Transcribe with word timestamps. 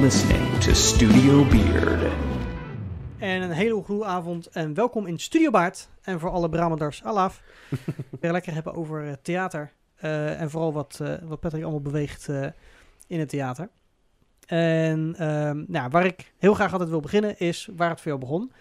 listening 0.00 0.58
to 0.58 0.72
Studio 0.72 1.44
Beard. 1.44 2.12
En 3.18 3.42
een 3.42 3.50
hele 3.50 3.82
goede 3.82 4.04
avond 4.04 4.46
en 4.46 4.74
welkom 4.74 5.06
in 5.06 5.18
Studio 5.18 5.50
Baard. 5.50 5.88
En 6.02 6.20
voor 6.20 6.30
alle 6.30 6.48
Brabanders, 6.48 7.04
alaf. 7.04 7.42
Weer 8.20 8.32
lekker 8.32 8.54
hebben 8.54 8.74
over 8.74 9.06
eh, 9.06 9.12
theater. 9.22 9.72
eh, 9.96 10.40
en 10.40 10.50
vooral 10.50 10.72
wat, 10.72 10.98
eh, 11.02 11.14
wat 11.22 11.40
Patrick 11.40 11.62
allemaal 11.62 11.80
beweegt 11.80 12.28
eh, 12.28 12.46
in 13.06 13.18
het 13.18 13.28
theater. 13.28 13.68
En 14.46 15.14
ehm, 15.18 15.64
nou, 15.66 15.90
waar 15.90 16.04
ik 16.06 16.32
heel 16.38 16.54
graag 16.54 16.72
altijd 16.72 16.90
wil 16.90 17.00
beginnen 17.00 17.38
is 17.38 17.68
waar 17.76 17.90
het 17.90 18.00
voor 18.00 18.08
jou 18.10 18.20
begon. 18.20 18.52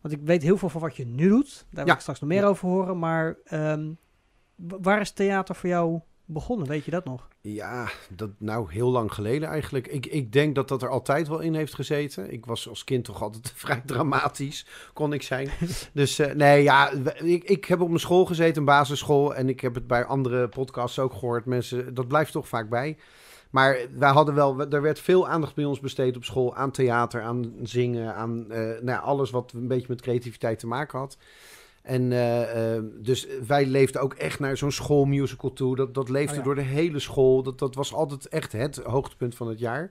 Want 0.00 0.14
ik 0.14 0.20
weet 0.24 0.42
heel 0.42 0.56
veel 0.58 0.68
van 0.68 0.80
wat 0.80 0.96
je 0.96 1.06
nu 1.06 1.28
doet. 1.28 1.54
Daar 1.70 1.84
wil 1.84 1.86
Ja. 1.86 1.94
ik 1.94 2.00
straks 2.00 2.20
nog 2.20 2.28
meer 2.30 2.44
over 2.44 2.68
horen. 2.68 2.98
Maar 2.98 3.36
ehm, 3.44 3.90
waar 4.56 5.00
is 5.00 5.10
theater 5.10 5.54
voor 5.54 5.68
jou 5.68 6.00
begonnen? 6.28 6.68
Weet 6.68 6.84
je 6.84 6.90
dat 6.90 7.04
nog? 7.04 7.28
Ja, 7.40 7.88
dat 8.10 8.30
nou 8.38 8.72
heel 8.72 8.90
lang 8.90 9.12
geleden 9.12 9.48
eigenlijk. 9.48 9.86
Ik, 9.86 10.06
ik 10.06 10.32
denk 10.32 10.54
dat 10.54 10.68
dat 10.68 10.82
er 10.82 10.88
altijd 10.88 11.28
wel 11.28 11.40
in 11.40 11.54
heeft 11.54 11.74
gezeten. 11.74 12.32
Ik 12.32 12.46
was 12.46 12.68
als 12.68 12.84
kind 12.84 13.04
toch 13.04 13.22
altijd 13.22 13.52
vrij 13.64 13.82
dramatisch, 13.86 14.66
kon 14.92 15.12
ik 15.12 15.22
zijn. 15.22 15.50
Dus 15.92 16.18
eh, 16.18 16.34
nee, 16.34 16.62
ja, 16.62 16.90
ik, 17.22 17.44
ik 17.44 17.64
heb 17.64 17.80
op 17.80 17.88
mijn 17.88 18.00
school 18.00 18.24
gezeten, 18.24 18.58
een 18.58 18.64
basisschool. 18.64 19.34
En 19.34 19.48
ik 19.48 19.60
heb 19.60 19.74
het 19.74 19.86
bij 19.86 20.04
andere 20.04 20.48
podcasts 20.48 20.98
ook 20.98 21.12
gehoord. 21.12 21.44
Mensen, 21.44 21.94
dat 21.94 22.08
blijft 22.08 22.32
toch 22.32 22.48
vaak 22.48 22.68
bij. 22.68 22.96
Maar 23.50 23.78
wij 23.92 24.10
hadden 24.10 24.34
wel, 24.34 24.60
er 24.60 24.82
werd 24.82 25.00
veel 25.00 25.28
aandacht 25.28 25.54
bij 25.54 25.64
ons 25.64 25.80
besteed 25.80 26.16
op 26.16 26.24
school 26.24 26.54
aan 26.54 26.70
theater, 26.70 27.22
aan 27.22 27.54
zingen, 27.62 28.14
aan 28.14 28.50
eh, 28.50 28.60
nou 28.60 28.84
ja, 28.84 28.98
alles 28.98 29.30
wat 29.30 29.52
een 29.52 29.68
beetje 29.68 29.86
met 29.88 30.00
creativiteit 30.00 30.58
te 30.58 30.66
maken 30.66 30.98
had. 30.98 31.16
En 31.88 32.12
eh, 32.12 32.76
eh, 32.76 32.84
dus 33.00 33.26
wij 33.46 33.66
leefden 33.66 34.00
ook 34.00 34.14
echt 34.14 34.38
naar 34.38 34.56
zo'n 34.56 34.72
schoolmusical 34.72 35.52
toe. 35.52 35.76
Dat, 35.76 35.94
dat 35.94 36.08
leefde 36.08 36.30
Oh 36.30 36.36
ja. 36.38 36.44
door 36.44 36.54
de 36.54 36.60
hele 36.60 36.98
school. 36.98 37.42
Dat, 37.42 37.58
dat 37.58 37.74
was 37.74 37.94
altijd 37.94 38.28
echt 38.28 38.52
het 38.52 38.76
hoogtepunt 38.76 39.34
van 39.34 39.48
het 39.48 39.58
jaar. 39.58 39.90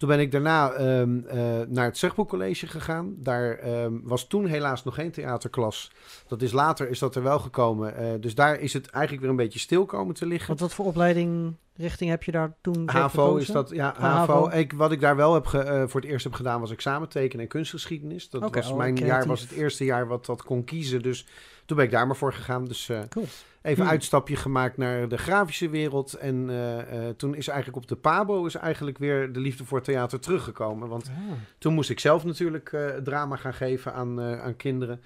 Toen 0.00 0.08
ben 0.08 0.20
ik 0.20 0.32
daarna 0.32 0.72
ehm, 0.72 1.18
eh, 1.26 1.38
naar 1.68 1.84
het 1.84 1.98
Zegboekcollege 1.98 2.66
gegaan. 2.66 3.14
Daar 3.16 3.58
ehm, 3.58 3.92
was 4.02 4.26
toen 4.26 4.46
helaas 4.46 4.84
nog 4.84 4.94
geen 4.94 5.10
theaterklas. 5.10 5.90
Dat 6.28 6.42
is 6.42 6.52
later 6.52 6.88
is 6.90 6.98
dat 6.98 7.14
er 7.16 7.22
wel 7.22 7.38
gekomen. 7.38 7.96
Eh, 7.96 8.06
dus 8.20 8.34
daar 8.34 8.60
is 8.60 8.72
het 8.72 8.86
eigenlijk 8.90 9.22
weer 9.22 9.30
een 9.30 9.36
beetje 9.36 9.58
stil 9.58 9.86
komen 9.86 10.14
te 10.14 10.26
liggen. 10.26 10.48
Want 10.48 10.60
wat 10.60 10.74
voor 10.74 10.84
opleiding, 10.84 11.54
richting 11.76 12.10
heb 12.10 12.22
je 12.22 12.32
daar 12.32 12.54
toen 12.60 12.88
HAVO 12.88 13.36
is 13.36 13.46
dat, 13.46 13.70
ja, 13.70 13.94
HAVO. 13.98 14.32
HAVO. 14.42 14.58
Ik, 14.58 14.72
wat 14.72 14.92
ik 14.92 15.00
daar 15.00 15.16
wel 15.16 15.34
heb 15.34 15.46
ge- 15.46 15.58
eh, 15.58 15.82
voor 15.86 16.00
het 16.00 16.10
eerst 16.10 16.24
heb 16.24 16.34
gedaan 16.34 16.60
was 16.60 16.70
examentekenen 16.70 17.44
en 17.44 17.50
kunstgeschiedenis. 17.50 18.30
Dat 18.30 18.54
was 18.54 18.70
oh, 18.70 18.76
mijn 18.76 18.96
jaar, 18.96 19.26
was 19.26 19.40
het 19.40 19.50
eerste 19.50 19.84
jaar 19.84 20.06
wat 20.06 20.26
dat 20.26 20.42
kon 20.42 20.64
kiezen. 20.64 21.02
Dus 21.02 21.26
toen 21.66 21.76
ben 21.76 21.86
ik 21.86 21.92
daar 21.92 22.06
maar 22.06 22.16
voor 22.16 22.32
gegaan. 22.32 22.64
Dus 22.64 22.90
Cool. 23.08 23.26
Even 23.62 23.82
Hmm. 23.82 23.90
uitstapje 23.92 24.36
gemaakt 24.36 24.76
naar 24.76 25.08
de 25.08 25.18
grafische 25.18 25.68
wereld. 25.68 26.14
En 26.14 26.50
eh, 26.50 27.08
eh, 27.08 27.14
toen 27.16 27.34
is 27.34 27.48
eigenlijk 27.48 27.78
op 27.82 27.88
de 27.88 27.96
PABO 27.96 28.46
is 28.46 28.54
eigenlijk 28.54 28.98
weer 28.98 29.32
de 29.32 29.40
liefde 29.40 29.64
voor 29.64 29.80
theater 29.82 30.20
teruggekomen. 30.20 30.88
Want 30.88 31.08
Ah. 31.08 31.32
toen 31.58 31.74
moest 31.74 31.90
ik 31.90 32.00
zelf 32.00 32.24
natuurlijk 32.24 32.72
eh, 32.72 32.86
drama 32.88 33.36
gaan 33.36 33.54
geven 33.54 33.94
aan, 33.94 34.20
aan 34.20 34.56
kinderen. 34.56 35.00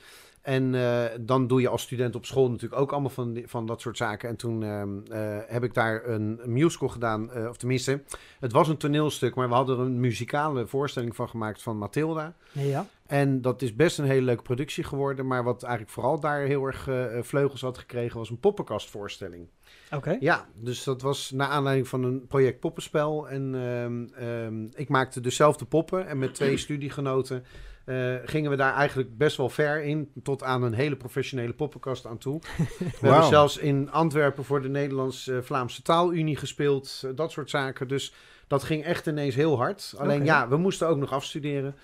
En 0.45 0.75
eh, 0.75 1.05
dan 1.21 1.47
doe 1.47 1.61
je 1.61 1.69
als 1.69 1.83
student 1.83 2.15
op 2.17 2.27
school 2.27 2.51
natuurlijk 2.51 2.81
ook 2.81 2.93
allemaal 2.93 3.11
van, 3.11 3.33
die- 3.33 3.49
van 3.49 3.67
dat 3.67 3.81
soort 3.81 3.97
zaken. 3.97 4.29
En 4.29 4.37
toen 4.37 4.63
ehm, 4.63 4.99
eh, 5.13 5.39
heb 5.47 5.65
ik 5.65 5.75
daar 5.75 6.07
een, 6.09 6.39
een 6.43 6.53
musical 6.53 6.89
gedaan. 6.89 7.31
eh, 7.33 7.49
of 7.49 7.57
tenminste, 7.57 8.03
het 8.41 8.53
was 8.53 8.69
een 8.69 8.77
toneelstuk, 8.77 9.35
maar 9.35 9.49
we 9.49 9.55
hadden 9.55 9.79
er 9.79 9.85
een 9.85 10.01
muzikale 10.01 10.67
voorstelling 10.67 11.17
van 11.17 11.29
gemaakt 11.29 11.63
van 11.63 11.79
Mathilda. 11.79 12.35
Ja. 12.53 12.87
En 13.07 13.41
dat 13.41 13.63
is 13.63 13.75
best 13.75 13.99
een 13.99 14.05
hele 14.05 14.25
leuke 14.25 14.43
productie 14.43 14.85
geworden. 14.85 15.27
Maar 15.27 15.45
wat 15.45 15.63
eigenlijk 15.63 15.93
vooral 15.93 16.21
daar 16.21 16.41
heel 16.41 16.65
erg 16.67 16.89
vleugels 17.27 17.61
had 17.61 17.79
gekregen, 17.79 18.19
was 18.19 18.31
een 18.31 18.41
poppenkastvoorstelling. 18.41 19.49
Oké. 19.93 20.17
Ja, 20.21 20.47
dus 20.55 20.85
dat 20.85 21.03
was 21.03 21.31
naar 21.31 21.49
aanleiding 21.49 21.89
van 21.89 22.05
een 22.05 22.27
project 22.27 22.61
poppenspel. 22.61 23.29
En 23.29 23.55
ehm, 23.55 24.25
ehm, 24.29 24.65
ik 24.75 24.89
maakte 24.89 25.21
dus 25.21 25.37
zelf 25.37 25.57
de 25.57 25.65
poppen. 25.65 26.07
En 26.07 26.19
met 26.19 26.35
twee 26.35 26.57
studiegenoten 26.67 27.45
eh, 27.85 28.15
gingen 28.25 28.51
we 28.51 28.57
daar 28.57 28.75
eigenlijk 28.75 29.17
best 29.19 29.37
wel 29.37 29.49
ver 29.49 29.83
in. 29.83 30.11
Tot 30.23 30.43
aan 30.43 30.63
een 30.63 30.75
hele 30.75 30.97
professionele 30.97 31.53
poppenkast 31.53 32.07
aan 32.07 32.19
toe. 32.19 32.41
We 33.01 33.09
hebben 33.09 33.29
zelfs 33.29 33.57
in 33.59 33.91
Antwerpen 33.91 34.45
voor 34.45 34.63
de 34.63 34.69
Nederlands-Vlaamse 34.69 35.83
Taalunie 35.83 36.37
gespeeld. 36.37 37.03
eh, 37.05 37.11
dat 37.15 37.33
soort 37.33 37.51
zaken. 37.51 37.89
Dus 37.89 38.15
dat 38.47 38.63
ging 38.63 38.85
echt 38.85 39.07
ineens 39.07 39.35
heel 39.35 39.57
hard. 39.57 39.95
Alleen 39.97 40.25
ja, 40.25 40.49
we 40.49 40.57
moesten 40.57 40.89
ook 40.89 40.99
nog 40.99 41.13
afstuderen. 41.13 41.75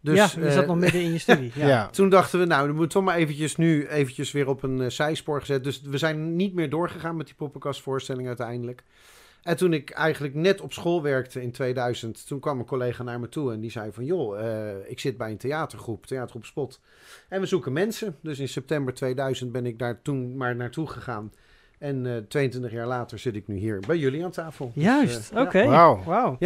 Dus, 0.00 0.16
ja, 0.16 0.40
je 0.40 0.46
eh, 0.46 0.52
zat 0.52 0.66
nog 0.66 0.76
midden 0.76 1.00
in 1.00 1.12
je 1.12 1.18
studie. 1.18 1.52
Ja. 1.60 1.66
Ja. 1.66 1.88
toen 1.90 2.08
dachten 2.08 2.38
we, 2.38 2.44
nou, 2.44 2.66
dan 2.66 2.76
moeten 2.76 2.86
we 2.86 2.92
toch 2.92 3.04
maar 3.04 3.22
eventjes 3.22 3.56
nu 3.56 3.86
eventjes 3.86 4.32
weer 4.32 4.48
op 4.48 4.62
een 4.62 4.80
eh, 4.80 4.90
zijspoor 4.90 5.40
gezet. 5.40 5.64
Dus 5.64 5.80
we 5.82 5.98
zijn 5.98 6.36
niet 6.36 6.54
meer 6.54 6.70
doorgegaan 6.70 7.16
met 7.16 7.26
die 7.26 7.34
poppenkastvoorstelling 7.34 8.26
uiteindelijk. 8.26 8.82
En 9.46 9.56
toen 9.56 9.72
ik 9.72 9.90
eigenlijk 9.90 10.34
net 10.34 10.60
op 10.60 10.72
school 10.72 11.02
werkte 11.02 11.42
in 11.42 11.50
2000, 11.50 12.26
toen 12.26 12.40
kwam 12.40 12.58
een 12.58 12.64
collega 12.64 13.02
naar 13.02 13.20
me 13.20 13.28
toe 13.28 13.52
en 13.52 13.60
die 13.60 13.70
zei 13.70 13.92
van, 13.92 14.04
joh, 14.04 14.40
eh, 14.40 14.90
ik 14.90 15.00
zit 15.00 15.16
bij 15.16 15.30
een 15.30 15.36
theatergroep, 15.36 16.06
theatergroep 16.06 16.44
Spot. 16.44 16.80
En 17.28 17.40
we 17.40 17.46
zoeken 17.46 17.72
mensen. 17.72 18.16
Dus 18.20 18.38
in 18.38 18.48
september 18.48 18.94
2000 18.94 19.52
ben 19.52 19.66
ik 19.66 19.78
daar 19.78 20.02
toen 20.02 20.36
maar 20.36 20.56
naartoe 20.56 20.86
gegaan. 20.86 21.32
En 21.78 22.06
eh 22.06 22.16
22 22.28 22.72
jaar 22.72 22.86
later 22.86 23.18
zit 23.18 23.34
ik 23.36 23.46
nu 23.46 23.56
hier 23.56 23.80
bij 23.86 23.96
jullie 23.96 24.24
aan 24.24 24.30
tafel. 24.30 24.70
Dus, 24.74 24.84
Juist, 24.84 25.30
eh, 25.32 25.40
oké. 25.40 25.58
ja, 25.58 25.68
Wauw. 25.68 26.02
Wauw. 26.04 26.36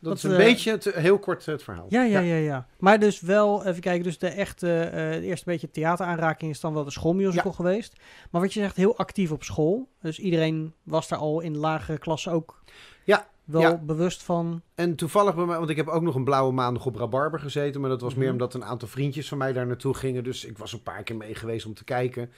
Dat 0.00 0.16
is 0.16 0.22
een 0.22 0.30
eh, 0.30 0.36
beetje, 0.36 0.70
het, 0.70 0.84
heel 0.84 1.18
kort 1.18 1.46
het 1.46 1.62
verhaal. 1.62 1.86
Ja, 1.88 2.02
ja, 2.02 2.20
ja, 2.20 2.36
ja. 2.36 2.66
Maar 2.78 2.98
dus 2.98 3.20
wel, 3.20 3.66
even 3.66 3.80
kijken, 3.80 4.04
dus 4.04 4.18
de 4.18 4.28
echte, 4.28 4.80
eh, 4.82 5.22
eerste 5.22 5.44
beetje 5.44 5.70
theateraanraking 5.70 6.50
is 6.50 6.60
dan 6.60 6.74
wel 6.74 6.84
de 6.84 6.90
schoolmusical 6.90 7.52
geweest. 7.52 7.92
Maar 8.30 8.40
wat 8.40 8.52
je 8.52 8.60
zegt, 8.60 8.76
heel 8.76 8.96
actief 8.96 9.30
op 9.30 9.42
school. 9.42 9.88
Dus 10.00 10.18
iedereen 10.18 10.74
was 10.82 11.08
daar 11.08 11.18
al 11.18 11.40
in 11.40 11.56
lagere 11.56 11.98
klassen 11.98 12.32
ook 12.32 12.62
Ja, 13.04 13.28
wel 13.50 13.60
ja. 13.60 13.76
bewust 13.82 14.22
van. 14.22 14.62
En 14.74 14.94
toevallig 14.94 15.34
bij 15.34 15.44
mij, 15.44 15.58
want 15.58 15.70
ik 15.70 15.76
heb 15.76 15.88
ook 15.88 16.02
nog 16.02 16.14
een 16.14 16.24
blauwe 16.24 16.52
maandag 16.52 16.86
op 16.86 16.96
Rabarber 16.96 17.40
gezeten. 17.40 17.80
Maar 17.80 17.90
dat 17.90 18.00
was 18.00 18.10
Mhm. 18.12 18.20
meer 18.20 18.30
omdat 18.32 18.54
een 18.54 18.64
aantal 18.64 18.88
vriendjes 18.88 19.28
van 19.28 19.38
mij 19.38 19.52
daar 19.52 19.66
naartoe 19.66 19.94
gingen. 19.94 20.24
Dus 20.24 20.44
ik 20.44 20.58
was 20.58 20.72
een 20.72 20.82
paar 20.82 21.02
keer 21.02 21.16
mee 21.16 21.34
geweest 21.34 21.66
om 21.66 21.74
te 21.74 21.84
kijken. 21.84 22.30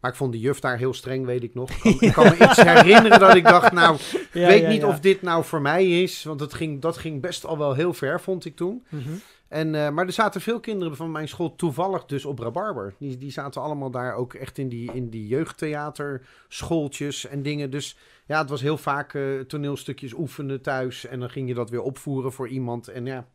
Maar 0.00 0.10
ik 0.10 0.16
vond 0.16 0.32
de 0.32 0.40
juf 0.40 0.60
daar 0.60 0.78
heel 0.78 0.94
streng, 0.94 1.24
weet 1.26 1.42
ik 1.42 1.54
nog. 1.54 1.70
Ik 1.70 2.12
kan, 2.12 2.24
me 2.24 2.36
iets 2.48 2.62
herinneren 2.62 3.20
dat 3.20 3.34
ik 3.34 3.44
dacht, 3.44 3.72
nou, 3.72 3.94
ik 4.12 4.28
Ja, 4.32 4.46
weet 4.46 4.68
niet 4.68 4.84
of 4.84 5.00
dit 5.00 5.22
nou 5.22 5.44
voor 5.44 5.60
mij 5.62 6.02
is. 6.02 6.24
Want 6.24 6.38
dat 6.38 6.54
ging, 6.54 6.82
dat 6.82 6.96
ging 6.96 7.20
best 7.20 7.46
al 7.46 7.58
wel 7.58 7.74
heel 7.74 7.92
ver, 7.94 8.20
vond 8.20 8.44
ik 8.44 8.56
toen. 8.56 8.84
Mhm. 8.88 9.08
En, 9.48 9.74
eh, 9.74 9.90
maar 9.90 10.06
er 10.06 10.12
zaten 10.12 10.40
veel 10.40 10.60
kinderen 10.60 10.96
van 10.96 11.10
mijn 11.12 11.28
school 11.28 11.56
toevallig 11.56 12.04
dus 12.04 12.24
op 12.24 12.38
Rabarber. 12.38 12.94
Die, 12.98 13.16
die 13.16 13.30
zaten 13.30 13.62
allemaal 13.62 13.90
daar 13.90 14.14
ook 14.14 14.34
echt 14.34 14.58
in 14.58 14.68
die, 14.68 14.92
in 14.92 15.10
die 15.10 15.26
jeugdtheaterschooltjes 15.26 17.26
en 17.26 17.42
dingen. 17.42 17.70
Dus 17.70 17.96
ja, 18.28 18.40
het 18.40 18.50
was 18.50 18.60
heel 18.60 18.78
vaak 18.78 19.14
eh, 19.14 19.40
toneelstukjes 19.40 20.12
oefenen 20.14 20.60
thuis. 20.62 21.06
En 21.06 21.20
dan 21.20 21.30
ging 21.30 21.48
je 21.48 21.54
dat 21.54 21.70
weer 21.70 21.82
opvoeren 21.82 22.32
voor 22.32 22.48
iemand. 22.48 22.88
En 22.88 23.06
ja, 23.06 23.26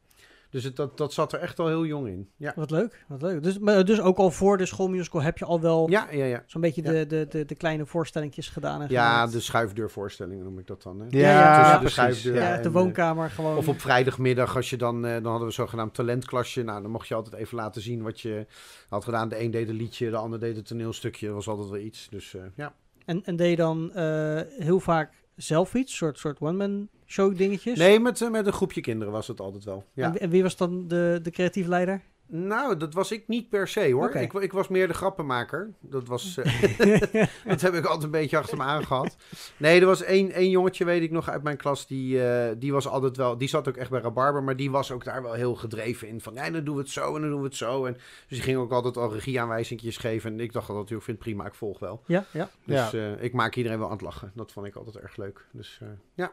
dus 0.49 0.63
het, 0.63 0.75
dat, 0.75 0.97
dat 0.97 1.13
zat 1.13 1.33
er 1.33 1.39
echt 1.39 1.59
al 1.59 1.67
heel 1.67 1.85
jong 1.85 2.07
in. 2.07 2.29
Ja, 2.37 2.53
Wat 2.55 2.71
leuk, 2.71 3.05
wat 3.07 3.21
leuk. 3.21 3.43
Dus, 3.43 3.59
maar, 3.59 3.85
dus 3.85 4.01
ook 4.01 4.17
al 4.17 4.31
voor 4.31 4.57
de 4.57 4.65
schoolmusical 4.65 5.21
heb 5.21 5.37
je 5.37 5.45
al 5.45 5.61
wel 5.61 5.89
ja, 5.89 6.07
ja. 6.11 6.25
Ja, 6.25 6.43
zo'n 6.45 6.61
beetje 6.61 6.83
Ja. 6.83 6.91
de, 6.91 7.07
de, 7.07 7.25
de, 7.29 7.45
de 7.45 7.55
kleine 7.55 7.85
voorstellingjes 7.85 8.47
gedaan. 8.49 8.81
En 8.81 8.87
ja 8.89 9.11
gemaakt. 9.13 9.31
de 9.31 9.39
schuifdeurvoorstelling 9.39 10.43
noem 10.43 10.59
ik 10.59 10.67
dat 10.67 10.83
dan. 10.83 10.99
Hè? 10.99 11.05
Ja, 11.09 11.29
ja, 11.29 11.61
tussen 11.63 11.81
de 11.81 11.89
schuifdeur 11.89 12.35
ja, 12.35 12.55
en, 12.55 12.61
de 12.61 12.67
eh, 12.67 12.73
woonkamer 12.73 13.29
gewoon. 13.29 13.57
Of 13.57 13.67
op 13.67 13.81
vrijdagmiddag, 13.81 14.55
als 14.55 14.69
je 14.69 14.77
dan, 14.77 15.05
eh, 15.05 15.13
dan 15.13 15.25
hadden 15.25 15.47
we 15.47 15.53
zogenaamd 15.53 15.93
talentklasje. 15.93 16.63
Nou, 16.63 16.81
dan 16.81 16.91
mocht 16.91 17.07
je 17.07 17.15
altijd 17.15 17.35
even 17.35 17.57
laten 17.57 17.81
zien 17.81 18.01
wat 18.01 18.19
je 18.21 18.45
had 18.89 19.03
gedaan. 19.03 19.29
De 19.29 19.39
een 19.41 19.51
deed 19.51 19.69
een 19.69 19.75
liedje, 19.75 20.09
de 20.09 20.15
ander 20.17 20.39
deed 20.39 20.57
een 20.57 20.63
toneelstukje. 20.63 21.25
Dat 21.25 21.35
was 21.35 21.47
altijd 21.47 21.69
wel 21.69 21.79
iets. 21.79 22.07
Dus 22.09 22.35
ja. 22.55 22.73
En, 23.05 23.23
en 23.25 23.35
deed 23.35 23.49
je 23.49 23.55
dan 23.55 23.93
eh, 23.93 24.41
heel 24.57 24.79
vaak 24.79 25.13
zelf 25.35 25.73
iets, 25.73 25.95
soort, 25.95 26.19
soort 26.19 26.39
one-man 26.39 26.87
show 27.05 27.37
dingetjes? 27.37 27.77
Nee, 27.77 27.99
met, 27.99 28.21
eh, 28.21 28.29
met 28.29 28.45
een 28.47 28.53
groepje 28.53 28.81
kinderen 28.81 29.13
was 29.13 29.27
het 29.27 29.39
altijd 29.39 29.63
wel. 29.63 29.83
Ja. 29.93 30.05
En, 30.05 30.11
wie- 30.11 30.19
en 30.19 30.29
wie 30.29 30.41
was 30.43 30.57
dan 30.57 30.87
de, 30.87 31.19
de 31.21 31.31
creatief 31.31 31.67
leider? 31.67 32.01
Nou, 32.28 32.78
dat 32.78 32.94
was 32.94 33.11
ik 33.11 33.28
niet 33.28 33.50
per 33.50 33.67
se 33.67 33.91
hoor. 33.91 34.11
Ik, 34.16 34.34
ik 34.34 34.51
was 34.53 34.67
meer 34.67 34.88
de 34.88 34.94
grappenmaker. 34.94 35.73
Dat 35.79 36.07
was. 36.07 36.38
eh, 36.38 37.00
dat 37.47 37.61
heb 37.61 37.73
ik 37.73 37.86
altijd 37.86 38.03
een 38.03 38.12
beetje 38.12 38.38
achter 38.38 38.57
me 38.57 38.63
aangehad. 38.63 39.15
Nee, 39.57 39.80
er 39.80 39.86
was 39.86 40.01
één, 40.01 40.31
één 40.31 40.50
jongetje, 40.50 40.86
weet 40.86 41.01
ik 41.01 41.12
nog, 41.12 41.30
uit 41.30 41.44
mijn 41.44 41.57
klas. 41.57 41.88
Die, 41.88 42.27
eh, 42.27 42.56
die 42.57 42.71
was 42.74 42.88
altijd 42.88 43.18
wel. 43.18 43.38
Die 43.38 43.47
zat 43.47 43.68
ook 43.68 43.77
echt 43.77 43.89
bij 43.89 44.01
Rabarber. 44.01 44.44
Maar 44.44 44.56
die 44.56 44.71
was 44.71 44.92
ook 44.92 45.03
daar 45.03 45.21
wel 45.24 45.33
heel 45.33 45.56
gedreven 45.56 46.07
in. 46.07 46.21
Van 46.21 46.33
ja, 46.33 46.50
dan 46.50 46.63
doen 46.63 46.75
we 46.75 46.81
het 46.81 46.89
zo 46.89 47.15
en 47.15 47.21
dan 47.21 47.30
doen 47.30 47.39
we 47.39 47.45
het 47.47 47.56
zo. 47.56 47.86
En, 47.86 47.94
dus 47.94 48.01
die 48.27 48.42
ging 48.42 48.57
ook 48.57 48.71
altijd 48.71 48.97
al 48.97 49.13
regieaanwijzingjes 49.13 49.97
geven. 49.97 50.31
En 50.33 50.39
ik 50.39 50.53
dacht 50.53 50.69
altijd, 50.69 50.89
joh, 50.89 50.97
ik 50.97 51.03
vind 51.03 51.18
prima, 51.19 51.45
ik 51.45 51.53
volg 51.53 51.80
wel. 51.80 52.03
ja, 52.07 52.25
ja. 52.31 52.50
Dus 52.65 52.92
Ja. 52.92 53.15
eh, 53.15 53.24
ik 53.24 53.33
maak 53.33 53.56
iedereen 53.56 53.77
wel 53.77 53.88
aan 53.88 53.94
het 53.94 54.01
lachen. 54.01 54.31
Dat 54.36 54.51
vond 54.51 54.65
ik 54.65 54.75
altijd 54.75 54.95
erg 54.97 55.15
leuk. 55.18 55.45
Dus 55.51 55.80
eh, 55.81 55.88
ja. 56.13 56.31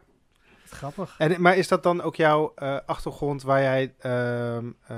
Grappig. 0.70 1.14
En, 1.18 1.42
maar 1.42 1.56
is 1.56 1.68
dat 1.68 1.82
dan 1.82 2.02
ook 2.02 2.16
jouw 2.16 2.52
eh, 2.54 2.76
achtergrond 2.86 3.42
waar 3.42 3.60
jij 3.62 3.94
ehm, 3.98 4.70
eh, 4.86 4.96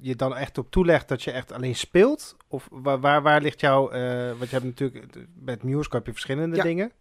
je 0.00 0.16
dan 0.16 0.36
echt 0.36 0.58
op 0.58 0.70
toelegt 0.70 1.08
dat 1.08 1.22
je 1.22 1.30
echt 1.30 1.52
alleen 1.52 1.74
speelt? 1.74 2.36
Of 2.48 2.68
waar, 2.70 3.00
waar, 3.00 3.22
waar 3.22 3.40
ligt 3.40 3.60
jouw... 3.60 3.90
eh 3.90 4.28
want 4.28 4.50
je 4.50 4.56
hebt 4.56 4.64
natuurlijk... 4.64 5.04
Met 5.40 5.62
musical 5.62 5.98
heb 5.98 6.06
je 6.06 6.12
verschillende 6.12 6.56
Ja. 6.56 6.62
dingen. 6.62 6.92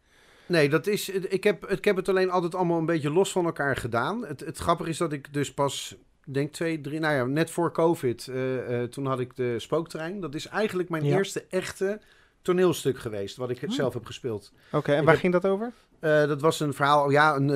Nee, 0.48 0.70
dat 0.70 0.88
is, 0.88 1.10
ik, 1.10 1.44
heb, 1.44 1.66
ik 1.66 1.86
heb 1.86 1.96
het 1.96 2.10
alleen 2.10 2.30
altijd 2.32 2.56
allemaal 2.56 2.78
een 2.80 2.86
beetje 2.86 3.10
los 3.12 3.32
van 3.32 3.46
elkaar 3.46 3.76
gedaan. 3.76 4.26
Het, 4.26 4.40
het 4.40 4.58
grappige 4.58 4.90
is 4.90 4.98
dat 4.98 5.12
ik 5.14 5.34
dus 5.34 5.54
pas, 5.54 5.96
denk 6.26 6.52
twee, 6.54 6.82
drie, 6.82 7.00
nou 7.00 7.16
ja, 7.16 7.24
net 7.26 7.52
voor 7.52 7.72
COVID, 7.72 8.28
eh, 8.28 8.82
eh, 8.82 8.90
toen 8.90 9.06
had 9.06 9.20
ik 9.20 9.36
de 9.36 9.60
spookterrein. 9.60 10.20
Dat 10.20 10.36
is 10.36 10.48
eigenlijk 10.48 10.90
mijn 10.90 11.06
Ja. 11.06 11.16
eerste 11.18 11.46
echte 11.50 12.00
toneelstuk 12.46 13.00
geweest, 13.00 13.36
wat 13.38 13.50
ik 13.50 13.60
Oh. 13.68 13.72
zelf 13.72 13.94
heb 13.94 14.06
gespeeld. 14.06 14.52
Oké, 14.72 14.92
en 14.92 14.98
Ik 14.98 15.04
waar 15.04 15.12
heb- 15.14 15.22
ging 15.22 15.34
dat 15.34 15.46
over? 15.46 15.72
Eh, 16.00 16.28
dat 16.28 16.42
was 16.42 16.60
een 16.60 16.74
verhaal, 16.74 17.10
ja, 17.10 17.36
een 17.36 17.50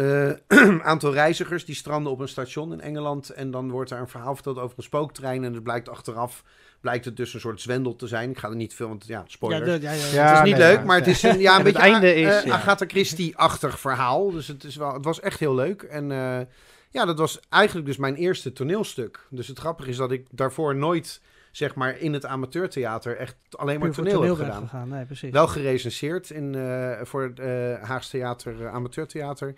eh, 0.48 0.80
aantal 0.92 1.14
reizigers 1.14 1.66
die 1.66 1.76
stranden 1.76 2.12
op 2.12 2.20
een 2.20 2.28
station 2.28 2.74
in 2.74 2.82
Engeland. 2.82 3.30
En 3.30 3.52
dan 3.52 3.72
wordt 3.72 3.90
daar 3.90 4.00
een 4.00 4.08
verhaal 4.08 4.34
verteld 4.36 4.58
over 4.58 4.78
een 4.78 4.84
spooktrein. 4.84 5.44
En 5.44 5.54
het 5.54 5.64
blijkt 5.64 5.90
achteraf, 5.90 6.44
blijkt 6.82 7.06
het 7.06 7.18
dus 7.18 7.34
een 7.34 7.40
soort 7.40 7.62
zwendel 7.62 7.96
te 7.96 8.08
zijn. 8.08 8.30
Ik 8.30 8.38
ga 8.38 8.50
er 8.50 8.56
niet 8.56 8.74
veel, 8.74 8.88
want 8.88 9.06
ja, 9.08 9.24
de- 9.40 9.48
ja, 9.50 9.58
ja, 9.58 9.92
ja. 9.92 9.92
Ja, 10.14 10.28
het 10.28 10.38
is 10.38 10.44
niet 10.44 10.58
nee, 10.58 10.68
leuk, 10.68 10.78
ja, 10.80 10.84
maar 10.84 10.98
het 10.98 11.08
is 11.08 11.24
een, 11.24 11.40
ja, 11.40 11.54
een 11.54 11.60
En 11.60 11.66
het 11.66 11.74
beetje 11.74 11.92
einde 11.92 12.16
is, 12.16 12.28
eh, 12.36 12.44
ja. 12.46 12.54
Agatha 12.54 12.86
Christie-achtig 12.88 13.80
verhaal. 13.80 14.32
Dus 14.32 14.48
het, 14.48 14.64
is 14.64 14.76
wel, 14.76 14.94
het 14.94 15.06
was 15.06 15.20
echt 15.20 15.40
heel 15.40 15.56
leuk. 15.56 15.82
En 15.82 16.12
eh, 16.12 16.40
ja, 16.90 17.06
dat 17.06 17.18
was 17.18 17.40
eigenlijk 17.50 17.86
dus 17.88 17.98
mijn 17.98 18.16
eerste 18.16 18.54
toneelstuk. 18.54 19.20
Dus 19.30 19.48
het 19.48 19.60
grappige 19.60 19.90
is 19.90 19.98
dat 19.98 20.12
ik 20.12 20.26
daarvoor 20.32 20.76
nooit, 20.76 21.22
zeg 21.52 21.76
maar, 21.76 22.00
in 22.00 22.14
het 22.14 22.26
amateurtheater 22.26 23.18
echt 23.18 23.36
alleen 23.50 23.80
maar 23.80 23.92
toneel, 23.92 24.22
heb 24.22 24.36
bent 24.36 24.38
gedaan. 24.38 24.62
gegaan. 24.62 24.90
Nee, 24.90 25.06
precies. 25.06 25.32
Wel 25.32 25.48
gerecenseerd 25.48 26.30
in, 26.30 26.56
eh, 26.56 27.02
voor 27.02 27.24
het 27.24 27.40
Haagse 27.82 28.10
Theater, 28.10 28.66
eh, 28.66 28.74
Amateurtheater. 28.74 29.54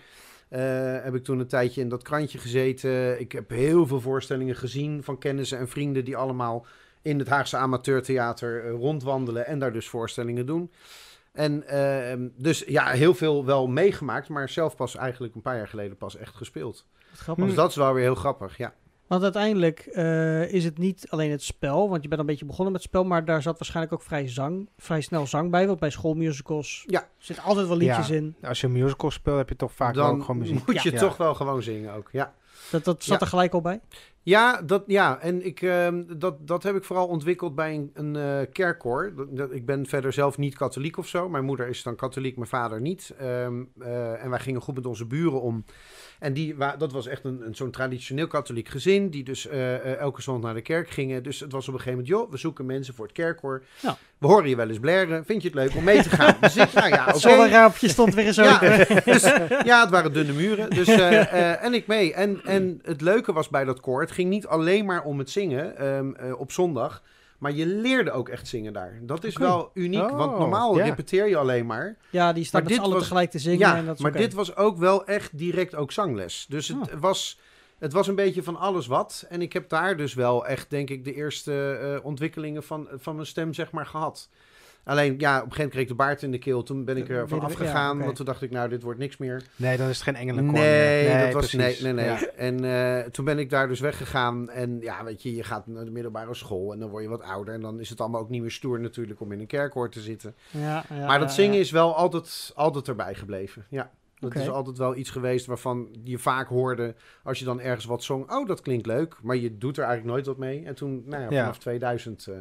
Heb 1.03 1.15
ik 1.15 1.23
toen 1.23 1.39
een 1.39 1.47
tijdje 1.47 1.81
in 1.81 1.89
dat 1.89 2.03
krantje 2.03 2.37
gezeten. 2.37 3.19
Ik 3.19 3.31
heb 3.31 3.49
heel 3.49 3.87
veel 3.87 4.01
voorstellingen 4.01 4.55
gezien 4.55 5.03
van 5.03 5.17
kennissen 5.17 5.57
en 5.57 5.67
vrienden 5.67 6.05
die 6.05 6.17
allemaal 6.17 6.65
in 7.01 7.19
het 7.19 7.27
Haagse 7.27 7.57
Amateurtheater 7.57 8.69
rondwandelen 8.69 9.45
en 9.45 9.59
daar 9.59 9.73
dus 9.73 9.87
voorstellingen 9.87 10.45
doen. 10.45 10.71
En 11.31 11.67
ehm, 11.67 12.27
dus 12.37 12.63
ja, 12.67 12.87
heel 12.87 13.13
veel 13.13 13.45
wel 13.45 13.67
meegemaakt, 13.67 14.29
maar 14.29 14.49
zelf 14.49 14.75
pas 14.75 14.95
eigenlijk 14.95 15.35
een 15.35 15.41
paar 15.41 15.57
jaar 15.57 15.67
geleden 15.67 15.97
pas 15.97 16.17
echt 16.17 16.35
gespeeld. 16.35 16.85
Wat 17.09 17.19
grappig. 17.19 17.45
Dus 17.45 17.55
dat 17.55 17.69
is 17.69 17.75
wel 17.75 17.93
weer 17.93 18.03
heel 18.03 18.15
grappig, 18.15 18.57
ja. 18.57 18.73
Want 19.11 19.23
uiteindelijk 19.23 19.79
eh, 19.79 20.53
is 20.53 20.63
het 20.63 20.77
niet 20.77 21.05
alleen 21.09 21.31
het 21.31 21.43
spel, 21.43 21.89
want 21.89 22.01
je 22.03 22.07
bent 22.07 22.21
een 22.21 22.27
beetje 22.27 22.45
begonnen 22.45 22.71
met 22.73 22.81
het 22.81 22.91
spel, 22.91 23.03
maar 23.03 23.25
daar 23.25 23.41
zat 23.41 23.57
waarschijnlijk 23.57 23.93
ook 23.95 24.01
vrij, 24.01 24.27
zang, 24.27 24.69
vrij 24.77 25.01
snel 25.01 25.27
zang 25.27 25.51
bij. 25.51 25.67
Want 25.67 25.79
bij 25.79 25.89
schoolmusicals 25.89 26.83
Ja. 26.87 27.07
zit 27.17 27.41
altijd 27.41 27.67
wel 27.67 27.77
liedjes 27.77 28.07
Ja. 28.07 28.15
in. 28.15 28.35
Als 28.43 28.61
je 28.61 28.67
een 28.67 28.73
musical 28.73 29.11
speelt, 29.11 29.37
heb 29.37 29.49
je 29.49 29.55
toch 29.55 29.71
vaak 29.73 29.95
wel 29.95 30.05
Dan 30.05 30.15
ook 30.15 30.21
gewoon 30.23 30.39
muziek. 30.41 30.65
moet 30.67 30.81
je 30.83 30.91
Ja. 30.91 30.99
toch 30.99 31.17
wel 31.17 31.33
gewoon 31.35 31.61
zingen 31.63 31.93
ook, 31.93 32.09
ja. 32.11 32.33
Dat, 32.71 32.83
dat 32.83 33.03
zat 33.03 33.19
Ja. 33.19 33.25
er 33.25 33.31
gelijk 33.31 33.53
al 33.53 33.61
bij. 33.61 33.79
Ja, 34.23 34.61
dat, 34.61 34.83
ja. 34.87 35.19
en 35.19 35.45
ik, 35.45 35.61
ehm, 35.61 36.03
dat, 36.17 36.47
dat 36.47 36.63
heb 36.63 36.75
ik 36.75 36.83
vooral 36.83 37.07
ontwikkeld 37.07 37.55
bij 37.55 37.73
een, 37.75 37.91
een 37.93 38.15
eh, 38.15 38.51
kerkkoor. 38.51 39.13
Dat, 39.15 39.37
dat- 39.37 39.51
ik 39.51 39.65
ben 39.65 39.85
verder 39.85 40.13
zelf 40.13 40.37
niet 40.37 40.57
katholiek 40.57 40.97
of 40.97 41.07
zo. 41.07 41.29
Mijn 41.29 41.45
moeder 41.45 41.67
is 41.67 41.83
dan 41.83 41.95
katholiek, 41.95 42.35
mijn 42.35 42.49
vader 42.49 42.81
niet. 42.81 43.13
Ehm, 43.17 43.63
eh, 43.79 44.23
en 44.23 44.29
wij 44.29 44.39
gingen 44.39 44.61
goed 44.61 44.75
met 44.75 44.85
onze 44.85 45.05
buren 45.05 45.41
om. 45.41 45.65
En 46.21 46.33
die, 46.33 46.55
wa- 46.55 46.75
dat 46.77 46.91
was 46.91 47.07
echt 47.07 47.23
een, 47.23 47.41
een, 47.45 47.55
zo'n 47.55 47.71
traditioneel 47.71 48.27
katholiek 48.27 48.67
gezin, 48.67 49.09
die 49.09 49.23
dus 49.23 49.47
eh, 49.47 49.75
eh, 49.75 49.97
elke 49.99 50.21
zondag 50.21 50.43
naar 50.43 50.53
de 50.53 50.61
kerk 50.61 50.89
gingen. 50.89 51.23
Dus 51.23 51.39
het 51.39 51.51
was 51.51 51.67
op 51.67 51.73
een 51.73 51.79
gegeven 51.79 51.99
moment, 51.99 52.17
joh, 52.19 52.31
we 52.31 52.37
zoeken 52.37 52.65
mensen 52.65 52.93
voor 52.93 53.05
het 53.05 53.13
kerkkoor. 53.15 53.63
Ja. 53.79 53.97
We 54.17 54.27
horen 54.27 54.49
je 54.49 54.55
wel 54.55 54.69
eens 54.69 54.79
blaren, 54.79 55.25
vind 55.25 55.41
je 55.41 55.47
het 55.47 55.57
leuk 55.57 55.75
om 55.75 55.83
mee 55.83 56.01
te 56.01 56.09
gaan? 56.09 56.35
dus 56.41 56.57
ik, 56.57 56.73
nou 56.73 56.89
ja, 56.89 57.69
stond 57.71 58.13
weer 58.13 58.25
eens 58.25 58.35
Ja, 58.35 58.53
open. 58.53 58.87
dus, 59.13 59.21
ja, 59.63 59.81
het 59.81 59.89
waren 59.89 60.13
dunne 60.13 60.33
muren. 60.33 60.69
Dus, 60.69 60.87
eh, 60.97 61.63
en 61.63 61.73
ik 61.73 61.87
mee. 61.87 62.13
En, 62.13 62.41
en 62.45 62.79
het 62.83 63.01
leuke 63.01 63.33
was 63.33 63.49
bij 63.49 63.63
dat 63.65 63.79
koor, 63.79 64.01
het 64.01 64.11
ging 64.11 64.29
niet 64.29 64.47
alleen 64.47 64.85
maar 64.85 65.03
om 65.03 65.19
het 65.19 65.29
zingen 65.29 65.77
ehm, 65.77 66.13
eh, 66.13 66.39
op 66.39 66.51
zondag. 66.51 67.01
Maar 67.41 67.51
je 67.51 67.65
leerde 67.65 68.11
ook 68.11 68.29
echt 68.29 68.47
zingen 68.47 68.73
daar. 68.73 68.99
Dat 69.01 69.23
is 69.23 69.37
wel 69.37 69.71
uniek, 69.73 70.01
Oh, 70.11 70.17
want 70.17 70.37
normaal 70.37 70.77
ja. 70.77 70.83
repeteer 70.83 71.27
je 71.27 71.37
alleen 71.37 71.65
maar. 71.65 71.97
Ja, 72.09 72.33
die 72.33 72.43
staan 72.43 72.61
Maar 72.61 72.69
met 72.69 72.79
z'n 72.79 72.85
dit 72.85 72.93
was- 72.93 73.03
tegelijk 73.03 73.31
te 73.31 73.39
zingen. 73.39 73.59
ja, 73.59 73.75
en 73.77 73.85
dat 73.85 73.95
is 73.95 74.01
maar 74.01 74.11
dit 74.11 74.33
was 74.33 74.55
ook 74.55 74.77
wel 74.77 75.05
echt 75.05 75.37
direct 75.37 75.75
ook 75.75 75.91
zangles. 75.91 76.45
Dus 76.49 76.67
het, 76.67 76.77
Oh. 76.93 76.99
was, 76.99 77.39
het 77.79 77.93
was 77.93 78.07
een 78.07 78.15
beetje 78.15 78.43
van 78.43 78.55
alles 78.55 78.87
wat. 78.87 79.25
En 79.29 79.41
ik 79.41 79.53
heb 79.53 79.69
daar 79.69 79.97
dus 79.97 80.13
wel 80.13 80.45
echt, 80.47 80.69
denk 80.69 80.89
ik, 80.89 81.03
de 81.05 81.13
eerste 81.13 81.73
eh, 81.99 82.05
ontwikkelingen 82.05 82.63
van, 82.63 82.87
van 82.91 83.15
mijn 83.15 83.27
stem, 83.27 83.53
zeg 83.53 83.71
maar, 83.71 83.85
gehad. 83.85 84.29
Alleen, 84.83 85.15
ja, 85.17 85.37
op 85.37 85.45
een 85.45 85.51
gegeven 85.51 85.55
moment 85.57 85.69
kreeg 85.71 85.81
ik 85.81 85.87
de 85.87 85.95
baard 85.95 86.21
in 86.21 86.31
de 86.31 86.37
keel. 86.37 86.63
Toen 86.63 86.85
ben 86.85 86.97
ik 86.97 87.09
er 87.09 87.27
van 87.27 87.37
ja, 87.37 87.43
afgegaan. 87.43 87.99
Want 88.03 88.15
toen 88.15 88.25
dacht 88.25 88.41
ik, 88.41 88.51
nou, 88.51 88.69
dit 88.69 88.83
wordt 88.83 88.99
niks 88.99 89.17
meer. 89.17 89.43
Nee, 89.55 89.77
dan 89.77 89.87
is 89.89 89.95
het 89.95 90.03
geen 90.03 90.15
engelenkoor 90.15 90.53
Nee, 90.59 91.23
dat 91.23 91.33
was, 91.33 91.53
nee, 91.53 91.65
precies. 91.65 91.83
nee, 91.83 91.93
nee. 91.93 92.05
Ja. 92.05 92.25
En 92.35 92.63
eh, 92.65 93.09
toen 93.09 93.25
ben 93.25 93.39
ik 93.39 93.49
daar 93.49 93.67
dus 93.67 93.79
weggegaan. 93.79 94.49
En 94.49 94.77
ja, 94.79 95.03
weet 95.03 95.23
je, 95.23 95.35
je 95.35 95.43
gaat 95.43 95.67
naar 95.67 95.85
de 95.85 95.91
middelbare 95.91 96.33
school 96.35 96.73
en 96.73 96.79
dan 96.79 96.89
word 96.89 97.03
je 97.03 97.09
wat 97.09 97.21
ouder. 97.21 97.53
En 97.53 97.61
dan 97.61 97.79
is 97.79 97.89
het 97.89 98.01
allemaal 98.01 98.21
ook 98.21 98.29
niet 98.29 98.41
meer 98.41 98.51
stoer 98.51 98.79
natuurlijk 98.79 99.19
om 99.21 99.31
in 99.31 99.39
een 99.39 99.47
kerkhoor 99.47 99.89
te 99.89 99.99
zitten. 100.01 100.35
Ja, 100.49 100.83
ja, 100.89 101.05
maar 101.05 101.19
dat 101.19 101.31
zingen 101.33 101.53
ja. 101.55 101.59
is 101.59 101.71
wel 101.71 101.95
altijd, 101.95 102.51
altijd 102.55 102.87
erbij 102.87 103.13
gebleven. 103.15 103.65
Ja, 103.69 103.91
dat 104.19 104.35
is 104.35 104.49
altijd 104.49 104.77
wel 104.77 104.95
iets 104.95 105.09
geweest 105.09 105.45
waarvan 105.45 105.87
je 106.03 106.17
vaak 106.17 106.47
hoorde 106.47 106.95
als 107.23 107.39
je 107.39 107.45
dan 107.45 107.59
ergens 107.61 107.85
wat 107.85 108.03
zong. 108.03 108.31
Oh, 108.31 108.47
dat 108.47 108.61
klinkt 108.61 108.85
leuk, 108.85 109.15
maar 109.21 109.35
je 109.35 109.57
doet 109.57 109.77
er 109.77 109.83
eigenlijk 109.83 110.13
nooit 110.13 110.25
wat 110.25 110.37
mee. 110.37 110.65
En 110.65 110.75
toen, 110.75 111.03
nou 111.05 111.21
ja, 111.23 111.29
Ja. 111.29 111.39
vanaf 111.39 111.57
2000 111.59 112.27
eh, 112.27 112.35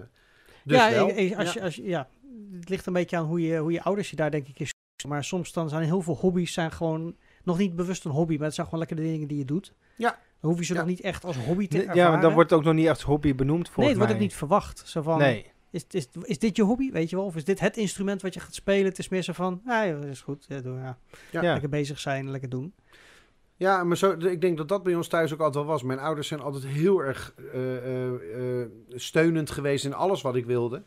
dus 0.65 0.77
ja, 0.79 0.91
wel. 0.91 1.09
ik- 1.09 1.17
ik- 1.17 1.37
als 1.37 1.53
Ja. 1.53 1.61
Je, 1.61 1.65
als 1.65 1.77
je, 1.77 1.83
ja, 1.83 2.09
het 2.53 2.69
ligt 2.69 2.87
een 2.87 2.93
beetje 2.93 3.17
aan 3.17 3.25
hoe 3.25 3.41
je, 3.41 3.57
hoe 3.59 3.73
je 3.73 3.83
ouders 3.83 4.11
je 4.11 4.17
daar 4.17 4.31
denk 4.31 4.49
ik 4.49 4.61
is. 4.61 4.73
Maar 5.09 5.25
soms 5.25 5.53
dan 5.53 5.69
zijn 5.69 5.83
heel 5.83 6.03
veel 6.03 6.17
hobby's 6.17 6.53
zijn 6.53 6.73
gewoon 6.73 7.17
nog 7.45 7.59
niet 7.59 7.77
bewust 7.77 8.05
een 8.05 8.11
hobby, 8.11 8.37
maar 8.37 8.45
het 8.45 8.55
zijn 8.55 8.67
gewoon 8.67 8.81
lekker 8.81 8.97
de 9.05 9.11
dingen 9.11 9.29
die 9.29 9.39
je 9.39 9.45
doet. 9.45 9.75
Ja. 9.97 10.19
Dan 10.41 10.51
hoef 10.51 10.59
je 10.59 10.65
ze 10.65 10.73
Ja. 10.73 10.79
nog 10.79 10.89
niet 10.89 11.01
echt 11.01 11.25
als 11.25 11.37
hobby 11.37 11.69
te 11.69 11.77
Nee, 11.77 11.87
ervaren. 11.87 12.03
Ja, 12.05 12.11
maar 12.11 12.21
dan 12.21 12.33
wordt 12.33 12.51
het 12.51 12.59
ook 12.59 12.65
nog 12.65 12.75
niet 12.75 12.87
echt 12.87 13.03
hobby 13.03 13.35
benoemd 13.35 13.63
nee, 13.65 13.73
volgens 13.73 13.89
het 13.89 13.97
wordt 13.99 14.13
ook 14.13 14.21
niet 14.29 14.35
verwacht. 14.35 14.83
Zo 14.87 15.03
van, 15.03 15.19
Nee. 15.19 15.47
is, 15.71 15.85
is, 15.91 16.09
is 16.23 16.39
dit 16.39 16.57
je 16.57 16.63
hobby, 16.63 16.91
weet 16.91 17.11
je 17.11 17.17
wel? 17.17 17.25
Of 17.25 17.37
is 17.37 17.45
dit 17.45 17.61
het 17.61 17.77
instrument 17.77 18.23
wat 18.23 18.35
je 18.35 18.41
gaat 18.41 18.55
spelen? 18.55 18.85
Het 18.85 18.99
is 18.99 19.09
meer 19.09 19.23
zo 19.23 19.33
van, 19.33 19.61
ja, 19.67 19.83
ja, 19.83 19.95
dat 19.95 20.05
is 20.05 20.21
goed. 20.21 20.45
Ja, 20.49 20.61
doe, 20.61 20.77
ja. 20.79 20.99
Ja. 21.31 21.43
Ja. 21.43 21.53
Lekker 21.53 21.69
bezig 21.69 21.99
zijn, 22.01 22.31
lekker 22.31 22.49
doen. 22.49 22.75
Ja, 23.57 23.85
maar 23.85 23.97
zo, 23.97 24.11
ik 24.13 24.41
denk 24.41 24.57
dat 24.57 24.69
dat 24.69 24.83
bij 24.83 24.95
ons 24.95 25.09
thuis 25.09 25.33
ook 25.33 25.41
altijd 25.41 25.65
wel 25.65 25.73
was. 25.73 25.83
Mijn 25.83 25.99
ouders 25.99 26.29
zijn 26.29 26.41
altijd 26.41 26.65
heel 26.67 26.99
erg 26.99 27.35
eh, 27.53 27.77
eh, 27.77 28.61
eh, 28.61 28.67
steunend 28.89 29.51
geweest 29.51 29.85
in 29.85 29.95
alles 29.95 30.23
wat 30.23 30.37
ik 30.37 30.47
wilde. 30.47 30.83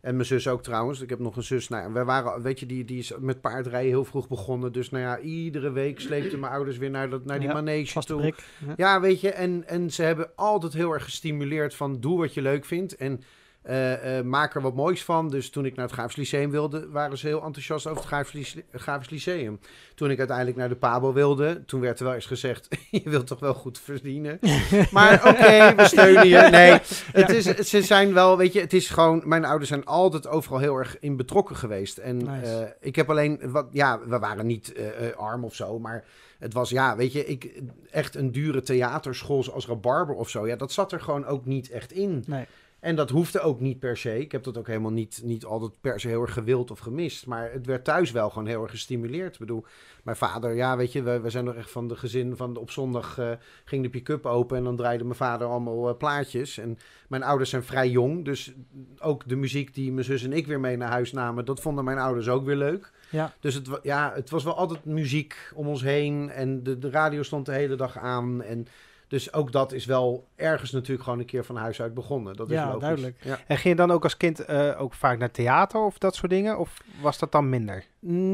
En 0.00 0.14
mijn 0.14 0.26
zus 0.26 0.48
ook 0.48 0.62
trouwens. 0.62 1.00
Ik 1.00 1.10
heb 1.10 1.18
nog 1.18 1.36
een 1.36 1.42
zus. 1.42 1.68
Nou, 1.68 1.82
ja, 1.82 1.92
wij 1.92 2.04
waren, 2.04 2.42
weet 2.42 2.60
je, 2.60 2.66
die, 2.66 2.84
die 2.84 2.98
is 2.98 3.12
met 3.18 3.40
paardrijden 3.40 3.90
heel 3.90 4.04
vroeg 4.04 4.28
begonnen. 4.28 4.72
Dus 4.72 4.90
nou 4.90 5.04
ja, 5.04 5.18
iedere 5.18 5.72
week 5.72 6.00
sleepten 6.00 6.40
mijn 6.40 6.52
ouders 6.52 6.78
weer 6.78 6.90
naar, 6.90 7.10
dat, 7.10 7.24
naar 7.24 7.38
die 7.38 7.48
Ja, 7.48 7.54
manege 7.54 8.00
toe. 8.00 8.22
Ja. 8.22 8.74
Ja, 8.76 9.00
weet 9.00 9.20
je, 9.20 9.30
en, 9.30 9.68
en 9.68 9.90
ze 9.90 10.02
hebben 10.02 10.30
altijd 10.34 10.72
heel 10.72 10.92
erg 10.92 11.04
gestimuleerd 11.04 11.74
van 11.74 12.00
doe 12.00 12.18
wat 12.18 12.34
je 12.34 12.42
leuk 12.42 12.64
vindt 12.64 12.96
en 12.96 13.22
eh, 13.62 14.18
eh, 14.18 14.24
maak 14.24 14.54
er 14.54 14.60
wat 14.62 14.74
moois 14.74 15.04
van. 15.04 15.28
Dus 15.30 15.50
toen 15.50 15.64
ik 15.64 15.74
naar 15.76 15.84
het 15.84 15.94
Grafisch 15.94 16.16
Lyceum 16.16 16.50
wilde, 16.50 16.88
waren 16.90 17.18
ze 17.18 17.26
heel 17.26 17.42
enthousiast 17.42 17.86
over 17.86 18.16
het 18.16 18.32
Lyce- 18.32 18.64
Grafisch 18.72 19.10
Lyceum. 19.10 19.60
Toen 19.94 20.10
ik 20.10 20.18
uiteindelijk 20.18 20.56
naar 20.56 20.68
de 20.68 20.76
Pabo 20.76 21.12
wilde, 21.12 21.62
toen 21.66 21.80
werd 21.80 21.98
er 21.98 22.04
wel 22.04 22.14
eens 22.14 22.26
gezegd, 22.26 22.68
je 22.90 23.00
wilt 23.10 23.26
toch 23.26 23.40
wel 23.40 23.54
goed 23.54 23.78
verdienen. 23.78 24.38
Maar 24.90 25.14
oké, 25.28 25.74
we 25.74 25.84
steunen 25.86 26.28
je. 26.28 26.48
Nee, 26.50 26.78
het 27.12 27.28
is, 27.30 27.44
ze 27.70 27.82
zijn 27.82 28.12
wel, 28.12 28.36
weet 28.36 28.52
je, 28.52 28.60
het 28.60 28.72
is 28.72 28.88
gewoon, 28.88 29.22
mijn 29.24 29.44
ouders 29.44 29.68
zijn 29.68 29.84
altijd 29.84 30.26
overal 30.28 30.58
heel 30.58 30.76
erg 30.76 30.98
in 31.00 31.16
betrokken 31.16 31.56
geweest. 31.56 31.98
En 31.98 32.16
Nice. 32.16 32.52
eh, 32.60 32.70
ik 32.88 32.96
heb 32.96 33.10
alleen, 33.10 33.40
wat, 33.50 33.66
ja, 33.72 34.00
we 34.06 34.18
waren 34.18 34.46
niet 34.46 34.74
arm 35.16 35.44
of 35.44 35.54
zo, 35.54 35.78
maar 35.78 36.04
het 36.38 36.52
was, 36.52 36.70
ja, 36.70 36.96
weet 36.96 37.12
je, 37.12 37.26
ik, 37.26 37.60
echt 37.90 38.14
een 38.14 38.32
dure 38.32 38.62
theaterschool 38.62 39.42
zoals 39.42 39.66
Rabarber 39.66 40.14
of 40.14 40.28
zo. 40.28 40.46
Ja, 40.46 40.56
dat 40.56 40.72
zat 40.72 40.92
er 40.92 41.00
gewoon 41.00 41.26
ook 41.26 41.44
niet 41.46 41.70
echt 41.70 41.92
in. 41.92 42.24
Nee. 42.26 42.46
En 42.80 42.96
dat 42.96 43.10
hoefde 43.10 43.40
ook 43.40 43.60
niet 43.60 43.78
per 43.78 43.96
se. 43.96 44.18
Ik 44.18 44.32
heb 44.32 44.42
dat 44.42 44.58
ook 44.58 44.66
helemaal 44.66 44.90
niet, 44.90 45.20
niet 45.24 45.44
altijd 45.44 45.80
per 45.80 46.00
se 46.00 46.08
heel 46.08 46.22
erg 46.22 46.32
gewild 46.32 46.70
of 46.70 46.78
gemist. 46.78 47.26
Maar 47.26 47.52
het 47.52 47.66
werd 47.66 47.84
thuis 47.84 48.10
wel 48.10 48.30
gewoon 48.30 48.46
heel 48.46 48.62
erg 48.62 48.70
gestimuleerd. 48.70 49.32
Ik 49.32 49.38
bedoel, 49.40 49.64
mijn 50.04 50.16
vader, 50.16 50.54
ja, 50.54 50.76
weet 50.76 50.92
je, 50.92 51.02
we, 51.02 51.20
we 51.20 51.30
zijn 51.30 51.44
nog 51.44 51.54
echt 51.54 51.70
van 51.70 51.88
de 51.88 51.96
gezin 51.96 52.36
van 52.36 52.56
op 52.56 52.70
zondag 52.70 53.18
eh, 53.18 53.30
ging 53.64 53.82
de 53.82 53.90
pick-up 53.90 54.26
open 54.26 54.56
en 54.56 54.64
dan 54.64 54.76
draaide 54.76 55.04
mijn 55.04 55.16
vader 55.16 55.46
allemaal 55.46 55.88
eh, 55.88 55.96
plaatjes. 55.96 56.58
En 56.58 56.78
mijn 57.08 57.22
ouders 57.22 57.50
zijn 57.50 57.62
vrij 57.62 57.88
jong, 57.88 58.24
dus 58.24 58.52
ook 58.98 59.28
de 59.28 59.36
muziek 59.36 59.74
die 59.74 59.92
mijn 59.92 60.04
zus 60.04 60.24
en 60.24 60.32
ik 60.32 60.46
weer 60.46 60.60
mee 60.60 60.76
naar 60.76 60.90
huis 60.90 61.12
namen, 61.12 61.44
dat 61.44 61.60
vonden 61.60 61.84
mijn 61.84 61.98
ouders 61.98 62.28
ook 62.28 62.44
weer 62.44 62.56
leuk. 62.56 62.92
Ja. 63.10 63.32
Dus 63.40 63.54
het, 63.54 63.68
ja, 63.82 64.12
het 64.14 64.30
was 64.30 64.44
wel 64.44 64.56
altijd 64.56 64.84
muziek 64.84 65.52
om 65.54 65.66
ons 65.68 65.82
heen 65.82 66.30
en 66.30 66.62
de, 66.62 66.78
de 66.78 66.90
radio 66.90 67.22
stond 67.22 67.46
de 67.46 67.52
hele 67.52 67.76
dag 67.76 67.98
aan. 67.98 68.42
En 68.42 68.66
dus 69.10 69.32
ook 69.32 69.52
dat 69.52 69.72
is 69.72 69.84
wel 69.84 70.28
ergens 70.36 70.70
natuurlijk 70.70 71.02
gewoon 71.02 71.18
een 71.18 71.24
keer 71.24 71.44
van 71.44 71.56
huis 71.56 71.80
uit 71.80 71.94
begonnen. 71.94 72.36
Dat 72.36 72.48
is 72.48 72.54
Ja, 72.54 72.66
logisch. 72.66 72.80
duidelijk. 72.80 73.16
Ja. 73.22 73.38
En 73.46 73.56
ging 73.56 73.68
je 73.78 73.86
dan 73.86 73.90
ook 73.90 74.02
als 74.02 74.16
kind 74.16 74.44
eh, 74.44 74.80
ook 74.80 74.94
vaak 74.94 75.18
naar 75.18 75.30
theater 75.30 75.80
of 75.80 75.98
dat 75.98 76.14
soort 76.14 76.30
dingen? 76.30 76.58
Of 76.58 76.82
was 77.00 77.18
dat 77.18 77.32
dan 77.32 77.48
minder? 77.48 77.84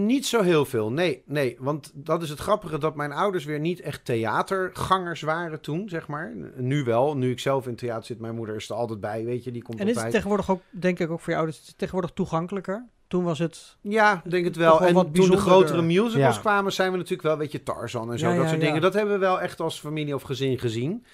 Niet 0.07 0.27
zo 0.27 0.43
heel 0.43 0.65
veel, 0.65 0.93
nee, 0.93 1.23
nee. 1.27 1.57
Want 1.59 1.91
dat 1.95 2.23
is 2.23 2.29
het 2.29 2.39
grappige 2.39 2.79
dat 2.79 2.95
mijn 2.95 3.13
ouders 3.13 3.45
weer 3.45 3.61
niet 3.61 3.81
echt 3.81 4.05
theatergangers 4.05 5.21
waren 5.21 5.61
toen, 5.61 5.89
zeg 5.89 6.07
maar. 6.07 6.33
Nu 6.57 6.85
wel, 6.85 7.17
nu 7.17 7.31
ik 7.31 7.39
zelf 7.41 7.67
in 7.67 7.77
theater 7.77 8.05
zit, 8.05 8.21
mijn 8.21 8.35
moeder 8.35 8.55
is 8.55 8.69
er 8.69 8.77
altijd 8.77 9.01
bij, 9.01 9.25
weet 9.25 9.45
je, 9.45 9.51
die 9.51 9.63
komt 9.63 9.81
En 9.81 9.89
is 9.89 9.97
het 10.03 10.11
tegenwoordig 10.11 10.51
ook, 10.51 10.63
denk 10.71 10.99
ik 10.99 11.11
ook 11.11 11.21
voor 11.21 11.33
je 11.33 11.39
ouders, 11.39 11.73
tegenwoordig 11.77 12.11
toegankelijker? 12.15 12.87
Toen 13.09 13.25
was 13.25 13.39
het... 13.39 13.77
Ja, 13.81 14.23
denk 14.25 14.45
het 14.45 14.57
wel. 14.57 14.79
wel 14.79 14.89
En 14.89 15.13
toen 15.13 15.31
de 15.31 15.37
grotere 15.37 15.83
musicals 15.83 16.35
Ja. 16.35 16.41
kwamen, 16.41 16.73
zijn 16.73 16.91
we 16.91 16.97
natuurlijk 16.97 17.23
wel, 17.23 17.39
weet 17.39 17.53
je, 17.53 17.63
Tarzan 17.63 18.13
en 18.13 18.19
zo, 18.19 18.29
Ja, 18.31 18.37
dat 18.37 18.49
soort 18.49 18.61
dingen. 18.61 18.81
Dat 18.81 18.95
hebben 18.95 19.15
we 19.15 19.21
wel 19.21 19.41
echt 19.41 19.61
als 19.61 19.81
familie 19.81 20.15
of 20.15 20.23
gezin 20.23 20.59
gezien. 20.59 21.05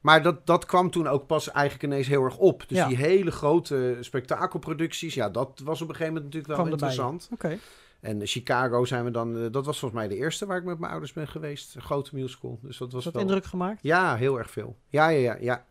Maar 0.00 0.22
dat, 0.22 0.46
dat 0.46 0.66
kwam 0.66 0.90
toen 0.90 1.08
ook 1.08 1.26
pas 1.26 1.50
eigenlijk 1.50 1.84
ineens 1.84 2.06
heel 2.06 2.24
erg 2.24 2.36
op. 2.36 2.64
Dus 2.68 2.86
die 2.86 2.96
hele 2.96 3.30
grote 3.30 3.96
spektakelproducties, 4.00 5.14
ja, 5.14 5.28
dat 5.28 5.60
was 5.64 5.82
op 5.82 5.88
een 5.88 5.94
gegeven 5.94 6.14
moment 6.14 6.24
natuurlijk 6.24 6.46
wel 6.46 6.56
Kwam 6.56 6.72
interessant. 6.72 7.28
Oké. 7.32 7.58
En 8.00 8.26
Chicago 8.26 8.84
zijn 8.84 9.04
we 9.04 9.10
dan, 9.10 9.36
eh, 9.36 9.46
dat 9.50 9.66
was 9.66 9.78
volgens 9.78 10.00
mij 10.00 10.08
de 10.08 10.16
eerste 10.16 10.46
waar 10.46 10.56
ik 10.56 10.64
met 10.64 10.78
mijn 10.78 10.90
ouders 10.90 11.12
ben 11.12 11.28
geweest. 11.28 11.74
Een 11.74 11.82
grote 11.82 12.10
musical. 12.14 12.58
Dus 12.62 12.78
dat 12.78 12.88
was 12.92 12.98
Is 12.98 13.04
dat 13.04 13.12
wel... 13.12 13.22
indruk 13.22 13.44
gemaakt? 13.44 13.82
Ja, 13.82 14.16
heel 14.16 14.38
erg 14.38 14.50
veel. 14.50 14.76
Ja, 14.88 15.08
ja, 15.08 15.18
ja, 15.18 15.36
ja. 15.40 15.64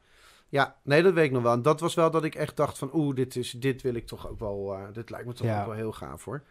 Ja, 0.50 0.76
nee, 0.84 1.04
dat 1.04 1.14
weet 1.14 1.26
ik 1.26 1.32
nog 1.32 1.44
wel. 1.44 1.54
En 1.54 1.62
dat 1.62 1.80
was 1.80 1.94
wel 1.96 2.12
dat 2.12 2.24
ik 2.24 2.36
echt 2.36 2.56
dacht 2.56 2.78
van, 2.78 2.90
oeh, 2.94 3.16
dit, 3.16 3.36
is, 3.36 3.52
dit 3.52 3.82
wil 3.82 3.94
ik 3.96 4.08
toch 4.08 4.30
ook 4.30 4.40
wel, 4.40 4.74
eh, 4.74 4.80
dit 4.94 5.10
lijkt 5.10 5.26
me 5.28 5.34
toch 5.34 5.48
Ja. 5.48 5.60
ook 5.60 5.66
wel 5.68 5.76
heel 5.76 5.92
gaaf 5.92 6.24
hoor. 6.26 6.44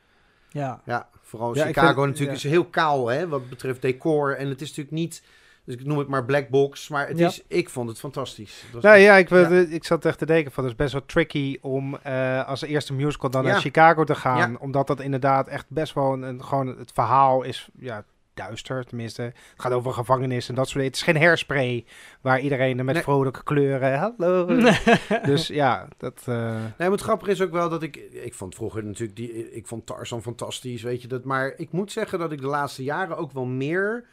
Ja. 0.50 0.80
Ja, 0.84 1.08
vooral 1.20 1.54
Ja, 1.56 1.66
Chicago 1.66 1.86
vind- 1.94 2.06
natuurlijk 2.06 2.38
ja. 2.38 2.44
is 2.48 2.54
heel 2.54 2.64
kaal 2.64 3.06
hè, 3.08 3.28
wat 3.28 3.48
betreft 3.48 3.82
decor. 3.82 4.36
En 4.36 4.48
het 4.48 4.60
is 4.60 4.68
natuurlijk 4.68 4.96
niet, 4.96 5.22
dus 5.64 5.74
ik 5.74 5.84
noem 5.84 5.98
het 5.98 6.08
maar 6.08 6.24
black 6.24 6.48
box, 6.48 6.88
maar 6.88 7.08
het 7.08 7.20
is, 7.20 7.42
ik 7.48 7.68
vond 7.68 7.88
het 7.88 7.98
fantastisch. 7.98 8.62
Het 8.72 8.82
Nou 8.82 8.96
ja, 8.98 9.16
ik, 9.16 9.30
ik 9.70 9.84
zat 9.84 10.04
echt 10.04 10.18
te 10.18 10.26
denken 10.26 10.52
van, 10.52 10.62
het 10.64 10.72
is 10.72 10.78
best 10.78 10.92
wel 10.92 11.06
tricky 11.06 11.58
om 11.60 11.96
eh, 12.02 12.46
als 12.48 12.62
eerste 12.62 12.92
musical 12.92 13.30
dan 13.30 13.44
naar 13.44 13.60
Chicago 13.60 14.04
te 14.04 14.14
gaan. 14.14 14.58
Omdat 14.58 14.86
dat 14.86 15.00
inderdaad 15.00 15.48
echt 15.48 15.66
best 15.68 15.94
wel 15.94 16.12
een, 16.12 16.22
een- 16.22 16.44
gewoon 16.44 16.66
het 16.66 16.92
verhaal 16.94 17.42
is, 17.42 17.68
ja, 17.78 18.04
duister 18.36 18.84
tenminste. 18.84 19.22
Het 19.22 19.34
gaat 19.56 19.72
over 19.72 19.92
gevangenis 19.92 20.48
en 20.48 20.54
dat 20.54 20.64
soort 20.64 20.74
dingen. 20.76 20.90
Het 20.90 20.96
is 21.00 21.02
geen 21.12 21.16
hairspray 21.22 21.84
waar 22.20 22.40
iedereen 22.40 22.78
er 22.78 22.84
met 22.84 22.94
Nee. 22.94 23.02
vrolijke 23.02 23.42
kleuren, 23.42 23.98
hallo. 23.98 24.46
dus 25.24 25.46
ja, 25.46 25.88
dat... 25.96 26.22
eh, 26.26 26.36
Nee, 26.54 26.70
maar 26.78 26.90
het 26.90 27.00
grappige 27.00 27.30
is 27.30 27.40
ook 27.42 27.50
wel 27.52 27.68
dat 27.68 27.82
ik... 27.82 27.96
Ik 27.96 28.34
vond 28.34 28.54
vroeger 28.54 28.84
natuurlijk... 28.84 29.16
Die, 29.16 29.52
ik 29.54 29.66
vond 29.66 29.86
Tarzan 29.86 30.22
fantastisch, 30.22 30.82
weet 30.82 31.02
je 31.02 31.08
dat. 31.08 31.24
Maar 31.24 31.52
ik 31.56 31.72
moet 31.72 31.92
zeggen 31.92 32.18
dat 32.18 32.32
ik 32.32 32.40
de 32.40 32.46
laatste 32.46 32.82
jaren 32.84 33.16
ook 33.16 33.32
wel 33.32 33.44
meer... 33.44 34.04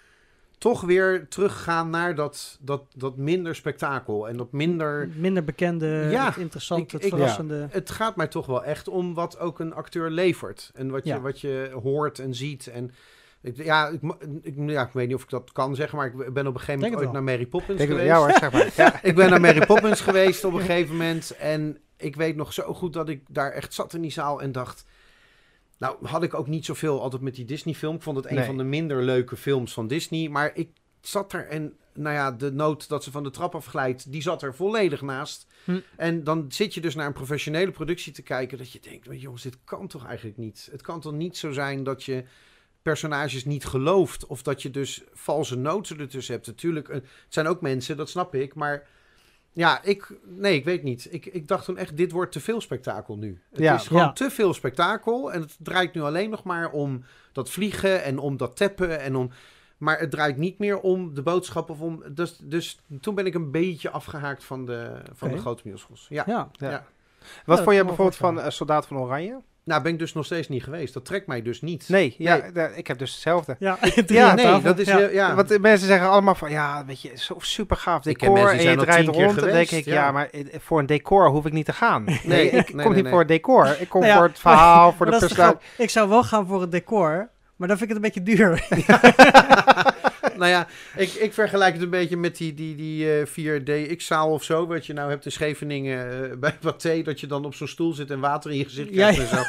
toch 0.58 0.82
weer 0.82 1.28
teruggaan 1.28 1.90
naar 1.90 2.16
dat, 2.16 2.58
dat, 2.62 2.84
dat 2.96 3.18
minder 3.18 3.56
spektakel. 3.56 4.28
En 4.30 4.38
dat 4.38 4.52
minder... 4.52 5.10
Minder 5.16 5.44
bekende, 5.44 6.08
Ja, 6.12 6.26
het 6.26 6.38
interessante, 6.38 6.84
ik- 6.84 6.92
het 6.92 7.04
ik- 7.04 7.10
verrassende. 7.10 7.68
Het 7.70 7.90
gaat 7.92 8.16
mij 8.16 8.28
toch 8.28 8.46
wel 8.46 8.64
echt 8.64 8.88
om 8.88 9.14
wat 9.14 9.40
ook 9.40 9.60
een 9.60 9.74
acteur 9.74 10.10
levert. 10.10 10.72
En 10.76 10.90
wat 10.92 11.04
je, 11.04 11.10
Ja. 11.10 11.20
wat 11.22 11.42
je 11.42 11.70
hoort 11.84 12.20
en 12.20 12.36
ziet. 12.36 12.68
En 12.68 12.92
ik, 13.44 13.64
ja, 13.64 13.88
ik, 13.88 14.02
ik, 14.42 14.54
ja, 14.58 14.82
ik 14.86 14.94
weet 14.94 15.08
niet 15.08 15.16
of 15.16 15.24
ik 15.24 15.30
dat 15.30 15.52
kan 15.52 15.76
zeggen, 15.76 15.98
maar 15.98 16.08
ik 16.08 16.34
ben 16.34 16.48
op 16.48 16.54
een 16.54 16.60
gegeven 16.60 16.82
moment 16.82 17.02
ooit 17.02 17.12
naar 17.12 17.24
Mary 17.24 17.46
Poppins 17.46 17.82
geweest. 17.82 18.06
ja 18.06 18.18
hoor, 18.18 18.32
zeg 18.32 18.52
maar. 18.52 18.74
Ja. 18.86 19.04
Ik 19.04 19.16
ben 19.16 19.30
naar 19.30 19.42
Mary 19.42 19.66
Poppins 19.66 20.02
geweest 20.10 20.44
op 20.44 20.54
een 20.54 20.60
gegeven 20.60 20.92
moment. 20.92 21.36
En 21.38 21.78
ik 21.98 22.16
weet 22.16 22.36
nog 22.36 22.54
zo 22.54 22.74
goed 22.74 22.94
dat 22.94 23.10
ik 23.10 23.22
daar 23.30 23.52
echt 23.52 23.74
zat 23.74 23.94
in 23.94 24.02
die 24.02 24.12
zaal 24.12 24.42
en 24.42 24.52
dacht... 24.52 24.86
Nou, 25.78 26.08
had 26.08 26.24
ik 26.24 26.34
ook 26.34 26.48
niet 26.48 26.66
zoveel 26.66 27.02
altijd 27.02 27.22
met 27.22 27.36
die 27.36 27.46
Disney-film. 27.46 27.96
Ik 27.96 28.02
vond 28.02 28.18
het 28.18 28.26
een 28.30 28.36
Nee. 28.36 28.46
van 28.46 28.58
de 28.58 28.64
minder 28.64 29.04
leuke 29.04 29.36
films 29.36 29.74
van 29.74 29.88
Disney. 29.88 30.30
Maar 30.30 30.52
ik 30.54 30.70
zat 31.02 31.34
er 31.34 31.48
en, 31.48 31.74
nou 31.94 32.16
ja, 32.16 32.32
de 32.32 32.52
noot 32.52 32.90
dat 32.90 33.04
ze 33.04 33.12
van 33.12 33.24
de 33.24 33.30
trap 33.30 33.56
afglijdt, 33.56 34.12
die 34.12 34.22
zat 34.22 34.42
er 34.42 34.56
volledig 34.56 35.02
naast. 35.02 35.48
Hm. 35.64 35.80
En 35.96 36.24
dan 36.24 36.46
zit 36.50 36.74
je 36.74 36.82
dus 36.82 36.96
naar 36.96 37.08
een 37.08 37.14
professionele 37.14 37.72
productie 37.72 38.14
te 38.14 38.22
kijken, 38.22 38.58
dat 38.58 38.72
je 38.72 38.80
denkt, 38.80 39.08
jongens, 39.22 39.44
dit 39.44 39.58
kan 39.64 39.88
toch 39.88 40.06
eigenlijk 40.06 40.38
niet? 40.38 40.68
Het 40.72 40.82
kan 40.82 41.00
toch 41.02 41.14
niet 41.14 41.38
zo 41.38 41.52
zijn 41.52 41.84
dat 41.84 42.04
je 42.04 42.24
personages 42.84 43.46
niet 43.46 43.66
gelooft. 43.66 44.26
Of 44.28 44.42
dat 44.42 44.62
je 44.62 44.70
dus 44.70 45.04
valse 45.14 45.58
noten 45.58 46.00
ertussen 46.00 46.34
hebt. 46.34 46.48
Natuurlijk, 46.48 46.88
eh, 46.90 46.96
het 46.96 47.06
zijn 47.30 47.48
ook 47.48 47.62
mensen, 47.62 47.98
dat 47.98 48.10
snap 48.10 48.36
ik. 48.36 48.56
Maar 48.56 48.88
ja, 49.52 49.84
ik, 49.84 50.12
nee, 50.26 50.56
ik 50.56 50.66
weet 50.66 50.84
niet. 50.84 51.08
Ik, 51.12 51.26
ik 51.26 51.48
dacht 51.48 51.66
toen 51.66 51.78
echt, 51.78 51.98
dit 51.98 52.12
wordt 52.12 52.32
te 52.32 52.40
veel 52.40 52.62
spektakel 52.62 53.18
nu. 53.18 53.42
Het 53.52 53.60
Ja. 53.60 53.76
is 53.76 53.88
gewoon 53.88 54.04
Ja. 54.04 54.14
te 54.14 54.30
veel 54.30 54.54
spektakel. 54.54 55.34
En 55.34 55.42
het 55.42 55.56
draait 55.60 55.94
nu 55.94 56.02
alleen 56.02 56.30
nog 56.30 56.44
maar 56.44 56.72
om 56.72 57.04
dat 57.32 57.50
vliegen 57.50 58.04
en 58.04 58.18
om 58.20 58.38
dat 58.38 58.56
tappen 58.56 59.00
en 59.00 59.16
om... 59.16 59.32
Maar 59.78 60.00
het 60.00 60.12
draait 60.12 60.38
niet 60.38 60.60
meer 60.60 60.80
om 60.80 61.14
de 61.14 61.22
boodschap 61.22 61.70
of 61.70 61.80
om... 61.82 62.04
Dus, 62.12 62.38
dus 62.38 62.80
toen 63.02 63.16
ben 63.16 63.26
ik 63.26 63.34
een 63.34 63.52
beetje 63.52 63.90
afgehaakt 63.90 64.44
van 64.44 64.66
de, 64.66 65.02
van 65.14 65.30
de 65.30 65.38
grote 65.38 65.62
musicals. 65.66 66.06
Ja. 66.10 66.24
Ja. 66.28 66.50
Ja. 66.52 66.70
Ja. 66.70 66.86
Wat 67.46 67.62
vond 67.62 67.76
me 67.78 67.84
bijvoorbeeld 67.86 68.16
van 68.16 68.40
eh, 68.42 68.50
Soldaat 68.50 68.88
van 68.88 68.98
Oranje? 68.98 69.42
Nou, 69.66 69.82
ben 69.82 69.92
ik 69.92 70.00
dus 70.00 70.14
nog 70.14 70.26
steeds 70.26 70.48
niet 70.50 70.64
geweest. 70.64 70.94
Dat 70.94 71.06
trekt 71.06 71.28
mij 71.28 71.42
dus 71.42 71.62
niet. 71.62 71.86
Nee, 71.90 72.16
ja, 72.18 72.42
Nee. 72.54 72.68
ik 72.76 72.88
heb 72.88 72.98
dus 72.98 73.12
hetzelfde. 73.12 73.56
Ja, 73.60 73.78
Ja, 74.06 74.34
nee, 74.34 74.62
dat 74.62 74.80
is... 74.80 74.88
ja. 74.88 74.98
heel- 74.98 75.12
Ja. 75.12 75.36
Want 75.36 75.60
mensen 75.62 75.88
zeggen 75.88 76.10
allemaal 76.10 76.36
van, 76.36 76.52
ja, 76.52 76.86
weet 76.86 77.02
je, 77.02 77.12
zo 77.16 77.36
super 77.40 77.78
gaaf 77.78 78.06
Ik 78.06 78.18
ken 78.18 78.28
decor 78.28 78.34
mensen 78.44 78.58
die 78.58 78.68
en 78.68 78.74
je 78.74 78.78
zijn 78.78 78.78
al 78.80 78.84
draait 78.86 79.04
tien 79.06 79.14
keer 79.14 79.24
rond. 79.26 79.38
En 79.38 79.44
dan 79.44 79.54
denk 79.54 79.68
geweest, 79.68 79.88
ik, 79.88 79.94
ja. 79.94 80.04
ja. 80.06 80.12
maar 80.12 80.30
eh, 80.30 80.46
voor 80.60 80.80
een 80.80 80.86
decor 80.86 81.30
hoef 81.30 81.46
ik 81.46 81.52
niet 81.54 81.66
te 81.66 81.74
gaan. 81.74 82.04
Nee, 82.04 82.20
Nee, 82.34 82.46
ik 82.46 82.52
nee, 82.52 82.64
kom 82.64 82.76
nee, 82.78 82.88
niet 82.88 83.02
nee. 83.02 83.10
voor 83.12 83.20
het 83.20 83.28
decor. 83.28 83.76
Ik 83.80 83.90
kom 83.90 84.02
Nou 84.02 84.12
ja, 84.14 84.18
voor 84.20 84.28
het 84.28 84.40
verhaal, 84.48 84.94
voor 84.94 85.06
de 85.12 85.30
grappig. 85.30 85.68
Ik 85.78 85.90
zou 85.90 86.10
wel 86.10 86.24
gaan 86.24 86.48
voor 86.48 86.62
het 86.62 86.72
decor, 86.72 87.30
maar 87.56 87.68
dan 87.68 87.78
vind 87.78 87.90
ik 87.92 87.96
het 87.96 88.06
een 88.06 88.12
beetje 88.14 88.36
duur. 88.36 88.68
Nou 90.38 90.50
ja, 90.50 90.68
ik, 90.96 91.14
ik 91.14 91.34
vergelijk 91.34 91.74
het 91.74 91.82
een 91.84 91.90
beetje 91.90 92.18
met 92.18 92.38
die, 92.38 92.54
die, 92.54 92.76
die 92.76 93.12
eh 93.20 93.28
4DX-zaal 93.28 94.28
of 94.30 94.44
zo. 94.44 94.68
Wat 94.68 94.86
je 94.86 94.94
nou 94.94 95.10
hebt 95.10 95.26
in 95.26 95.32
Scheveningen 95.32 96.32
eh, 96.32 96.38
bij 96.38 96.58
Pathé. 96.62 97.02
Dat 97.02 97.20
je 97.20 97.28
dan 97.28 97.46
op 97.46 97.56
zo'n 97.56 97.68
stoel 97.68 97.94
zit 97.94 98.12
en 98.12 98.20
water 98.20 98.52
in 98.52 98.58
je 98.58 98.64
gezicht 98.64 98.90
krijgt 98.90 99.20
en 99.20 99.28
zo. 99.28 99.42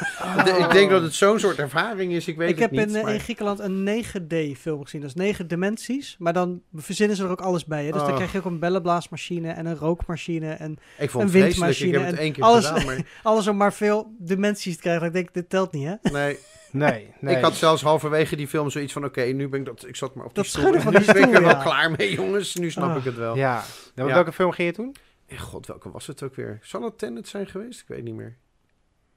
Ik 0.65 0.71
denk 0.71 0.89
dat 0.89 1.01
het 1.01 1.13
zo'n 1.13 1.39
soort 1.39 1.57
ervaring 1.59 2.13
is. 2.13 2.27
Ik 2.27 2.37
weet 2.37 2.49
ik 2.49 2.59
heb 2.59 2.71
het 2.71 2.79
niet. 2.79 2.89
in, 2.89 2.95
eh, 2.95 3.03
maar- 3.03 3.13
in 3.13 3.19
Griekenland 3.19 3.59
een 3.59 3.83
9D-film 3.83 4.83
gezien. 4.83 5.01
Dat 5.01 5.09
is 5.09 5.15
9 5.15 5.47
dimensies. 5.47 6.15
Maar 6.19 6.33
dan 6.33 6.61
verzinnen 6.75 7.17
ze 7.17 7.23
er 7.23 7.29
ook 7.29 7.41
alles 7.41 7.65
bij. 7.65 7.85
Hè? 7.85 7.91
Dus 7.91 8.01
dan 8.01 8.09
Oh. 8.09 8.15
krijg 8.15 8.31
je 8.31 8.37
ook 8.37 8.45
een 8.45 8.59
bellenblaasmachine 8.59 9.51
en 9.51 9.65
een 9.65 9.75
rookmachine. 9.77 10.51
En 10.51 10.77
ik 10.97 11.09
vond 11.09 11.23
een. 11.33 11.39
Ik 11.39 11.45
windmachine 11.45 11.97
heb 11.97 12.05
het 12.05 12.15
en 12.15 12.21
één 12.21 12.31
keer 12.33 12.43
alles- 12.43 12.65
gedaan. 12.65 12.85
Maar 12.85 13.01
alles 13.23 13.47
om 13.47 13.57
maar 13.57 13.73
veel 13.73 14.11
dimensies 14.19 14.75
te 14.75 14.81
krijgen. 14.81 15.07
Ik 15.07 15.13
denk, 15.13 15.33
dit 15.33 15.49
telt 15.49 15.71
niet, 15.71 15.87
hè? 15.87 16.09
nee, 16.11 16.37
Nee, 16.75 17.13
nee. 17.19 17.35
ik 17.35 17.43
had 17.43 17.55
zelfs 17.55 17.81
halverwege 17.81 18.35
die 18.35 18.47
film 18.47 18.69
zoiets 18.69 18.93
van... 18.93 19.05
Oké, 19.05 19.21
nu 19.21 19.47
ben 19.47 19.59
ik 19.59 19.65
dat... 19.65 19.87
Ik 19.87 19.95
zat 19.95 20.15
maar 20.15 20.25
op 20.25 20.33
die 20.33 20.43
Dat 20.43 20.51
stoel. 20.51 20.79
van 20.81 20.93
Nu 20.93 20.99
die 20.99 21.13
ben 21.13 21.29
ik 21.29 21.35
er 21.35 21.43
wel 21.43 21.57
klaar 21.57 21.91
mee, 21.91 22.13
jongens. 22.13 22.55
Nu 22.55 22.71
snap 22.71 22.89
Ah. 22.89 22.95
ik 22.97 23.03
het 23.03 23.15
wel. 23.15 23.35
Ja. 23.35 23.63
Nou, 23.95 24.09
Ja. 24.09 24.15
Welke 24.15 24.31
film 24.31 24.51
ging 24.51 24.67
je 24.69 24.73
toen? 24.75 24.95
Eh, 25.27 25.39
God, 25.39 25.67
welke 25.67 25.91
was 25.91 26.07
het 26.07 26.23
ook 26.23 26.35
weer? 26.35 26.59
Zal 26.61 26.81
het 26.83 26.97
Tenet 26.97 27.27
zijn 27.27 27.47
geweest? 27.47 27.79
Ik 27.79 27.87
weet 27.87 28.03
niet 28.03 28.13
meer. 28.15 28.35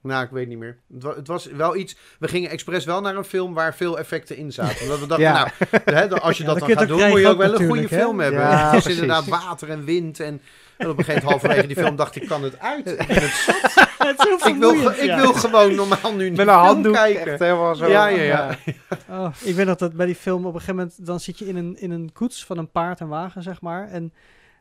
Nou, 0.02 0.24
ik 0.24 0.30
weet 0.30 0.48
niet 0.48 0.58
meer. 0.58 0.78
Het 0.94 1.02
was, 1.02 1.14
het 1.16 1.26
was 1.26 1.46
wel 1.46 1.76
iets... 1.76 1.96
We 2.18 2.28
gingen 2.28 2.50
expres 2.50 2.84
wel 2.84 3.00
naar 3.00 3.16
een 3.16 3.24
film 3.24 3.54
waar 3.54 3.74
veel 3.74 3.98
effecten 3.98 4.36
in 4.36 4.52
zaten. 4.52 4.82
Omdat 4.82 4.98
we 5.00 5.06
dachten, 5.06 5.26
Ja. 5.26 5.52
nou, 5.84 5.96
hè, 5.96 6.08
als 6.20 6.36
je 6.36 6.42
Ja, 6.44 6.48
dat 6.48 6.58
dan 6.58 6.68
gaat 6.70 6.88
doen, 6.88 7.08
moet 7.08 7.20
je 7.20 7.26
ook 7.28 7.38
wel 7.38 7.60
een 7.60 7.66
goede 7.66 7.88
film 7.88 8.20
hebben. 8.20 8.40
Ja, 8.40 8.64
het 8.66 8.74
is 8.78 8.82
precies. 8.82 9.00
inderdaad 9.00 9.26
water 9.26 9.70
en 9.70 9.84
wind. 9.84 10.20
En, 10.20 10.40
en 10.76 10.88
op 10.88 10.98
een 10.98 11.04
gegeven 11.04 11.24
moment 11.24 11.42
halverwege 11.42 11.66
die 11.74 11.76
film 11.84 11.96
dacht 11.96 12.16
ik, 12.16 12.26
kan 12.28 12.42
het 12.42 12.58
uit? 12.58 12.86
Ik 12.90 13.06
ben 13.06 13.22
het 13.22 13.30
zat. 13.30 13.87
het 14.06 14.18
is 14.18 14.42
heel 14.42 14.48
Ik 14.48 14.56
wil, 14.56 14.90
ik 14.90 15.14
wil 15.16 15.32
gewoon 15.32 15.74
normaal 15.74 16.14
nu 16.14 16.28
niet 16.28 16.36
Met 16.38 16.48
een 16.48 16.54
handdoek. 16.54 16.94
kijken. 16.94 17.26
Echt 17.26 17.38
helemaal 17.38 17.74
zo. 17.74 17.86
Ja, 17.86 18.06
ja, 18.06 18.22
ja. 18.22 18.56
Oh, 19.10 19.28
ik 19.42 19.54
weet 19.54 19.66
nog 19.66 19.76
dat 19.76 19.92
bij 19.92 20.06
die 20.06 20.14
film 20.14 20.46
op 20.46 20.54
een 20.54 20.60
gegeven 20.60 20.76
moment... 20.76 21.06
dan 21.06 21.20
zit 21.20 21.38
je 21.38 21.46
in 21.46 21.56
een, 21.56 21.76
in 21.80 21.90
een 21.90 22.10
koets 22.12 22.44
van 22.44 22.58
een 22.58 22.70
paard 22.70 23.00
en 23.00 23.08
wagen, 23.08 23.42
zeg 23.42 23.60
maar. 23.60 23.88
En 23.90 24.12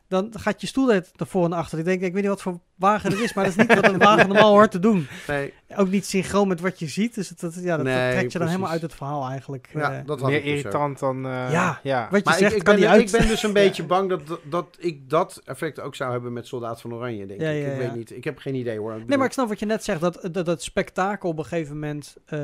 dan 0.08 0.32
gaat 0.36 0.60
je 0.60 0.66
stoel 0.66 0.86
naar 0.86 1.02
voren 1.16 1.52
en 1.52 1.58
achter. 1.58 1.78
Ik 1.78 1.84
denk, 1.84 2.00
ik 2.02 2.12
weet 2.12 2.22
niet 2.22 2.30
wat 2.30 2.42
voor 2.42 2.60
wagen 2.74 3.10
het 3.10 3.20
is... 3.20 3.34
maar 3.34 3.44
dat 3.44 3.52
is 3.56 3.66
niet 3.66 3.74
wat 3.80 3.92
een 3.92 3.98
wagen 3.98 4.28
normaal 4.28 4.50
hoort 4.52 4.70
te 4.70 4.78
doen. 4.78 5.06
Nee, 5.26 5.52
Ook 5.76 5.88
niet 5.90 6.06
synchroon 6.06 6.48
met 6.48 6.60
wat 6.60 6.78
je 6.78 6.86
ziet. 6.86 7.14
Dus 7.14 7.28
dat, 7.28 7.40
dat- 7.54 7.62
ja, 7.64 7.76
dat, 7.76 7.84
Nee, 7.86 8.12
trekt 8.12 8.32
je 8.32 8.38
dan 8.38 8.46
helemaal 8.48 8.70
uit 8.70 8.82
het 8.82 8.94
verhaal 8.94 9.28
eigenlijk. 9.28 9.68
ja, 9.74 9.92
Eh, 9.92 10.06
dat 10.06 10.20
Meer 10.22 10.42
dus 10.42 10.50
irritant 10.50 10.98
dan... 10.98 11.16
eh, 11.26 11.30
Ja. 11.50 11.80
ja. 11.82 12.08
wat 12.10 12.18
je 12.18 12.24
Maar 12.24 12.38
zegt, 12.38 12.52
ik, 12.52 12.58
ik, 12.58 12.64
kan 12.64 12.74
ben, 12.74 12.82
niet 12.82 12.92
uit. 12.92 13.00
ik 13.12 13.18
ben 13.18 13.28
dus 13.28 13.42
een 13.42 13.52
beetje 13.62 13.84
bang 13.84 14.08
dat, 14.08 14.26
dat, 14.26 14.40
dat 14.44 14.76
ik 14.78 15.10
dat 15.10 15.40
effect 15.44 15.80
ook 15.80 15.94
zou 15.94 16.12
hebben 16.12 16.32
met 16.32 16.46
Soldaat 16.46 16.80
van 16.80 16.94
Oranje, 16.94 17.26
denk 17.26 17.40
Ja, 17.40 17.48
ik. 17.48 17.62
ja, 17.62 17.66
ik 17.66 17.72
ja. 17.72 17.78
weet 17.78 17.94
niet. 17.94 18.10
Ik 18.16 18.24
heb 18.24 18.38
geen 18.38 18.54
idee 18.54 18.78
hoor. 18.78 19.02
Nee, 19.06 19.16
maar 19.18 19.26
ik 19.26 19.32
snap 19.32 19.48
wat 19.48 19.58
je 19.58 19.66
net 19.66 19.84
zegt. 19.84 20.00
Dat, 20.00 20.28
dat 20.32 20.46
het 20.46 20.62
spektakel 20.62 21.28
op 21.28 21.38
een 21.38 21.44
gegeven 21.44 21.74
moment 21.74 22.16
eh, 22.24 22.38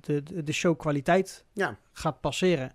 de, 0.00 0.22
de, 0.22 0.42
de 0.44 0.52
showkwaliteit 0.52 1.44
Ja. 1.52 1.76
gaat 1.92 2.20
passeren. 2.20 2.72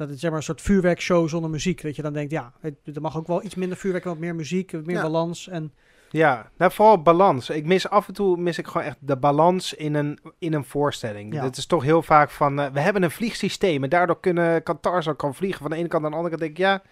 Dat 0.00 0.08
het 0.08 0.20
zeg 0.20 0.30
maar 0.30 0.38
een 0.38 0.44
soort 0.44 0.60
vuurwerkshow 0.60 1.28
zonder 1.28 1.50
muziek. 1.50 1.82
Dat 1.82 1.96
je 1.96 2.02
dan 2.02 2.12
denkt, 2.12 2.30
ja, 2.32 2.52
het- 2.60 2.76
er 2.94 3.00
mag 3.00 3.16
ook 3.16 3.26
wel 3.26 3.44
iets 3.44 3.54
minder 3.54 3.76
vuurwerk, 3.78 4.04
wat 4.04 4.18
meer 4.18 4.34
muziek, 4.34 4.72
wat 4.72 4.86
meer 4.86 4.96
Ja. 4.96 5.02
balans. 5.02 5.48
En 5.48 5.72
Ja, 6.12 6.50
nou 6.56 6.72
vooral 6.72 7.02
balans. 7.02 7.50
Ik 7.50 7.66
mis 7.66 7.88
af 7.88 8.08
en 8.08 8.14
toe 8.14 8.36
mis 8.36 8.58
ik 8.58 8.66
gewoon 8.66 8.86
echt 8.86 8.96
de 9.00 9.16
balans 9.16 9.74
in 9.74 9.94
een, 9.94 10.18
in 10.38 10.52
een 10.54 10.64
voorstelling. 10.64 11.34
Ja. 11.34 11.42
Het 11.42 11.56
is 11.56 11.66
toch 11.66 11.82
heel 11.82 12.02
vaak 12.02 12.30
van, 12.30 12.60
eh, 12.60 12.72
we 12.72 12.80
hebben 12.80 13.02
een 13.02 13.10
vliegsysteem 13.10 13.82
en 13.84 13.88
daardoor 13.90 14.20
kunnen, 14.20 14.62
kan 14.62 14.80
Tarzan 14.80 15.16
kan 15.16 15.34
vliegen 15.34 15.60
van 15.60 15.70
de 15.70 15.76
ene 15.76 15.88
kant 15.88 16.02
naar 16.02 16.10
de 16.10 16.16
andere 16.16 16.36
kant. 16.36 16.46
Denk 16.48 16.58
ik, 16.58 16.64
ja, 16.64 16.82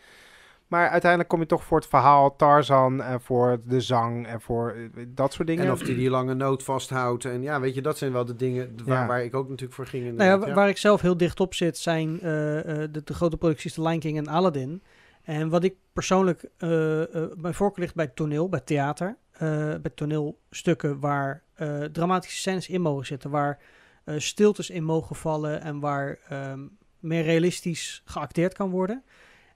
maar 0.69 0.89
uiteindelijk 0.89 1.31
kom 1.31 1.41
je 1.41 1.47
toch 1.47 1.65
voor 1.65 1.79
het 1.79 1.87
verhaal 1.89 2.37
Tarzan 2.37 3.03
en 3.03 3.21
voor 3.21 3.61
de 3.65 3.81
zang 3.81 4.27
en 4.27 4.41
voor 4.41 4.71
eh, 4.95 5.05
dat 5.09 5.33
soort 5.33 5.49
dingen. 5.49 5.65
En 5.65 5.73
of 5.73 5.83
die 5.83 5.97
die 5.97 6.11
lange 6.11 6.35
noot 6.35 6.63
vasthoudt. 6.63 7.25
En 7.25 7.43
ja, 7.43 7.61
weet 7.61 7.75
je, 7.75 7.83
dat 7.83 7.99
zijn 7.99 8.13
wel 8.13 8.25
de 8.25 8.37
dingen 8.37 8.75
waar, 8.85 9.01
Ja. 9.01 9.07
waar 9.07 9.25
ik 9.25 9.35
ook 9.35 9.45
natuurlijk 9.49 9.75
voor 9.75 9.87
ging. 9.87 10.17
nou 10.17 10.47
ja, 10.47 10.55
waar 10.55 10.69
ik 10.69 10.77
zelf 10.79 11.01
heel 11.01 11.17
dicht 11.17 11.41
op 11.41 11.55
zit, 11.55 11.79
zijn 11.79 12.21
eh, 12.21 12.59
eh, 12.83 12.89
de, 12.93 13.03
de 13.05 13.15
grote 13.15 13.37
producties 13.37 13.73
The 13.75 13.83
Lion 13.83 13.99
King 13.99 14.17
en 14.19 14.29
Aladdin. 14.29 14.83
En 15.23 15.49
wat 15.49 15.65
ik 15.65 15.75
persoonlijk, 15.93 16.45
eh 16.59 17.15
eh 17.15 17.31
mijn 17.37 17.55
voorkeur 17.55 17.81
ligt 17.83 17.95
bij 17.95 18.07
toneel, 18.07 18.49
bij 18.49 18.61
theater. 18.61 19.17
eh, 19.33 19.49
bij 19.83 19.91
toneelstukken 19.95 21.01
waar 21.01 21.43
eh, 21.55 21.83
dramatische 21.83 22.37
scènes 22.39 22.69
in 22.69 22.81
mogen 22.81 23.07
zitten. 23.07 23.31
Waar 23.31 23.59
eh, 24.05 24.15
stiltes 24.19 24.71
in 24.71 24.85
mogen 24.85 25.17
vallen 25.17 25.63
en 25.63 25.81
waar 25.81 26.19
ehm, 26.29 26.61
meer 27.01 27.23
realistisch 27.23 28.03
geacteerd 28.05 28.55
kan 28.55 28.71
worden. 28.71 29.03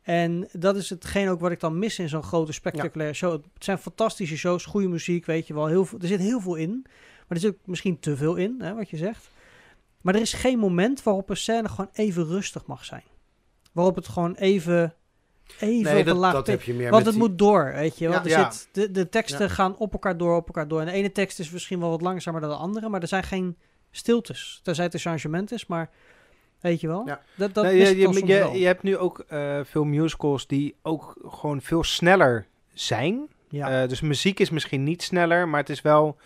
En 0.03 0.49
dat 0.53 0.77
is 0.77 0.91
hetgeen 0.91 1.29
ook 1.29 1.41
wat 1.41 1.51
ik 1.51 1.61
dan 1.61 1.79
mis 1.79 1.99
in 1.99 2.09
zo'n 2.09 2.23
grote 2.23 2.53
spectaculaire 2.53 3.15
show. 3.15 3.33
Het 3.33 3.65
zijn 3.65 3.79
fantastische 3.79 4.37
shows, 4.37 4.65
goede 4.65 4.89
muziek, 4.89 5.27
weet 5.27 5.47
je 5.47 5.55
wel. 5.55 5.67
Heel 5.67 5.85
veel, 5.85 5.99
er 6.01 6.07
zit 6.07 6.21
heel 6.21 6.41
veel 6.41 6.55
in. 6.55 6.81
Maar 7.29 7.37
er 7.37 7.39
zit 7.41 7.51
ook 7.55 7.67
misschien 7.67 7.99
te 7.99 8.17
veel 8.17 8.35
in, 8.35 8.57
hè, 8.59 8.75
wat 8.75 8.91
je 8.91 8.97
zegt. 8.97 9.31
Maar 10.01 10.15
er 10.15 10.21
is 10.21 10.33
geen 10.33 10.59
moment 10.59 11.03
waarop 11.03 11.31
een 11.31 11.37
scène 11.37 11.69
gewoon 11.69 11.91
even 11.93 12.27
rustig 12.27 12.67
mag 12.67 12.85
zijn. 12.85 13.03
Waarop 13.73 13.95
het 13.97 14.09
gewoon 14.09 14.35
even, 14.35 14.95
even 15.61 15.95
Nee, 15.95 16.05
dat, 16.05 16.17
laag 16.17 16.33
dat 16.33 16.47
heb 16.47 16.63
je 16.63 16.75
meer 16.75 16.91
Want 16.91 17.05
het 17.05 17.15
die- 17.15 17.23
moet 17.23 17.39
door, 17.39 17.73
weet 17.75 17.99
je 17.99 18.09
wel. 18.09 18.15
Ja. 18.15 18.23
er 18.25 18.29
Ja. 18.31 18.51
zit, 18.51 18.69
de, 18.73 18.91
de 18.91 19.09
teksten 19.09 19.47
Ja. 19.47 19.53
gaan 19.53 19.77
op 19.77 19.93
elkaar 19.93 20.17
door, 20.17 20.37
op 20.37 20.47
elkaar 20.47 20.69
door. 20.69 20.81
En 20.81 20.87
de 20.87 20.93
ene 20.93 21.13
tekst 21.13 21.39
is 21.39 21.51
misschien 21.51 21.81
wel 21.81 21.91
wat 21.91 22.01
langzamer 22.01 22.41
dan 22.41 22.51
de 22.51 22.57
andere, 22.57 22.89
maar 22.89 23.01
er 23.03 23.09
zijn 23.09 23.23
geen 23.23 23.57
stiltes. 23.91 24.61
Tenzij 24.63 24.85
het 24.85 24.95
een 24.95 25.01
changement 25.01 25.53
is, 25.53 25.67
maar 25.67 25.91
weet 26.63 26.81
je 26.81 26.87
wel. 26.87 27.07
Ja. 27.07 27.21
Dat, 27.35 27.55
dat 27.55 27.65
Nee, 27.65 27.77
je, 27.77 27.97
je, 27.97 28.03
soms 28.05 28.21
wel. 28.21 28.53
je, 28.53 28.59
je 28.59 28.67
hebt 28.67 28.83
nu 28.83 28.97
ook 28.97 29.25
eh, 29.29 29.61
veel 29.65 29.85
musicals 29.85 30.47
die 30.47 30.75
ook 30.83 31.15
gewoon 31.27 31.61
veel 31.61 31.85
sneller 31.85 32.47
zijn. 32.75 33.27
Ja. 33.49 33.83
Eh, 33.83 33.89
dus 33.89 34.01
muziek 34.01 34.41
is 34.41 34.51
misschien 34.51 34.85
niet 34.85 35.03
sneller, 35.03 35.49
maar 35.49 35.61
het 35.61 35.71
is 35.71 35.83
wel 35.83 36.17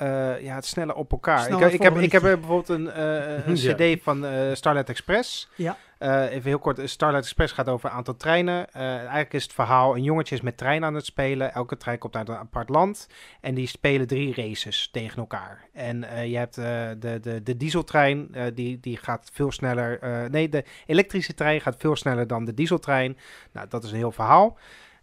eh, 0.00 0.40
ja, 0.42 0.54
het 0.54 0.66
sneller 0.66 0.94
op 0.94 1.12
elkaar. 1.12 1.38
Ik, 1.38 1.44
Sneller 1.44 1.72
ik, 1.72 1.82
heb, 1.82 1.96
ik 1.96 2.12
heb 2.12 2.22
bijvoorbeeld 2.22 2.68
een, 2.68 2.90
eh, 2.90 3.46
een 3.46 3.56
Ja. 3.60 3.74
cd 3.74 4.02
van 4.02 4.26
eh, 4.26 4.54
Starlight 4.54 4.88
Express. 4.88 5.48
Ja. 5.54 5.76
Eh, 6.00 6.30
even 6.30 6.42
heel 6.42 6.58
kort, 6.58 6.90
Starlight 6.90 7.24
Express 7.24 7.52
gaat 7.52 7.68
over 7.68 7.90
een 7.90 7.96
aantal 7.96 8.16
treinen. 8.16 8.72
Eh, 8.72 8.82
eigenlijk 8.82 9.32
is 9.32 9.42
het 9.42 9.52
verhaal, 9.52 9.96
een 9.96 10.02
jongetje 10.02 10.34
is 10.34 10.40
met 10.40 10.56
trein 10.56 10.84
aan 10.84 10.94
het 10.94 11.04
spelen. 11.04 11.52
Elke 11.52 11.76
trein 11.76 11.98
komt 11.98 12.16
uit 12.16 12.28
een 12.28 12.36
apart 12.36 12.68
land. 12.68 13.08
En 13.40 13.54
die 13.54 13.66
spelen 13.66 14.06
drie 14.06 14.34
races 14.34 14.88
tegen 14.92 15.18
elkaar. 15.18 15.68
En 15.72 16.04
eh, 16.04 16.30
je 16.30 16.36
hebt 16.36 16.54
de, 16.54 17.18
de, 17.20 17.42
de 17.42 17.56
dieseltrein, 17.56 18.34
die, 18.54 18.80
die 18.80 18.96
gaat 18.96 19.30
veel 19.32 19.52
sneller... 19.52 19.98
nee, 20.30 20.48
de 20.48 20.64
elektrische 20.86 21.34
trein 21.34 21.60
gaat 21.60 21.76
veel 21.78 21.96
sneller 21.96 22.26
dan 22.26 22.44
de 22.44 22.54
dieseltrein. 22.54 23.16
Nou, 23.52 23.68
dat 23.68 23.84
is 23.84 23.90
een 23.90 23.96
heel 23.96 24.12
verhaal. 24.12 24.58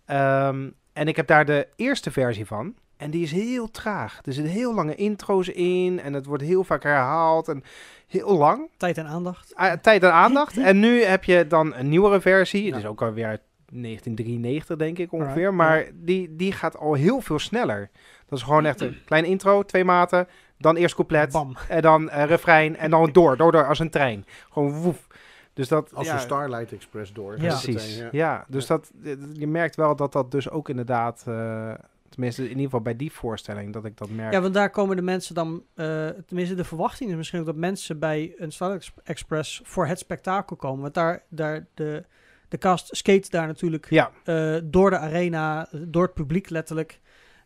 Ehm, 0.06 0.70
en 0.94 1.08
ik 1.08 1.16
heb 1.16 1.28
daar 1.28 1.46
de 1.46 1.68
eerste 1.76 2.12
versie 2.12 2.46
van. 2.46 2.76
En 2.98 3.12
die 3.12 3.24
is 3.24 3.32
heel 3.32 3.72
traag. 3.72 4.20
Er 4.24 4.34
zitten 4.34 4.54
heel 4.54 4.74
lange 4.74 4.96
intro's 4.96 5.48
in. 5.48 6.00
En 6.00 6.14
het 6.14 6.26
wordt 6.26 6.44
heel 6.44 6.64
vaak 6.64 6.84
herhaald. 6.84 7.48
En 7.48 7.64
heel 8.08 8.38
lang. 8.38 8.70
Tijd 8.78 8.98
en 8.98 9.06
aandacht. 9.08 9.56
Ah, 9.56 9.74
tijd 9.82 10.04
en 10.04 10.14
aandacht. 10.14 10.58
en 10.70 10.80
nu 10.80 11.04
heb 11.04 11.24
je 11.24 11.48
dan 11.48 11.76
een 11.76 11.90
nieuwere 11.90 12.22
versie. 12.22 12.64
Ja. 12.64 12.70
Het 12.70 12.84
is 12.84 12.90
ook 12.90 13.02
alweer 13.02 13.26
uit 13.26 13.42
1993, 13.72 14.78
denk 14.78 14.98
ik 14.98 15.12
ongeveer. 15.12 15.54
Maar 15.54 15.86
die, 15.94 16.36
die 16.36 16.52
gaat 16.52 16.78
al 16.78 16.94
heel 16.94 17.22
veel 17.22 17.40
sneller. 17.40 17.90
Dat 18.28 18.40
is 18.40 18.46
gewoon 18.46 18.66
echt 18.66 18.82
een 18.82 18.98
klein 19.06 19.26
intro, 19.26 19.64
twee 19.64 19.84
maten. 19.84 20.28
Dan 20.58 20.76
eerst 20.76 20.96
couplet. 20.96 21.32
Bam. 21.32 21.56
En 21.70 21.82
dan 21.82 22.10
eh, 22.10 22.26
refrein. 22.26 22.78
En 22.78 22.90
dan 22.90 23.12
door, 23.12 23.38
door, 23.38 23.52
door 23.52 23.68
als 23.68 23.80
een 23.80 23.90
trein. 23.90 24.26
Gewoon 24.52 24.72
woef. 24.72 25.08
Dus 25.54 25.68
dat, 25.68 25.94
Als 25.94 26.08
ja, 26.08 26.14
een 26.14 26.20
Starlight 26.20 26.74
Express 26.74 27.14
door. 27.14 27.42
Ja. 27.42 27.48
Precies. 27.48 27.96
Meteen, 27.96 28.10
Ja, 28.12 28.46
dus 28.48 28.66
Dat, 28.66 28.92
je 29.34 29.48
merkt 29.48 29.76
wel 29.76 29.96
dat 29.96 30.12
dat 30.12 30.32
dus 30.32 30.50
ook 30.50 30.70
inderdaad... 30.70 31.24
eh, 31.28 31.74
tenminste, 32.18 32.44
in 32.44 32.50
ieder 32.50 32.64
geval 32.64 32.82
bij 32.82 32.96
die 32.96 33.12
voorstelling, 33.12 33.74
dat 33.74 33.86
ik 33.86 33.98
dat 33.98 34.10
merk. 34.10 34.34
Ja, 34.34 34.42
want 34.42 34.54
daar 34.54 34.70
komen 34.70 34.96
de 34.96 35.02
mensen 35.02 35.36
dan, 35.36 35.64
eh, 35.76 36.08
tenminste 36.08 36.56
de 36.56 36.64
verwachting 36.64 37.10
is 37.10 37.16
misschien 37.16 37.40
ook 37.40 37.46
dat 37.46 37.56
mensen 37.56 38.00
bij 38.00 38.34
een 38.38 38.52
Starlight 38.52 38.92
Express 39.04 39.62
voor 39.64 39.88
het 39.88 40.00
spektakel 40.00 40.56
komen. 40.56 40.82
Want 40.82 40.94
daar, 40.94 41.24
daar 41.30 41.68
de, 41.74 42.04
de 42.50 42.58
cast 42.58 42.96
skate 42.96 43.30
daar 43.30 43.48
natuurlijk 43.48 43.90
ja, 43.90 44.12
eh, 44.24 44.58
door 44.64 44.90
de 44.90 44.98
arena, 44.98 45.70
door 45.72 46.04
het 46.04 46.14
publiek 46.14 46.50
letterlijk. 46.50 47.00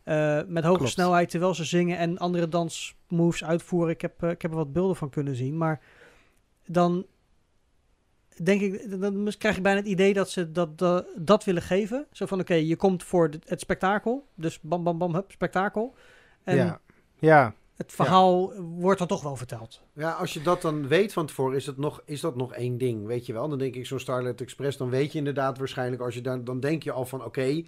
eh, 0.04 0.40
met 0.46 0.64
hoge 0.64 0.76
Klopt. 0.76 0.92
snelheid 0.92 1.30
terwijl 1.30 1.54
ze 1.54 1.64
zingen 1.64 1.98
en 1.98 2.18
andere 2.18 2.48
dansmoves 2.48 3.44
uitvoeren. 3.44 3.92
Ik 3.92 4.00
heb, 4.00 4.22
ik 4.22 4.42
heb 4.42 4.50
er 4.50 4.56
wat 4.56 4.72
beelden 4.72 4.96
van 4.96 5.10
kunnen 5.10 5.34
zien. 5.34 5.56
Maar 5.58 5.80
dan 6.66 7.06
denk 8.42 8.60
ik, 8.60 9.00
dan 9.00 9.32
krijg 9.38 9.56
ik 9.56 9.62
bijna 9.62 9.78
het 9.78 9.88
idee 9.88 10.12
dat 10.12 10.30
ze 10.30 10.52
dat, 10.52 10.78
dat, 10.78 11.06
dat 11.16 11.44
willen 11.44 11.62
geven. 11.62 12.06
Zo 12.12 12.26
van, 12.26 12.40
oké, 12.40 12.54
je 12.54 12.76
komt 12.76 13.02
voor 13.02 13.30
het 13.46 13.60
spektakel. 13.60 14.26
Dus 14.34 14.60
bam, 14.60 14.84
bam, 14.84 14.98
bam, 14.98 15.14
hup, 15.14 15.30
spektakel. 15.30 15.94
En 16.44 16.56
ja, 16.56 16.80
ja, 17.18 17.54
het 17.76 17.92
verhaal 17.92 18.52
wordt 18.60 18.98
dan 18.98 19.08
toch 19.08 19.22
wel 19.22 19.36
verteld. 19.36 19.82
Ja, 19.92 20.10
als 20.12 20.32
je 20.32 20.42
dat 20.42 20.62
dan 20.62 20.88
weet 20.88 21.12
van 21.12 21.26
tevoren, 21.26 21.56
is 21.56 21.64
dat 21.64 21.76
nog, 21.76 22.02
is 22.04 22.20
dat 22.20 22.36
nog 22.36 22.52
één 22.52 22.78
ding, 22.78 23.06
weet 23.06 23.26
je 23.26 23.32
wel. 23.32 23.48
Dan 23.48 23.58
denk 23.58 23.74
ik 23.74 23.86
zo'n 23.86 24.00
Starlight 24.00 24.40
Express, 24.40 24.76
dan 24.76 24.90
weet 24.90 25.12
je 25.12 25.18
inderdaad 25.18 25.58
waarschijnlijk, 25.58 26.02
als 26.02 26.14
je 26.14 26.20
daar, 26.20 26.44
dan 26.44 26.60
denk 26.60 26.82
je 26.82 26.92
al 26.92 27.04
van 27.04 27.24
oké. 27.24 27.62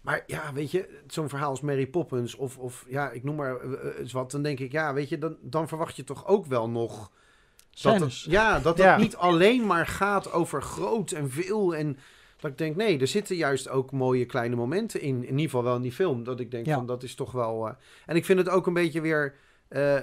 maar 0.00 0.24
ja, 0.26 0.52
weet 0.52 0.70
je, 0.70 1.00
zo'n 1.06 1.28
verhaal 1.28 1.50
als 1.50 1.60
Mary 1.60 1.86
Poppins 1.86 2.34
of, 2.34 2.58
of 2.58 2.84
ja, 2.88 3.10
ik 3.10 3.24
noem 3.24 3.36
maar 3.36 3.56
eh, 3.56 3.72
eh, 3.72 3.98
eens 3.98 4.12
wat. 4.12 4.30
Dan 4.30 4.42
denk 4.42 4.60
ik, 4.60 4.72
ja, 4.72 4.94
weet 4.94 5.08
je, 5.08 5.18
dan, 5.18 5.36
dan 5.40 5.68
verwacht 5.68 5.96
je 5.96 6.04
toch 6.04 6.26
ook 6.26 6.46
wel 6.46 6.70
nog... 6.70 7.10
Dat 7.82 7.92
het, 7.92 8.12
Scènes. 8.12 8.24
ja, 8.28 8.52
dat 8.60 8.76
het 8.78 8.86
Ja. 8.86 8.96
niet 8.96 9.16
alleen 9.16 9.66
maar 9.66 9.86
gaat 9.86 10.32
over 10.32 10.62
groot 10.62 11.10
en 11.10 11.30
veel 11.30 11.74
en... 11.74 11.98
Dat 12.40 12.50
ik 12.52 12.58
denk, 12.58 12.76
nee, 12.76 12.98
er 13.00 13.06
zitten 13.06 13.36
juist 13.36 13.68
ook 13.68 13.92
mooie 13.92 14.24
kleine 14.26 14.56
momenten 14.56 15.00
in. 15.00 15.16
In 15.16 15.22
ieder 15.30 15.40
geval 15.40 15.62
wel 15.62 15.76
in 15.76 15.82
die 15.82 15.92
film. 15.92 16.24
Dat 16.24 16.40
ik 16.40 16.50
denk 16.50 16.66
Ja. 16.66 16.74
van, 16.74 16.86
dat 16.86 17.02
is 17.02 17.14
toch 17.14 17.32
wel... 17.32 17.66
eh, 17.68 17.74
En 18.06 18.16
ik 18.16 18.24
vind 18.24 18.38
het 18.38 18.48
ook 18.48 18.66
een 18.66 18.72
beetje 18.72 19.00
weer... 19.00 19.34
eh, 19.68 19.94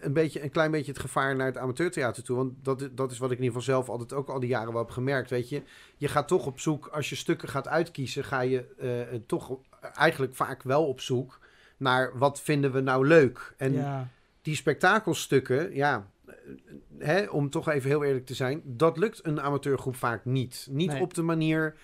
een, 0.00 0.12
beetje, 0.12 0.42
een 0.42 0.50
klein 0.50 0.70
beetje 0.70 0.92
het 0.92 1.00
gevaar 1.00 1.36
naar 1.36 1.46
het 1.46 1.56
amateurtheater 1.58 2.22
toe. 2.22 2.36
Want 2.36 2.52
dat, 2.64 2.88
dat 2.92 3.10
is 3.10 3.18
wat 3.18 3.30
ik 3.30 3.38
in 3.38 3.44
ieder 3.44 3.60
geval 3.60 3.74
zelf 3.74 3.88
altijd 3.88 4.12
ook 4.12 4.28
al 4.28 4.40
die 4.40 4.48
jaren 4.48 4.72
wel 4.72 4.82
heb 4.82 4.90
gemerkt. 4.90 5.30
Weet 5.30 5.48
je, 5.48 5.62
je 5.96 6.08
gaat 6.08 6.28
toch 6.28 6.46
op 6.46 6.60
zoek, 6.60 6.86
als 6.86 7.08
je 7.08 7.16
stukken 7.16 7.48
gaat 7.48 7.68
uitkiezen, 7.68 8.24
ga 8.24 8.40
je 8.40 8.64
eh, 8.78 9.18
toch 9.26 9.56
eigenlijk 9.94 10.34
vaak 10.34 10.62
wel 10.62 10.86
op 10.86 11.00
zoek 11.00 11.38
naar 11.76 12.18
wat 12.18 12.40
vinden 12.40 12.72
we 12.72 12.80
nou 12.80 13.06
leuk. 13.06 13.54
En 13.56 13.72
ja. 13.72 14.08
die 14.42 14.56
spektakelstukken, 14.56 15.74
ja, 15.74 16.06
hè, 16.98 17.24
om 17.24 17.50
toch 17.50 17.68
even 17.68 17.88
heel 17.90 18.04
eerlijk 18.04 18.26
te 18.26 18.34
zijn, 18.34 18.62
dat 18.64 18.96
lukt 18.96 19.20
een 19.26 19.40
amateurgroep 19.40 19.96
vaak 19.96 20.24
niet. 20.24 20.66
Niet 20.70 20.90
Nee. 20.92 21.00
op 21.00 21.14
de 21.14 21.22
manier. 21.22 21.76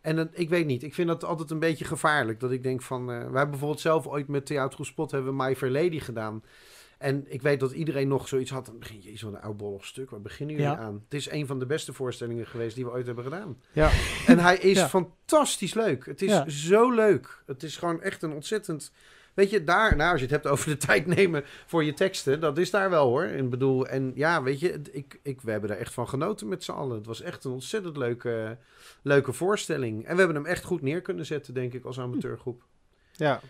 En 0.00 0.16
dat, 0.16 0.28
ik 0.32 0.48
weet 0.48 0.66
niet, 0.66 0.82
ik 0.82 0.94
vind 0.94 1.08
dat 1.08 1.24
altijd 1.24 1.50
een 1.50 1.58
beetje 1.58 1.84
gevaarlijk. 1.84 2.40
Dat 2.40 2.50
ik 2.50 2.62
denk 2.62 2.82
van, 2.82 3.00
eh 3.00 3.06
wij 3.06 3.22
hebben 3.22 3.50
bijvoorbeeld 3.50 3.80
zelf 3.80 4.06
ooit 4.06 4.28
met 4.28 4.46
Theater 4.46 4.86
Spot 4.86 5.10
hebben 5.10 5.36
My 5.36 5.56
Fair 5.56 5.72
Lady 5.72 5.98
gedaan. 6.00 6.42
En 6.98 7.24
ik 7.28 7.42
weet 7.42 7.60
dat 7.60 7.72
iedereen 7.72 8.08
nog 8.08 8.28
zoiets 8.28 8.50
had. 8.50 8.66
Dan 8.66 8.78
begin 8.78 9.02
je 9.02 9.18
zo'n 9.18 9.40
oudbollig 9.40 9.84
stuk. 9.84 10.10
Waar 10.10 10.20
beginnen 10.20 10.56
jullie 10.56 10.70
Ja. 10.70 10.78
aan? 10.78 11.00
Het 11.04 11.14
is 11.14 11.30
een 11.30 11.46
van 11.46 11.58
de 11.58 11.66
beste 11.66 11.92
voorstellingen 11.92 12.46
geweest 12.46 12.74
die 12.74 12.84
we 12.84 12.90
ooit 12.90 13.06
hebben 13.06 13.24
gedaan. 13.24 13.62
ja. 13.72 13.90
En 14.26 14.38
hij 14.38 14.56
is 14.56 14.76
Ja. 14.78 14.88
fantastisch 14.88 15.74
leuk. 15.74 16.06
Het 16.06 16.22
is 16.22 16.30
Ja. 16.30 16.48
zo 16.48 16.90
leuk. 16.90 17.42
Het 17.46 17.62
is 17.62 17.76
gewoon 17.76 18.02
echt 18.02 18.22
een 18.22 18.32
ontzettend. 18.32 18.92
Weet 19.38 19.50
je, 19.50 19.64
daar, 19.64 19.96
nou, 19.96 20.10
als 20.10 20.20
je 20.20 20.26
het 20.26 20.34
hebt 20.34 20.46
over 20.46 20.68
de 20.68 20.76
tijd 20.86 21.06
nemen 21.06 21.44
voor 21.66 21.84
je 21.84 21.94
teksten, 21.94 22.40
dat 22.40 22.58
is 22.58 22.70
daar 22.70 22.90
wel 22.90 23.08
hoor. 23.08 23.24
Ik 23.24 23.50
bedoel, 23.50 23.86
en 23.86 24.12
ja, 24.14 24.42
weet 24.42 24.60
je, 24.60 24.80
ik, 24.90 25.20
ik, 25.22 25.40
we 25.40 25.50
hebben 25.50 25.70
er 25.70 25.76
echt 25.76 25.94
van 25.94 26.08
genoten 26.08 26.48
met 26.48 26.64
z'n 26.64 26.72
allen. 26.72 26.96
Het 26.96 27.06
was 27.06 27.20
echt 27.20 27.44
een 27.44 27.50
ontzettend 27.50 27.96
leuke, 27.96 28.58
leuke 29.02 29.32
voorstelling. 29.32 30.04
En 30.04 30.12
we 30.12 30.18
hebben 30.18 30.36
hem 30.36 30.46
echt 30.46 30.64
goed 30.64 30.82
neer 30.82 31.00
kunnen 31.00 31.26
zetten, 31.26 31.54
denk 31.54 31.72
ik, 31.72 31.84
als 31.84 32.00
amateurgroep. 32.00 32.62
ja. 33.12 33.40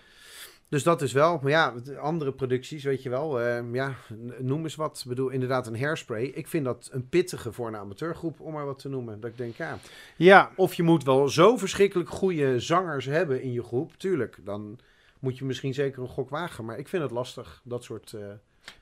Dus 0.69 0.83
dat 0.83 1.03
is 1.03 1.13
wel, 1.13 1.39
maar 1.43 1.51
ja, 1.51 1.75
de 1.85 1.99
andere 1.99 2.33
producties, 2.33 2.85
weet 2.85 3.03
je 3.03 3.09
wel, 3.09 3.41
eh, 3.41 3.73
ja, 3.73 3.95
noem 4.39 4.63
eens 4.63 4.75
wat. 4.75 4.99
Ik 4.99 5.09
bedoel, 5.09 5.29
inderdaad, 5.29 5.67
een 5.67 5.81
hairspray. 5.81 6.25
Ik 6.25 6.49
vind 6.49 6.65
dat 6.65 6.89
een 6.93 7.09
pittige 7.09 7.53
voor 7.53 7.67
een 7.69 7.77
amateurgroep, 7.77 8.41
om 8.41 8.53
maar 8.53 8.67
wat 8.67 8.79
te 8.79 8.89
noemen. 8.89 9.21
Dat 9.21 9.31
ik 9.31 9.37
denk, 9.37 9.57
ja, 9.57 9.79
ja. 10.17 10.51
of 10.57 10.75
je 10.75 10.83
moet 10.83 11.05
wel 11.05 11.29
zo 11.29 11.57
verschrikkelijk 11.57 12.09
goede 12.09 12.61
zangers 12.61 13.05
hebben 13.05 13.43
in 13.43 13.53
je 13.53 13.63
groep. 13.63 13.93
Tuurlijk, 13.97 14.39
dan 14.45 14.79
moet 15.21 15.39
je 15.39 15.45
misschien 15.45 15.75
zeker 15.75 16.03
een 16.03 16.09
gok 16.09 16.31
wagen. 16.31 16.65
Maar 16.65 16.79
ik 16.79 16.89
vind 16.89 17.03
het 17.03 17.13
lastig, 17.13 17.61
dat 17.65 17.85
soort... 17.85 18.13
eh, 18.13 18.21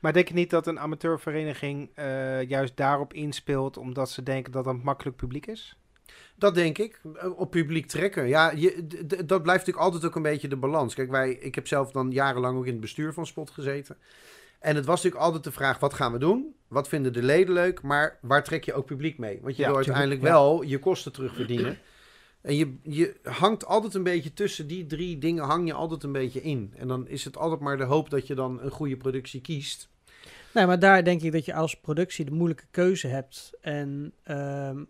Maar 0.00 0.12
denk 0.12 0.28
je 0.28 0.34
niet 0.34 0.50
dat 0.50 0.66
een 0.66 0.80
amateurvereniging 0.80 1.90
eh, 1.94 2.42
juist 2.42 2.76
daarop 2.76 3.12
inspeelt, 3.12 3.76
omdat 3.76 4.10
ze 4.10 4.22
denken 4.22 4.52
dat 4.52 4.64
dat 4.64 4.82
makkelijk 4.82 5.16
publiek 5.16 5.46
is? 5.46 5.76
Dat 6.34 6.54
denk 6.54 6.78
ik. 6.78 7.00
Eh, 7.16 7.38
Op 7.38 7.50
publiek 7.50 7.86
trekken. 7.86 8.26
Ja, 8.28 8.50
je, 8.50 8.86
dat 9.06 9.42
blijft 9.42 9.46
natuurlijk 9.66 9.84
altijd 9.84 10.04
ook 10.04 10.14
een 10.16 10.22
beetje 10.22 10.48
de 10.48 10.56
balans. 10.56 10.94
Kijk, 10.94 11.10
wij, 11.10 11.30
ik 11.32 11.54
heb 11.54 11.66
zelf 11.66 11.90
dan 11.90 12.10
jarenlang 12.10 12.58
ook 12.58 12.66
in 12.66 12.72
het 12.72 12.80
bestuur 12.80 13.12
van 13.12 13.26
Spot 13.26 13.50
gezeten. 13.50 13.96
En 14.58 14.76
het 14.76 14.84
was 14.86 14.96
natuurlijk 14.96 15.24
altijd 15.24 15.44
de 15.44 15.52
vraag, 15.52 15.78
wat 15.78 15.94
gaan 15.94 16.12
we 16.12 16.18
doen? 16.18 16.54
Wat 16.68 16.88
vinden 16.88 17.12
de 17.12 17.22
leden 17.22 17.54
leuk? 17.54 17.82
Maar 17.82 18.18
waar 18.20 18.44
trek 18.44 18.64
je 18.64 18.74
ook 18.74 18.86
publiek 18.86 19.18
mee? 19.18 19.38
Want 19.42 19.56
je 19.56 19.62
Ja, 19.62 19.68
wil 19.68 19.76
uiteindelijk 19.76 20.20
ja. 20.20 20.26
wel 20.26 20.62
je 20.62 20.78
kosten 20.78 21.12
terugverdienen. 21.12 21.78
En 22.46 22.56
je, 22.56 22.74
je 22.82 23.16
hangt 23.22 23.64
altijd 23.66 23.94
een 23.94 24.02
beetje 24.02 24.32
tussen 24.32 24.66
die 24.66 24.86
drie 24.86 25.18
dingen, 25.18 25.44
hang 25.44 25.66
je 25.66 25.72
altijd 25.72 26.02
een 26.02 26.12
beetje 26.12 26.42
in. 26.42 26.72
En 26.76 26.88
dan 26.88 27.08
is 27.08 27.24
het 27.24 27.36
altijd 27.36 27.60
maar 27.60 27.76
de 27.76 27.84
hoop 27.84 28.10
dat 28.10 28.26
je 28.26 28.34
dan 28.34 28.60
een 28.62 28.70
goede 28.70 28.96
productie 28.96 29.40
kiest. 29.40 29.88
Nee, 30.54 30.66
maar 30.66 30.78
daar 30.78 31.04
denk 31.04 31.22
ik 31.22 31.32
dat 31.32 31.44
je 31.44 31.54
als 31.54 31.80
productie 31.80 32.24
de 32.24 32.30
moeilijke 32.30 32.64
keuze 32.70 33.06
hebt. 33.06 33.52
En 33.60 34.12
ehm, 34.22 34.84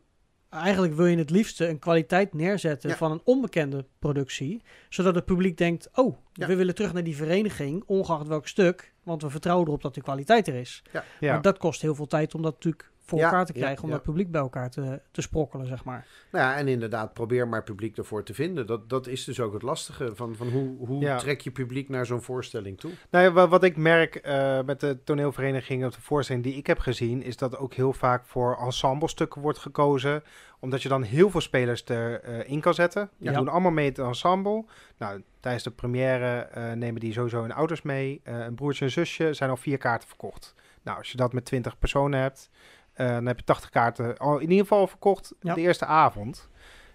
eigenlijk 0.50 0.94
wil 0.94 1.06
je 1.06 1.16
het 1.16 1.30
liefste 1.30 1.68
een 1.68 1.78
kwaliteit 1.78 2.34
neerzetten 2.34 2.90
Ja. 2.90 2.96
van 2.96 3.10
een 3.10 3.20
onbekende 3.24 3.84
productie. 3.98 4.62
Zodat 4.88 5.14
het 5.14 5.24
publiek 5.24 5.58
denkt, 5.58 5.88
oh, 5.94 6.16
Ja. 6.32 6.46
we 6.46 6.56
willen 6.56 6.74
terug 6.74 6.92
naar 6.92 7.04
die 7.04 7.16
vereniging, 7.16 7.82
ongeacht 7.86 8.26
welk 8.26 8.48
stuk. 8.48 8.92
Want 9.02 9.22
we 9.22 9.30
vertrouwen 9.30 9.66
erop 9.66 9.82
dat 9.82 9.94
de 9.94 10.02
kwaliteit 10.02 10.48
er 10.48 10.54
is. 10.54 10.82
Ja. 10.92 11.04
Maar 11.20 11.42
dat 11.42 11.58
kost 11.58 11.82
heel 11.82 11.94
veel 11.94 12.06
tijd 12.06 12.34
om 12.34 12.42
dat 12.42 12.52
natuurlijk 12.52 12.90
voor 13.06 13.18
Ja, 13.18 13.24
elkaar 13.24 13.46
te 13.46 13.52
ja, 13.54 13.60
krijgen. 13.60 13.82
om 13.82 13.88
ja. 13.88 13.94
dat 13.94 14.04
publiek 14.04 14.30
bij 14.30 14.40
elkaar 14.40 14.70
te, 14.70 15.00
te 15.10 15.20
sprokkelen, 15.20 15.66
zeg 15.66 15.84
maar. 15.84 16.06
Nou 16.32 16.44
ja, 16.44 16.56
en 16.56 16.68
inderdaad, 16.68 17.14
probeer 17.14 17.48
maar 17.48 17.62
publiek 17.62 17.96
ervoor 17.96 18.22
te 18.24 18.34
vinden. 18.34 18.66
Dat, 18.66 18.88
dat 18.88 19.06
is 19.06 19.24
dus 19.24 19.40
ook 19.40 19.52
het 19.52 19.62
lastige. 19.62 20.14
Van, 20.14 20.34
van 20.36 20.48
hoe 20.48 20.86
hoe 20.86 21.00
Ja. 21.00 21.16
trek 21.18 21.40
je 21.40 21.50
publiek 21.50 21.88
naar 21.88 22.06
zo'n 22.06 22.22
voorstelling 22.22 22.78
toe? 22.78 22.90
Nou 23.10 23.24
ja, 23.24 23.32
wa- 23.32 23.48
wat 23.48 23.64
ik 23.64 23.76
merk 23.76 24.14
eh, 24.14 24.62
met 24.62 24.80
de 24.80 24.98
toneelvereniging 25.04 25.84
of 25.84 25.94
de 25.94 26.00
voorstelling 26.00 26.44
die 26.44 26.54
ik 26.56 26.66
heb 26.66 26.78
gezien, 26.78 27.22
is 27.22 27.36
dat 27.36 27.56
ook 27.58 27.74
heel 27.74 27.92
vaak 27.92 28.24
voor 28.24 28.56
ensemblestukken 28.60 29.40
wordt 29.42 29.58
gekozen. 29.58 30.22
Omdat 30.60 30.82
je 30.82 30.88
dan 30.88 31.02
heel 31.02 31.30
veel 31.30 31.40
spelers 31.40 31.84
erin 31.86 32.60
kan 32.60 32.74
zetten. 32.74 33.10
Die 33.18 33.30
Ja. 33.30 33.36
doen 33.36 33.48
allemaal 33.48 33.70
mee 33.70 33.88
het 33.88 33.98
ensemble. 33.98 34.64
Nou, 34.98 35.22
tijdens 35.40 35.64
de 35.64 35.70
première 35.70 36.38
eh, 36.38 36.72
nemen 36.72 37.00
die 37.00 37.12
sowieso 37.12 37.40
hun 37.40 37.52
ouders 37.52 37.82
mee. 37.82 38.20
Eh, 38.24 38.38
een 38.38 38.54
broertje 38.54 38.84
en 38.84 38.90
zusje 38.90 39.34
zijn 39.34 39.50
al 39.50 39.56
vier 39.56 39.78
kaarten 39.78 40.08
verkocht. 40.08 40.54
Nou, 40.82 40.98
als 40.98 41.10
je 41.10 41.16
dat 41.16 41.32
met 41.32 41.44
20 41.44 41.78
personen 41.78 42.20
hebt, 42.20 42.50
eh, 42.96 43.08
dan 43.08 43.26
heb 43.26 43.38
je 43.38 43.44
80 43.44 43.70
kaarten 43.70 44.16
al 44.18 44.34
in 44.38 44.50
ieder 44.50 44.66
geval 44.66 44.86
verkocht 44.86 45.34
Ja. 45.40 45.54
de 45.54 45.60
eerste 45.60 45.84
avond. 45.84 46.48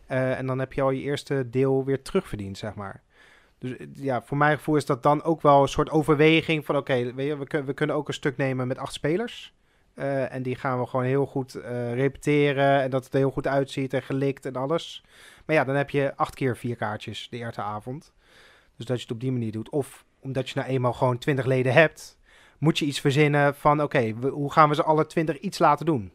Eh, 0.08 0.38
en 0.38 0.46
dan 0.46 0.60
heb 0.60 0.74
je 0.74 0.82
al 0.82 0.92
je 0.92 1.02
eerste 1.02 1.50
deel 1.50 1.86
weer 1.86 2.02
terugverdiend, 2.02 2.58
zeg 2.58 2.74
maar. 2.76 3.02
Dus 3.58 3.78
eh, 3.78 3.88
ja, 3.94 4.22
voor 4.22 4.38
mijn 4.38 4.58
gevoel 4.58 4.76
is 4.76 4.86
dat 4.86 5.04
dan 5.04 5.24
ook 5.24 5.42
wel 5.42 5.62
een 5.62 5.68
soort 5.68 5.90
overweging 5.90 6.66
van... 6.66 6.78
oké, 6.78 7.14
we, 7.14 7.46
kun- 7.48 7.66
we 7.66 7.74
kunnen 7.74 7.96
ook 7.96 8.08
een 8.08 8.14
stuk 8.14 8.38
nemen 8.38 8.68
met 8.68 8.78
acht 8.78 8.94
spelers. 8.94 9.54
En 10.30 10.44
die 10.44 10.56
gaan 10.56 10.80
we 10.80 10.86
gewoon 10.86 11.06
heel 11.06 11.26
goed 11.26 11.54
repeteren... 11.94 12.82
en 12.82 12.90
dat 12.90 13.04
het 13.04 13.14
er 13.14 13.20
heel 13.20 13.32
goed 13.32 13.48
uitziet 13.48 13.94
en 13.94 14.02
gelikt 14.02 14.46
en 14.46 14.56
alles. 14.56 15.04
Maar 15.46 15.56
ja, 15.56 15.64
dan 15.64 15.76
heb 15.76 15.90
je 15.90 16.14
acht 16.16 16.36
keer 16.36 16.58
vier 16.58 16.76
kaartjes 16.76 17.28
de 17.30 17.38
eerste 17.38 17.62
avond. 17.62 18.14
Dus 18.78 18.86
dat 18.86 18.96
je 18.98 19.04
het 19.04 19.12
op 19.12 19.20
die 19.20 19.32
manier 19.32 19.52
doet. 19.52 19.70
Of 19.70 20.06
omdat 20.20 20.50
je 20.50 20.60
nou 20.60 20.72
eenmaal 20.72 20.94
gewoon 20.94 21.18
20 21.18 21.46
leden 21.46 21.74
hebt, 21.74 22.18
moet 22.62 22.80
je 22.80 22.86
iets 22.86 23.00
verzinnen 23.00 23.56
van 23.56 23.82
oké, 23.82 24.14
hoe 24.32 24.52
gaan 24.52 24.70
we 24.70 24.76
ze 24.76 24.84
alle 24.84 25.06
20 25.06 25.40
iets 25.40 25.60
laten 25.60 25.86
doen? 25.86 26.12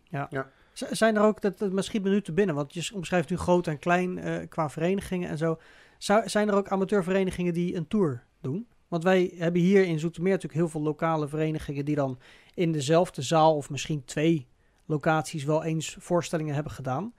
Z- 0.72 0.90
Zijn 0.90 1.16
er 1.16 1.22
ook, 1.22 1.40
dat, 1.40 1.58
dat 1.58 1.72
misschien 1.72 2.02
nu 2.02 2.22
te 2.22 2.32
binnen, 2.32 2.54
want 2.54 2.74
je 2.74 2.90
omschrijft 2.94 3.30
nu 3.30 3.36
groot 3.36 3.66
en 3.66 3.78
klein 3.78 4.18
eh, 4.18 4.48
qua 4.48 4.70
verenigingen 4.70 5.28
en 5.28 5.38
zo. 5.38 5.58
Zou, 5.98 6.28
zijn 6.28 6.48
er 6.48 6.54
ook 6.54 6.68
amateurverenigingen 6.68 7.52
die 7.54 7.76
een 7.76 7.88
tour 7.88 8.22
doen? 8.40 8.66
Want 8.88 9.02
wij 9.04 9.32
hebben 9.38 9.60
hier 9.60 9.84
in 9.84 9.98
Zoetermeer 9.98 10.32
natuurlijk 10.32 10.60
heel 10.60 10.68
veel 10.70 10.80
lokale 10.82 11.28
verenigingen 11.28 11.84
die 11.84 11.94
dan 11.94 12.18
in 12.54 12.72
dezelfde 12.72 13.22
zaal 13.22 13.56
of 13.56 13.70
misschien 13.70 14.04
twee 14.04 14.46
locaties 14.86 15.44
wel 15.44 15.64
eens 15.64 15.96
voorstellingen 16.00 16.54
hebben 16.54 16.72
gedaan. 16.72 17.12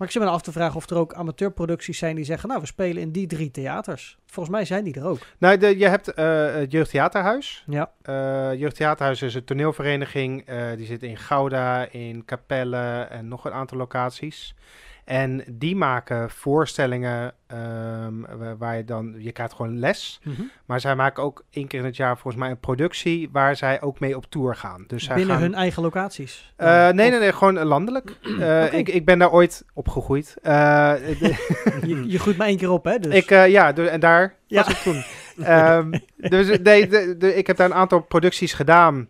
Maar 0.00 0.08
ik 0.08 0.14
zit 0.14 0.24
me 0.24 0.28
af 0.28 0.42
te 0.42 0.52
vragen 0.52 0.76
of 0.76 0.90
er 0.90 0.96
ook 0.96 1.14
amateurproducties 1.14 1.98
zijn 1.98 2.16
die 2.16 2.24
zeggen, 2.24 2.48
nou 2.48 2.60
we 2.60 2.66
spelen 2.66 3.02
in 3.02 3.10
die 3.10 3.26
drie 3.26 3.50
theaters. 3.50 4.18
Volgens 4.26 4.54
mij 4.54 4.64
zijn 4.64 4.84
die 4.84 4.94
er 4.94 5.06
ook. 5.06 5.18
Nou, 5.38 5.56
de, 5.56 5.78
je 5.78 5.88
hebt 5.88 6.08
eh, 6.14 6.54
het 6.54 6.72
Jeugdtheaterhuis. 6.72 7.64
Ja, 7.66 7.90
Eh 8.02 8.50
Jeugdtheaterhuis 8.54 9.22
is 9.22 9.34
een 9.34 9.44
toneelvereniging. 9.44 10.46
eh, 10.46 10.76
die 10.76 10.86
zit 10.86 11.02
in 11.02 11.16
Gouda, 11.16 11.90
in 11.90 12.24
Capelle 12.24 13.06
en 13.10 13.28
nog 13.28 13.44
een 13.44 13.52
aantal 13.52 13.78
locaties. 13.78 14.54
En 15.04 15.44
die 15.52 15.76
maken 15.76 16.30
voorstellingen 16.30 17.32
ehm, 17.46 18.20
wa- 18.38 18.56
waar 18.56 18.76
je 18.76 18.84
dan... 18.84 19.14
Je 19.18 19.32
krijgt 19.32 19.52
gewoon 19.52 19.78
les. 19.78 20.20
Maar 20.66 20.80
zij 20.80 20.94
maken 20.96 21.22
ook 21.22 21.44
één 21.50 21.66
keer 21.66 21.78
in 21.78 21.84
het 21.84 21.96
jaar 21.96 22.14
volgens 22.18 22.42
mij 22.42 22.50
een 22.50 22.60
productie... 22.60 23.28
waar 23.32 23.56
zij 23.56 23.80
ook 23.82 24.00
mee 24.00 24.16
op 24.16 24.26
tour 24.30 24.56
gaan. 24.56 24.84
Dus 24.86 25.04
zij 25.04 25.14
binnen 25.14 25.34
gaan, 25.34 25.42
hun 25.44 25.54
eigen 25.54 25.82
locaties. 25.82 26.52
Eh, 26.56 26.66
nee, 26.68 26.88
Of- 26.90 26.94
nee, 26.94 27.10
nee, 27.20 27.32
gewoon 27.32 27.58
eh, 27.58 27.64
landelijk. 27.64 28.16
Eh, 28.40 28.72
ik, 28.72 28.88
ik 28.88 29.04
ben 29.04 29.18
daar 29.18 29.32
ooit 29.32 29.64
opgegroeid. 29.74 30.36
Eh, 30.42 30.92
Je, 31.86 32.04
je 32.08 32.18
groeit 32.18 32.36
maar 32.36 32.46
één 32.46 32.56
keer 32.56 32.70
op, 32.70 32.84
hè? 32.84 32.98
Dus. 32.98 33.14
ik, 33.14 33.30
eh, 33.30 33.48
ja, 33.48 33.72
de- 33.72 33.88
en 33.88 34.00
daar 34.00 34.34
Ja. 34.46 34.62
was 34.64 34.70
ik 34.72 34.76
toen. 34.76 35.02
Ehm, 35.44 35.90
dus 36.16 36.58
nee, 36.62 36.88
de, 36.88 37.14
de- 37.18 37.34
ik 37.34 37.46
heb 37.46 37.56
daar 37.56 37.70
een 37.70 37.76
aantal 37.76 38.00
producties 38.00 38.52
gedaan. 38.52 39.08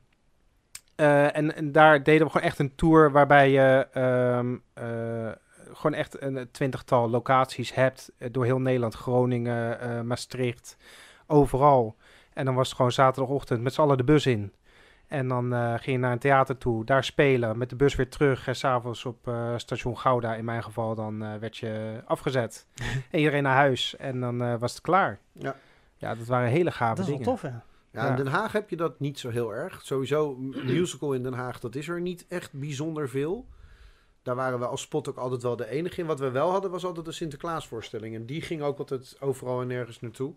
Eh, 0.96 1.36
en, 1.36 1.56
en 1.56 1.72
daar 1.72 2.02
deden 2.02 2.26
we 2.26 2.32
gewoon 2.32 2.46
echt 2.46 2.58
een 2.58 2.74
tour 2.74 3.10
waarbij 3.12 3.50
je 3.50 3.86
ehm, 3.92 4.54
eh, 4.74 5.28
gewoon 5.80 5.96
echt 5.96 6.22
een 6.22 6.48
twintigtal 6.50 7.10
locaties 7.10 7.74
hebt. 7.74 8.12
eh, 8.18 8.28
door 8.32 8.44
heel 8.44 8.60
Nederland, 8.60 8.94
Groningen, 8.94 9.80
eh, 9.80 10.00
Maastricht, 10.00 10.76
overal. 11.26 11.96
En 12.32 12.44
dan 12.44 12.54
was 12.54 12.66
het 12.66 12.76
gewoon 12.76 12.92
zaterdagochtend 12.92 13.62
met 13.62 13.74
z'n 13.74 13.80
allen 13.80 13.96
de 13.96 14.04
bus 14.04 14.26
in. 14.26 14.52
En 15.06 15.28
dan 15.28 15.52
eh, 15.54 15.70
ging 15.70 15.84
je 15.84 15.98
naar 15.98 16.12
een 16.12 16.18
theater 16.18 16.58
toe, 16.58 16.84
daar 16.84 17.04
spelen, 17.04 17.58
met 17.58 17.70
de 17.70 17.76
bus 17.76 17.94
weer 17.94 18.08
terug. 18.08 18.46
En 18.46 18.56
s'avonds 18.56 19.04
op 19.04 19.28
eh, 19.28 19.52
station 19.56 19.98
Gouda, 19.98 20.34
in 20.34 20.44
mijn 20.44 20.62
geval, 20.62 20.94
dan 20.94 21.22
eh, 21.24 21.34
werd 21.34 21.56
je 21.56 22.02
afgezet. 22.06 22.66
en 23.10 23.18
iedereen 23.18 23.42
naar 23.42 23.56
huis 23.56 23.96
en 23.96 24.20
dan 24.20 24.42
eh, 24.42 24.54
was 24.58 24.72
het 24.72 24.80
klaar. 24.80 25.18
Ja. 25.32 25.56
Ja, 25.96 26.14
dat 26.14 26.26
waren 26.26 26.48
hele 26.50 26.70
gave 26.70 26.94
dat 26.94 26.98
is 27.04 27.10
wel 27.10 27.18
dingen. 27.18 27.32
tof, 27.32 27.42
ja. 27.42 27.62
Ja, 27.92 28.04
Ja. 28.04 28.10
in 28.10 28.16
Den 28.16 28.26
Haag 28.26 28.52
heb 28.52 28.70
je 28.70 28.76
dat 28.76 29.00
niet 29.00 29.18
zo 29.18 29.28
heel 29.30 29.54
erg. 29.54 29.80
Sowieso, 29.82 30.36
musical 30.64 31.12
in 31.12 31.22
Den 31.22 31.32
Haag, 31.32 31.60
dat 31.60 31.74
is 31.74 31.88
er 31.88 32.00
niet 32.00 32.26
echt 32.28 32.52
bijzonder 32.52 33.08
veel. 33.08 33.46
Daar 34.22 34.36
waren 34.36 34.58
we 34.58 34.66
als 34.66 34.80
spot 34.80 35.08
ook 35.08 35.16
altijd 35.16 35.42
wel 35.42 35.56
de 35.56 35.68
enige 35.68 36.00
in. 36.00 36.06
Wat 36.06 36.20
we 36.20 36.30
wel 36.30 36.50
hadden, 36.50 36.70
was 36.70 36.84
altijd 36.84 37.06
de 37.06 37.12
Sinterklaasvoorstelling. 37.12 38.14
En 38.14 38.26
die 38.26 38.42
ging 38.42 38.62
ook 38.62 38.78
altijd 38.78 39.16
overal 39.20 39.60
en 39.60 39.66
nergens 39.66 40.00
naartoe. 40.00 40.34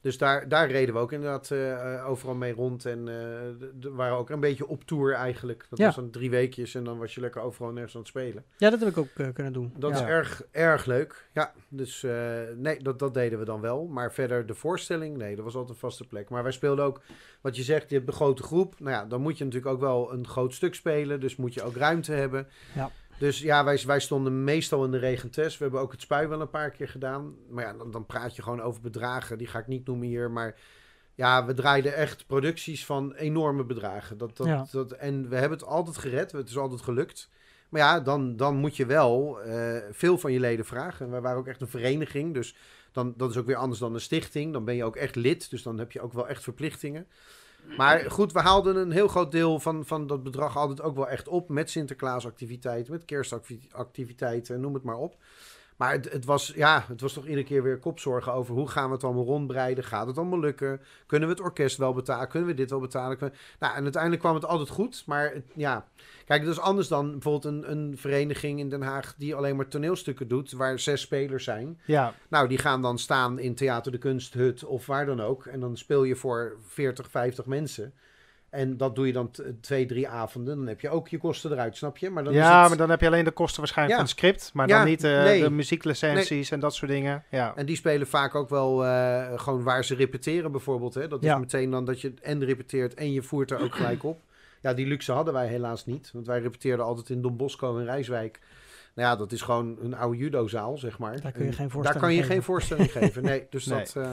Dus 0.00 0.18
daar, 0.18 0.48
daar 0.48 0.70
reden 0.70 0.94
we 0.94 1.00
ook 1.00 1.12
inderdaad 1.12 1.50
eh, 1.50 2.04
overal 2.08 2.34
mee 2.34 2.52
rond. 2.52 2.84
En 2.86 3.04
d- 3.80 3.84
waren 3.84 4.16
ook 4.16 4.30
een 4.30 4.40
beetje 4.40 4.66
op 4.66 4.84
tour 4.84 5.12
eigenlijk. 5.12 5.66
Dat 5.70 5.78
Ja. 5.78 5.84
was 5.86 5.94
dan 5.94 6.10
drie 6.10 6.30
weekjes 6.30 6.74
en 6.74 6.84
dan 6.84 6.98
was 6.98 7.14
je 7.14 7.20
lekker 7.20 7.40
overal 7.42 7.68
en 7.68 7.74
nergens 7.74 7.94
aan 7.94 8.00
het 8.00 8.08
spelen. 8.10 8.44
Ja, 8.56 8.70
dat 8.70 8.80
heb 8.80 8.88
ik 8.88 8.96
ook 8.96 9.08
kunnen 9.34 9.52
doen. 9.52 9.72
Dat 9.76 9.90
ja. 9.90 9.96
is 9.96 10.02
erg, 10.02 10.42
erg 10.50 10.84
leuk. 10.84 11.28
Ja, 11.32 11.52
dus 11.68 12.06
nee, 12.56 12.82
dat, 12.82 12.98
dat 12.98 13.14
deden 13.14 13.38
we 13.38 13.44
dan 13.44 13.60
wel. 13.60 13.86
Maar 13.86 14.12
verder 14.12 14.46
de 14.46 14.54
voorstelling, 14.54 15.16
nee, 15.16 15.36
dat 15.36 15.44
was 15.44 15.54
altijd 15.54 15.72
een 15.74 15.80
vaste 15.80 16.06
plek. 16.06 16.28
Maar 16.28 16.42
wij 16.42 16.52
speelden 16.52 16.84
ook, 16.84 17.00
wat 17.40 17.56
je 17.56 17.62
zegt, 17.62 17.90
je 17.90 17.96
hebt 17.96 18.08
een 18.08 18.14
grote 18.14 18.42
groep. 18.42 18.74
Nou 18.80 18.90
ja, 18.90 19.04
dan 19.04 19.20
moet 19.20 19.38
je 19.38 19.44
natuurlijk 19.44 19.72
ook 19.72 19.80
wel 19.80 20.12
een 20.12 20.26
groot 20.26 20.54
stuk 20.54 20.74
spelen. 20.74 21.20
Dus 21.20 21.36
moet 21.36 21.54
je 21.54 21.62
ook 21.62 21.76
ruimte 21.76 22.12
hebben. 22.12 22.48
Ja. 22.74 22.90
Dus 23.18 23.40
ja, 23.40 23.64
wij, 23.64 23.82
wij 23.86 24.00
stonden 24.00 24.44
meestal 24.44 24.84
in 24.84 24.90
de 24.90 24.98
regentest. 24.98 25.56
We 25.58 25.62
hebben 25.62 25.80
ook 25.80 25.92
het 25.92 26.00
spui 26.00 26.26
wel 26.26 26.40
een 26.40 26.50
paar 26.50 26.70
keer 26.70 26.88
gedaan. 26.88 27.34
Maar 27.50 27.64
ja, 27.64 27.72
dan, 27.72 27.90
dan 27.90 28.06
praat 28.06 28.36
je 28.36 28.42
gewoon 28.42 28.60
over 28.60 28.80
bedragen. 28.80 29.38
Die 29.38 29.46
ga 29.46 29.58
ik 29.58 29.66
niet 29.66 29.86
noemen 29.86 30.06
hier, 30.06 30.30
maar... 30.30 30.56
Ja, 31.14 31.46
we 31.46 31.54
draaiden 31.54 31.94
echt 31.94 32.26
producties 32.26 32.84
van 32.84 33.14
enorme 33.14 33.64
bedragen. 33.64 34.18
Dat, 34.18 34.36
dat, 34.36 34.46
Ja. 34.46 34.66
dat, 34.70 34.92
en 34.92 35.28
we 35.28 35.36
hebben 35.36 35.58
het 35.58 35.68
altijd 35.68 35.98
gered. 35.98 36.32
Het 36.32 36.48
is 36.48 36.58
altijd 36.58 36.80
gelukt. 36.80 37.28
Maar 37.68 37.80
ja, 37.80 38.00
dan, 38.00 38.36
dan 38.36 38.56
moet 38.56 38.76
je 38.76 38.86
wel 38.86 39.40
eh, 39.40 39.76
veel 39.90 40.18
van 40.18 40.32
je 40.32 40.40
leden 40.40 40.64
vragen. 40.64 41.04
En 41.04 41.10
wij 41.12 41.20
waren 41.20 41.38
ook 41.38 41.46
echt 41.46 41.60
een 41.60 41.68
vereniging. 41.68 42.34
Dus 42.34 42.54
dan, 42.92 43.14
dat 43.16 43.30
is 43.30 43.36
ook 43.36 43.46
weer 43.46 43.56
anders 43.56 43.80
dan 43.80 43.94
een 43.94 44.00
stichting. 44.00 44.52
Dan 44.52 44.64
ben 44.64 44.74
je 44.74 44.84
ook 44.84 44.96
echt 44.96 45.14
lid. 45.14 45.50
Dus 45.50 45.62
dan 45.62 45.78
heb 45.78 45.92
je 45.92 46.00
ook 46.00 46.12
wel 46.12 46.28
echt 46.28 46.42
verplichtingen. 46.42 47.06
Maar 47.76 48.10
goed, 48.10 48.32
we 48.32 48.40
haalden 48.40 48.76
een 48.76 48.90
heel 48.90 49.08
groot 49.08 49.32
deel 49.32 49.60
van, 49.60 49.86
van 49.86 50.06
dat 50.06 50.22
bedrag 50.22 50.56
altijd 50.56 50.82
ook 50.82 50.96
wel 50.96 51.08
echt 51.08 51.28
op. 51.28 51.48
Met 51.48 51.70
Sinterklaasactiviteiten, 51.70 52.92
met 52.92 53.04
kerstactiviteiten, 53.04 54.60
noem 54.60 54.74
het 54.74 54.82
maar 54.82 54.96
op. 54.96 55.16
Maar 55.78 55.92
het, 55.92 56.12
het, 56.12 56.24
was, 56.24 56.52
ja, 56.56 56.84
het 56.88 57.00
was 57.00 57.12
toch 57.12 57.24
iedere 57.24 57.44
keer 57.44 57.62
weer 57.62 57.78
kopzorgen 57.78 58.32
over 58.32 58.54
hoe 58.54 58.68
gaan 58.68 58.86
we 58.88 58.94
het 58.94 59.04
allemaal 59.04 59.24
rondbreiden. 59.24 59.84
Gaat 59.84 60.06
het 60.06 60.18
allemaal 60.18 60.38
lukken? 60.40 60.80
Kunnen 61.06 61.28
we 61.28 61.34
het 61.34 61.42
orkest 61.44 61.76
wel 61.76 61.92
betalen? 61.94 62.28
Kunnen 62.28 62.48
we 62.48 62.54
dit 62.54 62.70
wel 62.70 62.80
betalen? 62.80 63.18
Nou, 63.58 63.74
en 63.76 63.82
uiteindelijk 63.82 64.22
kwam 64.22 64.34
het 64.34 64.44
altijd 64.44 64.68
goed. 64.68 65.02
Maar 65.06 65.32
het- 65.34 65.50
ja, 65.54 65.86
kijk, 66.26 66.44
dat 66.44 66.52
is 66.52 66.60
anders 66.60 66.88
dan 66.88 67.10
bijvoorbeeld 67.10 67.44
een, 67.44 67.70
een 67.70 67.98
vereniging 67.98 68.58
in 68.58 68.68
Den 68.68 68.82
Haag 68.82 69.14
die 69.18 69.34
alleen 69.34 69.56
maar 69.56 69.68
toneelstukken 69.68 70.28
doet, 70.28 70.52
waar 70.52 70.78
zes 70.78 71.00
spelers 71.00 71.44
zijn. 71.44 71.80
Ja, 71.84 72.14
Nou, 72.28 72.48
die 72.48 72.58
gaan 72.58 72.82
dan 72.82 72.98
staan 72.98 73.38
in 73.38 73.54
Theater 73.54 73.92
de 73.92 73.98
Kunsthut 73.98 74.64
of 74.64 74.86
waar 74.86 75.06
dan 75.06 75.20
ook. 75.20 75.46
En 75.46 75.60
dan 75.60 75.76
speel 75.76 76.04
je 76.04 76.16
voor 76.16 76.56
40, 76.66 77.10
50 77.10 77.46
mensen. 77.46 77.92
En 78.50 78.76
dat 78.76 78.94
doe 78.94 79.06
je 79.06 79.12
dan 79.12 79.30
twee, 79.60 79.86
drie 79.86 80.08
avonden. 80.08 80.56
Dan 80.56 80.66
heb 80.66 80.80
je 80.80 80.88
ook 80.88 81.08
je 81.08 81.18
kosten 81.18 81.52
eruit, 81.52 81.76
snap 81.76 81.96
je? 81.96 82.10
Maar 82.10 82.24
dan 82.24 82.32
is 82.32 82.38
ja 82.38 82.58
het- 82.60 82.68
maar 82.68 82.78
dan 82.78 82.90
heb 82.90 83.00
je 83.00 83.06
alleen 83.06 83.24
de 83.24 83.30
kosten 83.30 83.58
waarschijnlijk 83.60 83.98
Ja. 83.98 84.04
van 84.06 84.14
het 84.14 84.18
script. 84.24 84.50
Maar 84.54 84.68
Ja, 84.68 84.76
dan 84.78 84.86
niet 84.86 85.04
eh, 85.04 85.22
nee. 85.22 85.42
de 85.42 85.50
muzieklicenties 85.50 86.50
en 86.50 86.60
dat 86.60 86.74
soort 86.74 86.90
dingen. 86.90 87.24
Ja. 87.30 87.52
En 87.56 87.66
die 87.66 87.76
spelen 87.76 88.06
vaak 88.06 88.34
ook 88.34 88.48
wel 88.48 88.84
eh, 88.84 89.40
gewoon 89.40 89.62
waar 89.62 89.84
ze 89.84 89.94
repeteren 89.94 90.50
bijvoorbeeld. 90.52 90.94
Hè? 90.94 91.08
Dat 91.08 91.22
is 91.22 91.28
Ja. 91.28 91.38
meteen 91.38 91.70
dan 91.70 91.84
dat 91.84 92.00
je 92.00 92.12
en 92.22 92.44
repeteert 92.44 92.94
en 92.94 93.12
je 93.12 93.22
voert 93.22 93.50
er 93.50 93.60
ook 93.62 93.74
gelijk 93.74 94.04
op. 94.04 94.20
Ja, 94.60 94.74
die 94.74 94.86
luxe 94.86 95.12
hadden 95.12 95.34
wij 95.34 95.46
helaas 95.46 95.86
niet. 95.86 96.10
Want 96.12 96.26
wij 96.26 96.40
repeteerden 96.40 96.84
altijd 96.84 97.10
in 97.10 97.22
Don 97.22 97.36
Bosco 97.36 97.78
en 97.78 97.84
Rijswijk. 97.84 98.38
Nou 98.94 99.08
ja, 99.08 99.16
dat 99.16 99.32
is 99.32 99.42
gewoon 99.42 99.76
een 99.82 99.94
oude 99.94 100.18
judozaal, 100.18 100.78
zeg 100.78 100.98
maar. 100.98 101.20
Daar 101.20 101.32
kun 101.32 101.42
je 101.42 101.48
En 101.48 101.54
geen 101.54 101.62
Daar 101.64 101.70
voorstelling 101.70 102.02
kan 102.02 102.10
je 102.14 102.20
geven. 102.20 102.32
geen 102.34 102.42
voorstelling 102.42 102.92
geven. 102.92 103.22
Nee, 103.22 103.46
dus 103.50 103.66
Nee. 103.66 103.78
dat... 103.78 103.96
eh, 103.96 104.10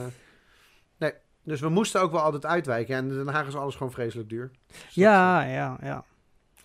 nee. 0.98 1.12
Dus 1.46 1.60
we 1.60 1.70
moesten 1.70 2.02
ook 2.02 2.12
wel 2.12 2.22
altijd 2.22 2.46
uitwijken. 2.46 2.96
En 2.96 3.08
in 3.10 3.16
Den 3.16 3.28
Haag 3.28 3.48
is 3.48 3.56
alles 3.56 3.76
gewoon 3.76 3.92
vreselijk 3.92 4.30
duur. 4.30 4.52
Dus 4.68 4.78
dat, 4.82 4.94
Ja, 4.94 5.44
ja, 5.44 5.78
ja. 5.82 6.04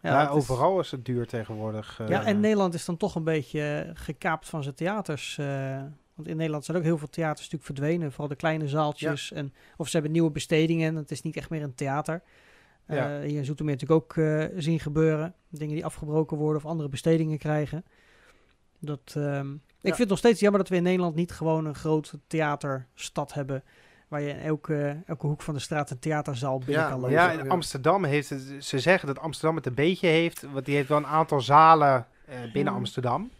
Ja, 0.03 0.23
is- 0.23 0.29
overal 0.29 0.81
is 0.81 0.90
het 0.90 1.05
duur 1.05 1.27
tegenwoordig. 1.27 2.01
eh. 2.01 2.09
Ja, 2.09 2.25
en 2.25 2.40
Nederland 2.40 2.75
is 2.75 2.85
dan 2.85 2.97
toch 2.97 3.14
een 3.14 3.25
beetje 3.25 3.62
eh, 3.62 3.90
gekaapt 3.95 4.49
van 4.49 4.62
zijn 4.62 4.75
theaters. 4.75 5.38
eh, 5.38 5.83
want 6.14 6.29
in 6.29 6.37
Nederland 6.37 6.64
zijn 6.64 6.77
ook 6.77 6.83
heel 6.83 6.99
veel 6.99 7.09
theaters 7.09 7.40
natuurlijk 7.51 7.64
verdwenen. 7.64 8.11
Vooral 8.11 8.29
de 8.29 8.35
kleine 8.37 8.69
zaaltjes. 8.69 9.33
En, 9.33 9.53
of 9.77 9.87
ze 9.87 9.93
hebben 9.93 10.12
nieuwe 10.12 10.31
bestedingen. 10.31 10.95
Het 10.97 11.11
is 11.11 11.23
niet 11.23 11.37
echt 11.37 11.51
meer 11.51 11.62
een 11.62 11.75
theater. 11.75 12.23
Eh, 12.87 12.97
Ja. 12.97 13.21
Hier 13.21 13.38
in 13.38 13.45
Zoetermeer 13.45 13.75
natuurlijk 13.75 14.03
ook 14.03 14.16
eh, 14.16 14.45
zien 14.57 14.81
gebeuren. 14.81 15.35
Dingen 15.49 15.75
die 15.75 15.85
afgebroken 15.85 16.37
worden 16.37 16.62
of 16.62 16.69
andere 16.71 16.88
bestedingen 16.88 17.38
krijgen. 17.38 17.85
Dat, 18.79 19.14
ehm, 19.16 19.53
Ik 19.55 19.59
vind 19.81 19.99
het 19.99 20.09
nog 20.09 20.19
steeds 20.19 20.40
jammer 20.40 20.61
dat 20.61 20.69
we 20.69 20.77
in 20.77 20.83
Nederland 20.83 21.14
niet 21.14 21.33
gewoon 21.33 21.64
een 21.66 21.75
grote 21.75 22.19
theaterstad 22.27 23.33
hebben. 23.33 23.62
Waar 24.11 24.20
je 24.20 24.29
in 24.29 24.38
elke, 24.40 25.03
elke 25.07 25.27
hoek 25.27 25.42
van 25.42 25.55
de 25.55 25.61
straat 25.61 25.90
een 25.90 25.99
theaterzaal 25.99 26.59
binnen 26.59 26.85
Ja, 26.85 26.88
kan 26.90 27.01
lopen. 27.01 27.14
Ja, 27.14 27.31
Ja. 27.31 27.40
in 27.40 27.51
Amsterdam 27.51 28.05
heeft 28.05 28.31
het, 28.31 28.55
ze 28.64 28.79
zeggen 28.79 29.07
dat 29.09 29.18
Amsterdam 29.18 29.57
het 29.57 29.66
een 29.66 29.75
beetje 29.75 30.07
heeft, 30.07 30.42
want 30.53 30.64
die 30.64 30.75
heeft 30.75 30.88
wel 30.88 30.99
een 30.99 31.07
aantal 31.07 31.40
zalen 31.40 32.07
eh, 32.25 32.53
binnen. 32.53 32.73
Amsterdam. 32.73 33.31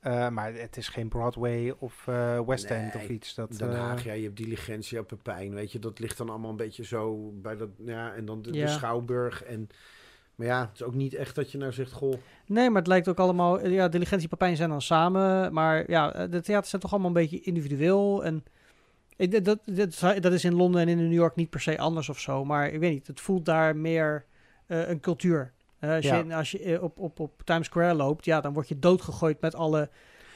Eh, 0.00 0.28
maar 0.28 0.54
het 0.54 0.76
is 0.76 0.88
geen 0.88 1.08
Broadway 1.08 1.74
of 1.78 2.06
eh, 2.06 2.40
West 2.46 2.64
End 2.64 2.94
Nee, 2.94 3.02
of 3.02 3.08
iets. 3.08 3.34
Dat, 3.34 3.58
Den 3.58 3.72
eh, 3.72 3.78
Haag, 3.78 4.04
ja, 4.04 4.12
je 4.12 4.22
hebt 4.22 4.36
Diligentia, 4.36 5.02
Pepijn, 5.02 5.54
weet 5.54 5.72
je, 5.72 5.78
dat 5.78 5.98
ligt 5.98 6.18
dan 6.18 6.28
allemaal 6.28 6.50
een 6.50 6.56
beetje 6.56 6.84
zo 6.84 7.32
bij 7.34 7.56
dat, 7.56 7.68
ja, 7.84 8.12
en 8.14 8.24
dan 8.24 8.42
de. 8.42 8.68
Schouwburg 8.68 9.42
en, 9.44 9.68
maar 10.34 10.46
ja, 10.46 10.60
het 10.60 10.70
is 10.74 10.82
ook 10.82 10.94
niet 10.94 11.14
echt 11.14 11.34
dat 11.34 11.50
je 11.52 11.58
nou 11.58 11.72
zegt, 11.72 11.92
goh, 11.92 12.14
Nee, 12.46 12.68
maar 12.70 12.78
het 12.78 12.88
lijkt 12.90 13.08
ook 13.08 13.18
allemaal... 13.18 13.66
Ja, 13.66 13.88
Diligentie 13.88 14.28
en 14.30 14.36
Papijn 14.36 14.56
zijn 14.56 14.68
dan 14.70 14.82
samen. 14.82 15.52
Maar 15.52 15.90
ja, 15.90 16.26
de 16.26 16.40
theaters 16.40 16.70
zijn 16.70 16.82
toch 16.82 16.90
allemaal 16.90 17.08
een 17.08 17.14
beetje 17.16 17.40
individueel. 17.40 18.24
En 18.24 18.44
ik, 19.20 19.30
dat, 19.32 19.44
dat, 19.44 19.58
dat 19.76 19.88
is- 19.88 20.20
dat 20.20 20.42
in 20.42 20.54
Londen 20.54 20.80
en 20.80 20.88
in 20.88 20.96
New 21.08 21.12
York 21.12 21.36
niet 21.36 21.50
per 21.50 21.60
se 21.60 21.78
anders 21.78 22.08
of 22.08 22.18
zo. 22.20 22.44
Maar 22.44 22.68
ik 22.68 22.80
weet 22.80 22.92
niet, 22.92 23.06
het 23.06 23.20
voelt 23.20 23.44
daar 23.44 23.76
meer 23.76 24.24
eh, 24.66 24.88
een 24.88 25.00
cultuur. 25.00 25.52
Eh, 25.78 25.90
als 25.94 26.04
Ja. 26.04 26.16
je, 26.16 26.34
als 26.34 26.50
je 26.50 26.62
eh, 26.62 26.82
op, 26.82 26.98
op, 26.98 27.20
op 27.20 27.42
Times 27.44 27.66
Square 27.66 27.94
loopt, 27.94 28.24
ja, 28.24 28.40
dan 28.40 28.52
word 28.52 28.68
je 28.68 28.78
doodgegooid 28.78 29.40
met 29.40 29.54
alle 29.54 29.90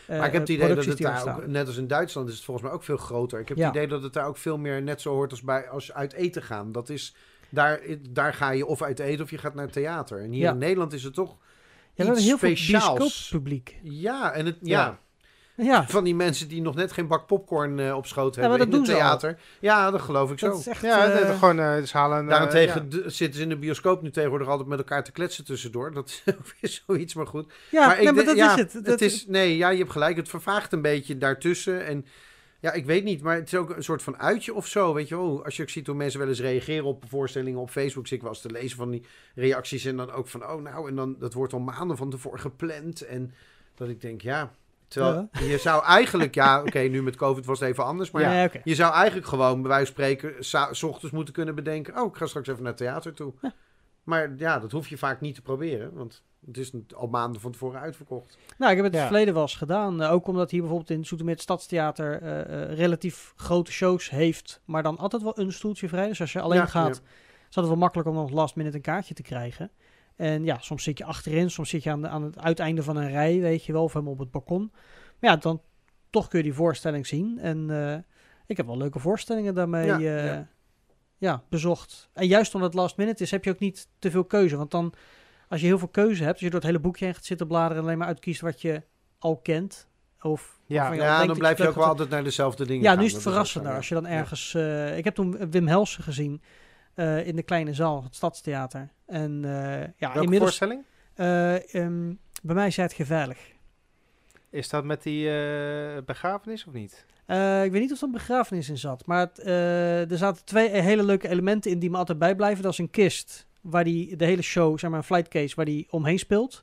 maar 0.08 0.26
ik 0.26 0.32
heb 0.32 0.40
het 0.40 0.48
idee 0.48 0.74
dat 0.74 0.84
het 0.84 0.98
daar 0.98 1.36
ook, 1.36 1.46
net 1.46 1.66
als 1.66 1.76
in 1.76 1.86
Duitsland 1.86 2.28
is 2.28 2.34
het 2.34 2.44
volgens 2.44 2.66
mij 2.66 2.74
ook 2.74 2.82
veel 2.84 2.96
groter. 2.96 3.40
Ik 3.40 3.48
heb 3.48 3.56
Ja. 3.56 3.66
het 3.66 3.74
idee 3.74 3.86
dat 3.88 4.02
het 4.02 4.12
daar 4.12 4.26
ook 4.26 4.36
veel 4.36 4.58
meer 4.58 4.82
net 4.82 5.00
zo 5.00 5.12
hoort 5.12 5.30
als 5.30 5.42
bij, 5.42 5.68
als 5.68 5.86
je 5.86 5.94
uit 5.94 6.12
eten 6.12 6.42
gaan. 6.42 6.72
Dat 6.72 6.88
is, 6.88 7.14
daar, 7.48 7.80
daar 8.10 8.34
ga 8.34 8.50
je 8.50 8.66
of 8.66 8.82
uit 8.82 8.98
eten 8.98 9.24
of 9.24 9.30
je 9.30 9.38
gaat 9.38 9.54
naar 9.54 9.70
theater. 9.70 10.20
En 10.22 10.30
hier 10.30 10.42
Ja. 10.42 10.50
in 10.50 10.58
Nederland 10.58 10.92
is 10.92 11.02
het 11.04 11.14
toch 11.14 11.36
Ja, 11.94 12.04
iets 12.12 12.24
heel 12.24 12.38
veel 12.38 12.48
speciaals. 12.56 12.98
bioscooppubliek. 12.98 13.78
Ja, 13.82 14.32
en 14.32 14.46
het, 14.46 14.56
ja. 14.60 14.80
Ja. 14.80 14.98
Ja, 15.56 15.86
Van 15.88 16.04
die 16.04 16.14
mensen 16.14 16.48
die 16.48 16.62
nog 16.62 16.74
net 16.74 16.92
geen 16.92 17.06
bak 17.06 17.26
popcorn 17.26 17.78
eh, 17.78 17.96
op 17.96 18.06
schoot 18.06 18.36
hebben 18.36 18.60
in 18.60 18.72
het 18.72 18.84
theater. 18.84 19.38
Ja, 19.60 19.90
dat 19.90 20.00
geloof 20.00 20.30
ik 20.30 20.38
zo. 20.38 20.48
dat 20.48 20.58
is 20.58 20.66
echt... 20.66 20.82
Ja, 20.82 21.06
dat- 21.06 21.36
gewoon, 21.36 21.60
eh, 21.60 21.82
ze 21.82 21.96
halen... 21.96 22.26
Daarentegen 22.26 22.86
ja. 22.90 23.08
zitten 23.08 23.34
ze 23.34 23.42
in 23.42 23.48
de 23.48 23.56
bioscoop 23.56 24.02
nu 24.02 24.10
tegenwoordig 24.10 24.48
altijd 24.48 24.68
met 24.68 24.78
elkaar 24.78 25.04
te 25.04 25.12
kletsen 25.12 25.44
tussendoor. 25.44 25.92
Dat 25.92 26.08
is 26.08 26.22
weer 26.60 26.82
zoiets, 26.86 27.14
maar 27.14 27.26
goed. 27.26 27.52
ja, 27.70 27.86
maar 27.86 28.02
nee, 28.02 28.12
maar 28.12 28.24
dat 28.24 28.36
ja, 28.36 28.52
is 28.52 28.60
het. 28.60 28.72
Dat, 28.72 28.86
Het 28.86 29.02
is, 29.02 29.26
nee, 29.26 29.56
ja, 29.56 29.68
je 29.68 29.78
hebt 29.78 29.90
gelijk. 29.90 30.16
Het 30.16 30.28
vervaagt 30.28 30.72
een 30.72 30.82
beetje 30.82 31.18
daartussen. 31.18 31.86
En 31.86 32.06
ja, 32.60 32.72
ik 32.72 32.86
weet 32.86 33.04
niet, 33.04 33.22
maar 33.22 33.34
het 33.36 33.46
is 33.46 33.54
ook 33.54 33.76
een 33.76 33.84
soort 33.84 34.02
van 34.02 34.18
uitje 34.18 34.54
of 34.54 34.66
zo. 34.66 34.94
Weet 34.94 35.08
je 35.08 35.16
wel, 35.16 35.44
als 35.44 35.56
je 35.56 35.62
ook 35.62 35.68
ziet 35.68 35.86
hoe 35.86 35.96
mensen 35.96 36.18
wel 36.20 36.28
eens 36.28 36.40
reageren 36.40 36.84
op 36.84 37.04
voorstellingen 37.08 37.60
op 37.60 37.70
Facebook. 37.70 38.06
Zie 38.06 38.16
ik 38.16 38.22
wel 38.22 38.32
eens 38.32 38.40
te 38.40 38.50
lezen 38.50 38.76
van 38.76 38.90
die 38.90 39.04
reacties. 39.34 39.84
En 39.84 39.96
dan 39.96 40.10
ook 40.10 40.28
van, 40.28 40.46
oh 40.50 40.62
nou, 40.62 40.88
en 40.88 40.96
dan 40.96 41.16
dat 41.18 41.32
wordt 41.32 41.52
al 41.52 41.60
maanden 41.60 41.96
van 41.96 42.10
tevoren 42.10 42.40
gepland. 42.40 43.00
En 43.00 43.34
dat 43.74 43.88
ik 43.88 44.00
denk, 44.00 44.20
ja. 44.20 44.52
Terwijl 45.02 45.28
je 45.50 45.58
zou 45.58 45.84
eigenlijk, 45.84 46.34
ja, 46.34 46.60
oké, 46.62 46.78
nu 46.78 47.02
met 47.02 47.16
COVID 47.16 47.46
was 47.46 47.60
het 47.60 47.68
even 47.68 47.84
anders. 47.84 48.10
Maar 48.10 48.22
ja, 48.22 48.48
je 48.64 48.74
zou 48.74 48.92
eigenlijk 48.94 49.26
gewoon, 49.26 49.60
bij 49.62 49.70
wijze 49.70 49.92
van 49.92 49.94
spreken, 49.94 50.44
s 50.74 50.82
ochtends 50.82 51.14
moeten 51.14 51.34
kunnen 51.34 51.54
bedenken: 51.54 52.00
oh, 52.00 52.06
ik 52.08 52.16
ga 52.16 52.26
straks 52.26 52.48
even 52.48 52.62
naar 52.62 52.72
het 52.72 52.80
theater 52.80 53.14
toe. 53.14 53.32
Ja. 53.40 53.52
Maar 54.02 54.32
ja, 54.36 54.58
dat 54.58 54.72
hoef 54.72 54.88
je 54.88 54.98
vaak 54.98 55.20
niet 55.20 55.34
te 55.34 55.42
proberen, 55.42 55.94
want 55.94 56.22
het 56.46 56.56
is 56.58 56.72
al 56.94 57.06
maanden 57.06 57.40
van 57.40 57.52
tevoren 57.52 57.80
uitverkocht. 57.80 58.38
Nou, 58.58 58.70
ik 58.70 58.76
heb 58.76 58.84
het 58.86 58.94
in 58.94 59.00
Ja. 59.00 59.04
het 59.04 59.06
verleden 59.14 59.34
wel 59.34 59.42
eens 59.42 59.56
gedaan. 59.56 60.02
eh, 60.02 60.12
ook 60.12 60.26
omdat 60.26 60.50
hier 60.50 60.60
bijvoorbeeld 60.60 60.90
in 60.90 61.04
Zoetermeer 61.04 61.34
het 61.34 61.42
Stadstheater 61.42 62.22
eh, 62.22 62.40
eh, 62.62 62.76
relatief 62.76 63.32
grote 63.36 63.72
shows 63.72 64.10
heeft. 64.10 64.60
Maar 64.64 64.82
dan 64.82 64.98
altijd 64.98 65.22
wel 65.22 65.38
een 65.38 65.52
stoeltje 65.52 65.88
vrij. 65.88 66.08
Dus 66.08 66.20
als 66.20 66.32
je 66.32 66.40
alleen 66.40 66.58
Ja, 66.58 66.66
gaat, 66.66 66.84
ja. 66.84 66.90
is 66.90 66.96
het 66.96 67.56
altijd 67.56 67.66
wel 67.66 67.76
makkelijk 67.76 68.08
om 68.08 68.14
nog 68.14 68.30
last 68.30 68.56
minute 68.56 68.76
een 68.76 68.82
kaartje 68.82 69.14
te 69.14 69.22
krijgen. 69.22 69.70
En 70.16 70.44
ja, 70.44 70.58
soms 70.60 70.82
zit 70.82 70.98
je 70.98 71.04
achterin, 71.04 71.50
soms 71.50 71.68
zit 71.68 71.82
je 71.82 71.90
aan, 71.90 72.00
de, 72.02 72.08
aan 72.08 72.22
het 72.22 72.38
uiteinde 72.38 72.82
van 72.82 72.96
een 72.96 73.10
rij, 73.10 73.40
weet 73.40 73.64
je 73.64 73.72
wel, 73.72 73.82
of 73.82 73.92
helemaal 73.92 74.12
op 74.14 74.18
het 74.18 74.30
balkon. 74.30 74.70
Maar 75.20 75.30
ja, 75.30 75.36
dan 75.36 75.62
toch 76.10 76.28
kun 76.28 76.38
je 76.38 76.44
die 76.44 76.54
voorstelling 76.54 77.06
zien. 77.06 77.38
En 77.38 77.70
eh, 77.70 77.98
ik 78.46 78.56
heb 78.56 78.66
wel 78.66 78.76
leuke 78.76 78.98
voorstellingen 78.98 79.54
daarmee 79.54 79.86
Ja, 79.86 79.96
eh, 79.98 80.26
ja. 80.26 80.48
ja, 81.18 81.42
bezocht. 81.48 82.08
En 82.12 82.26
juist 82.26 82.54
omdat 82.54 82.72
het 82.72 82.80
last 82.80 82.96
minute 82.96 83.22
is, 83.22 83.30
heb 83.30 83.44
je 83.44 83.50
ook 83.50 83.58
niet 83.58 83.88
te 83.98 84.10
veel 84.10 84.24
keuze. 84.24 84.56
Want 84.56 84.70
dan, 84.70 84.92
als 85.48 85.60
je 85.60 85.66
heel 85.66 85.78
veel 85.78 85.88
keuze 85.88 86.22
hebt, 86.22 86.32
als 86.32 86.40
je 86.42 86.50
door 86.50 86.60
het 86.60 86.68
hele 86.68 86.80
boekje 86.80 87.04
heen 87.04 87.14
gaat 87.14 87.24
zitten 87.24 87.46
bladeren 87.46 87.76
en 87.76 87.82
alleen 87.82 87.98
maar 87.98 88.06
uitkiest 88.06 88.40
wat 88.40 88.62
je 88.62 88.82
al 89.18 89.36
kent. 89.36 89.88
Of 90.20 90.60
Ja. 90.66 91.24
dan 91.26 91.38
blijf 91.38 91.58
je 91.58 91.68
ook 91.68 91.74
wel 91.74 91.84
altijd 91.84 92.08
naar 92.08 92.24
dezelfde 92.24 92.66
dingen 92.66 92.82
ja, 92.82 92.90
gaan. 92.90 92.98
nu 92.98 93.04
is 93.04 93.12
het 93.12 93.22
verrassender. 93.22 93.74
Als 93.74 93.88
je 93.88 93.94
dan 93.94 94.04
ja. 94.04 94.08
ergens... 94.10 94.54
eh, 94.54 94.96
ik 94.96 95.04
heb 95.04 95.14
toen 95.14 95.50
Wim 95.50 95.66
Helsen 95.66 96.02
gezien 96.02 96.42
eh, 96.94 97.26
in 97.26 97.36
de 97.36 97.42
kleine 97.42 97.74
zaal, 97.74 98.02
het 98.02 98.14
Stadstheater. 98.14 98.88
En 99.06 99.44
eh, 99.44 99.80
ja, 99.80 99.92
Welke 99.98 100.20
inmiddels... 100.22 100.40
voorstelling? 100.40 100.82
eh, 101.14 101.74
ehm, 101.74 102.12
bij 102.42 102.54
mij 102.54 102.66
is 102.66 102.76
het 102.76 102.92
gevaarlijk. 102.92 103.54
Is 104.50 104.68
dat 104.68 104.84
met 104.84 105.02
die 105.02 105.30
begrafenis 106.02 106.64
of 106.66 106.72
niet? 106.72 107.04
Ik 107.64 107.70
weet 107.72 107.80
niet 107.80 107.92
of 107.92 107.98
er 107.98 108.04
een 108.04 108.12
begrafenis 108.12 108.68
in 108.68 108.78
zat. 108.78 109.06
Maar 109.06 109.20
het, 109.20 109.46
er 110.10 110.18
zaten 110.18 110.44
twee 110.44 110.68
hele 110.68 111.02
leuke 111.02 111.28
elementen 111.28 111.70
in 111.70 111.78
die 111.78 111.90
me 111.90 111.96
altijd 111.96 112.18
bijblijven. 112.18 112.62
Dat 112.62 112.72
is 112.72 112.78
een 112.78 112.90
kist 112.90 113.46
waar 113.60 113.84
die 113.84 114.16
de 114.16 114.24
hele 114.24 114.42
show, 114.42 114.78
zeg 114.78 114.90
maar 114.90 114.98
een 114.98 115.04
flight 115.04 115.28
case, 115.28 115.54
waar 115.54 115.64
die 115.64 115.86
omheen 115.90 116.18
speelt. 116.18 116.62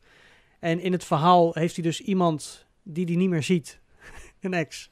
En 0.59 0.79
in 0.79 0.91
het 0.91 1.03
verhaal 1.03 1.53
heeft 1.53 1.75
hij 1.75 1.83
dus 1.83 2.01
iemand 2.01 2.65
die 2.83 3.05
hij 3.05 3.15
niet 3.15 3.29
meer 3.29 3.43
ziet. 3.43 3.79
een 4.41 4.53
ex. 4.53 4.91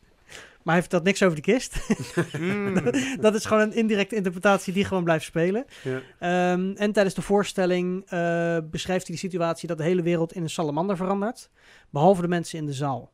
Maar 0.69 0.77
hij 0.77 0.87
vertelt 0.87 1.07
niks 1.07 1.23
over 1.23 1.35
de 1.35 1.51
kist. 1.51 1.75
Mm. 2.39 2.73
dat 3.21 3.35
is 3.35 3.45
gewoon 3.45 3.63
een 3.63 3.73
indirecte 3.73 4.15
interpretatie 4.15 4.73
die 4.73 4.85
gewoon 4.85 5.03
blijft 5.03 5.25
spelen. 5.25 5.65
Ja. 5.83 6.01
Ehm, 6.19 6.71
en 6.75 6.91
tijdens 6.91 7.15
de 7.15 7.21
voorstelling 7.21 8.03
eh, 8.07 8.57
beschrijft 8.63 9.07
hij 9.07 9.15
de 9.15 9.21
situatie 9.21 9.67
dat 9.67 9.77
de 9.77 9.83
hele 9.83 10.01
wereld 10.01 10.33
in 10.33 10.43
een 10.43 10.49
salamander 10.49 10.97
verandert. 10.97 11.49
Behalve 11.89 12.21
de 12.21 12.27
mensen 12.27 12.59
in 12.59 12.65
de 12.65 12.73
zaal. 12.73 13.11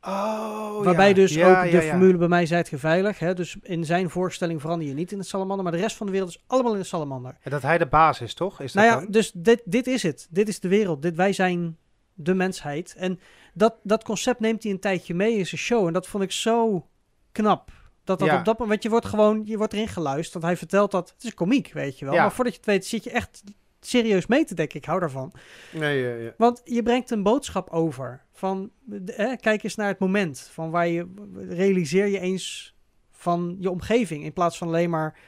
Oh, 0.00 0.84
Waarbij 0.84 1.08
ja. 1.08 1.14
dus 1.14 1.34
Ja, 1.34 1.64
ook 1.64 1.70
de 1.70 1.82
formule 1.82 2.18
bij 2.18 2.28
mij 2.28 2.46
zei 2.46 2.60
het 2.60 2.68
geveilig. 2.68 3.18
Hè? 3.18 3.34
Dus 3.34 3.56
in 3.62 3.84
zijn 3.84 4.10
voorstelling 4.10 4.60
verander 4.60 4.88
je 4.88 4.94
niet 4.94 5.12
in 5.12 5.18
het 5.18 5.28
salamander. 5.28 5.64
Maar 5.64 5.74
de 5.74 5.80
rest 5.80 5.96
van 5.96 6.06
de 6.06 6.12
wereld 6.12 6.30
is 6.30 6.44
allemaal 6.46 6.72
in 6.72 6.78
een 6.78 6.84
salamander. 6.84 7.36
En 7.40 7.50
dat 7.50 7.62
hij 7.62 7.78
de 7.78 7.86
baas 7.86 8.20
is, 8.20 8.34
toch? 8.34 8.60
Is 8.60 8.72
dat 8.72 8.84
Nou 8.84 8.94
ja, 8.94 9.02
dan? 9.02 9.10
dus 9.12 9.32
dit, 9.34 9.62
dit 9.64 9.86
is 9.86 10.02
het. 10.02 10.26
Dit 10.30 10.48
is 10.48 10.60
de 10.60 10.68
wereld. 10.68 11.02
Dit, 11.02 11.16
wij 11.16 11.32
zijn 11.32 11.76
de 12.20 12.34
mensheid. 12.34 12.94
En 12.94 13.20
dat, 13.54 13.74
dat 13.82 14.04
concept 14.04 14.40
neemt 14.40 14.62
hij 14.62 14.72
een 14.72 14.80
tijdje 14.80 15.14
mee 15.14 15.36
in 15.36 15.46
zijn 15.46 15.60
show. 15.60 15.86
En 15.86 15.92
dat 15.92 16.06
vond 16.06 16.24
ik 16.24 16.32
zo 16.32 16.86
knap. 17.32 17.70
Dat 18.04 18.18
dat 18.18 18.28
Ja. 18.28 18.38
op 18.38 18.44
dat 18.44 18.58
moment, 18.58 18.82
je 18.82 18.88
wordt 18.88 19.06
gewoon, 19.06 19.42
je 19.44 19.56
wordt 19.56 19.72
erin 19.72 19.88
geluisterd. 19.88 20.32
Want 20.32 20.44
hij 20.44 20.56
vertelt 20.56 20.90
dat, 20.90 21.10
het 21.14 21.24
is 21.24 21.34
komiek, 21.34 21.72
weet 21.72 21.98
je 21.98 22.04
wel. 22.04 22.14
Ja. 22.14 22.20
Maar 22.20 22.32
voordat 22.32 22.52
je 22.52 22.58
het 22.58 22.68
weet, 22.68 22.86
zit 22.86 23.04
je 23.04 23.10
echt 23.10 23.42
serieus 23.80 24.26
mee 24.26 24.44
te 24.44 24.54
denken. 24.54 24.76
Ik 24.76 24.84
hou 24.84 25.00
daarvan. 25.00 25.32
Nee, 25.72 26.02
ja, 26.02 26.14
ja. 26.14 26.34
Want 26.36 26.60
je 26.64 26.82
brengt 26.82 27.10
een 27.10 27.22
boodschap 27.22 27.70
over. 27.70 28.24
Van, 28.32 28.70
hè, 29.06 29.36
kijk 29.36 29.62
eens 29.62 29.74
naar 29.74 29.88
het 29.88 29.98
moment. 29.98 30.50
Van 30.52 30.70
waar 30.70 30.88
je, 30.88 31.06
realiseer 31.48 32.06
je 32.06 32.20
eens 32.20 32.76
van 33.10 33.56
je 33.58 33.70
omgeving. 33.70 34.24
In 34.24 34.32
plaats 34.32 34.58
van 34.58 34.68
alleen 34.68 34.90
maar 34.90 35.18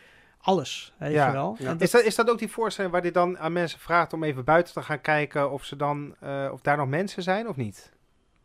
alles, 0.41 0.93
weet 0.99 1.13
Ja. 1.13 1.27
je 1.27 1.33
wel. 1.33 1.57
Ja. 1.59 1.75
Is 1.79 1.91
dat, 1.91 2.03
is 2.03 2.15
dat 2.15 2.31
ook 2.31 2.39
die 2.39 2.51
voorstelling 2.51 2.93
waar 2.93 3.03
hij 3.03 3.11
dan 3.11 3.39
aan 3.39 3.53
mensen 3.53 3.79
vraagt 3.79 4.13
om 4.13 4.23
even 4.25 4.45
buiten 4.45 4.75
te 4.75 4.83
gaan 4.83 5.01
kijken 5.01 5.51
of 5.51 5.65
ze 5.65 5.77
dan 5.77 6.15
eh, 6.21 6.49
of 6.53 6.61
daar 6.61 6.77
nog 6.77 6.89
mensen 6.89 7.23
zijn 7.23 7.49
of 7.49 7.57
niet? 7.57 7.93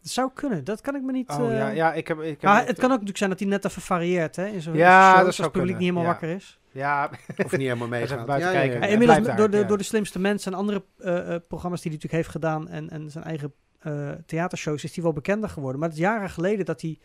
Het 0.01 0.11
zou 0.13 0.31
kunnen, 0.33 0.63
dat 0.63 0.81
kan 0.81 0.95
ik 0.95 1.01
me 1.01 1.11
niet... 1.11 1.29
Oh 1.29 1.51
eh, 1.51 1.57
ja, 1.57 1.67
ja, 1.67 1.93
ik 1.93 2.07
heb. 2.07 2.19
Ik 2.21 2.27
heb 2.41 2.41
Maar 2.41 2.65
het 2.65 2.75
kan 2.75 2.85
ook 2.85 2.89
natuurlijk 2.91 3.17
zijn 3.17 3.29
dat 3.29 3.39
hij 3.39 3.47
net 3.47 3.65
even 3.65 3.81
varieert, 3.81 4.35
hè? 4.35 4.45
In 4.45 4.61
zo'n 4.61 4.73
Ja, 4.75 5.07
show, 5.07 5.17
dat 5.17 5.25
als 5.25 5.35
zou 5.35 5.47
het 5.47 5.57
publiek 5.57 5.75
kunnen, 5.75 5.75
niet 5.75 5.81
helemaal 5.81 6.03
ja. 6.03 6.07
wakker 6.09 6.29
is. 6.29 6.59
Ja, 6.71 7.09
Of 7.45 7.51
niet 7.51 7.61
helemaal 7.61 7.87
Even 7.93 7.99
meegaat. 7.99 8.25
buiten 8.25 8.49
Ja, 8.49 8.53
ja, 8.55 8.59
kijken. 8.59 8.75
ja. 8.75 8.81
En 8.81 8.87
Ja, 8.87 8.93
inmiddels 8.93 9.27
door, 9.27 9.35
daar, 9.35 9.49
de, 9.49 9.57
ja. 9.57 9.63
door 9.63 9.77
de 9.77 9.83
slimste 9.83 10.19
mensen 10.19 10.51
en 10.51 10.57
andere 10.57 10.83
eh, 10.97 11.35
eh, 11.35 11.41
programma's 11.47 11.81
die 11.81 11.91
hij 11.91 11.99
natuurlijk 12.01 12.13
heeft 12.13 12.29
gedaan 12.29 12.67
en, 12.67 12.89
en 12.89 13.11
zijn 13.11 13.23
eigen 13.23 13.53
eh, 13.79 14.09
theatershows 14.25 14.83
is 14.83 14.95
hij 14.95 15.03
wel 15.03 15.13
bekender 15.13 15.49
geworden. 15.49 15.79
Maar 15.79 15.89
het 15.89 15.97
is 15.97 16.03
jaren 16.03 16.29
geleden 16.29 16.65
dat 16.65 16.81
hij, 16.81 16.99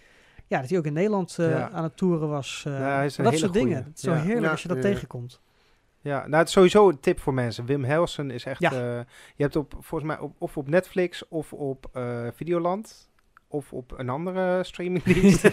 ja, 0.51 0.61
dat 0.61 0.69
hij 0.69 0.79
ook 0.79 0.85
in 0.87 0.93
Nederland 0.93 1.37
eh, 1.39 1.51
Ja. 1.51 1.71
aan 1.71 1.83
het 1.83 1.97
toeren 1.97 2.29
was. 2.29 2.65
eh, 2.67 2.73
Ja, 2.79 2.95
hij 2.97 3.05
is 3.07 3.19
een 3.19 3.25
dat 3.25 3.33
hele 3.33 3.45
soort 3.45 3.57
dingen. 3.59 3.73
goeie. 3.77 3.89
Het 3.89 3.97
is 3.97 4.03
zo 4.03 4.11
Ja. 4.13 4.17
heerlijk 4.21 4.45
Ja, 4.45 4.51
als 4.51 4.63
je 4.63 4.69
dat 4.69 4.77
ja, 4.77 4.83
ja. 4.83 4.89
tegenkomt. 4.93 5.41
ja, 6.01 6.19
nou 6.27 6.37
het 6.37 6.47
is 6.47 6.53
sowieso 6.53 6.89
een 6.89 7.01
tip 7.01 7.21
voor 7.21 7.35
mensen. 7.35 7.67
Wim 7.67 7.85
Helsen 7.85 8.31
is 8.31 8.45
echt. 8.45 8.61
Ja. 8.61 8.71
eh, 8.73 8.79
je 9.37 9.43
hebt 9.43 9.57
op 9.57 9.73
volgens 9.81 10.11
mij 10.11 10.19
op, 10.19 10.35
of 10.39 10.57
op 10.57 10.69
Netflix 10.69 11.29
of 11.29 11.53
op 11.53 11.87
eh, 11.93 12.27
Videoland 12.35 13.09
of 13.49 13.73
op 13.73 13.93
een 13.97 14.09
andere 14.09 14.65
streamingdienst. 14.65 15.45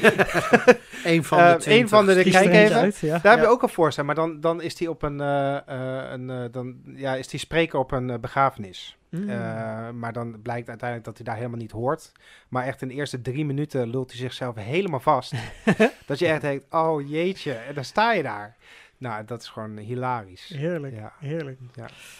Eén 1.03 1.23
van 1.23 1.37
Eh, 1.39 1.45
de 1.45 1.51
één 1.51 1.59
20. 1.59 1.89
van 1.89 2.05
de- 2.05 2.21
Kies 2.21 2.31
kijk 2.33 2.49
even. 2.53 2.75
Uit, 2.75 2.97
ja. 2.97 3.19
Daar 3.19 3.33
heb 3.35 3.45
je 3.45 3.51
ook 3.51 3.63
een 3.63 3.69
voorstelling, 3.69 4.15
maar 4.15 4.25
dan, 4.27 4.39
dan 4.39 4.61
is 4.61 4.75
die 4.75 4.89
op 4.89 5.01
een, 5.03 5.21
eh, 5.21 5.55
eh, 5.67 6.11
een 6.11 6.29
eh, 6.29 6.43
dan, 6.51 6.75
ja, 6.85 7.15
is 7.15 7.27
die 7.27 7.39
spreker 7.39 7.79
op 7.79 7.91
een 7.91 8.09
eh, 8.09 8.19
begrafenis. 8.19 8.96
Mm. 9.17 9.29
Eh, 9.29 9.89
maar 9.91 10.13
dan 10.13 10.41
blijkt 10.41 10.67
uiteindelijk 10.69 11.07
dat 11.07 11.15
hij 11.17 11.25
daar 11.25 11.35
helemaal 11.35 11.57
niet 11.59 11.71
hoort. 11.71 12.11
Maar 12.49 12.65
echt 12.65 12.81
in 12.81 12.87
de 12.87 12.93
eerste 12.93 13.21
drie 13.21 13.45
minuten 13.45 13.89
lult 13.89 14.09
hij 14.11 14.19
zichzelf 14.19 14.55
helemaal 14.55 14.99
vast. 14.99 15.33
dat 16.07 16.19
je 16.19 16.27
echt 16.27 16.41
denkt, 16.41 16.65
oh 16.73 17.09
jeetje, 17.09 17.53
en 17.53 17.73
dan 17.75 17.83
sta 17.83 18.13
je 18.13 18.23
daar. 18.23 18.55
Nou, 18.97 19.25
dat 19.25 19.41
is 19.41 19.47
gewoon 19.47 19.77
hilarisch. 19.77 20.47
heerlijk, 20.55 20.95
Ja. 20.95 21.13
heerlijk. 21.19 21.59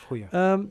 Goeie. 0.06 0.26
Ehm, 0.32 0.64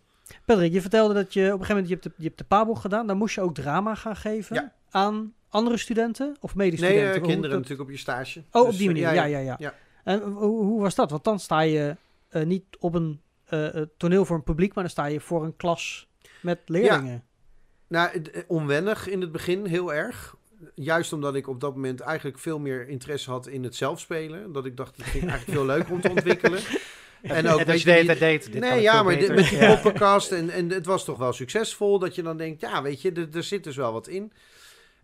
Patrick, 0.44 0.72
je 0.72 0.80
vertelde 0.80 1.14
dat 1.14 1.32
je 1.32 1.40
op 1.40 1.46
een 1.60 1.66
gegeven 1.66 1.74
moment, 1.74 1.88
je 1.88 1.94
hebt 1.94 2.04
de, 2.06 2.12
je 2.16 2.24
hebt 2.26 2.38
de 2.38 2.44
PABO 2.44 2.74
gedaan. 2.74 3.06
Dan 3.06 3.16
moest 3.16 3.34
je 3.34 3.40
ook 3.40 3.54
drama 3.54 3.94
gaan 3.94 4.16
geven 4.16 4.56
Ja. 4.56 4.72
aan 4.90 5.32
andere 5.48 5.76
studenten 5.76 6.36
of 6.40 6.54
Nee, 6.54 6.64
medestudenten? 6.66 7.06
eh, 7.12 7.16
Hoe- 7.18 7.20
kinderen 7.26 7.50
dat- 7.50 7.58
natuurlijk 7.60 7.88
op 7.88 7.94
je 7.94 8.00
stage. 8.00 8.42
Oh, 8.50 8.62
Dus, 8.64 8.72
op 8.72 8.78
die 8.78 8.88
eh, 8.88 8.94
manier, 8.94 9.14
ja, 9.14 9.24
ja, 9.24 9.38
ja. 9.38 9.54
ja. 9.58 9.74
En 10.04 10.20
hoe, 10.22 10.64
hoe 10.64 10.80
was 10.80 10.94
dat? 10.94 11.10
Want 11.10 11.24
dan 11.24 11.38
sta 11.40 11.60
je 11.60 11.96
eh, 12.28 12.44
niet 12.44 12.64
op 12.78 12.94
een 12.94 13.20
eh, 13.46 13.80
eh, 13.80 13.86
toneel 13.96 14.24
voor 14.24 14.36
een 14.36 14.42
publiek, 14.42 14.74
maar 14.74 14.84
dan 14.84 14.92
sta 14.92 15.04
je 15.04 15.20
voor 15.20 15.44
een 15.44 15.56
klas 15.56 16.08
met 16.46 16.58
leerlingen. 16.66 17.24
Nou, 17.88 18.10
het- 18.12 18.30
eh, 18.30 18.42
onwennig 18.46 19.08
in 19.08 19.20
het 19.20 19.32
begin, 19.32 19.64
heel 19.66 19.94
erg. 19.94 20.34
Juist 20.74 21.12
omdat 21.12 21.34
ik 21.34 21.48
op 21.48 21.60
dat 21.60 21.74
moment 21.74 22.00
eigenlijk 22.00 22.38
veel 22.38 22.58
meer 22.58 22.88
interesse 22.88 23.30
had 23.30 23.46
in 23.46 23.64
het 23.64 23.74
zelfspelen. 23.76 24.52
Dat 24.52 24.66
ik 24.66 24.76
dacht, 24.76 24.96
het 24.96 25.06
ik 25.06 25.12
eigenlijk 25.12 25.50
veel 25.50 25.66
leuker 25.66 25.92
om 25.92 26.00
te 26.00 26.10
ontwikkelen. 26.10 26.60
En 27.22 27.48
ook, 27.48 27.66
dat 27.66 27.78
je 27.82 27.84
deed. 27.84 28.42
dit 28.42 28.48
kan 28.48 28.60
nee, 28.60 28.80
ja, 28.80 29.02
maar 29.02 29.18
dit- 29.18 29.34
met 29.34 29.48
die 29.48 29.58
Ja. 29.58 29.74
poppenkast 29.74 30.32
en, 30.32 30.50
en 30.50 30.68
het 30.70 30.86
was 30.86 31.04
toch 31.04 31.18
wel 31.18 31.32
succesvol. 31.32 31.98
Dat 31.98 32.14
je 32.14 32.22
dan 32.22 32.36
denkt, 32.36 32.60
ja, 32.60 32.82
weet 32.82 33.02
je, 33.02 33.12
er, 33.12 33.28
er 33.32 33.42
zit 33.42 33.64
dus 33.64 33.76
wel 33.76 33.92
wat 33.92 34.08
in. 34.08 34.32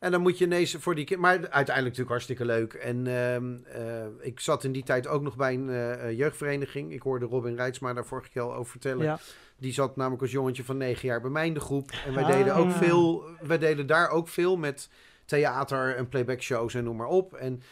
En 0.03 0.11
dan 0.11 0.21
moet 0.21 0.39
je 0.39 0.45
ineens 0.45 0.77
voor 0.79 0.95
die. 0.95 1.17
Maar 1.19 1.33
uiteindelijk 1.33 1.77
natuurlijk 1.85 2.09
hartstikke 2.09 2.45
leuk. 2.45 2.73
En 2.73 3.07
ehm, 3.07 3.55
eh, 3.65 4.27
ik 4.27 4.41
zat 4.41 4.65
in 4.65 4.73
die 4.73 4.83
tijd 4.83 5.07
ook 5.07 5.23
nog 5.23 5.37
bij 5.37 5.55
een 5.55 5.69
eh, 5.69 5.93
eh, 5.93 6.19
jeugdvereniging. 6.19 6.93
Ik 6.93 7.03
hoorde 7.03 7.27
Robin 7.27 7.57
Rijtsma 7.57 7.93
daar 7.93 8.07
vorige 8.07 8.31
keer 8.31 8.43
al 8.43 8.55
over 8.55 8.71
vertellen. 8.71 9.05
Ja. 9.05 9.19
Die 9.59 9.73
zat 9.73 9.97
namelijk 9.97 10.23
als 10.23 10.31
jongetje 10.31 10.65
van 10.65 10.77
negen 10.77 11.09
jaar 11.09 11.21
bij 11.21 11.31
mij 11.31 11.47
in 11.47 11.55
de 11.55 11.61
groep. 11.61 11.91
En 12.07 12.15
wij 12.15 12.23
Ah. 12.23 12.31
deden 12.31 12.55
ook 12.55 12.71
veel... 12.71 13.25
Wij 13.41 13.59
deden 13.59 13.87
daar 13.87 14.11
ook 14.11 14.29
veel 14.29 14.57
met 14.57 14.89
theater 15.25 15.97
en 15.97 16.09
playback 16.09 16.41
shows 16.41 16.75
en 16.75 16.85
noem 16.85 16.97
maar 16.97 17.07
op. 17.07 17.35
En 17.35 17.63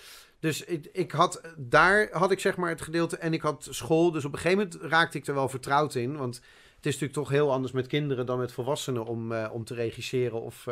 dus 0.41 0.65
ik, 0.65 0.89
ik 0.93 1.11
had 1.11 1.41
daar 1.57 2.09
had 2.13 2.31
ik 2.31 2.41
zeg 2.41 2.57
maar 2.57 2.71
het 2.71 2.83
gedeelte 2.83 3.17
en 3.17 3.33
ik 3.33 3.43
had 3.43 3.67
school. 3.71 4.11
Dus 4.11 4.25
op 4.25 4.33
een 4.33 4.39
gegeven 4.39 4.69
moment 4.71 4.93
raakte 4.93 5.19
ik 5.19 5.27
er 5.27 5.35
wel 5.35 5.49
vertrouwd 5.49 5.95
in. 5.95 6.17
Want 6.17 6.35
het 6.77 6.87
is 6.87 6.93
natuurlijk 6.93 7.13
toch 7.13 7.29
heel 7.29 7.53
anders 7.53 7.73
met 7.73 7.87
kinderen 7.87 8.27
dan 8.27 8.39
met 8.39 8.53
volwassenen 8.53 9.05
om, 9.05 9.35
om 9.35 9.65
te 9.65 9.75
regisseren 9.75 10.41
of 10.41 10.67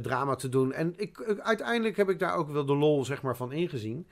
drama 0.00 0.34
te 0.34 0.48
doen. 0.48 0.72
En 0.72 0.94
ik, 0.96 1.38
uiteindelijk 1.42 1.96
heb 1.96 2.08
ik 2.08 2.18
daar 2.18 2.36
ook 2.36 2.50
wel 2.50 2.64
de 2.64 2.74
lol 2.74 3.04
zeg 3.04 3.22
maar 3.22 3.36
van 3.36 3.52
ingezien. 3.52 4.06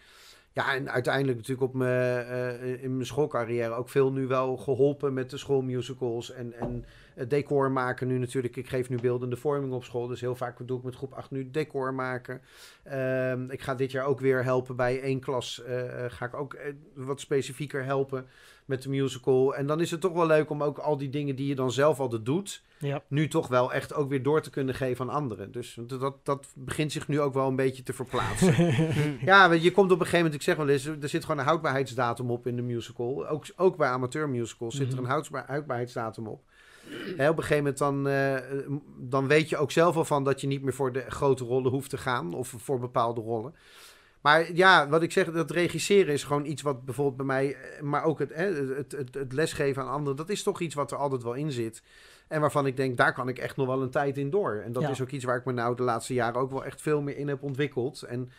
Ja, 0.53 0.75
en 0.75 0.91
uiteindelijk 0.91 1.37
natuurlijk 1.37 1.67
op 1.67 1.75
mijn, 1.75 2.27
eh, 2.27 2.83
in 2.83 2.95
mijn 2.95 3.07
schoolcarrière 3.07 3.75
ook 3.75 3.89
veel 3.89 4.13
nu 4.13 4.27
wel 4.27 4.57
geholpen 4.57 5.13
met 5.13 5.31
de 5.31 5.37
schoolmusicals 5.37 6.33
en, 6.33 6.53
en 6.53 6.85
eh, 6.85 7.10
decor 7.29 7.71
maken 7.71 8.07
nu 8.07 8.19
natuurlijk. 8.19 8.57
Ik 8.57 8.69
geef 8.69 8.89
nu 8.89 8.97
beeldende 9.01 9.37
vorming 9.37 9.73
op 9.73 9.85
school. 9.85 10.07
Dus 10.07 10.21
heel 10.21 10.35
vaak 10.35 10.67
doe 10.67 10.79
ik 10.79 10.85
met 10.85 10.95
groep 10.97 11.13
8 11.13 11.31
nu 11.31 11.51
decor 11.51 11.95
maken. 11.95 12.41
Ehm, 12.83 13.51
ik 13.51 13.61
ga 13.63 13.75
dit 13.75 13.91
jaar 13.91 14.05
ook 14.07 14.21
weer 14.21 14.45
helpen 14.45 14.77
bij 14.77 15.01
één 15.01 15.21
klas. 15.21 15.63
eh, 15.63 16.05
eh, 16.05 16.13
ga 16.13 16.27
ik 16.27 16.35
ook 16.35 16.55
eh, 16.55 16.73
wat 16.95 17.21
specifieker 17.21 17.85
helpen 17.85 18.27
met 18.65 18.83
de 18.83 18.89
musical. 18.89 19.55
En 19.55 19.67
dan 19.67 19.81
is 19.81 19.91
het 19.91 20.01
toch 20.01 20.13
wel 20.13 20.27
leuk 20.27 20.51
om 20.51 20.63
ook 20.63 20.79
al 20.79 20.97
die 20.97 21.11
dingen 21.11 21.37
die 21.37 21.47
je 21.47 21.55
dan 21.55 21.73
zelf 21.73 22.01
altijd 22.01 22.25
doet... 22.25 22.63
Ja. 22.79 23.03
nu 23.09 23.29
toch 23.29 23.49
wel 23.49 23.73
echt 23.73 23.95
ook 23.95 24.09
weer 24.09 24.23
door 24.23 24.43
te 24.43 24.51
kunnen 24.51 24.75
geven 24.75 25.09
aan 25.09 25.15
anderen. 25.15 25.53
Dus 25.53 25.79
dat, 25.87 26.15
dat 26.23 26.53
begint 26.55 26.93
zich 26.93 27.09
nu 27.09 27.21
ook 27.21 27.35
wel 27.35 27.49
een 27.49 27.57
beetje 27.57 27.83
te 27.83 27.93
verplaatsen. 27.93 28.55
Ja, 29.25 29.53
je, 29.53 29.71
komt 29.73 29.91
op 29.93 29.99
een 29.99 30.05
gegeven 30.05 30.17
moment, 30.19 30.35
ik 30.35 30.43
zeg 30.43 30.57
wel 30.57 30.69
eens, 30.69 30.85
er 30.85 31.09
zit 31.09 31.23
gewoon 31.25 31.39
een 31.39 31.45
houdbaarheidsdatum 31.47 32.31
op 32.31 32.47
in 32.47 32.57
de 32.57 32.63
musical. 32.63 33.29
Ook, 33.29 33.45
ook 33.57 33.77
bij 33.77 33.89
amateurmusicals 33.89 34.75
zit 34.75 34.87
er 34.87 34.93
Mhm. 34.95 35.03
een 35.05 35.11
houdbaar, 35.11 35.45
houdbaarheidsdatum 35.47 36.27
op. 36.27 36.43
Hè, 37.17 37.29
op 37.29 37.37
een 37.37 37.43
gegeven 37.45 37.57
moment 37.57 37.79
dan, 37.79 38.09
eh, 38.09 38.37
dan 38.97 39.27
weet 39.27 39.49
je 39.49 39.57
ook 39.57 39.71
zelf 39.71 39.97
al 39.97 40.05
van 40.05 40.25
dat 40.25 40.41
je 40.41 40.47
niet 40.47 40.63
meer 40.63 40.75
voor 40.75 40.93
de 40.93 41.05
grote 41.09 41.45
rollen 41.45 41.71
hoeft 41.71 41.91
te 41.91 41.99
gaan. 41.99 42.35
Of 42.35 42.55
voor 42.59 42.79
bepaalde 42.79 43.21
rollen. 43.21 43.55
Maar 44.21 44.53
ja, 44.53 44.89
wat 44.89 45.03
ik 45.03 45.13
zeg, 45.13 45.31
dat 45.33 45.51
regisseren 45.51 46.13
is 46.13 46.25
gewoon 46.25 46.45
iets 46.45 46.63
wat 46.63 46.85
bijvoorbeeld 46.85 47.17
bij 47.17 47.27
mij, 47.27 47.55
eh, 47.55 47.83
maar 47.83 48.05
ook 48.05 48.19
het, 48.19 48.35
hè, 48.35 48.45
het, 48.75 48.93
het, 48.93 49.15
het 49.15 49.33
lesgeven 49.33 49.83
aan 49.83 49.89
anderen, 49.89 50.17
dat 50.17 50.29
is 50.29 50.43
toch 50.43 50.61
iets 50.61 50.75
wat 50.75 50.91
er 50.91 50.97
altijd 50.99 51.23
wel 51.23 51.35
in 51.35 51.53
zit. 51.53 51.83
En 52.29 52.41
waarvan 52.41 52.67
ik 52.67 52.77
denk, 52.77 52.97
daar 52.97 53.13
kan 53.15 53.29
ik 53.29 53.39
echt 53.39 53.57
nog 53.57 53.67
wel 53.67 53.83
een 53.83 53.91
tijd 53.91 54.19
in 54.19 54.31
door. 54.31 54.63
En 54.65 54.73
dat 54.73 54.83
Ja. 54.83 54.91
is 54.91 55.03
ook 55.03 55.11
iets 55.11 55.25
waar 55.25 55.37
ik 55.37 55.45
me 55.45 55.53
nou 55.53 55.77
de 55.77 55.83
laatste 55.83 56.15
jaren 56.15 56.41
ook 56.41 56.51
wel 56.51 56.65
echt 56.65 56.83
veel 56.83 57.01
meer 57.01 57.17
in 57.17 57.29
heb 57.29 57.43
ontwikkeld. 57.43 58.03
En 58.03 58.31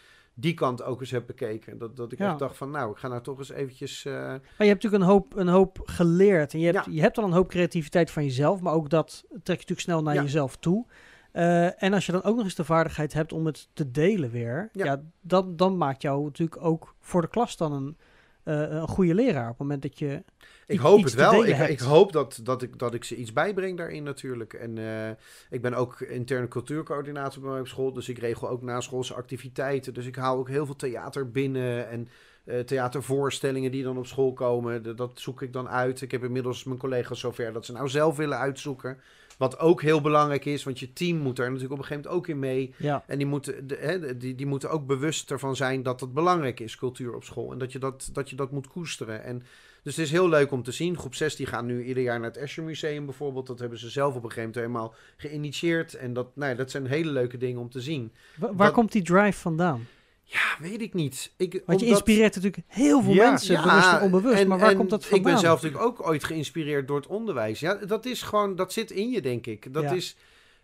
die 0.42 0.54
kant 0.54 0.84
ook 0.84 1.00
eens 1.00 1.12
heb 1.12 1.26
bekeken. 1.28 1.78
Dat, 1.78 1.96
dat 1.96 2.12
ik 2.12 2.20
Ja. 2.20 2.30
echt 2.30 2.40
dacht 2.40 2.58
van, 2.58 2.72
nou, 2.72 2.92
ik 2.92 2.98
ga 2.98 3.08
nou 3.08 3.22
toch 3.22 3.38
eens 3.38 3.52
eventjes... 3.52 4.06
eh, 4.06 4.14
Maar 4.14 4.40
je 4.58 4.66
hebt 4.66 4.84
natuurlijk 4.84 5.04
een 5.04 5.10
hoop, 5.10 5.36
een 5.36 5.48
hoop 5.48 5.80
geleerd. 5.84 6.54
En 6.54 6.60
je 6.60 6.66
hebt, 6.72 6.86
Ja. 6.86 6.92
je 6.92 7.02
hebt 7.02 7.18
al 7.18 7.24
een 7.24 7.32
hoop 7.32 7.48
creativiteit 7.50 8.12
van 8.12 8.24
jezelf, 8.24 8.62
maar 8.62 8.74
ook 8.74 8.90
dat 8.90 9.24
trek 9.30 9.40
je 9.46 9.52
natuurlijk 9.52 9.80
snel 9.80 10.02
naar 10.04 10.14
Ja. 10.16 10.22
jezelf 10.22 10.58
toe. 10.58 10.86
Eh, 11.32 11.84
en 11.84 11.94
als 11.94 12.06
je 12.06 12.12
dan 12.12 12.24
ook 12.24 12.36
nog 12.36 12.46
eens 12.46 12.56
de 12.56 12.64
vaardigheid 12.64 13.14
hebt 13.14 13.34
om 13.34 13.46
het 13.46 13.70
te 13.74 13.92
delen 13.92 14.30
weer, 14.32 14.70
ja. 14.74 15.02
Dan, 15.22 15.56
dan 15.56 15.78
maakt 15.78 16.02
jou 16.02 16.24
natuurlijk 16.24 16.64
ook 16.64 16.96
voor 17.00 17.22
de 17.22 17.28
klas 17.28 17.58
dan 17.58 17.74
een, 17.74 17.98
een 18.44 18.88
goede 18.88 19.14
leraar. 19.16 19.44
Op 19.44 19.50
het 19.50 19.58
moment 19.60 19.82
dat 19.82 20.00
je. 20.00 20.24
Ik 20.68 20.78
iets- 20.78 20.82
hoop 20.84 21.04
het 21.04 21.14
wel. 21.14 21.46
Ik, 21.46 21.58
ik 21.58 21.80
hoop 21.80 22.12
dat, 22.12 22.40
dat, 22.44 22.62
ik, 22.62 22.80
dat 22.80 22.94
ik 22.94 23.04
ze 23.04 23.16
iets 23.16 23.34
bijbreng 23.34 23.78
daarin 23.78 24.04
natuurlijk. 24.04 24.54
En 24.54 24.78
eh, 24.78 25.10
ik 25.50 25.62
ben 25.62 25.74
ook 25.74 26.00
interne 26.02 26.48
cultuurcoördinator 26.48 27.42
bij 27.42 27.52
mij 27.52 27.60
op 27.60 27.68
school. 27.68 27.94
Dus 27.94 28.10
ik 28.10 28.18
regel 28.18 28.50
ook 28.50 28.62
naschoolse 28.62 29.14
activiteiten. 29.14 29.94
Dus 29.94 30.06
ik 30.06 30.16
haal 30.16 30.38
ook 30.38 30.48
heel 30.50 30.66
veel 30.66 30.76
theater 30.76 31.32
binnen. 31.32 31.90
En 31.90 32.08
eh, 32.46 32.60
theatervoorstellingen 32.60 33.72
die 33.72 33.84
dan 33.84 33.98
op 33.98 34.06
school 34.06 34.34
komen. 34.34 34.84
de- 34.84 34.94
dat 34.94 35.12
zoek 35.20 35.42
ik 35.42 35.54
dan 35.54 35.70
uit. 35.70 36.02
Ik 36.02 36.12
heb 36.12 36.24
inmiddels 36.24 36.64
mijn 36.64 36.80
collega's 36.80 37.20
zover 37.20 37.54
dat 37.54 37.66
ze 37.66 37.72
nou 37.72 37.90
zelf 37.90 38.16
willen 38.18 38.38
uitzoeken. 38.38 38.98
Wat 39.42 39.60
ook 39.60 39.82
heel 39.82 40.02
belangrijk 40.02 40.46
is. 40.46 40.64
Want 40.64 40.80
je 40.80 40.94
team 40.94 41.18
moet 41.18 41.36
daar 41.36 41.46
natuurlijk 41.52 41.74
op 41.74 41.80
een 41.80 41.86
gegeven 41.86 42.10
moment 42.12 42.22
ook 42.22 42.34
in 42.34 42.40
mee. 42.40 42.74
Ja, 42.78 43.04
En 43.08 43.18
die 43.18 43.28
moeten, 43.28 43.68
de, 43.68 43.76
hè, 43.76 44.18
die, 44.18 44.36
die 44.36 44.46
moeten 44.46 44.70
ook 44.70 44.86
bewust 44.88 45.32
ervan 45.32 45.56
zijn 45.56 45.84
dat 45.84 46.00
het 46.00 46.14
belangrijk 46.14 46.60
is, 46.60 46.76
cultuur 46.78 47.16
op 47.16 47.24
school. 47.24 47.52
En 47.52 47.58
dat 47.58 47.72
je 47.72 47.80
dat, 47.80 48.10
dat, 48.14 48.30
je 48.30 48.36
dat 48.36 48.52
moet 48.52 48.68
koesteren. 48.68 49.24
En, 49.24 49.44
dus 49.84 49.96
het 49.96 50.06
is 50.06 50.12
heel 50.12 50.30
leuk 50.30 50.52
om 50.52 50.64
te 50.64 50.72
zien. 50.72 50.98
Groep 50.98 51.16
6 51.16 51.36
die 51.36 51.46
gaan 51.46 51.66
nu 51.66 51.84
ieder 51.84 52.04
jaar 52.04 52.20
naar 52.20 52.28
het 52.30 52.38
Escher 52.38 52.64
Museum 52.64 53.06
bijvoorbeeld. 53.06 53.48
Dat 53.48 53.60
hebben 53.60 53.80
ze 53.80 53.90
zelf 53.90 54.16
op 54.16 54.24
een 54.24 54.32
gegeven 54.32 54.50
moment 54.50 54.66
helemaal 54.66 54.94
geïnitieerd. 55.18 55.94
En 55.94 56.14
dat, 56.14 56.28
nou, 56.36 56.52
ja, 56.52 56.58
dat 56.58 56.72
zijn 56.72 56.86
hele 56.86 57.12
leuke 57.12 57.38
dingen 57.38 57.62
om 57.62 57.70
te 57.70 57.82
zien. 57.82 58.12
Wa- 58.36 58.48
waar 58.56 58.66
Dat- 58.66 58.76
komt 58.76 58.92
die 58.92 59.04
drive 59.04 59.40
vandaan? 59.40 59.88
Ja, 60.32 60.56
weet 60.60 60.82
ik 60.82 60.94
niet. 60.94 61.32
Ik, 61.38 61.52
Want 61.52 61.80
je 61.80 61.86
omdat- 61.86 61.88
inspireert 61.88 62.36
natuurlijk 62.36 62.64
heel 62.68 63.02
veel 63.02 63.14
Ja. 63.14 63.30
mensen, 63.30 63.56
bewust 63.64 63.88
en 63.92 64.02
onbewust. 64.02 64.40
en- 64.40 64.48
maar 64.48 64.60
waar 64.60 64.70
en 64.72 64.78
komt 64.78 64.90
dat 64.90 65.02
vandaan? 65.06 65.20
Ik 65.20 65.26
ben 65.34 65.40
zelf 65.40 65.62
natuurlijk 65.62 65.84
ook 65.90 66.08
ooit 66.08 66.24
geïnspireerd 66.24 66.88
door 66.88 66.98
het 66.98 67.08
onderwijs. 67.08 67.60
Ja, 67.60 67.74
dat 67.76 68.06
is 68.06 68.22
gewoon, 68.22 68.56
dat 68.56 68.74
zit 68.74 68.92
in 68.92 69.10
je, 69.10 69.22
denk 69.22 69.48
ik. 69.48 69.74
Dat 69.74 69.84
Ja. 69.84 69.92
is, 69.92 70.16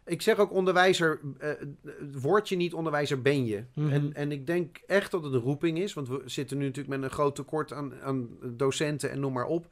ik 0.06 0.22
zeg 0.22 0.38
ook 0.38 0.52
onderwijzer, 0.52 1.20
eh, 1.40 1.50
word 2.22 2.50
je 2.50 2.56
niet 2.56 2.74
onderwijzer, 2.74 3.22
ben 3.22 3.46
je. 3.46 3.64
Mhm. 3.74 3.92
en, 3.92 4.14
en 4.14 4.32
ik 4.32 4.48
denk 4.48 4.78
echt 4.88 5.12
dat 5.12 5.24
het 5.24 5.34
een 5.34 5.40
roeping 5.40 5.80
is, 5.80 5.94
want 5.94 6.08
we 6.08 6.22
zitten 6.26 6.58
nu 6.58 6.66
natuurlijk 6.66 6.96
met 7.00 7.04
een 7.10 7.16
groot 7.16 7.36
tekort 7.36 7.74
aan, 7.74 7.94
aan 8.04 8.28
docenten 8.44 9.12
en 9.12 9.20
noem 9.20 9.34
maar 9.34 9.46
op. 9.48 9.68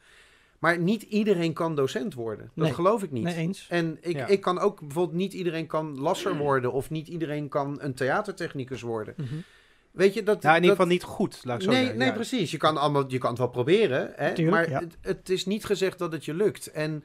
Maar 0.60 0.80
niet 0.80 1.02
iedereen 1.02 1.54
kan 1.54 1.76
docent 1.76 2.14
worden. 2.14 2.52
Dat 2.56 2.66
Nee. 2.66 2.74
geloof 2.74 3.04
ik 3.04 3.12
niet. 3.12 3.24
Nee, 3.24 3.36
eens. 3.36 3.68
En 3.70 3.98
ik, 4.02 4.16
Ja. 4.16 4.28
ik 4.28 4.42
kan 4.42 4.60
ook 4.60 4.80
bijvoorbeeld 4.80 5.18
niet 5.18 5.34
iedereen 5.34 5.68
kan 5.68 6.00
lasser 6.00 6.38
worden 6.38 6.72
of 6.72 6.90
niet 6.90 7.08
iedereen 7.08 7.50
kan 7.50 7.78
een 7.82 7.94
theatertechnicus 7.94 8.82
worden. 8.82 9.14
Mhm. 9.18 9.36
Weet 9.96 10.14
je 10.14 10.24
dat? 10.24 10.42
Ja, 10.42 10.50
in 10.50 10.56
ieder 10.56 10.68
dat- 10.70 10.78
geval 10.78 10.92
niet 10.94 11.04
goed, 11.04 11.40
laat 11.44 11.58
ik 11.58 11.64
zo 11.64 11.70
Nee, 11.70 11.80
zeggen. 11.80 11.98
nee 11.98 12.08
Ja. 12.08 12.14
precies. 12.14 12.52
Je 12.52 12.58
kan, 12.58 12.78
allemaal, 12.78 13.04
je 13.08 13.18
kan 13.18 13.30
het 13.30 13.40
wel 13.40 13.48
proberen, 13.50 14.12
hè? 14.16 14.34
Tuurlijk, 14.34 14.58
maar 14.58 14.70
ja. 14.70 14.80
het, 14.80 14.98
het 15.02 15.30
is 15.30 15.46
niet 15.46 15.66
gezegd 15.66 15.98
dat 16.00 16.12
het 16.12 16.26
je 16.26 16.34
lukt. 16.34 16.72
En 16.72 17.04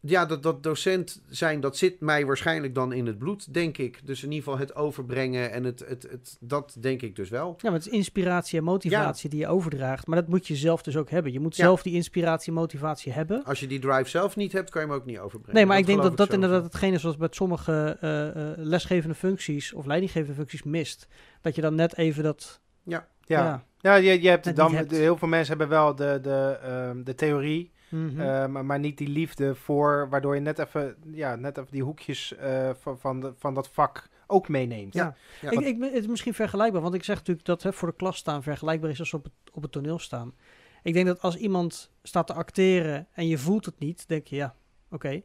ja, 0.00 0.26
dat, 0.26 0.42
dat 0.42 0.62
docent 0.62 1.22
zijn, 1.28 1.60
dat 1.60 1.76
zit 1.76 2.00
mij 2.00 2.26
waarschijnlijk 2.26 2.74
dan 2.74 2.92
in 2.92 3.06
het 3.06 3.18
bloed, 3.18 3.54
denk 3.54 3.78
ik. 3.78 4.00
Dus 4.04 4.22
in 4.22 4.30
ieder 4.32 4.44
geval 4.44 4.58
het 4.58 4.74
overbrengen 4.74 5.52
en 5.52 5.64
het, 5.64 5.84
het, 5.88 6.02
het, 6.10 6.36
dat 6.40 6.76
denk 6.80 7.02
ik 7.02 7.16
dus 7.16 7.28
wel. 7.28 7.48
Ja, 7.58 7.70
maar 7.70 7.78
het 7.78 7.86
is 7.86 7.92
inspiratie 7.92 8.58
en 8.58 8.64
motivatie 8.64 9.30
die 9.30 9.38
je 9.40 9.46
overdraagt. 9.48 10.06
Maar 10.06 10.20
dat 10.20 10.28
moet 10.28 10.46
je 10.46 10.56
zelf 10.56 10.82
dus 10.82 10.96
ook 10.96 11.10
hebben. 11.10 11.32
Je 11.32 11.40
moet 11.40 11.56
Ja. 11.56 11.64
zelf 11.64 11.82
die 11.82 11.94
inspiratie 11.94 12.48
en 12.48 12.58
motivatie 12.58 13.12
hebben. 13.12 13.44
Als 13.44 13.60
je 13.60 13.66
die 13.66 13.78
drive 13.78 14.08
zelf 14.08 14.36
niet 14.36 14.52
hebt, 14.52 14.70
kan 14.70 14.82
je 14.82 14.88
hem 14.88 14.96
ook 14.96 15.04
niet 15.06 15.18
overbrengen. 15.18 15.54
Nee, 15.54 15.66
maar 15.66 15.78
ik 15.78 15.86
denk 15.86 16.02
dat 16.02 16.16
dat 16.16 16.32
inderdaad 16.32 16.62
hetgeen 16.64 16.92
is 16.92 17.00
zoals 17.00 17.16
bij 17.16 17.28
sommige 17.30 17.96
eh, 18.00 18.28
eh, 18.50 18.58
lesgevende 18.58 19.14
functies 19.14 19.72
of 19.72 19.86
leidinggevende 19.86 20.34
functies 20.34 20.62
mist. 20.62 21.06
Dat 21.40 21.54
je 21.54 21.60
dan 21.60 21.74
net 21.74 21.96
even 21.96 22.22
dat... 22.22 22.60
Ja, 22.82 23.08
Ja. 23.24 23.64
ja. 23.80 23.94
je, 23.94 24.22
je 24.22 24.28
hebt 24.28 24.56
dan, 24.56 24.74
hebt. 24.74 24.90
heel 24.90 25.16
veel 25.16 25.28
mensen 25.28 25.58
hebben 25.58 25.76
wel 25.78 25.94
de, 25.94 26.18
de, 26.22 26.58
ehm, 26.62 27.02
de 27.02 27.14
theorie, 27.14 27.72
Mhm. 27.88 28.20
eh, 28.20 28.46
maar, 28.46 28.64
maar 28.64 28.78
niet 28.78 28.98
die 28.98 29.08
liefde 29.08 29.54
voor, 29.54 30.08
waardoor 30.10 30.34
je 30.34 30.40
net 30.40 30.58
even, 30.58 30.96
ja, 31.12 31.34
net 31.36 31.58
even 31.58 31.70
die 31.72 31.82
hoekjes 31.82 32.36
eh, 32.36 32.70
van, 32.78 32.98
van, 32.98 33.20
de, 33.20 33.32
van 33.36 33.54
dat 33.54 33.68
vak 33.68 34.08
ook 34.26 34.48
meeneemt. 34.48 34.94
Ja. 34.94 35.16
Ja. 35.40 35.50
Ik, 35.50 35.60
ik, 35.60 35.78
ben- 35.78 35.92
het 35.92 36.02
is 36.02 36.06
misschien 36.06 36.34
vergelijkbaar, 36.34 36.82
want 36.82 36.94
ik 36.94 37.04
zeg 37.04 37.16
natuurlijk 37.16 37.46
dat 37.46 37.62
hè, 37.62 37.72
voor 37.72 37.88
de 37.88 37.96
klas 37.96 38.16
staan 38.16 38.42
vergelijkbaar 38.42 38.90
is 38.90 38.98
als 38.98 39.14
op 39.14 39.24
het, 39.24 39.32
op 39.52 39.62
het 39.62 39.72
toneel 39.72 39.98
staan. 39.98 40.34
Ik 40.82 40.92
denk 40.94 41.06
dat 41.06 41.20
als 41.22 41.36
iemand 41.36 41.90
staat 42.02 42.26
te 42.26 42.32
acteren 42.34 43.06
en 43.12 43.26
je 43.28 43.38
voelt 43.38 43.64
het 43.64 43.78
niet, 43.78 44.08
denk 44.08 44.26
je 44.26 44.36
ja, 44.36 44.54
oké. 44.90 45.22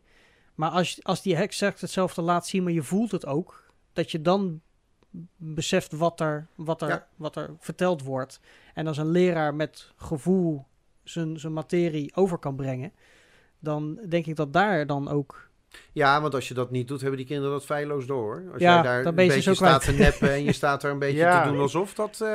Maar 0.55 0.69
als, 0.69 1.03
als 1.03 1.21
die 1.21 1.35
exact 1.35 1.81
hetzelfde 1.81 2.21
laat 2.21 2.47
zien, 2.47 2.63
maar 2.63 2.71
je 2.73 2.83
voelt 2.83 3.11
het 3.11 3.25
ook, 3.25 3.71
dat 3.93 4.11
je 4.11 4.21
dan 4.21 4.61
beseft 5.35 5.91
wat 5.91 6.19
er, 6.19 6.47
wat 6.55 6.81
er, 6.81 6.87
Ja. 6.89 7.07
wat 7.15 7.35
er 7.35 7.49
verteld 7.59 8.03
wordt. 8.03 8.39
En 8.73 8.87
als 8.87 8.97
een 8.97 9.09
leraar 9.11 9.55
met 9.55 9.91
gevoel 9.95 10.65
zijn, 11.03 11.39
zijn 11.39 11.53
materie 11.53 12.15
over 12.15 12.37
kan 12.37 12.55
brengen, 12.55 12.91
dan 13.59 13.99
denk 14.09 14.25
ik 14.25 14.35
dat 14.35 14.53
daar 14.53 14.85
dan 14.87 15.09
ook 15.09 15.49
Ja, 15.91 16.21
want 16.21 16.33
als 16.33 16.47
je 16.47 16.53
dat 16.53 16.71
niet 16.71 16.87
doet, 16.87 16.99
hebben 17.01 17.17
die 17.17 17.27
kinderen 17.27 17.51
dat 17.51 17.65
feilloos 17.65 18.05
door. 18.05 18.43
Als 18.53 18.61
Ja, 18.61 18.73
jij 18.73 18.81
daar 18.83 18.97
dan 19.03 19.07
een 19.09 19.15
ben 19.15 19.25
je 19.25 19.29
ze 19.31 19.35
beetje 19.37 19.55
zo 19.55 19.63
staat 19.65 19.81
kwijt. 19.83 19.97
te 19.97 20.03
neppen 20.03 20.31
en 20.31 20.43
je 20.43 20.51
staat 20.53 20.83
er 20.83 20.91
een 20.91 20.99
beetje 20.99 21.17
Ja. 21.31 21.43
te 21.43 21.49
doen 21.49 21.59
alsof 21.59 21.93
dat... 21.93 22.21
eh, 22.21 22.27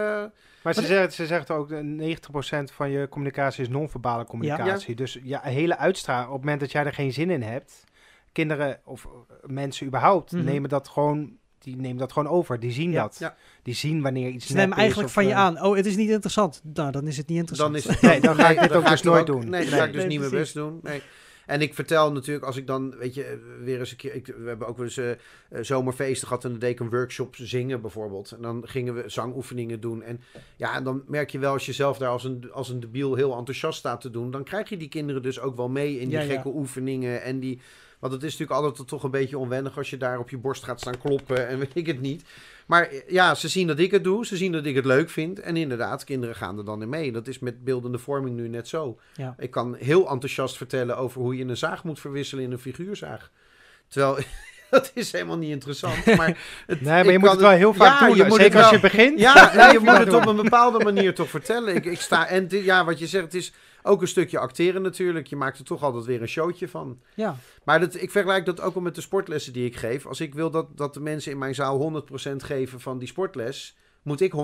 Maar 0.62 0.74
ze 0.74 0.80
Maar 0.80 0.88
zegt, 0.90 1.12
ze 1.14 1.26
zegt 1.26 1.50
ook, 1.50 1.70
eh, 1.70 1.78
90% 1.80 2.72
van 2.72 2.90
je 2.90 3.08
communicatie 3.08 3.62
is 3.62 3.68
non-verbale 3.68 4.24
communicatie. 4.24 4.94
Dus 4.94 5.18
ja, 5.22 5.40
hele 5.42 5.76
uitstraling, 5.76 6.26
op 6.28 6.32
het 6.34 6.42
moment 6.42 6.60
dat 6.60 6.72
jij 6.72 6.84
er 6.84 6.92
geen 6.92 7.12
zin 7.12 7.30
in 7.30 7.42
hebt, 7.42 7.84
kinderen 8.32 8.80
of 8.84 9.04
eh, 9.04 9.10
mensen 9.48 9.86
überhaupt, 9.86 10.32
Mhm. 10.32 10.44
nemen 10.44 10.68
dat 10.68 10.88
gewoon, 10.88 11.36
die 11.58 11.76
nemen 11.76 11.96
dat 11.96 12.12
gewoon 12.12 12.28
over. 12.28 12.60
Die 12.60 12.72
zien 12.72 12.90
Ja. 12.90 13.02
dat. 13.02 13.16
Ja. 13.18 13.36
Die 13.62 13.74
zien 13.74 14.02
wanneer 14.02 14.28
iets 14.28 14.46
Ze 14.46 14.54
nemen 14.54 14.70
is 14.70 14.76
eigenlijk 14.76 15.08
of, 15.08 15.14
van 15.14 15.24
je 15.26 15.30
eh, 15.30 15.38
aan. 15.38 15.62
Oh, 15.62 15.76
het 15.76 15.86
is 15.86 15.96
niet 15.96 16.10
interessant. 16.10 16.60
Nou, 16.74 16.92
dan 16.92 17.06
is 17.06 17.16
het 17.16 17.28
niet 17.28 17.38
interessant. 17.38 17.72
Dan 17.72 17.82
is 17.82 17.88
het, 17.88 18.02
Nee, 18.10 18.20
dan 18.20 18.34
ga 18.34 18.48
ik 18.48 18.60
dit 18.60 18.72
ook 18.72 18.88
dus 18.88 19.02
nooit 19.02 19.26
doen. 19.26 19.48
Nee, 19.48 19.64
dan 19.70 19.78
ga 19.78 19.84
ik 19.84 19.92
dus 19.92 20.04
niet 20.04 20.18
mijn 20.18 20.30
best 20.30 20.54
doen. 20.54 20.80
Nee. 20.82 21.02
En 21.46 21.60
ik 21.60 21.74
vertel 21.74 22.12
natuurlijk, 22.12 22.46
als 22.46 22.56
ik 22.56 22.66
dan, 22.66 22.96
weet 22.98 23.14
je, 23.14 23.56
weer 23.62 23.78
eens 23.78 23.90
een 23.90 23.96
keer... 23.96 24.14
Ik, 24.14 24.26
we 24.26 24.48
hebben 24.48 24.68
ook 24.68 24.76
wel 24.76 24.86
eens 24.86 24.96
eh, 24.96 25.10
eh, 25.10 25.18
zomerfeesten 25.60 26.28
gehad 26.28 26.44
en 26.44 26.50
dan 26.50 26.58
deed 26.58 26.70
ik 26.70 26.80
een 26.80 26.90
workshop 26.90 27.36
zingen 27.36 27.80
bijvoorbeeld. 27.80 28.30
En 28.30 28.42
dan 28.42 28.62
gingen 28.68 28.94
we 28.94 29.02
zangoefeningen 29.06 29.80
doen. 29.80 30.02
En 30.02 30.20
ja, 30.56 30.74
en 30.74 30.84
dan 30.84 31.02
merk 31.06 31.30
je 31.30 31.38
wel 31.38 31.52
als 31.52 31.66
je 31.66 31.72
zelf 31.72 31.98
daar 31.98 32.08
als 32.08 32.24
een, 32.24 32.52
als 32.52 32.68
een 32.68 32.80
debiel 32.80 33.14
heel 33.14 33.36
enthousiast 33.36 33.78
staat 33.78 34.00
te 34.00 34.10
doen... 34.10 34.30
dan 34.30 34.44
krijg 34.44 34.68
je 34.68 34.76
die 34.76 34.88
kinderen 34.88 35.22
dus 35.22 35.40
ook 35.40 35.56
wel 35.56 35.68
mee 35.68 35.98
in 35.98 36.08
die 36.08 36.18
Ja, 36.18 36.24
ja. 36.24 36.32
gekke 36.34 36.48
oefeningen 36.48 37.22
en 37.22 37.40
die... 37.40 37.60
Want 37.98 38.12
het 38.12 38.22
is 38.22 38.36
natuurlijk 38.38 38.60
altijd 38.66 38.88
toch 38.88 39.02
een 39.02 39.10
beetje 39.10 39.38
onwennig 39.38 39.76
als 39.78 39.90
je 39.90 39.96
daar 39.96 40.18
op 40.18 40.30
je 40.30 40.38
borst 40.38 40.64
gaat 40.64 40.80
staan 40.80 40.98
kloppen 40.98 41.48
en 41.48 41.58
weet 41.58 41.74
ik 41.74 41.86
het 41.86 42.00
niet. 42.00 42.22
Maar 42.66 42.88
ja, 43.08 43.34
ze 43.34 43.48
zien 43.48 43.66
dat 43.66 43.78
ik 43.78 43.90
het 43.90 44.04
doe, 44.04 44.26
ze 44.26 44.36
zien 44.36 44.52
dat 44.52 44.64
ik 44.66 44.74
het 44.74 44.84
leuk 44.84 45.10
vind. 45.10 45.40
En 45.40 45.56
inderdaad, 45.56 46.04
kinderen 46.04 46.36
gaan 46.36 46.58
er 46.58 46.64
dan 46.64 46.82
in 46.82 46.88
mee. 46.88 47.12
Dat 47.12 47.26
is 47.26 47.38
met 47.38 47.64
beeldende 47.64 47.98
vorming 47.98 48.36
nu 48.36 48.48
net 48.48 48.68
zo. 48.68 48.98
Ja. 49.14 49.34
Ik 49.38 49.50
kan 49.50 49.74
heel 49.78 50.10
enthousiast 50.10 50.56
vertellen 50.56 50.96
over 50.96 51.20
hoe 51.20 51.36
je 51.36 51.44
een 51.44 51.56
zaag 51.56 51.84
moet 51.84 52.00
verwisselen 52.00 52.44
in 52.44 52.52
een 52.52 52.58
figuurzaag. 52.58 53.30
Terwijl, 53.88 54.18
dat 54.70 54.90
is 54.94 55.12
helemaal 55.12 55.38
niet 55.38 55.50
interessant. 55.50 56.06
Maar 56.16 56.38
het, 56.66 56.80
Nee, 56.80 57.04
maar 57.04 57.12
je 57.12 57.18
moet 57.18 57.30
het 57.30 57.40
wel 57.40 57.50
heel 57.50 57.74
vaak 57.74 58.00
ja, 58.00 58.06
doen. 58.06 58.16
je 58.16 58.24
moet 58.24 58.40
Zeker 58.40 58.54
het 58.56 58.62
als 58.66 58.74
je 58.74 58.80
wel- 58.80 58.90
begint. 58.90 59.18
Ja, 59.20 59.70
je 59.72 59.78
moet 59.78 59.98
het 59.98 60.10
doen. 60.10 60.20
op 60.22 60.26
een 60.26 60.36
bepaalde 60.36 60.84
manier 60.84 61.14
toch 61.14 61.28
vertellen. 61.30 61.74
Ik, 61.74 61.84
ik 61.84 62.00
sta, 62.00 62.26
en 62.26 62.48
dit- 62.48 62.64
ja, 62.64 62.84
wat 62.84 62.98
je 62.98 63.06
zegt, 63.06 63.34
is 63.34 63.52
ook 63.86 64.00
een 64.00 64.08
stukje 64.08 64.38
acteren 64.38 64.82
natuurlijk. 64.82 65.26
Je 65.26 65.36
maakt 65.36 65.58
er 65.58 65.64
toch 65.64 65.82
altijd 65.82 66.04
weer 66.04 66.22
een 66.22 66.28
showtje 66.28 66.68
van. 66.68 67.00
Ja, 67.14 67.36
Maar 67.64 67.80
dat, 67.80 67.94
ik 67.94 68.10
vergelijk 68.10 68.44
dat 68.44 68.60
ook 68.60 68.74
wel 68.74 68.82
met 68.82 68.94
de 68.94 69.00
sportlessen 69.00 69.52
die 69.52 69.66
ik 69.66 69.76
geef. 69.76 70.06
Als 70.06 70.20
ik 70.20 70.34
wil 70.34 70.50
dat, 70.50 70.66
dat 70.76 70.94
de 70.94 71.00
mensen 71.00 71.32
in 71.32 71.38
mijn 71.38 71.54
zaal 71.54 72.04
100% 72.30 72.36
geven 72.36 72.80
van 72.80 72.98
die 72.98 73.08
sportles, 73.08 73.76
moet 74.02 74.20
ik 74.20 74.32
120% 74.32 74.36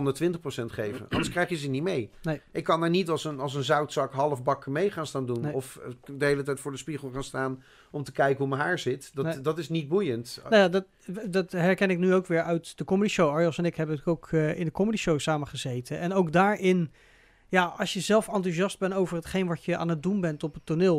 geven. 0.67 1.07
Anders 1.09 1.31
krijg 1.31 1.49
je 1.49 1.57
ze 1.57 1.69
niet 1.69 1.83
mee. 1.83 2.11
Nee. 2.23 2.41
Ik 2.53 2.65
kan 2.65 2.83
er 2.83 2.91
niet 2.91 3.09
als 3.09 3.25
een, 3.25 3.41
als 3.41 3.55
een 3.55 3.65
zoutzak 3.65 4.13
half 4.13 4.43
bakken 4.43 4.73
mee 4.73 4.91
gaan 4.91 5.07
staan 5.07 5.27
doen. 5.27 5.41
Nee. 5.41 5.53
Of 5.53 5.77
eh, 5.77 5.91
de 6.17 6.25
hele 6.25 6.43
tijd 6.43 6.61
voor 6.61 6.71
de 6.71 6.77
spiegel 6.77 7.11
gaan 7.11 7.25
staan 7.25 7.63
om 7.91 8.05
te 8.05 8.13
kijken 8.13 8.39
hoe 8.39 8.49
mijn 8.49 8.61
haar 8.61 8.79
zit. 8.79 9.11
Dat, 9.15 9.25
Nee. 9.25 9.41
dat 9.41 9.59
is 9.59 9.69
niet 9.69 9.89
boeiend. 9.89 10.41
Nou 10.43 10.57
ja, 10.57 10.69
dat, 10.69 10.85
dat 11.27 11.53
herken 11.53 11.91
ik 11.91 11.99
nu 11.99 12.15
ook 12.15 12.27
weer 12.27 12.43
uit 12.43 12.79
de 12.79 12.85
comedy 12.85 13.11
show. 13.11 13.31
Arjos 13.31 13.59
en 13.59 13.65
ik 13.65 13.77
hebben 13.77 14.01
ook 14.05 14.29
eh, 14.31 14.59
in 14.59 14.65
de 14.65 14.73
comedy 14.73 14.97
show 14.97 15.19
samen 15.19 15.49
gezeten. 15.49 15.99
En 15.99 16.13
ook 16.13 16.33
daarin, 16.33 16.91
ja, 17.53 17.65
als 17.79 17.93
je 17.93 18.01
zelf 18.01 18.29
enthousiast 18.29 18.79
bent 18.79 18.95
over 18.95 19.17
hetgeen 19.17 19.47
wat 19.47 19.65
je 19.65 19.77
aan 19.77 19.89
het 19.89 20.03
doen 20.03 20.21
bent 20.21 20.43
op 20.43 20.55
het 20.55 20.67
toneel, 20.67 20.97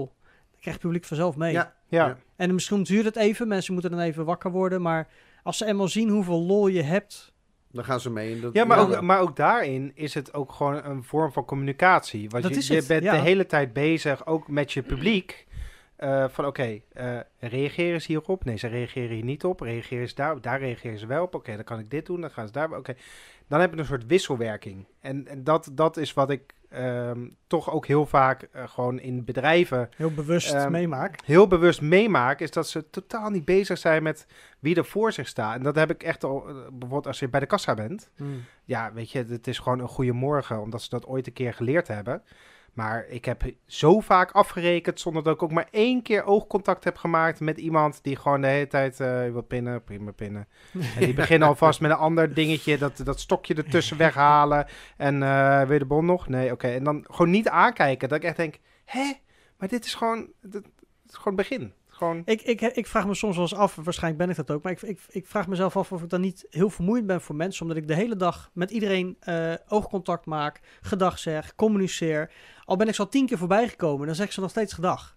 dan 0.51 0.59
krijgt 0.59 0.79
het 0.79 0.81
publiek 0.81 1.05
vanzelf 1.05 1.35
mee. 1.35 1.51
Ja. 1.51 1.73
Ja. 1.87 2.05
Ja. 2.07 2.17
En 2.35 2.53
misschien 2.53 2.83
duurt 2.83 3.05
het 3.05 3.15
even, 3.15 3.47
mensen 3.47 3.73
moeten 3.73 3.91
dan 3.91 3.99
even 3.99 4.25
wakker 4.25 4.51
worden. 4.51 4.81
Maar 4.81 5.07
als 5.43 5.57
ze 5.57 5.65
eenmaal 5.65 5.87
zien 5.87 6.09
hoeveel 6.09 6.41
lol 6.41 6.67
je 6.67 6.81
hebt, 6.81 7.33
Dan 7.71 7.83
gaan 7.85 7.99
ze 7.99 8.09
mee. 8.09 8.39
Dat, 8.39 8.53
Ja, 8.53 8.65
maar, 8.65 8.77
Ja. 8.77 8.83
ook, 8.83 9.01
maar 9.01 9.19
ook 9.19 9.35
daarin 9.35 9.91
is 9.95 10.13
het 10.13 10.33
ook 10.33 10.51
gewoon 10.51 10.83
een 10.85 11.03
vorm 11.03 11.31
van 11.31 11.45
communicatie. 11.45 12.29
Want 12.29 12.43
Dat 12.43 12.51
je, 12.53 12.57
is 12.59 12.67
je 12.67 12.75
het, 12.75 12.87
bent 12.87 13.03
ja. 13.03 13.11
de 13.11 13.17
hele 13.19 13.45
tijd 13.45 13.73
bezig, 13.73 14.25
ook 14.25 14.47
met 14.47 14.71
je 14.71 14.81
publiek. 14.81 15.47
eh, 15.95 16.25
van 16.29 16.45
oké, 16.45 16.79
eh, 16.93 17.19
reageren 17.39 18.01
ze 18.01 18.07
hierop? 18.07 18.45
Nee, 18.45 18.57
ze 18.57 18.67
reageren 18.67 19.15
hier 19.15 19.23
niet 19.23 19.43
op. 19.43 19.59
Reageren 19.59 20.09
ze 20.09 20.15
daar? 20.15 20.41
Daar 20.41 20.59
reageren 20.59 20.99
ze 20.99 21.05
wel 21.05 21.23
op. 21.23 21.35
Oké, 21.35 21.55
dan 21.55 21.63
kan 21.63 21.79
ik 21.79 21.89
dit 21.89 22.05
doen. 22.05 22.21
Dan 22.21 22.31
gaan 22.31 22.47
ze 22.47 22.53
daar. 22.53 22.71
Oké, 22.77 22.95
dan 23.47 23.59
heb 23.59 23.73
je 23.73 23.79
een 23.79 23.85
soort 23.85 24.05
wisselwerking. 24.05 24.85
En, 24.99 25.27
en 25.27 25.43
dat, 25.43 25.69
dat 25.71 25.97
is 25.97 26.13
wat 26.13 26.29
ik 26.29 26.53
ehm, 26.69 27.27
toch 27.47 27.71
ook 27.71 27.85
heel 27.87 28.05
vaak 28.05 28.41
eh, 28.41 28.67
gewoon 28.67 28.99
in 28.99 29.25
bedrijven 29.25 29.89
heel 29.95 30.11
bewust 30.13 30.53
Ehm, 30.53 30.71
meemaak. 30.71 31.19
heel 31.25 31.47
bewust 31.47 31.81
meemaak, 31.81 32.39
is 32.39 32.51
dat 32.51 32.67
ze 32.67 32.89
totaal 32.89 33.29
niet 33.29 33.45
bezig 33.45 33.77
zijn 33.77 34.03
met 34.03 34.25
wie 34.59 34.75
er 34.75 34.85
voor 34.85 35.11
zich 35.11 35.27
staat. 35.27 35.55
En 35.55 35.63
dat 35.63 35.75
heb 35.75 35.89
ik 35.89 36.03
echt 36.03 36.23
al, 36.23 36.47
eh, 36.47 36.55
bijvoorbeeld 36.55 37.07
als 37.07 37.19
je 37.19 37.29
bij 37.29 37.39
de 37.39 37.45
kassa 37.45 37.73
bent. 37.73 38.09
Hmm. 38.15 38.43
Ja, 38.63 38.93
weet 38.93 39.11
je, 39.11 39.25
het 39.29 39.47
is 39.47 39.59
gewoon 39.59 39.79
een 39.79 39.87
goede 39.87 40.11
morgen, 40.11 40.61
omdat 40.61 40.81
ze 40.81 40.89
dat 40.89 41.05
ooit 41.05 41.27
een 41.27 41.33
keer 41.33 41.53
geleerd 41.53 41.87
hebben. 41.87 42.23
Maar 42.74 43.05
ik 43.07 43.26
heb 43.26 43.43
zo 43.65 43.99
vaak 43.99 44.32
afgerekend 44.32 44.99
zonder 44.99 45.24
dat 45.24 45.36
ik 45.36 45.43
ook 45.43 45.51
maar 45.51 45.67
één 45.71 46.01
keer 46.01 46.24
oogcontact 46.24 46.84
heb 46.84 46.97
gemaakt 46.97 47.39
met 47.39 47.57
iemand 47.57 47.99
die 48.03 48.15
gewoon 48.15 48.41
de 48.41 48.47
hele 48.47 48.67
tijd 48.67 48.99
eh 48.99 49.32
wil 49.32 49.41
pinnen, 49.41 49.84
prima 49.84 50.11
pinnen. 50.11 50.47
En 50.74 51.05
die 51.05 51.13
beginnen 51.24 51.47
alvast 51.47 51.82
met 51.82 51.91
een 51.91 51.97
ander 51.97 52.34
dingetje, 52.34 52.78
dat, 52.78 53.01
dat 53.03 53.19
stokje 53.19 53.55
ertussen 53.55 53.97
weghalen. 54.07 54.65
En 54.97 55.24
eh 55.24 55.61
wil 55.61 55.74
je 55.74 55.80
de 55.80 55.86
bon 55.86 56.05
nog? 56.05 56.28
Nee, 56.28 56.51
oké. 56.51 56.67
En 56.67 56.84
dan 56.84 57.05
gewoon 57.07 57.32
niet 57.32 57.49
aankijken. 57.49 58.09
Dat 58.09 58.17
ik 58.17 58.24
echt 58.24 58.38
denk, 58.38 58.59
hè? 58.86 59.13
Maar 59.57 59.67
dit 59.67 59.86
is 59.86 59.93
gewoon, 59.93 60.28
dit, 60.41 60.65
is 61.07 61.15
gewoon 61.15 61.38
het 61.38 61.49
begin. 61.49 61.74
Ik, 62.25 62.41
ik, 62.41 62.61
ik 62.61 62.87
vraag 62.87 63.07
me 63.07 63.13
soms 63.13 63.35
wel 63.35 63.45
eens 63.45 63.55
af, 63.55 63.75
waarschijnlijk 63.75 64.23
ben 64.23 64.29
ik 64.29 64.35
dat 64.45 64.55
ook, 64.55 64.63
maar 64.63 64.71
ik, 64.71 64.81
ik, 64.81 64.99
ik 65.09 65.27
vraag 65.27 65.47
mezelf 65.47 65.77
af 65.77 65.91
of 65.91 66.03
ik 66.03 66.09
dan 66.09 66.21
niet 66.21 66.45
heel 66.49 66.69
vermoeiend 66.69 67.07
ben 67.07 67.21
voor 67.21 67.35
mensen, 67.35 67.61
omdat 67.61 67.77
ik 67.77 67.87
de 67.87 67.95
hele 67.95 68.15
dag 68.15 68.49
met 68.53 68.71
iedereen 68.71 69.17
eh, 69.19 69.53
oogcontact 69.67 70.25
maak, 70.25 70.59
gedag 70.81 71.19
zeg, 71.19 71.55
communiceer. 71.55 72.31
Al 72.65 72.75
ben 72.75 72.87
ik 72.87 72.95
zo 72.95 73.03
al 73.03 73.09
tien 73.09 73.25
keer 73.25 73.37
voorbij 73.37 73.67
gekomen, 73.67 74.05
dan 74.05 74.15
zeggen 74.15 74.33
ze 74.33 74.39
nog 74.39 74.49
steeds 74.49 74.73
gedag. 74.73 75.12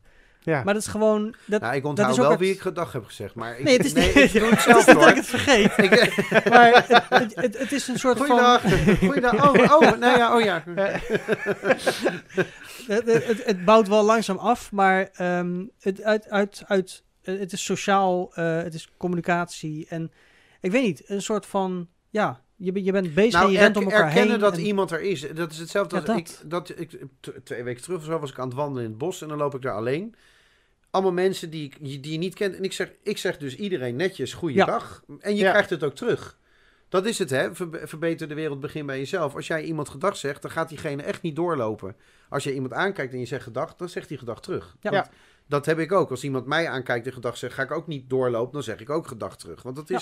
Ja. 0.46 0.62
Maar 0.64 0.74
dat 0.74 0.82
is 0.82 0.88
gewoon... 0.88 1.34
Dat, 1.44 1.60
Nou, 1.60 1.74
ik 1.74 1.80
dat 1.82 1.90
onthoud 1.90 2.10
is 2.10 2.16
ook 2.16 2.20
wel 2.22 2.30
het- 2.30 2.40
wie 2.40 2.50
ik 2.52 2.60
gedag 2.60 2.92
heb 2.92 3.04
gezegd. 3.04 3.34
Maar 3.34 3.58
ik, 3.58 3.64
Nee, 3.64 3.76
het 3.76 3.86
is 3.86 3.92
niet, 3.92 4.14
ik 4.16 4.32
doe 4.32 4.42
het 4.42 4.50
het 4.50 4.60
zelf 4.60 4.78
is 4.78 4.86
niet 4.86 5.00
dat 5.00 5.08
ik 5.08 5.14
het 5.16 5.26
vergeet, 5.26 5.72
Ik, 5.84 5.90
maar 6.52 6.84
het, 6.86 7.04
het, 7.08 7.34
het, 7.34 7.58
het 7.58 7.72
is 7.72 7.88
een 7.88 7.98
soort 7.98 8.16
goeiedag. 8.18 8.60
van... 8.62 8.96
Goeiedag. 8.96 9.34
Oh, 9.34 9.80
oh, 9.80 9.98
nou 9.98 10.18
ja, 10.18 10.36
oh 10.36 10.40
ja. 10.44 10.62
Het, 12.86 13.04
het, 13.06 13.26
het- 13.26 13.44
het 13.44 13.64
bouwt 13.64 13.88
wel 13.88 14.04
langzaam 14.04 14.36
af, 14.38 14.72
maar 14.72 15.08
ehm, 15.12 15.64
het, 15.80 16.02
uit, 16.02 16.28
uit, 16.30 16.62
uit, 16.66 17.02
eh, 17.22 17.38
het 17.38 17.52
is 17.52 17.64
sociaal, 17.64 18.30
eh, 18.34 18.56
het 18.56 18.74
is 18.74 18.88
communicatie 18.96 19.86
en 19.88 20.12
ik 20.60 20.70
weet 20.70 20.82
niet, 20.82 21.02
een 21.10 21.22
soort 21.22 21.46
van, 21.46 21.88
ja, 22.10 22.40
je, 22.56 22.72
bent- 22.72 22.84
je 22.84 22.92
bent 22.92 23.14
bezig 23.14 23.42
en 23.42 23.50
je 23.50 23.58
rent 23.58 23.76
om 23.76 23.82
elkaar 23.82 24.04
erkennen 24.06 24.30
heen. 24.30 24.38
dat 24.40 24.52
en- 24.56 24.60
iemand 24.60 24.90
er 24.90 25.00
is. 25.00 25.26
Dat 25.34 25.50
is 25.52 25.58
hetzelfde 25.58 25.94
Ja, 25.96 26.00
als 26.00 26.10
dat. 26.10 26.18
ik, 26.18 26.50
dat 26.50 26.72
ik... 26.76 26.98
Twee 27.44 27.62
weken 27.62 27.82
terug 27.82 27.98
of 27.98 28.04
zo 28.04 28.18
was 28.18 28.30
ik 28.30 28.38
aan 28.38 28.46
het 28.48 28.56
wandelen 28.56 28.82
in 28.84 28.88
het 28.90 28.98
bos 28.98 29.22
en 29.22 29.28
dan 29.28 29.38
loop 29.38 29.54
ik 29.54 29.62
daar 29.62 29.74
alleen. 29.74 30.14
Allemaal 30.96 31.12
mensen 31.24 31.50
die, 31.50 31.72
die 31.80 32.12
je 32.12 32.18
niet 32.18 32.34
kent. 32.34 32.54
En 32.56 32.62
ik 32.64 32.72
zeg, 32.72 32.90
ik 33.02 33.18
zeg 33.18 33.38
dus 33.38 33.56
iedereen 33.56 33.96
netjes 33.96 34.32
goeiedag. 34.34 35.02
En 35.20 35.36
je 35.36 35.42
Ja. 35.42 35.50
krijgt 35.50 35.70
het 35.70 35.84
ook 35.84 35.94
terug. 35.94 36.38
Dat 36.88 37.06
is 37.06 37.18
het, 37.18 37.30
hè? 37.30 37.54
Verbe- 37.54 37.86
verbeter 37.86 38.28
de 38.28 38.34
wereld, 38.34 38.60
begin 38.60 38.86
bij 38.86 38.98
jezelf. 38.98 39.34
Als 39.34 39.46
jij 39.46 39.62
iemand 39.62 39.88
gedag 39.88 40.16
zegt, 40.16 40.42
dan 40.42 40.50
gaat 40.50 40.68
diegene 40.68 41.02
echt 41.02 41.22
niet 41.22 41.36
doorlopen. 41.36 41.96
Als 42.28 42.44
je 42.44 42.54
iemand 42.54 42.72
aankijkt 42.72 43.12
en 43.12 43.18
je 43.18 43.26
zegt 43.26 43.42
gedag, 43.42 43.76
dan 43.76 43.88
zegt 43.88 44.08
hij 44.08 44.18
gedag 44.18 44.40
terug. 44.40 44.76
Ja. 44.80 44.90
Want 44.90 45.08
Dat 45.48 45.66
heb 45.66 45.78
ik 45.78 45.92
ook. 45.92 46.10
Als 46.10 46.24
iemand 46.24 46.46
mij 46.46 46.68
aankijkt 46.68 47.06
en 47.06 47.12
gedag 47.12 47.36
zegt, 47.36 47.54
ga 47.54 47.62
ik 47.62 47.70
ook 47.70 47.86
niet 47.86 48.10
doorlopen, 48.10 48.52
dan 48.52 48.62
zeg 48.62 48.80
ik 48.80 48.90
ook 48.90 49.06
gedag 49.06 49.36
terug. 49.36 49.62
Want 49.62 49.76
dat 49.76 49.88
Ja. 49.88 50.00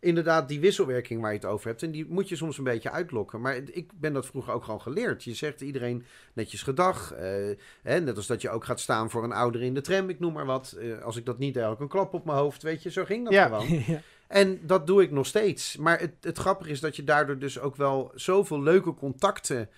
Inderdaad 0.00 0.48
die 0.48 0.60
wisselwerking 0.60 1.20
waar 1.20 1.32
je 1.32 1.38
het 1.38 1.46
over 1.46 1.68
hebt. 1.68 1.82
En 1.82 1.90
die 1.90 2.06
moet 2.08 2.28
je 2.28 2.36
soms 2.36 2.58
een 2.58 2.64
beetje 2.64 2.90
uitlokken. 2.90 3.40
Maar 3.40 3.56
ik 3.56 3.90
ben 3.94 4.12
dat 4.12 4.26
vroeger 4.26 4.52
ook 4.52 4.64
gewoon 4.64 4.80
geleerd. 4.80 5.24
Je 5.24 5.34
zegt 5.34 5.60
iedereen 5.60 6.04
netjes 6.32 6.62
gedag. 6.62 7.12
eh, 7.12 7.56
hè, 7.82 8.00
net 8.00 8.16
als 8.16 8.26
dat 8.26 8.42
je 8.42 8.50
ook 8.50 8.64
gaat 8.64 8.80
staan 8.80 9.10
voor 9.10 9.24
een 9.24 9.32
ouder 9.32 9.62
in 9.62 9.74
de 9.74 9.80
tram, 9.80 10.08
ik 10.08 10.20
noem 10.20 10.32
maar 10.32 10.46
wat. 10.46 10.72
Eh, 10.80 11.02
als 11.02 11.16
ik 11.16 11.26
dat 11.26 11.38
niet 11.38 11.54
heb, 11.54 11.64
ook 11.66 11.80
een 11.80 11.88
klap 11.88 12.14
op 12.14 12.24
mijn 12.24 12.38
hoofd. 12.38 12.62
Weet 12.62 12.82
je, 12.82 12.90
zo 12.90 13.04
ging 13.04 13.24
dat 13.24 13.32
Ja. 13.32 13.44
gewoon. 13.46 13.82
ja. 13.86 14.00
En 14.28 14.60
dat 14.66 14.86
doe 14.86 15.02
ik 15.02 15.10
nog 15.10 15.26
steeds. 15.26 15.76
Maar 15.76 16.00
het, 16.00 16.12
het 16.20 16.38
grappige 16.38 16.70
is 16.70 16.80
dat 16.80 16.96
je 16.96 17.04
daardoor 17.04 17.38
dus 17.38 17.58
ook 17.60 17.76
wel 17.76 18.12
zoveel 18.14 18.62
leuke 18.62 18.94
contacten 18.94 19.68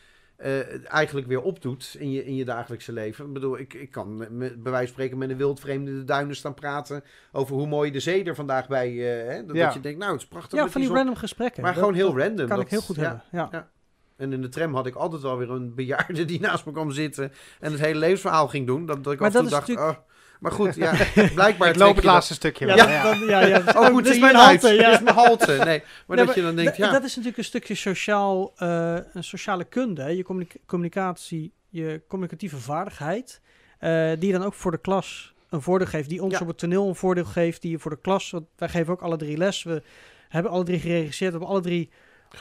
eh, 0.40 0.92
eigenlijk 0.92 1.26
weer 1.26 1.40
opdoet 1.42 1.96
in 1.98 2.10
je, 2.10 2.24
in 2.24 2.34
je 2.34 2.44
dagelijkse 2.44 2.92
leven. 2.92 3.26
Ik 3.26 3.32
bedoel, 3.32 3.58
ik, 3.58 3.74
ik 3.74 3.90
kan 3.90 4.16
met, 4.16 4.30
met- 4.30 4.62
bij 4.62 4.72
wijze 4.72 4.86
van 4.86 4.94
spreken 4.94 5.18
met 5.18 5.30
een 5.30 5.36
wildvreemde 5.36 5.92
de 5.92 6.04
duinen 6.04 6.36
staan 6.36 6.54
praten 6.54 7.02
over 7.32 7.54
hoe 7.56 7.66
mooi 7.66 7.90
de 7.90 8.00
zee 8.00 8.24
er 8.24 8.34
vandaag 8.34 8.68
bij... 8.68 8.88
eh, 8.88 9.28
hè, 9.34 9.44
dat, 9.46 9.56
Ja. 9.56 9.64
dat 9.64 9.74
je 9.74 9.80
denkt, 9.80 9.98
nou, 9.98 10.12
het 10.12 10.20
is 10.20 10.26
prachtig. 10.28 10.58
ja, 10.58 10.68
van 10.68 10.80
die 10.80 10.90
random 10.90 11.14
gesprekken. 11.16 11.62
Maar 11.62 11.70
Dat- 11.72 11.80
gewoon 11.80 11.94
heel 11.96 12.12
dat 12.12 12.22
random. 12.22 12.46
kan 12.46 12.56
dat- 12.56 12.64
ik 12.64 12.70
heel 12.70 12.80
goed 12.80 12.96
hebben. 12.96 13.22
Ja. 13.32 13.48
Ja. 13.52 13.68
En 14.16 14.32
in 14.32 14.42
de 14.42 14.48
tram 14.48 14.74
had 14.74 14.86
ik 14.86 14.94
altijd 14.94 15.22
wel 15.22 15.38
weer 15.38 15.50
een 15.50 15.74
bejaarde 15.74 16.24
die 16.30 16.40
naast 16.40 16.66
me 16.66 16.72
kwam 16.72 16.90
zitten 16.90 17.32
en 17.60 17.70
het 17.72 17.80
hele 17.80 17.98
levensverhaal 17.98 18.48
ging 18.48 18.66
doen. 18.66 18.86
Dat, 18.86 19.04
dat 19.04 19.12
ik 19.12 19.18
Maar 19.20 19.28
af 19.28 19.34
en 19.34 19.40
toe 19.40 19.50
dat 19.50 19.68
is 19.68 19.74
dacht, 19.74 19.96
oh, 19.96 20.02
maar 20.40 20.52
goed, 20.52 20.74
ja, 20.74 20.92
blijkbaar 21.34 21.68
ik 21.68 21.76
loop 21.76 21.94
het 21.94 22.04
dat- 22.04 22.12
laatste 22.12 22.34
stukje. 22.34 22.66
Ja, 22.66 22.74
wel. 22.74 22.86
dat- 22.86 23.18
dan- 23.18 23.28
ja, 23.28 23.40
ja. 23.46 23.58
Oh, 23.66 23.86
goed, 23.86 24.04
dit 24.04 24.12
is 24.12 24.20
mijn 24.20 24.34
halte, 24.34 24.68
ja. 24.72 24.92
is 24.92 25.00
mijn 25.00 25.14
halte. 25.16 25.52
Nee, 25.64 25.82
maar 26.06 26.16
Nee, 26.16 26.26
dat 26.26 26.34
je 26.34 26.42
dan 26.42 26.56
denkt, 26.56 26.76
ja. 26.76 26.90
Dat 26.92 27.02
is 27.04 27.10
natuurlijk 27.10 27.36
een 27.38 27.44
stukje 27.44 27.74
sociaal, 27.74 28.52
eh, 28.56 28.96
een 29.12 29.24
sociale 29.24 29.64
kunde. 29.64 30.02
Hè? 30.02 30.08
Je 30.08 30.22
communica- 30.22 30.58
communicatie, 30.66 31.52
je 31.68 32.00
communicatieve 32.08 32.56
vaardigheid. 32.56 33.40
eh, 33.78 34.10
die 34.18 34.26
je 34.26 34.32
dan 34.38 34.42
ook 34.42 34.54
voor 34.54 34.70
de 34.70 34.78
klas 34.80 35.34
een 35.48 35.62
voordeel 35.62 35.86
geeft. 35.86 36.08
Die 36.08 36.22
ons 36.22 36.32
Ja. 36.34 36.40
op 36.40 36.46
het 36.46 36.58
toneel 36.58 36.88
een 36.88 36.94
voordeel 36.94 37.24
geeft. 37.24 37.62
Die 37.62 37.70
je 37.70 37.78
voor 37.78 37.90
de 37.90 38.00
klas, 38.00 38.30
want 38.30 38.44
wij 38.56 38.68
geven 38.68 38.92
ook 38.92 39.00
alle 39.02 39.16
drie 39.16 39.36
les. 39.36 39.62
We 39.62 39.82
hebben 40.28 40.52
alle 40.52 40.64
drie 40.64 40.78
geregisseerd. 40.80 41.32
We 41.32 41.38
hebben 41.38 41.48
alle 41.56 41.60
drie 41.64 41.90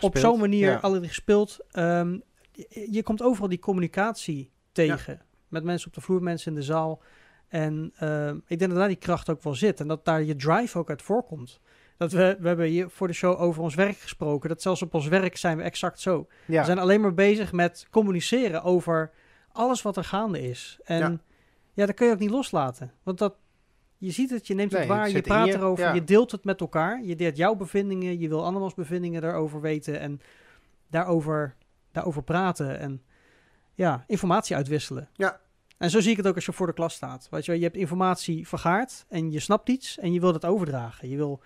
op 0.02 0.18
zo'n 0.18 0.40
manier 0.40 0.70
ja. 0.72 0.78
alle 0.82 0.98
drie 0.98 1.08
gespeeld. 1.08 1.58
Ehm, 1.72 2.18
je, 2.52 2.88
je 2.92 3.04
komt 3.04 3.22
overal 3.22 3.50
die 3.50 3.60
communicatie 3.60 4.52
tegen. 4.72 5.22
Met 5.48 5.64
mensen 5.64 5.88
op 5.88 5.94
de 5.94 6.02
vloer, 6.02 6.22
mensen 6.24 6.52
in 6.52 6.58
de 6.58 6.64
zaal. 6.66 7.02
En 7.50 7.92
ehm, 7.98 8.38
ik 8.48 8.60
denk 8.60 8.72
dat 8.72 8.80
daar 8.80 8.88
die 8.88 8.98
kracht 8.98 9.30
ook 9.30 9.44
wel 9.44 9.56
zit. 9.56 9.80
En 9.80 9.88
dat 9.88 10.06
daar 10.06 10.24
je 10.24 10.36
drive 10.36 10.78
ook 10.78 10.90
uit 10.90 11.02
voorkomt. 11.02 11.60
Dat 11.98 12.12
we, 12.12 12.38
we 12.40 12.48
hebben 12.48 12.66
hier 12.66 12.90
voor 12.90 13.08
de 13.08 13.14
show 13.14 13.42
over 13.42 13.62
ons 13.64 13.76
werk 13.76 13.98
gesproken. 13.98 14.50
Dat 14.50 14.62
zelfs 14.62 14.82
op 14.82 14.94
ons 14.94 15.08
werk 15.08 15.38
zijn 15.38 15.58
we 15.58 15.64
exact 15.64 16.00
zo. 16.00 16.28
Ja. 16.46 16.60
We 16.60 16.66
zijn 16.66 16.80
alleen 16.80 17.02
maar 17.02 17.14
bezig 17.14 17.52
met 17.52 17.88
communiceren 17.92 18.64
over 18.64 19.12
alles 19.52 19.82
wat 19.82 19.98
er 19.98 20.04
gaande 20.04 20.42
is. 20.42 20.80
En 20.84 21.00
ja, 21.00 21.20
Ja. 21.74 21.86
dat 21.86 21.96
kun 21.96 22.08
je 22.08 22.14
ook 22.14 22.20
niet 22.20 22.30
loslaten. 22.30 22.92
Want 23.04 23.18
dat, 23.18 23.36
je 23.98 24.12
ziet 24.12 24.30
het, 24.30 24.48
je 24.48 24.54
neemt 24.54 24.72
het 24.72 24.80
Nee, 24.80 24.90
waar, 24.90 25.04
het 25.04 25.12
je 25.12 25.22
praat 25.22 25.48
je, 25.48 25.54
erover, 25.54 25.84
ja. 25.86 25.94
je 25.94 26.04
deelt 26.04 26.32
het 26.32 26.44
met 26.44 26.62
elkaar. 26.62 27.04
Je 27.04 27.16
deelt 27.16 27.38
jouw 27.38 27.56
bevindingen, 27.56 28.20
je 28.20 28.28
wil 28.30 28.46
andermans 28.46 28.74
bevindingen 28.74 29.22
daarover 29.22 29.62
weten 29.62 30.00
en 30.00 30.22
daarover, 30.90 31.56
daarover 31.92 32.24
praten 32.24 32.80
en 32.80 33.02
ja, 33.74 34.04
informatie 34.08 34.56
uitwisselen. 34.56 35.10
Ja. 35.14 35.40
En 35.80 35.90
zo 35.90 36.00
zie 36.00 36.12
ik 36.12 36.18
het 36.18 36.28
ook 36.28 36.36
als 36.36 36.46
je 36.46 36.54
voor 36.54 36.68
de 36.68 36.74
klas 36.74 36.94
staat. 36.94 37.28
Weet 37.30 37.46
je, 37.46 37.58
je 37.58 37.64
hebt 37.64 37.76
informatie 37.76 38.48
vergaard 38.48 39.06
en 39.10 39.32
je 39.32 39.40
snapt 39.40 39.70
iets 39.70 39.98
en 39.98 40.14
je 40.14 40.20
wilt 40.20 40.34
het 40.34 40.46
overdragen. 40.46 41.10
Je 41.10 41.16
wil 41.16 41.42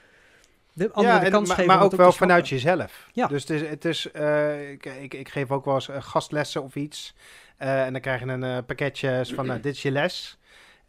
de 0.73 0.91
anderen 0.91 1.23
de 1.23 1.29
kans 1.29 1.49
geven. 1.49 1.65
maar 1.65 1.81
ook 1.81 1.95
wel 1.95 2.11
vanuit 2.11 2.49
jezelf. 2.49 3.09
Ja. 3.11 3.27
Dus 3.27 3.41
het 3.41 3.49
is, 3.49 3.69
het 3.69 3.85
is 3.85 4.11
eh, 4.11 4.71
ik, 4.71 4.85
ik, 4.85 5.13
ik 5.13 5.29
geef 5.29 5.51
ook 5.51 5.65
wel 5.65 5.73
eens 5.73 5.89
eh, 5.89 6.01
gastlessen 6.01 6.63
of 6.63 6.75
iets. 6.75 7.15
Eh, 7.57 7.85
en 7.85 7.91
dan 7.91 8.01
krijg 8.01 8.19
je 8.19 8.27
een 8.27 8.65
pakketje 8.65 9.25
van, 9.35 9.45
nou, 9.45 9.59
dit 9.59 9.75
is 9.75 9.81
je 9.81 9.91
les. 9.91 10.37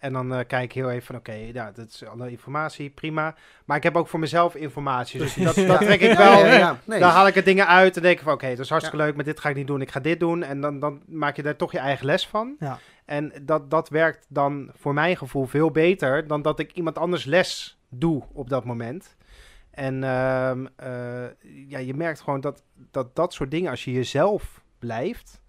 En 0.04 0.12
dan 0.12 0.34
eh, 0.34 0.46
kijk 0.46 0.64
ik 0.64 0.72
heel 0.72 0.90
even 0.90 1.06
van, 1.06 1.16
oké, 1.16 1.32
ja, 1.32 1.72
dat 1.72 1.88
is 1.88 2.04
alle 2.04 2.30
informatie, 2.30 2.90
prima. 2.90 3.34
Maar 3.64 3.76
ik 3.76 3.82
heb 3.82 3.96
ook 3.96 4.08
voor 4.08 4.20
mezelf 4.20 4.54
informatie. 4.54 5.20
Dus 5.20 5.34
dat, 5.34 5.54
dat 5.66 5.80
trek 5.80 6.00
ik 6.00 6.16
wel. 6.16 6.38
Ja, 6.38 6.46
ja, 6.46 6.54
ja. 6.54 6.78
Nee. 6.84 7.00
Dan 7.00 7.10
haal 7.10 7.26
ik 7.26 7.36
er 7.36 7.44
dingen 7.44 7.66
uit 7.66 7.96
en 7.96 8.02
denk 8.02 8.16
ik 8.18 8.24
van, 8.24 8.32
oké, 8.32 8.48
dat 8.48 8.58
is 8.58 8.68
hartstikke 8.68 9.04
leuk, 9.04 9.14
maar 9.14 9.24
dit 9.24 9.40
ga 9.40 9.48
ik 9.48 9.56
niet 9.56 9.66
doen, 9.66 9.80
ik 9.80 9.90
ga 9.90 10.00
dit 10.00 10.20
doen. 10.20 10.42
En 10.42 10.60
dan, 10.60 10.80
dan 10.80 11.02
maak 11.06 11.36
je 11.36 11.42
daar 11.42 11.56
toch 11.56 11.72
je 11.72 11.78
eigen 11.78 12.06
les 12.06 12.26
van. 12.26 12.56
En 13.04 13.32
dat, 13.42 13.70
dat 13.70 13.88
werkt 13.88 14.26
dan 14.28 14.70
voor 14.74 14.94
mijn 14.94 15.16
gevoel 15.16 15.46
veel 15.46 15.70
beter 15.70 16.26
dan 16.26 16.42
dat 16.42 16.58
ik 16.58 16.72
iemand 16.72 16.98
anders 16.98 17.24
les 17.24 17.78
doe 17.88 18.22
op 18.32 18.48
dat 18.48 18.64
moment. 18.64 19.16
En 19.70 20.04
ehm, 20.04 20.66
eh, 20.76 21.24
ja, 21.68 21.78
je 21.78 21.94
merkt 21.94 22.20
gewoon 22.20 22.40
dat, 22.40 22.62
dat 22.90 23.16
dat 23.16 23.32
soort 23.32 23.50
dingen, 23.50 23.70
als 23.70 23.84
je 23.84 23.92
jezelf 23.92 24.62
blijft, 24.78 25.40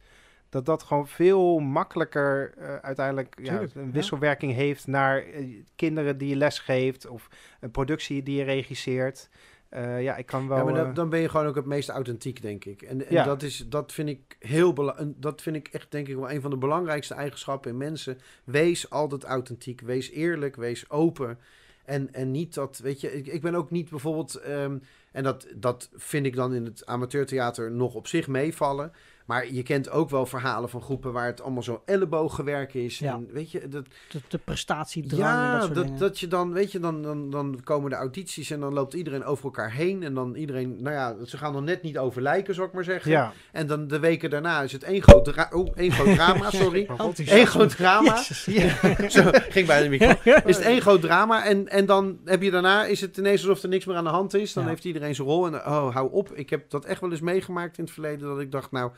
dat 0.55 0.65
dat 0.65 0.83
gewoon 0.83 1.07
veel 1.07 1.59
makkelijker 1.59 2.53
eh, 2.57 2.75
uiteindelijk 2.75 3.35
ja, 3.41 3.59
een 3.61 3.69
ja. 3.73 3.91
wisselwerking 3.91 4.53
heeft 4.53 4.87
naar 4.87 5.17
eh, 5.17 5.63
kinderen 5.75 6.17
die 6.17 6.29
je 6.29 6.35
les 6.35 6.59
geeft 6.59 7.07
of 7.07 7.29
een 7.59 7.71
productie 7.71 8.23
die 8.23 8.37
je 8.37 8.43
regisseert. 8.43 9.29
Eh, 9.69 10.01
ja, 10.01 10.15
ik 10.15 10.25
kan 10.25 10.47
wel... 10.47 10.57
Ja, 10.57 10.63
maar 10.63 10.73
dan, 10.73 10.93
dan 10.93 11.09
ben 11.09 11.19
je 11.19 11.29
gewoon 11.29 11.47
ook 11.47 11.55
het 11.55 11.65
meest 11.65 11.89
authentiek, 11.89 12.41
denk 12.41 12.65
ik. 12.65 12.81
En, 12.81 13.07
en 13.07 13.13
Ja. 13.13 13.23
dat, 13.23 13.43
is, 13.43 13.65
dat 13.69 13.91
vind 13.91 14.09
ik 14.09 14.35
heel 14.39 14.73
bela- 14.73 14.97
en 14.97 15.15
Dat 15.17 15.41
vind 15.41 15.55
ik 15.55 15.67
echt, 15.67 15.91
denk 15.91 16.07
ik, 16.07 16.15
wel 16.15 16.31
een 16.31 16.41
van 16.41 16.49
de 16.49 16.57
belangrijkste 16.57 17.13
eigenschappen 17.13 17.71
in 17.71 17.77
mensen. 17.77 18.17
Wees 18.43 18.89
altijd 18.89 19.23
authentiek. 19.23 19.81
Wees 19.81 20.11
eerlijk. 20.11 20.55
Wees 20.55 20.89
open. 20.89 21.39
En, 21.85 22.13
en 22.13 22.31
niet 22.31 22.53
dat, 22.53 22.77
weet 22.77 23.01
je, 23.01 23.13
ik, 23.13 23.27
ik 23.27 23.41
ben 23.41 23.55
ook 23.55 23.71
niet 23.71 23.89
bijvoorbeeld, 23.89 24.35
ehm, 24.35 24.77
en 25.11 25.23
dat, 25.23 25.47
dat 25.55 25.89
vind 25.93 26.25
ik 26.25 26.35
dan 26.35 26.53
in 26.53 26.65
het 26.65 26.85
amateurtheater 26.85 27.71
nog 27.71 27.93
op 27.93 28.07
zich 28.07 28.27
meevallen. 28.27 28.91
Maar 29.25 29.51
je 29.51 29.63
kent 29.63 29.89
ook 29.89 30.09
wel 30.09 30.25
verhalen 30.25 30.69
van 30.69 30.81
groepen 30.81 31.13
waar 31.13 31.25
het 31.25 31.41
allemaal 31.41 31.63
zo 31.63 31.81
ellebooggewerk 31.85 32.73
is. 32.73 32.99
Ja. 32.99 33.13
En 33.13 33.27
weet 33.31 33.51
je, 33.51 33.67
dat, 33.67 33.85
De, 34.09 34.19
de 34.27 34.37
prestatiedrang 34.37 35.21
ja, 35.21 35.51
dat 35.59 35.61
dat, 35.61 35.85
soort 35.85 35.87
dat, 35.87 35.99
dingen. 35.99 36.15
je 36.19 36.27
dan, 36.27 36.53
weet 36.53 36.71
je, 36.71 36.79
dan, 36.79 37.01
dan, 37.01 37.29
dan 37.29 37.59
komen 37.63 37.89
de 37.89 37.95
audities 37.95 38.51
en 38.51 38.59
dan 38.59 38.73
loopt 38.73 38.93
iedereen 38.93 39.23
over 39.23 39.43
elkaar 39.45 39.71
heen. 39.71 40.03
En 40.03 40.13
dan 40.13 40.35
iedereen, 40.35 40.75
nou 40.81 40.95
ja, 40.95 41.25
ze 41.25 41.37
gaan 41.37 41.53
dan 41.53 41.63
net 41.63 41.81
niet 41.81 41.97
over 41.97 42.21
lijken, 42.21 42.53
zou 42.55 42.67
ik 42.67 42.73
maar 42.73 42.83
zeggen. 42.83 43.11
ja. 43.11 43.33
En 43.51 43.67
dan 43.67 43.87
de 43.87 43.99
weken 43.99 44.29
daarna 44.29 44.61
is 44.61 44.71
het 44.71 44.83
één 44.83 45.01
groot, 45.01 45.25
dra 45.25 45.49
oh, 45.53 45.71
één 45.75 45.91
groot 45.91 46.15
drama, 46.15 46.49
sorry. 46.63 46.89
Eén 47.25 47.47
groot 47.47 47.75
drama. 47.75 48.13
Ja, 48.45 49.09
zo, 49.09 49.23
ging 49.31 49.67
bij 49.67 49.83
de 49.83 49.89
microfoon. 49.89 50.33
Is 50.45 50.55
het 50.55 50.65
één 50.65 50.81
groot 50.81 51.01
drama 51.01 51.45
en, 51.45 51.67
en 51.67 51.85
dan 51.85 52.19
heb 52.25 52.41
je 52.41 52.51
daarna, 52.51 52.85
is 52.85 53.01
het 53.01 53.17
ineens 53.17 53.41
alsof 53.41 53.63
er 53.63 53.69
niks 53.69 53.85
meer 53.85 53.95
aan 53.95 54.03
de 54.03 54.09
hand 54.09 54.33
is. 54.33 54.53
Dan 54.53 54.63
Ja. 54.63 54.69
heeft 54.69 54.85
iedereen 54.85 55.15
zijn 55.15 55.27
rol 55.27 55.45
en 55.45 55.55
oh, 55.55 55.93
hou 55.93 56.11
op. 56.11 56.31
Ik 56.33 56.49
heb 56.49 56.69
dat 56.69 56.85
echt 56.85 57.01
wel 57.01 57.11
eens 57.11 57.21
meegemaakt 57.21 57.77
in 57.77 57.83
het 57.83 57.93
verleden, 57.93 58.27
dat 58.27 58.39
ik 58.39 58.51
dacht, 58.51 58.71
nou... 58.71 58.91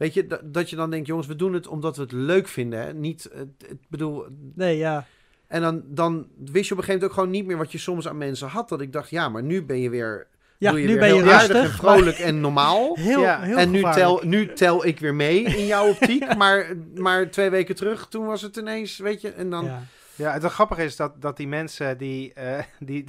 Weet 0.00 0.14
je, 0.14 0.26
dat, 0.26 0.40
dat 0.54 0.70
je 0.70 0.76
dan 0.76 0.90
denkt, 0.90 1.06
jongens, 1.06 1.26
we 1.26 1.36
doen 1.36 1.52
het 1.54 1.66
omdat 1.66 1.96
we 1.96 2.02
het 2.02 2.12
leuk 2.12 2.48
vinden. 2.48 2.80
Hè? 2.80 2.92
Niet, 2.94 3.22
het, 3.32 3.48
het 3.68 3.78
bedoel, 3.88 4.24
Nee, 4.54 4.76
ja. 4.76 5.06
en 5.46 5.60
dan, 5.62 5.82
dan 5.86 6.26
wist 6.36 6.44
je 6.44 6.50
op 6.50 6.54
een 6.54 6.64
gegeven 6.64 6.86
moment 6.86 7.04
ook 7.04 7.12
gewoon 7.12 7.30
niet 7.30 7.46
meer 7.46 7.56
wat 7.56 7.72
je 7.72 7.78
soms 7.78 8.08
aan 8.08 8.18
mensen 8.18 8.48
had. 8.48 8.68
Dat 8.68 8.80
ik 8.80 8.92
dacht, 8.92 9.10
ja, 9.10 9.28
maar 9.28 9.42
nu 9.42 9.64
ben 9.64 9.80
je 9.80 9.90
weer, 9.90 10.26
Ja, 10.58 10.70
je 10.76 10.86
nu 10.86 10.98
ben 10.98 11.14
je 11.14 11.22
rustig. 11.22 11.56
en 11.56 11.70
vrolijk 11.70 12.18
en 12.18 12.40
normaal. 12.40 12.94
Heel, 13.00 13.20
Ja. 13.20 13.40
heel 13.40 13.56
en 13.56 13.70
nu 13.70 13.76
gevaarlijk. 13.78 14.20
tel, 14.20 14.28
nu 14.28 14.52
tel 14.52 14.86
ik 14.86 15.00
weer 15.00 15.14
mee 15.14 15.42
in 15.42 15.66
jouw 15.66 15.88
optiek. 15.88 16.34
maar, 16.36 16.72
maar 16.94 17.30
twee 17.30 17.50
weken 17.50 17.74
terug, 17.74 18.08
toen 18.08 18.26
was 18.26 18.42
het 18.42 18.56
ineens, 18.56 18.98
weet 18.98 19.20
je, 19.20 19.30
en 19.30 19.50
dan... 19.50 19.64
Ja. 19.64 19.82
Ja, 20.14 20.32
het 20.32 20.44
grappige 20.44 20.84
is 20.84 20.96
dat, 20.96 21.22
dat 21.22 21.36
die 21.36 21.48
mensen 21.48 21.98
die, 21.98 22.32
eh, 22.32 22.62
die, 22.78 23.04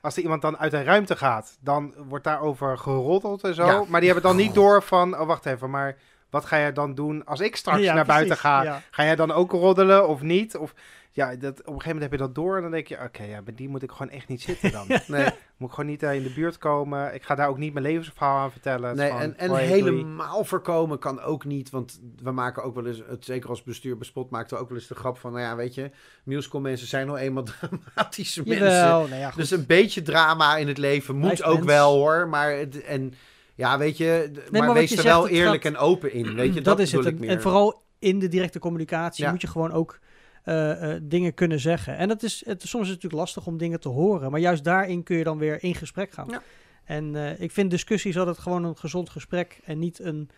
als 0.00 0.16
er 0.16 0.22
iemand 0.22 0.42
dan 0.42 0.58
uit 0.58 0.72
een 0.72 0.84
ruimte 0.84 1.16
gaat, 1.16 1.58
dan 1.60 1.94
wordt 2.08 2.24
daarover 2.24 2.78
geroddeld 2.78 3.44
en 3.44 3.54
zo. 3.54 3.66
Ja. 3.66 3.84
Maar 3.88 4.00
die 4.00 4.10
hebben 4.10 4.28
dan 4.28 4.36
niet 4.38 4.54
door 4.54 4.82
van, 4.82 5.18
oh 5.18 5.26
wacht 5.26 5.46
even, 5.46 5.70
maar 5.70 5.96
wat 6.30 6.44
ga 6.44 6.58
jij 6.58 6.72
dan 6.72 6.94
doen 6.94 7.24
als 7.24 7.40
ik 7.40 7.56
straks 7.56 7.82
Ja, 7.82 7.94
naar 7.94 8.06
buiten 8.06 8.36
ga? 8.36 8.62
ja. 8.62 8.82
Ga 8.90 9.04
jij 9.04 9.16
dan 9.16 9.32
ook 9.32 9.52
roddelen 9.52 10.08
of 10.08 10.22
niet? 10.22 10.56
Of 10.56 10.74
ja, 11.12 11.36
dat, 11.36 11.58
op 11.58 11.58
een 11.58 11.64
gegeven 11.64 11.84
moment 11.84 12.02
heb 12.02 12.12
je 12.12 12.26
dat 12.26 12.34
door 12.34 12.56
en 12.56 12.62
dan 12.62 12.70
denk 12.70 12.86
je, 12.86 13.02
oké, 13.02 13.22
ja, 13.22 13.42
bij 13.42 13.54
die 13.54 13.68
moet 13.68 13.82
ik 13.82 13.90
gewoon 13.90 14.10
echt 14.10 14.28
niet 14.28 14.42
zitten 14.42 14.72
dan. 14.72 14.86
Nee, 15.06 15.28
Moet 15.56 15.68
ik 15.68 15.74
gewoon 15.74 15.90
niet 15.90 16.02
eh, 16.02 16.14
in 16.14 16.22
de 16.22 16.32
buurt 16.32 16.58
komen. 16.58 17.14
Ik 17.14 17.22
ga 17.22 17.34
daar 17.34 17.48
ook 17.48 17.58
niet 17.58 17.72
mijn 17.72 17.84
levensverhaal 17.84 18.38
aan 18.38 18.50
vertellen. 18.50 18.96
Nee 18.96 19.10
gewoon, 19.10 19.36
en, 19.36 19.56
helemaal 19.56 20.44
voorkomen 20.44 20.98
kan 20.98 21.20
ook 21.20 21.44
niet. 21.44 21.70
Want 21.70 22.00
we 22.22 22.30
maken 22.30 22.62
ook 22.62 22.74
wel 22.74 22.86
eens, 22.86 23.02
het, 23.08 23.24
zeker 23.24 23.48
als 23.48 23.62
bestuur 23.62 23.96
bespot, 23.96 24.30
maakten 24.30 24.56
we 24.56 24.62
ook 24.62 24.68
wel 24.68 24.78
eens 24.78 24.86
de 24.86 24.94
grap 24.94 25.18
van, 25.18 25.32
nou 25.32 25.44
ja, 25.44 25.56
weet 25.56 25.74
je, 25.74 25.90
musical 26.24 26.60
mensen 26.60 26.86
zijn 26.86 27.06
nou 27.06 27.18
eenmaal 27.18 27.44
dramatische 27.60 28.42
mensen. 28.46 28.66
Jawel, 28.66 29.06
nou 29.06 29.20
ja. 29.20 29.32
Dus 29.36 29.50
een 29.50 29.66
beetje 29.66 30.02
drama 30.02 30.56
in 30.56 30.68
het 30.68 30.78
leven 30.78 31.16
moet 31.16 31.42
ook 31.42 31.54
mens. 31.54 31.66
wel 31.66 31.94
hoor. 31.94 32.28
Maar 32.28 32.52
het, 32.52 32.82
en 32.82 33.14
ja, 33.60 33.78
weet 33.78 33.96
je, 33.96 34.30
maar 34.50 34.72
wees 34.72 34.90
je 34.90 34.96
er 34.96 35.02
zegt, 35.02 35.14
wel 35.14 35.28
eerlijk 35.28 35.62
gaat- 35.62 35.72
en 35.72 35.78
open 35.78 36.12
in. 36.12 36.34
Weet 36.34 36.48
je, 36.54 36.60
dat, 36.60 36.64
dat 36.64 36.78
is 36.78 36.92
het. 36.92 37.06
En, 37.06 37.18
meer. 37.18 37.30
en 37.30 37.40
vooral 37.40 37.82
in 37.98 38.18
de 38.18 38.28
directe 38.28 38.58
communicatie 38.58 39.24
Ja. 39.24 39.30
moet 39.30 39.40
je 39.40 39.46
gewoon 39.46 39.72
ook 39.72 39.98
eh, 40.44 40.92
eh, 40.94 41.00
dingen 41.02 41.34
kunnen 41.34 41.60
zeggen. 41.60 41.96
En 41.96 42.08
dat 42.08 42.22
is, 42.22 42.42
het, 42.46 42.60
soms 42.62 42.82
is 42.84 42.90
het 42.90 43.02
natuurlijk 43.02 43.22
lastig 43.22 43.46
om 43.46 43.58
dingen 43.58 43.80
te 43.80 43.88
horen. 43.88 44.30
Maar 44.30 44.40
juist 44.40 44.64
daarin 44.64 45.02
kun 45.02 45.16
je 45.16 45.24
dan 45.24 45.38
weer 45.38 45.62
in 45.62 45.74
gesprek 45.74 46.12
gaan. 46.12 46.28
Ja. 46.30 46.42
En 46.84 47.16
eh, 47.16 47.40
ik 47.40 47.50
vind 47.50 47.70
discussies 47.70 48.18
altijd 48.18 48.38
gewoon 48.38 48.64
een 48.64 48.76
gezond 48.76 49.10
gesprek 49.10 49.60
en 49.64 49.78
niet 49.78 49.98
een 49.98 50.30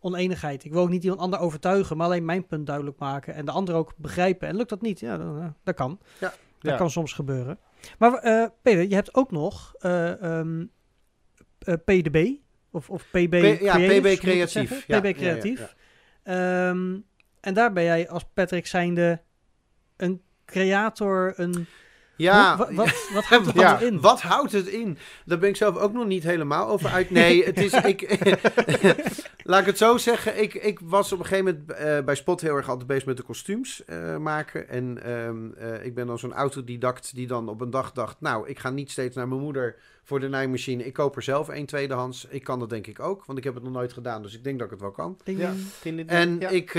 oneenigheid. 0.00 0.64
Ik 0.64 0.72
wil 0.72 0.82
ook 0.82 0.88
niet 0.88 1.02
iemand 1.02 1.20
ander 1.20 1.38
overtuigen, 1.38 1.96
maar 1.96 2.06
alleen 2.06 2.24
mijn 2.24 2.46
punt 2.46 2.66
duidelijk 2.66 2.98
maken. 2.98 3.34
En 3.34 3.44
de 3.44 3.50
ander 3.50 3.74
ook 3.74 3.92
begrijpen. 3.96 4.48
En 4.48 4.56
lukt 4.56 4.68
dat 4.68 4.80
niet? 4.82 5.00
Ja, 5.00 5.16
dan, 5.16 5.54
dat 5.64 5.74
kan. 5.74 5.98
Ja. 6.20 6.32
Dat 6.60 6.70
Ja. 6.72 6.76
kan 6.76 6.90
soms 6.90 7.12
gebeuren. 7.12 7.58
Maar 7.98 8.12
eh, 8.14 8.46
Peter, 8.62 8.88
je 8.88 8.94
hebt 8.94 9.14
ook 9.14 9.30
nog 9.30 9.74
eh, 9.78 10.22
ehm, 10.22 10.64
eh, 11.58 11.74
PDB. 11.84 12.28
Of, 12.70 12.90
of 12.90 13.02
PB 13.10 13.28
P- 13.28 13.60
ja, 13.60 13.72
Creatives, 13.72 14.14
PB 14.16 14.20
Creatief. 14.20 14.84
Ja, 14.86 15.00
PB 15.00 15.04
ja, 15.04 15.12
Creatief. 15.12 15.74
En 17.40 17.54
daar 17.54 17.72
ben 17.72 17.82
jij 17.84 18.08
als 18.08 18.24
Patrick 18.34 18.66
zijnde 18.66 19.20
een 19.96 20.22
creator, 20.44 21.32
een... 21.36 21.66
Ja, 22.16 22.56
Hoe- 22.56 22.66
wa- 22.66 22.72
wat, 22.74 23.08
wat 23.12 23.24
houdt 23.24 23.46
het 23.46 23.54
Ja, 23.60 23.78
in? 23.78 24.00
Wat 24.00 24.20
houdt 24.20 24.52
het 24.52 24.66
in? 24.66 24.98
Daar 25.24 25.38
ben 25.38 25.48
ik 25.48 25.56
zelf 25.56 25.76
ook 25.76 25.92
nog 25.92 26.06
niet 26.06 26.22
helemaal 26.22 26.68
over 26.68 26.90
uit. 26.90 27.10
Nee, 27.10 27.44
het 27.44 27.58
is. 27.58 27.72
Ik, 27.72 28.02
laat 29.50 29.60
ik 29.60 29.66
het 29.66 29.78
zo 29.78 29.96
zeggen. 29.96 30.42
Ik, 30.42 30.54
ik 30.54 30.80
was 30.82 31.12
op 31.12 31.18
een 31.18 31.26
gegeven 31.26 31.44
moment 31.44 31.78
eh, 31.78 32.04
bij 32.04 32.14
Spot 32.14 32.40
heel 32.40 32.56
erg 32.56 32.68
altijd 32.68 32.86
bezig 32.86 33.06
met 33.06 33.16
de 33.16 33.22
kostuums 33.22 33.84
eh, 33.84 34.16
maken. 34.16 34.68
En 34.68 35.02
ehm, 35.02 35.52
eh, 35.52 35.84
ik 35.84 35.94
ben 35.94 36.06
dan 36.06 36.18
zo'n 36.18 36.32
autodidact 36.32 37.14
die 37.14 37.26
dan 37.26 37.48
op 37.48 37.60
een 37.60 37.70
dag 37.70 37.92
dacht: 37.92 38.20
Nou, 38.20 38.48
ik 38.48 38.58
ga 38.58 38.70
niet 38.70 38.90
steeds 38.90 39.16
naar 39.16 39.28
mijn 39.28 39.40
moeder 39.40 39.76
voor 40.04 40.20
de 40.20 40.28
naaimachine. 40.28 40.84
Ik 40.86 40.92
koop 40.92 41.16
er 41.16 41.22
zelf 41.22 41.48
een 41.48 41.66
tweedehands. 41.66 42.26
Ik 42.28 42.44
kan 42.44 42.58
dat 42.58 42.70
denk 42.70 42.86
ik 42.86 43.00
ook, 43.00 43.24
want 43.24 43.38
ik 43.38 43.44
heb 43.44 43.54
het 43.54 43.62
nog 43.62 43.72
nooit 43.72 43.92
gedaan. 43.92 44.22
Dus 44.22 44.34
ik 44.34 44.44
denk 44.44 44.58
dat 44.58 44.66
ik 44.66 44.72
het 44.72 44.82
wel 44.82 44.90
kan. 44.90 45.18
Ja. 45.24 45.52
En 46.06 46.38
Ja. 46.38 46.48
ik, 46.48 46.72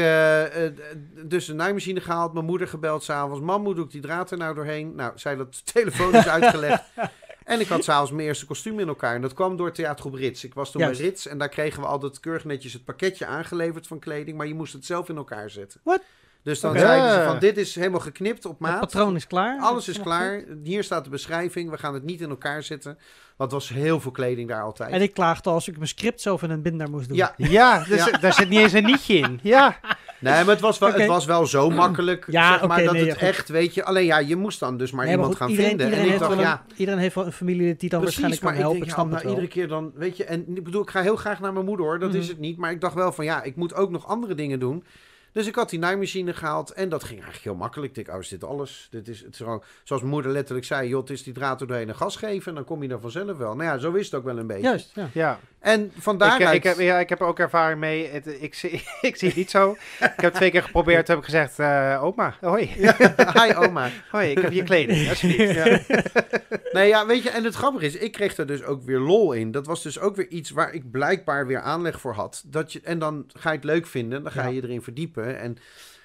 dus 1.25 1.45
de 1.45 1.53
naaimachine 1.53 2.01
gehaald, 2.01 2.33
mijn 2.33 2.45
moeder 2.45 2.67
gebeld 2.67 3.03
s'avonds. 3.03 3.41
Mam, 3.41 3.65
hoe 3.65 3.75
doe 3.75 3.85
ik 3.85 3.91
die 3.91 4.01
draad 4.01 4.31
er 4.31 4.37
nou 4.37 4.55
doorheen? 4.55 4.95
Nou, 4.95 5.11
zij 5.15 5.35
dat 5.35 5.65
telefonisch 5.73 6.27
uitgelegd. 6.27 6.83
En 7.51 7.59
ik 7.59 7.67
had 7.67 7.83
s'avonds 7.83 8.11
mijn 8.11 8.27
eerste 8.27 8.45
kostuum 8.45 8.79
in 8.79 8.87
elkaar. 8.87 9.15
En 9.15 9.21
dat 9.21 9.33
kwam 9.33 9.57
door 9.57 9.71
theatergroep 9.71 10.13
Rits. 10.13 10.43
Ik 10.43 10.53
was 10.53 10.71
toen 10.71 10.81
Juist. 10.81 10.99
bij 10.99 11.09
Rits 11.09 11.27
en 11.27 11.37
daar 11.37 11.49
kregen 11.49 11.81
we 11.81 11.87
altijd 11.87 12.19
keurig 12.19 12.45
netjes 12.45 12.73
het 12.73 12.85
pakketje 12.85 13.25
aangeleverd 13.25 13.87
van 13.87 13.99
kleding. 13.99 14.37
Maar 14.37 14.47
je 14.47 14.53
moest 14.53 14.73
het 14.73 14.85
zelf 14.85 15.09
in 15.09 15.17
elkaar 15.17 15.49
zetten. 15.49 15.79
What? 15.83 16.01
Dus 16.43 16.59
dan 16.59 16.77
zeiden 16.77 17.11
ze 17.13 17.23
van, 17.25 17.39
dit 17.39 17.57
is 17.57 17.75
helemaal 17.75 17.99
geknipt 17.99 18.45
op 18.45 18.51
Het 18.51 18.59
maat. 18.59 18.79
patroon 18.79 19.15
is 19.15 19.27
klaar. 19.27 19.59
Alles 19.59 19.87
is 19.87 19.99
klaar. 20.01 20.43
Hier 20.63 20.83
staat 20.83 21.03
de 21.03 21.09
beschrijving. 21.09 21.69
We 21.69 21.77
gaan 21.77 21.93
het 21.93 22.03
niet 22.03 22.21
in 22.21 22.29
elkaar 22.29 22.63
zetten. 22.63 22.97
Want 23.37 23.51
het 23.51 23.61
was 23.61 23.69
heel 23.69 23.99
veel 23.99 24.11
kleding 24.11 24.49
daar 24.49 24.61
altijd. 24.63 24.91
En 24.91 25.01
ik 25.01 25.13
klaagde 25.13 25.49
als 25.49 25.67
ik 25.67 25.75
mijn 25.75 25.87
script 25.87 26.21
zelf 26.21 26.43
in 26.43 26.49
een 26.49 26.61
binder 26.61 26.89
moest 26.89 27.07
doen. 27.07 27.17
Ja, 27.17 27.33
Ja, 27.37 27.83
dus, 27.83 28.05
Ja. 28.05 28.17
daar 28.17 28.33
zit 28.33 28.49
niet 28.49 28.59
eens 28.59 28.73
een 28.73 28.83
nietje 28.85 29.13
in. 29.17 29.39
Ja, 29.43 29.79
Nee, 30.21 30.33
maar 30.33 30.45
het 30.53 30.59
was 30.59 30.77
wel, 30.77 30.93
het 30.93 31.05
was 31.05 31.25
wel 31.25 31.45
zo 31.45 31.69
makkelijk. 31.69 32.25
Ja, 32.27 32.57
zeg 32.57 32.67
maar, 32.67 32.83
dat 32.83 32.93
nee, 32.93 33.05
het 33.09 33.19
ja, 33.19 33.25
echt, 33.27 33.49
weet 33.49 33.73
je. 33.73 33.83
Alleen 33.83 34.05
ja, 34.05 34.17
je 34.19 34.35
moest 34.35 34.59
dan 34.59 34.77
dus 34.77 34.91
maar 34.91 35.05
Nee, 35.05 35.17
maar 35.17 35.25
iemand 35.25 35.37
goed, 35.41 35.41
gaan 35.41 35.49
iedereen, 35.49 35.69
vinden. 35.69 35.85
Iedereen, 35.87 36.09
en 36.09 36.13
ik 36.13 36.19
heeft 36.19 36.29
dacht, 36.31 36.41
wel 36.41 36.51
ja, 36.53 36.63
een, 36.69 36.75
iedereen 36.79 36.99
heeft 36.99 37.15
wel 37.15 37.25
een 37.25 37.31
familie 37.31 37.75
die 37.75 37.89
dan 37.89 38.01
precies. 38.01 38.19
waarschijnlijk 38.21 38.41
Maar 38.41 38.51
kan 38.51 38.61
ik 38.61 38.67
helpen. 38.67 38.79
denk, 38.79 38.91
ik 38.91 38.97
ja, 38.97 39.09
snap 39.09 39.23
nou, 39.23 39.29
iedere 39.35 39.47
keer 39.53 39.67
dan, 39.67 39.91
weet 39.95 40.17
je. 40.17 40.23
En 40.25 40.45
ik 40.55 40.63
bedoel, 40.63 40.81
ik 40.81 40.89
ga 40.89 41.01
heel 41.01 41.15
graag 41.15 41.39
naar 41.39 41.53
mijn 41.53 41.65
moeder 41.65 41.85
hoor. 41.85 41.99
Dat 41.99 42.09
Mhm. 42.09 42.17
is 42.19 42.27
het 42.27 42.39
niet. 42.39 42.57
Maar 42.57 42.71
ik 42.71 42.81
dacht 42.81 42.93
wel 42.95 43.11
van, 43.11 43.25
ja, 43.25 43.43
ik 43.43 43.55
moet 43.55 43.73
ook 43.75 43.89
nog 43.91 44.07
andere 44.07 44.35
dingen 44.35 44.59
doen. 44.59 44.83
Dus 45.31 45.47
ik 45.47 45.55
had 45.55 45.69
die 45.69 45.79
naaimachine 45.79 46.33
gehaald 46.33 46.71
en 46.71 46.89
dat 46.89 47.01
ging 47.03 47.13
eigenlijk 47.15 47.43
heel 47.43 47.55
makkelijk. 47.55 47.97
Ik 47.97 48.05
denk, 48.05 48.17
oh, 48.17 48.23
is 48.23 48.29
dit 48.29 48.43
alles? 48.43 48.87
Dit 48.91 49.07
is, 49.07 49.19
het 49.19 49.33
is 49.33 49.37
gewoon, 49.37 49.63
zoals 49.83 50.01
moeder 50.01 50.31
letterlijk 50.31 50.65
zei, 50.65 50.87
joh, 50.87 50.99
het 51.01 51.09
is 51.09 51.23
die 51.23 51.33
draad 51.33 51.61
er 51.61 51.67
doorheen 51.67 51.89
een 51.89 51.95
gas 51.95 52.15
geven 52.15 52.47
en 52.47 52.55
dan 52.55 52.63
kom 52.63 52.83
je 52.83 52.89
er 52.89 52.99
vanzelf 52.99 53.37
wel. 53.37 53.55
Nou 53.55 53.63
ja, 53.69 53.77
zo 53.77 53.91
is 53.91 54.05
het 54.05 54.13
ook 54.15 54.23
wel 54.23 54.37
een 54.37 54.47
beetje. 54.47 54.63
Juist, 54.63 54.91
ja. 54.93 55.09
ja. 55.13 55.39
En 55.59 55.91
van 55.97 56.13
Ik, 56.13 56.19
daaruit... 56.19 56.55
ik, 56.55 56.63
heb, 56.63 56.79
ja, 56.79 56.99
ik 56.99 57.09
heb 57.09 57.19
er 57.19 57.25
ook 57.25 57.39
ervaring 57.39 57.79
mee. 57.79 58.07
Het, 58.07 58.41
ik, 58.41 58.53
zie, 58.53 58.71
ik 59.01 59.15
zie 59.15 59.27
het 59.27 59.37
niet 59.37 59.49
zo. 59.49 59.71
Ik 59.99 60.21
heb 60.21 60.33
twee 60.33 60.51
keer 60.51 60.63
geprobeerd. 60.63 61.05
Toen 61.05 61.15
heb 61.15 61.23
ik 61.23 61.29
gezegd, 61.29 61.59
eh, 61.59 62.03
oma, 62.03 62.35
hoi. 62.41 62.65
Hi 63.39 63.53
oma. 63.55 63.89
Hoi, 64.11 64.29
ik 64.29 64.39
heb 64.39 64.51
je 64.51 64.63
kleding, 64.63 65.09
alsjeblieft. 65.09 65.53
Ja. 65.53 65.79
nee, 66.77 66.87
ja, 66.87 67.05
weet 67.05 67.23
je, 67.23 67.29
en 67.29 67.43
het 67.43 67.55
grappige 67.55 67.85
is, 67.85 67.95
ik 67.95 68.11
kreeg 68.11 68.37
er 68.37 68.47
dus 68.47 68.63
ook 68.63 68.83
weer 68.83 68.99
lol 68.99 69.33
in. 69.33 69.51
Dat 69.51 69.65
was 69.65 69.83
dus 69.83 69.99
ook 69.99 70.15
weer 70.15 70.27
iets 70.27 70.49
waar 70.49 70.73
ik 70.73 70.91
blijkbaar 70.91 71.47
weer 71.47 71.59
aanleg 71.59 71.99
voor 71.99 72.13
had. 72.13 72.43
Dat 72.45 72.73
je, 72.73 72.81
en 72.83 72.99
dan 72.99 73.25
ga 73.33 73.49
je 73.49 73.55
het 73.55 73.65
leuk 73.65 73.87
vinden, 73.87 74.23
dan 74.23 74.31
ga 74.31 74.43
Ja. 74.43 74.47
je 74.49 74.63
erin 74.63 74.81
verdiepen. 74.81 75.20
En 75.25 75.57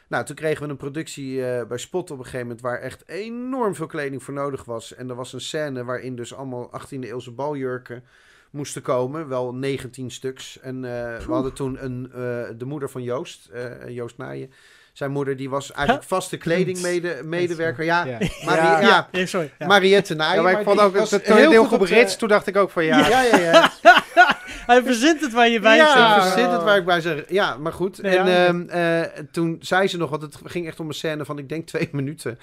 nou, 0.08 0.24
toen 0.24 0.36
kregen 0.36 0.62
we 0.62 0.70
een 0.70 0.76
productie 0.76 1.46
eh, 1.46 1.66
bij 1.66 1.78
Spot 1.78 2.10
op 2.10 2.18
een 2.18 2.24
gegeven 2.24 2.46
moment 2.46 2.60
waar 2.60 2.80
echt 2.80 3.08
enorm 3.08 3.74
veel 3.74 3.86
kleding 3.86 4.22
voor 4.22 4.34
nodig 4.34 4.64
was. 4.64 4.94
En 4.94 5.08
er 5.08 5.14
was 5.14 5.32
een 5.32 5.40
scène 5.40 5.84
waarin 5.84 6.16
dus 6.16 6.34
allemaal 6.34 6.70
18e 6.80 6.98
eeuwse 7.00 7.30
baljurken 7.30 8.04
moesten 8.50 8.82
komen. 8.82 9.28
Wel 9.28 9.54
19 9.54 10.10
stuks. 10.10 10.60
En 10.60 10.84
eh, 10.84 11.18
we 11.26 11.32
hadden 11.32 11.52
toen 11.52 11.84
een, 11.84 12.06
eh, 12.06 12.58
de 12.58 12.64
moeder 12.64 12.90
van 12.90 13.02
Joost, 13.02 13.50
Joost 13.88 14.16
Naaien. 14.16 14.50
Zijn 14.96 15.10
moeder 15.10 15.36
die 15.36 15.50
was 15.50 15.72
eigenlijk 15.72 16.06
vaste 16.06 16.36
kledingmedewerker. 16.36 17.84
Ja, 17.84 18.04
Ja. 18.04 18.18
Marie, 18.44 18.62
Ja. 18.62 18.80
ja. 18.80 18.86
Ja, 18.88 19.08
nee, 19.12 19.26
sorry. 19.26 19.52
Ja. 19.58 19.66
Mariette 19.66 20.14
Naaien. 20.14 20.36
Ja, 20.36 20.42
maar 20.42 20.58
ik 20.60 20.64
vond 20.66 20.80
ook 20.80 20.96
was 20.96 21.10
het 21.10 21.26
heel 21.26 21.36
toneel 21.36 21.62
goed 21.64 21.72
op 21.72 21.78
goed 21.78 21.88
de- 21.88 21.94
Rits. 21.94 22.16
Toen 22.16 22.28
dacht 22.28 22.46
ik 22.46 22.56
ook 22.56 22.70
van 22.70 22.84
ja. 22.84 23.08
Ja, 23.08 23.22
ja, 23.22 23.36
ja. 23.38 23.70
Hij 24.66 24.82
verzint 24.82 25.20
het 25.20 25.32
waar 25.32 25.48
je 25.48 25.60
bij 25.60 25.76
ja, 25.76 25.90
staat. 25.90 26.16
ik 26.16 26.22
verzin 26.32 26.50
het 26.50 26.62
waar 26.62 26.76
ik 26.76 26.84
bij 26.84 27.00
zeg. 27.00 27.24
Ja, 27.28 27.56
maar 27.56 27.72
goed. 27.72 28.02
Nee, 28.02 28.16
en 28.18 28.26
ja. 28.26 28.46
ehm, 28.46 28.68
eh, 28.68 29.22
toen 29.32 29.56
zei 29.60 29.88
ze 29.88 29.96
nog, 29.96 30.10
want 30.10 30.22
het 30.22 30.36
ging 30.44 30.66
echt 30.66 30.80
om 30.80 30.88
een 30.88 30.94
scène 30.94 31.24
van, 31.24 31.38
ik 31.38 31.48
denk 31.48 31.66
twee 31.66 31.88
minuten. 31.92 32.38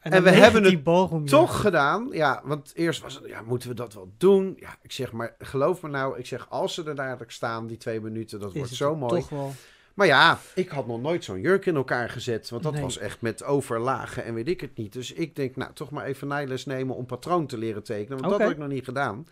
En, 0.00 0.22
we 0.22 0.30
hebben 0.30 0.62
die 0.62 0.80
het 0.84 1.10
ja. 1.10 1.18
Toch 1.24 1.60
gedaan. 1.60 2.08
Ja, 2.10 2.40
want 2.44 2.72
eerst 2.74 3.02
was 3.02 3.14
het, 3.14 3.22
ja, 3.26 3.40
moeten 3.46 3.68
we 3.68 3.74
dat 3.74 3.94
wel 3.94 4.12
doen? 4.18 4.56
Ja, 4.60 4.76
ik 4.82 4.92
zeg 4.92 5.12
maar, 5.12 5.34
geloof 5.38 5.82
me 5.82 5.88
nou, 5.88 6.18
ik 6.18 6.26
zeg, 6.26 6.46
als 6.48 6.74
ze 6.74 6.84
er 6.84 6.94
dadelijk 6.94 7.30
staan, 7.30 7.66
die 7.66 7.76
twee 7.76 8.00
minuten, 8.00 8.40
dat 8.40 8.48
Is 8.48 8.54
wordt 8.54 8.70
het 8.70 8.78
zo 8.78 8.96
mooi. 8.96 9.20
Toch 9.20 9.28
wel. 9.28 9.54
Maar 9.98 10.06
ja, 10.06 10.38
ik 10.54 10.68
had 10.68 10.86
nog 10.86 11.00
nooit 11.00 11.24
zo'n 11.24 11.40
jurk 11.40 11.66
in 11.66 11.76
elkaar 11.76 12.08
gezet. 12.10 12.50
Want 12.50 12.62
dat 12.62 12.72
Nee. 12.72 12.82
was 12.82 12.98
echt 12.98 13.20
met 13.20 13.44
overlagen 13.44 14.24
en 14.24 14.34
weet 14.34 14.48
ik 14.48 14.60
het 14.60 14.76
niet. 14.76 14.92
Dus 14.92 15.12
ik 15.12 15.36
denk, 15.36 15.56
nou, 15.56 15.72
toch 15.72 15.90
maar 15.90 16.04
even 16.04 16.28
nijles 16.28 16.66
nemen 16.66 16.96
om 16.96 17.06
patroon 17.06 17.46
te 17.46 17.58
leren 17.58 17.82
tekenen. 17.82 18.18
Want 18.18 18.30
dat 18.30 18.40
had 18.40 18.50
ik 18.50 18.58
nog 18.58 18.68
niet 18.68 18.84
gedaan. 18.84 19.26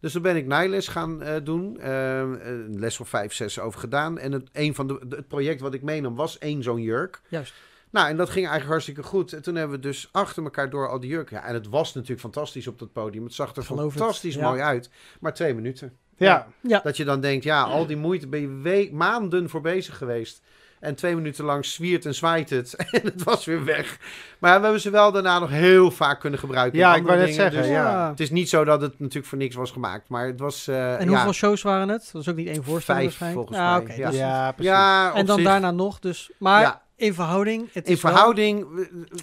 Dus 0.00 0.12
toen 0.12 0.22
ben 0.22 0.36
ik 0.36 0.46
naailes 0.46 0.88
gaan 0.88 1.22
eh, 1.22 1.34
doen. 1.44 1.80
Eh, 1.80 2.18
een 2.18 2.78
les 2.78 3.00
of 3.00 3.08
vijf, 3.08 3.32
zes 3.32 3.58
over 3.58 3.80
gedaan. 3.80 4.18
En 4.18 4.32
het, 4.32 4.48
een 4.52 4.74
van 4.74 4.86
de, 4.86 5.00
het 5.08 5.28
project 5.28 5.60
wat 5.60 5.74
ik 5.74 5.82
meenam 5.82 6.14
was 6.14 6.38
één 6.38 6.62
zo'n 6.62 6.82
jurk. 6.82 7.20
Juist. 7.28 7.54
Nou, 7.90 8.08
en 8.08 8.16
dat 8.16 8.28
ging 8.30 8.46
eigenlijk 8.46 8.70
hartstikke 8.70 9.02
goed. 9.02 9.32
En 9.32 9.42
toen 9.42 9.54
hebben 9.54 9.76
we 9.76 9.82
dus 9.82 10.08
achter 10.12 10.42
elkaar 10.42 10.70
door 10.70 10.88
al 10.88 11.00
die 11.00 11.10
jurken. 11.10 11.36
Ja, 11.36 11.44
en 11.44 11.54
het 11.54 11.68
was 11.68 11.94
natuurlijk 11.94 12.20
fantastisch 12.20 12.66
op 12.66 12.78
dat 12.78 12.92
podium. 12.92 13.24
Het 13.24 13.34
zag 13.34 13.56
er 13.56 13.62
Geloof 13.62 13.92
het, 13.92 13.98
fantastisch 14.02 14.34
ja. 14.34 14.48
mooi 14.48 14.60
uit. 14.60 14.90
Maar 15.20 15.34
twee 15.34 15.54
minuten. 15.54 15.96
Ja, 16.22 16.80
Dat 16.82 16.96
je 16.96 17.04
dan 17.04 17.20
denkt, 17.20 17.44
ja, 17.44 17.62
al 17.62 17.86
die 17.86 17.96
moeite 17.96 18.26
ben 18.28 18.40
je 18.40 18.48
we- 18.62 18.88
maanden 18.92 19.48
voor 19.48 19.60
bezig 19.60 19.96
geweest. 19.98 20.42
En 20.80 20.94
twee 20.94 21.14
minuten 21.14 21.44
lang 21.44 21.64
zwiert 21.64 22.06
en 22.06 22.14
zwaait 22.14 22.50
het. 22.50 22.74
En 22.90 23.00
het 23.04 23.22
was 23.22 23.44
weer 23.44 23.64
weg. 23.64 23.98
Maar 24.38 24.56
we 24.56 24.62
hebben 24.62 24.80
ze 24.80 24.90
wel 24.90 25.12
daarna 25.12 25.38
nog 25.38 25.50
heel 25.50 25.90
vaak 25.90 26.20
kunnen 26.20 26.38
gebruiken. 26.38 26.78
Ja, 26.78 26.94
ik 26.94 27.02
wou 27.02 27.16
net 27.18 27.26
dingen. 27.26 27.40
zeggen, 27.42 27.62
Dus 27.62 27.70
ja. 27.70 28.10
Het 28.10 28.20
is 28.20 28.30
niet 28.30 28.48
zo 28.48 28.64
dat 28.64 28.80
het 28.80 28.98
natuurlijk 28.98 29.26
voor 29.26 29.38
niks 29.38 29.54
was 29.54 29.70
gemaakt. 29.70 30.08
Maar 30.08 30.26
het 30.26 30.40
was... 30.40 30.66
eh, 30.68 30.94
En 31.00 31.04
ja, 31.04 31.08
hoeveel 31.14 31.32
shows 31.32 31.62
waren 31.62 31.88
het? 31.88 32.08
Dat 32.12 32.22
is 32.22 32.28
ook 32.28 32.36
niet 32.36 32.48
één 32.48 32.64
voorstelling 32.64 33.12
Vijf, 33.14 33.32
volgens 33.32 33.58
Ah, 33.58 33.70
mij, 33.72 33.80
oké, 33.80 33.92
ja. 33.94 34.08
dus- 34.10 34.18
ja, 34.18 34.52
precies. 34.52 34.72
ja, 34.72 35.14
En 35.14 35.26
dan 35.26 35.36
zich- 35.36 35.46
daarna 35.46 35.70
nog. 35.70 35.98
Dus, 35.98 36.30
maar 36.38 36.60
Ja. 36.60 36.82
in 36.96 37.14
verhouding. 37.14 37.68
Het 37.72 37.88
In 37.88 37.90
wel- 38.02 38.12
verhouding 38.12 38.66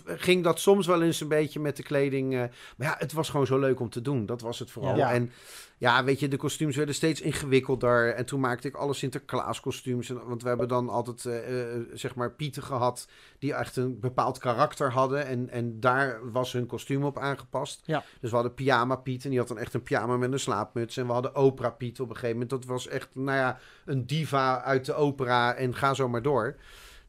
ging 0.06 0.44
dat 0.44 0.60
soms 0.60 0.88
wel 0.88 1.02
eens 1.02 1.22
een 1.22 1.28
beetje 1.28 1.60
met 1.60 1.78
de 1.78 1.84
kleding. 1.84 2.34
eh, 2.34 2.40
maar 2.78 2.88
ja, 2.88 2.96
het 2.98 3.14
was 3.14 3.30
gewoon 3.30 3.46
zo 3.46 3.60
leuk 3.60 3.80
om 3.80 3.90
te 3.90 4.02
doen. 4.02 4.26
Dat 4.26 4.42
was 4.42 4.60
het 4.60 4.72
vooral. 4.72 4.96
Ja. 4.96 5.12
En 5.12 5.32
ja, 5.80 6.04
weet 6.04 6.20
je, 6.20 6.28
de 6.28 6.38
kostuums 6.38 6.76
werden 6.76 6.96
steeds 6.96 7.22
ingewikkelder. 7.22 8.14
En 8.14 8.26
toen 8.26 8.40
maakte 8.40 8.68
ik 8.68 8.76
alle 8.76 8.94
Sinterklaas 8.94 9.60
kostuums. 9.60 10.10
Want 10.10 10.42
we 10.42 10.48
hebben 10.48 10.68
dan 10.68 10.90
altijd, 10.90 11.26
eh, 11.26 11.76
eh, 11.76 11.82
zeg 11.94 12.16
maar, 12.16 12.32
pieten 12.32 12.64
gehad. 12.64 13.08
Die 13.38 13.54
echt 13.54 13.76
een 13.76 14.00
bepaald 14.00 14.38
karakter 14.38 14.92
hadden. 14.92 15.26
En, 15.26 15.50
en 15.50 15.80
daar 15.80 16.32
was 16.32 16.52
hun 16.52 16.66
kostuum 16.66 17.04
op 17.04 17.18
aangepast. 17.18 17.82
Ja. 17.86 18.04
Dus 18.22 18.30
we 18.30 18.36
hadden 18.36 18.54
pyjama 18.54 18.96
Piet. 18.96 19.24
En 19.24 19.30
die 19.30 19.40
had 19.40 19.48
dan 19.48 19.58
echt 19.58 19.74
een 19.74 19.84
pyjama 19.84 20.18
met 20.18 20.32
een 20.32 20.40
slaapmuts. 20.40 20.98
En 20.98 21.06
we 21.06 21.14
hadden 21.14 21.36
opera 21.36 21.70
Piet 21.70 22.00
op 22.00 22.10
een 22.10 22.16
gegeven 22.16 22.40
moment. 22.40 22.50
Dat 22.50 22.66
was 22.66 22.88
echt, 22.88 23.10
nou 23.14 23.38
ja, 23.38 23.60
een 23.86 24.06
diva 24.06 24.64
uit 24.64 24.86
de 24.86 24.94
opera. 24.94 25.54
En 25.54 25.76
ga 25.76 25.94
zo 25.94 26.10
maar 26.10 26.22
door. 26.22 26.58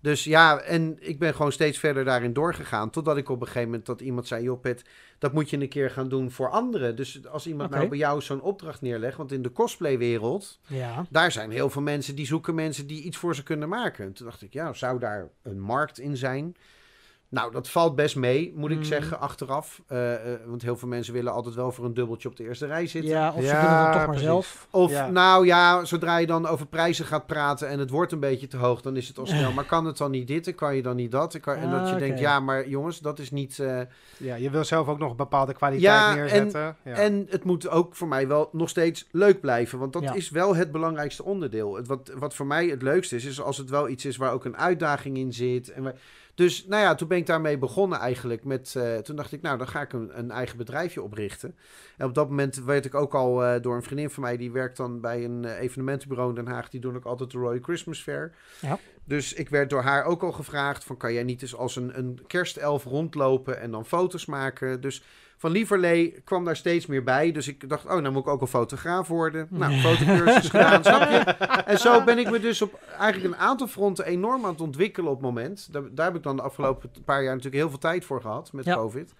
Dus 0.00 0.24
ja, 0.24 0.60
en 0.60 0.96
ik 1.00 1.18
ben 1.18 1.34
gewoon 1.34 1.52
steeds 1.52 1.78
verder 1.78 2.04
daarin 2.04 2.32
doorgegaan. 2.32 2.90
Totdat 2.90 3.16
ik 3.16 3.28
op 3.28 3.40
een 3.40 3.46
gegeven 3.46 3.68
moment 3.68 3.86
dat 3.86 4.00
iemand 4.00 4.26
zei: 4.26 4.42
Joh, 4.42 4.60
Pet, 4.60 4.84
dat 5.20 5.32
moet 5.32 5.50
je 5.50 5.60
een 5.60 5.68
keer 5.68 5.90
gaan 5.90 6.08
doen 6.08 6.30
voor 6.30 6.50
anderen. 6.50 6.96
Dus 6.96 7.26
als 7.26 7.46
iemand 7.46 7.70
nou 7.70 7.88
bij 7.88 7.98
jou 7.98 8.20
zo'n 8.22 8.40
opdracht 8.40 8.80
neerlegt, 8.80 9.16
want 9.16 9.32
in 9.32 9.42
de 9.42 9.52
cosplaywereld, 9.52 10.60
Ja. 10.66 11.06
daar 11.10 11.32
zijn 11.32 11.50
heel 11.50 11.70
veel 11.70 11.82
mensen 11.82 12.14
die 12.14 12.26
zoeken 12.26 12.54
mensen 12.54 12.86
die 12.86 13.02
iets 13.02 13.16
voor 13.16 13.34
ze 13.34 13.42
kunnen 13.42 13.68
maken. 13.68 14.04
En 14.04 14.12
toen 14.12 14.26
dacht 14.26 14.42
ik: 14.42 14.52
Ja, 14.52 14.72
zou 14.72 14.98
daar 14.98 15.28
een 15.42 15.60
markt 15.60 15.98
in 15.98 16.16
zijn? 16.16 16.56
Nou, 17.30 17.52
dat 17.52 17.68
valt 17.68 17.94
best 17.96 18.16
mee, 18.16 18.52
moet 18.56 18.70
ik 18.70 18.76
Mm. 18.76 18.84
zeggen, 18.84 19.20
achteraf. 19.20 19.82
Eh, 19.86 20.14
eh, 20.32 20.40
want 20.46 20.62
heel 20.62 20.76
veel 20.76 20.88
mensen 20.88 21.12
willen 21.12 21.32
altijd 21.32 21.54
wel 21.54 21.72
voor 21.72 21.84
een 21.84 21.94
dubbeltje 21.94 22.28
op 22.28 22.36
de 22.36 22.44
eerste 22.44 22.66
rij 22.66 22.86
zitten. 22.86 23.10
ja, 23.10 23.28
of 23.28 23.40
ze 23.40 23.46
Ja, 23.46 23.60
het 23.60 23.68
dan 23.68 23.84
toch 23.86 23.94
maar 23.94 24.04
precies. 24.06 24.24
zelf. 24.24 24.66
Of 24.70 24.90
Ja. 24.90 25.10
nou 25.10 25.46
ja, 25.46 25.84
zodra 25.84 26.16
je 26.18 26.26
dan 26.26 26.46
over 26.46 26.66
prijzen 26.66 27.04
gaat 27.04 27.26
praten 27.26 27.68
en 27.68 27.78
het 27.78 27.90
wordt 27.90 28.12
een 28.12 28.20
beetje 28.20 28.46
te 28.46 28.56
hoog, 28.56 28.80
dan 28.80 28.96
is 28.96 29.08
het 29.08 29.18
al 29.18 29.26
snel. 29.36 29.52
Maar 29.52 29.64
kan 29.64 29.84
het 29.84 29.96
dan 29.96 30.10
niet 30.10 30.26
dit 30.26 30.46
en 30.46 30.54
kan 30.54 30.76
je 30.76 30.82
dan 30.82 30.96
niet 30.96 31.10
dat? 31.12 31.34
En, 31.34 31.40
kan, 31.40 31.54
en 31.54 31.70
dat 31.70 31.86
je 31.88 31.92
Ah, 31.94 31.98
denkt, 32.00 32.18
ja, 32.20 32.40
maar 32.40 32.68
jongens, 32.68 32.98
dat 32.98 33.18
is 33.18 33.30
niet... 33.30 33.58
eh, 33.58 33.80
Ja, 34.16 34.34
je 34.34 34.50
wil 34.50 34.64
zelf 34.64 34.88
ook 34.88 34.98
nog 34.98 35.10
een 35.10 35.16
bepaalde 35.16 35.52
kwaliteit 35.54 35.92
Ja, 35.92 36.10
en- 36.10 36.16
neerzetten. 36.16 36.76
ja. 36.84 36.92
En 36.94 37.26
het 37.28 37.44
moet 37.44 37.68
ook 37.68 37.94
voor 37.96 38.08
mij 38.08 38.28
wel 38.28 38.48
nog 38.52 38.68
steeds 38.68 39.08
leuk 39.10 39.40
blijven. 39.40 39.78
Want 39.78 39.92
dat 39.92 40.02
Ja. 40.02 40.12
is 40.14 40.30
wel 40.30 40.54
het 40.56 40.72
belangrijkste 40.72 41.24
onderdeel. 41.24 41.74
Het, 41.76 41.86
wat, 41.86 42.12
wat 42.18 42.34
voor 42.34 42.46
mij 42.46 42.66
het 42.66 42.82
leukste 42.82 43.16
is, 43.16 43.24
is 43.24 43.40
als 43.40 43.56
het 43.56 43.70
wel 43.70 43.88
iets 43.88 44.04
is 44.04 44.16
waar 44.16 44.32
ook 44.32 44.44
een 44.44 44.56
uitdaging 44.56 45.16
in 45.16 45.32
zit. 45.32 45.72
En 45.72 45.82
waar- 45.82 45.94
dus 46.34 46.66
nou 46.66 46.82
ja, 46.82 46.94
toen 46.94 47.08
ben 47.08 47.18
ik 47.18 47.26
daarmee 47.26 47.58
begonnen 47.58 47.98
eigenlijk. 47.98 48.44
Met, 48.44 48.74
eh, 48.76 48.96
toen 48.96 49.16
dacht 49.16 49.32
ik, 49.32 49.42
nou, 49.42 49.58
dan 49.58 49.68
ga 49.68 49.80
ik 49.80 49.92
een, 49.92 50.18
een 50.18 50.30
eigen 50.30 50.56
bedrijfje 50.56 51.02
oprichten. 51.02 51.56
En 51.96 52.06
op 52.06 52.14
dat 52.14 52.28
moment 52.28 52.56
werd 52.64 52.84
ik 52.84 52.94
ook 52.94 53.14
al 53.14 53.44
eh, 53.44 53.62
door 53.62 53.76
een 53.76 53.82
vriendin 53.82 54.10
van 54.10 54.22
mij, 54.22 54.36
die 54.36 54.50
werkt 54.50 54.76
dan 54.76 55.00
bij 55.00 55.24
een 55.24 55.44
eh, 55.44 55.60
evenementenbureau 55.60 56.28
in 56.28 56.44
Den 56.44 56.54
Haag. 56.54 56.68
Die 56.68 56.80
doen 56.80 56.96
ook 56.96 57.04
altijd 57.04 57.30
de 57.30 57.38
Royal 57.38 57.62
Christmas 57.62 58.02
Fair. 58.02 58.34
Ja. 58.60 58.78
Dus 59.04 59.32
ik 59.32 59.48
werd 59.48 59.70
door 59.70 59.82
haar 59.82 60.04
ook 60.04 60.22
al 60.22 60.32
gevraagd 60.32 60.84
van, 60.84 60.96
kan 60.96 61.12
jij 61.12 61.22
niet 61.22 61.42
eens 61.42 61.56
als 61.56 61.76
een, 61.76 61.98
een 61.98 62.20
kerstelf 62.26 62.84
rondlopen 62.84 63.60
en 63.60 63.70
dan 63.70 63.86
foto's 63.86 64.26
maken? 64.26 64.80
Dus 64.80 65.02
van 65.40 65.50
Lieverlee 65.50 66.20
kwam 66.24 66.44
daar 66.44 66.56
steeds 66.56 66.86
meer 66.86 67.02
bij. 67.02 67.32
Dus 67.32 67.48
ik 67.48 67.68
dacht, 67.68 67.84
oh, 67.84 67.90
nou 67.90 68.10
moet 68.10 68.22
ik 68.22 68.28
ook 68.28 68.40
een 68.40 68.46
fotograaf 68.46 69.08
worden. 69.08 69.48
Nou, 69.60 69.72
fotocursus 69.72 70.48
gedaan, 70.48 70.84
snap 70.84 71.10
je? 71.10 71.18
En 71.64 71.78
zo 71.78 72.04
ben 72.04 72.18
ik 72.18 72.30
me 72.30 72.40
dus 72.40 72.62
op 72.62 72.80
eigenlijk 72.98 73.34
een 73.34 73.40
aantal 73.40 73.66
fronten 73.66 74.04
enorm 74.04 74.44
aan 74.44 74.50
het 74.50 74.60
ontwikkelen 74.60 75.10
op 75.10 75.16
het 75.16 75.26
moment. 75.26 75.68
Daar, 75.72 75.82
daar 75.90 76.06
heb 76.06 76.16
ik 76.16 76.22
dan 76.22 76.36
de 76.36 76.42
afgelopen 76.42 76.90
paar 77.04 77.22
jaar 77.22 77.34
natuurlijk 77.34 77.62
heel 77.62 77.68
veel 77.68 77.78
tijd 77.78 78.04
voor 78.04 78.20
gehad 78.20 78.52
met 78.52 78.64
Ja. 78.64 78.74
COVID. 78.74 79.14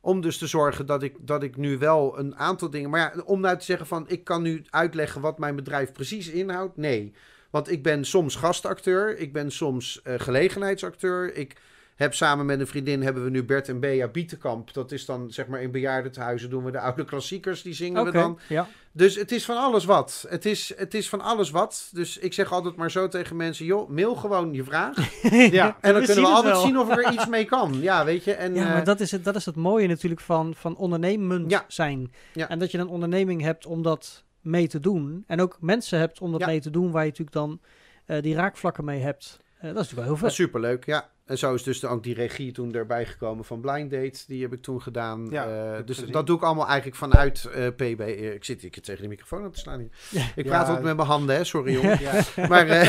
Om 0.00 0.20
dus 0.20 0.38
te 0.38 0.46
zorgen 0.46 0.86
dat 0.86 1.02
ik, 1.02 1.14
dat 1.20 1.42
ik 1.42 1.56
nu 1.56 1.78
wel 1.78 2.18
een 2.18 2.36
aantal 2.36 2.70
dingen... 2.70 2.90
Maar 2.90 3.00
ja, 3.00 3.22
om 3.22 3.40
nou 3.40 3.58
te 3.58 3.64
zeggen 3.64 3.86
van, 3.86 4.04
ik 4.08 4.24
kan 4.24 4.42
nu 4.42 4.64
uitleggen 4.70 5.20
wat 5.20 5.38
mijn 5.38 5.56
bedrijf 5.56 5.92
precies 5.92 6.28
inhoudt. 6.28 6.76
Nee, 6.76 7.14
want 7.50 7.70
ik 7.70 7.82
ben 7.82 8.04
soms 8.04 8.36
gastacteur. 8.36 9.18
Ik 9.18 9.32
ben 9.32 9.50
soms 9.50 10.02
eh, 10.02 10.14
gelegenheidsacteur. 10.18 11.34
Ik 11.34 11.56
heb 12.00 12.14
samen 12.14 12.46
met 12.46 12.60
een 12.60 12.66
vriendin 12.66 13.02
hebben 13.02 13.24
we 13.24 13.30
nu 13.30 13.44
Bert 13.44 13.68
en 13.68 13.80
Bea 13.80 14.08
Bietenkamp. 14.08 14.72
Dat 14.74 14.92
is 14.92 15.04
dan 15.04 15.30
zeg 15.30 15.46
maar 15.46 15.62
in 15.62 15.70
bejaardentehuizen 15.70 16.50
doen 16.50 16.64
we 16.64 16.70
de 16.70 16.80
oude 16.80 17.04
klassiekers. 17.04 17.62
Die 17.62 17.74
zingen 17.74 18.04
we 18.04 18.10
dan. 18.10 18.38
ja. 18.48 18.68
Dus 18.92 19.14
het 19.14 19.32
is 19.32 19.44
van 19.44 19.56
alles 19.56 19.84
wat. 19.84 20.26
Het 20.28 20.44
is, 20.46 20.72
het 20.76 20.94
is 20.94 21.08
van 21.08 21.20
alles 21.20 21.50
wat. 21.50 21.90
Dus 21.92 22.18
ik 22.18 22.32
zeg 22.32 22.52
altijd 22.52 22.76
maar 22.76 22.90
zo 22.90 23.08
tegen 23.08 23.36
mensen: 23.36 23.64
joh, 23.66 23.88
mail 23.88 24.14
gewoon 24.14 24.52
je 24.54 24.64
vraag. 24.64 24.96
ja, 25.52 25.76
En 25.80 25.92
dan 25.92 26.00
We 26.00 26.06
kunnen 26.06 26.24
we 26.24 26.30
altijd 26.30 26.54
wel. 26.54 26.62
zien 26.62 26.78
of 26.78 26.90
er 26.90 27.12
iets 27.14 27.26
mee 27.26 27.44
kan. 27.44 27.80
Ja, 27.80 28.04
weet 28.04 28.24
je. 28.24 28.32
En, 28.34 28.54
Ja, 28.54 28.66
eh, 28.66 28.72
maar 28.72 28.84
dat 28.84 29.00
is, 29.00 29.10
het, 29.10 29.24
dat 29.24 29.36
is 29.36 29.46
het 29.46 29.56
mooie 29.56 29.86
natuurlijk 29.88 30.20
van, 30.20 30.54
van 30.54 30.76
ondernemend 30.76 31.50
Ja. 31.50 31.64
zijn. 31.68 32.12
Ja. 32.32 32.48
En 32.48 32.58
dat 32.58 32.70
je 32.70 32.78
een 32.78 32.88
onderneming 32.88 33.42
hebt 33.42 33.66
om 33.66 33.82
dat 33.82 34.24
mee 34.40 34.68
te 34.68 34.80
doen. 34.80 35.24
En 35.26 35.40
ook 35.40 35.56
mensen 35.60 35.98
hebt 35.98 36.20
om 36.20 36.32
dat 36.32 36.46
mee 36.46 36.60
te 36.60 36.70
doen 36.70 36.90
waar 36.90 37.02
je 37.04 37.08
natuurlijk 37.08 37.36
dan 37.36 37.60
eh, 38.06 38.22
die 38.22 38.34
raakvlakken 38.34 38.84
mee 38.84 39.00
hebt. 39.00 39.38
Eh, 39.40 39.60
dat 39.60 39.70
is 39.70 39.74
natuurlijk 39.74 39.94
wel 39.96 40.04
heel 40.04 40.16
vet. 40.16 40.30
is 40.30 40.34
superleuk, 40.34 40.84
ja. 40.86 41.08
En 41.30 41.38
zo 41.38 41.54
is 41.54 41.62
dus 41.62 41.80
de- 41.80 41.86
ook 41.86 42.02
die 42.02 42.14
regie 42.14 42.52
toen 42.52 42.74
erbij 42.74 43.06
gekomen 43.06 43.44
van 43.44 43.60
Blind 43.60 43.90
Date. 43.90 44.18
Die 44.26 44.42
heb 44.42 44.52
ik 44.52 44.62
toen 44.62 44.82
gedaan. 44.82 45.26
Ja, 45.30 45.46
Eh, 45.76 45.86
dus 45.86 45.96
gezien. 45.98 46.12
dat 46.12 46.26
doe 46.26 46.36
ik 46.36 46.42
allemaal 46.42 46.66
eigenlijk 46.66 46.96
vanuit 46.96 47.44
eh, 47.44 47.66
PB. 47.66 48.00
Eh, 48.00 48.32
Ik 48.34 48.44
zit 48.44 48.62
ik 48.62 48.76
tegen 48.82 49.02
de 49.02 49.08
microfoon 49.08 49.42
aan 49.44 49.50
te 49.50 49.58
slaan 49.58 49.78
hier. 49.78 49.88
Ja. 50.10 50.26
Ik 50.34 50.44
praat 50.46 50.66
altijd 50.66 50.84
met 50.84 50.96
mijn 50.96 51.08
handen, 51.08 51.36
hè. 51.36 51.44
Sorry, 51.44 51.72
jongen. 51.80 52.00
ja. 52.00 52.22
maar 52.48 52.66
eh, 52.68 52.88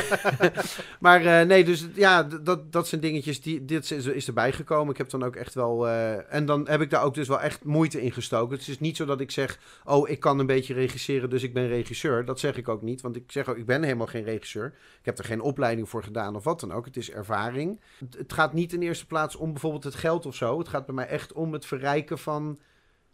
maar 0.99 1.45
nee, 1.45 1.63
dus 1.63 1.87
ja, 1.93 2.23
dat, 2.23 2.71
dat 2.71 2.87
zijn 2.87 3.01
dingetjes 3.01 3.41
die 3.41 3.65
dit 3.65 3.91
is, 3.91 4.05
is 4.05 4.27
erbij 4.27 4.51
gekomen. 4.51 4.91
Ik 4.91 4.97
heb 4.97 5.09
dan 5.09 5.23
ook 5.23 5.35
echt 5.35 5.53
wel 5.53 5.87
en 5.87 6.45
dan 6.45 6.67
heb 6.69 6.81
ik 6.81 6.89
daar 6.89 7.03
ook 7.03 7.13
dus 7.13 7.27
wel 7.27 7.41
echt 7.41 7.63
moeite 7.63 8.01
in 8.01 8.11
gestoken. 8.11 8.57
Het 8.57 8.67
is 8.67 8.79
niet 8.79 8.95
zo 8.97 9.05
dat 9.05 9.19
ik 9.21 9.31
zeg, 9.31 9.59
oh, 9.85 10.09
ik 10.09 10.19
kan 10.19 10.39
een 10.39 10.45
beetje 10.45 10.73
regisseren, 10.73 11.29
dus 11.29 11.43
ik 11.43 11.53
ben 11.53 11.67
regisseur. 11.67 12.25
Dat 12.25 12.39
zeg 12.39 12.57
ik 12.57 12.69
ook 12.69 12.81
niet, 12.81 13.01
want 13.01 13.15
ik 13.15 13.23
zeg 13.31 13.49
ook, 13.49 13.57
ik 13.57 13.65
ben 13.65 13.83
helemaal 13.83 14.07
geen 14.07 14.23
regisseur. 14.23 14.65
Ik 14.99 15.05
heb 15.05 15.17
er 15.17 15.25
geen 15.25 15.41
opleiding 15.41 15.89
voor 15.89 16.03
gedaan 16.03 16.35
of 16.35 16.43
wat 16.43 16.59
dan 16.59 16.71
ook. 16.71 16.85
Het 16.85 16.97
is 16.97 17.11
ervaring. 17.11 17.79
Het, 18.31 18.39
gaat 18.39 18.53
niet 18.53 18.73
in 18.73 18.81
eerste 18.81 19.05
plaats 19.05 19.35
om 19.35 19.51
bijvoorbeeld 19.51 19.83
het 19.83 19.95
geld 19.95 20.25
of 20.25 20.35
zo. 20.35 20.57
Het 20.57 20.67
gaat 20.67 20.85
bij 20.85 20.95
mij 20.95 21.07
echt 21.07 21.33
om 21.33 21.53
het 21.53 21.65
verrijken 21.65 22.17
van. 22.19 22.59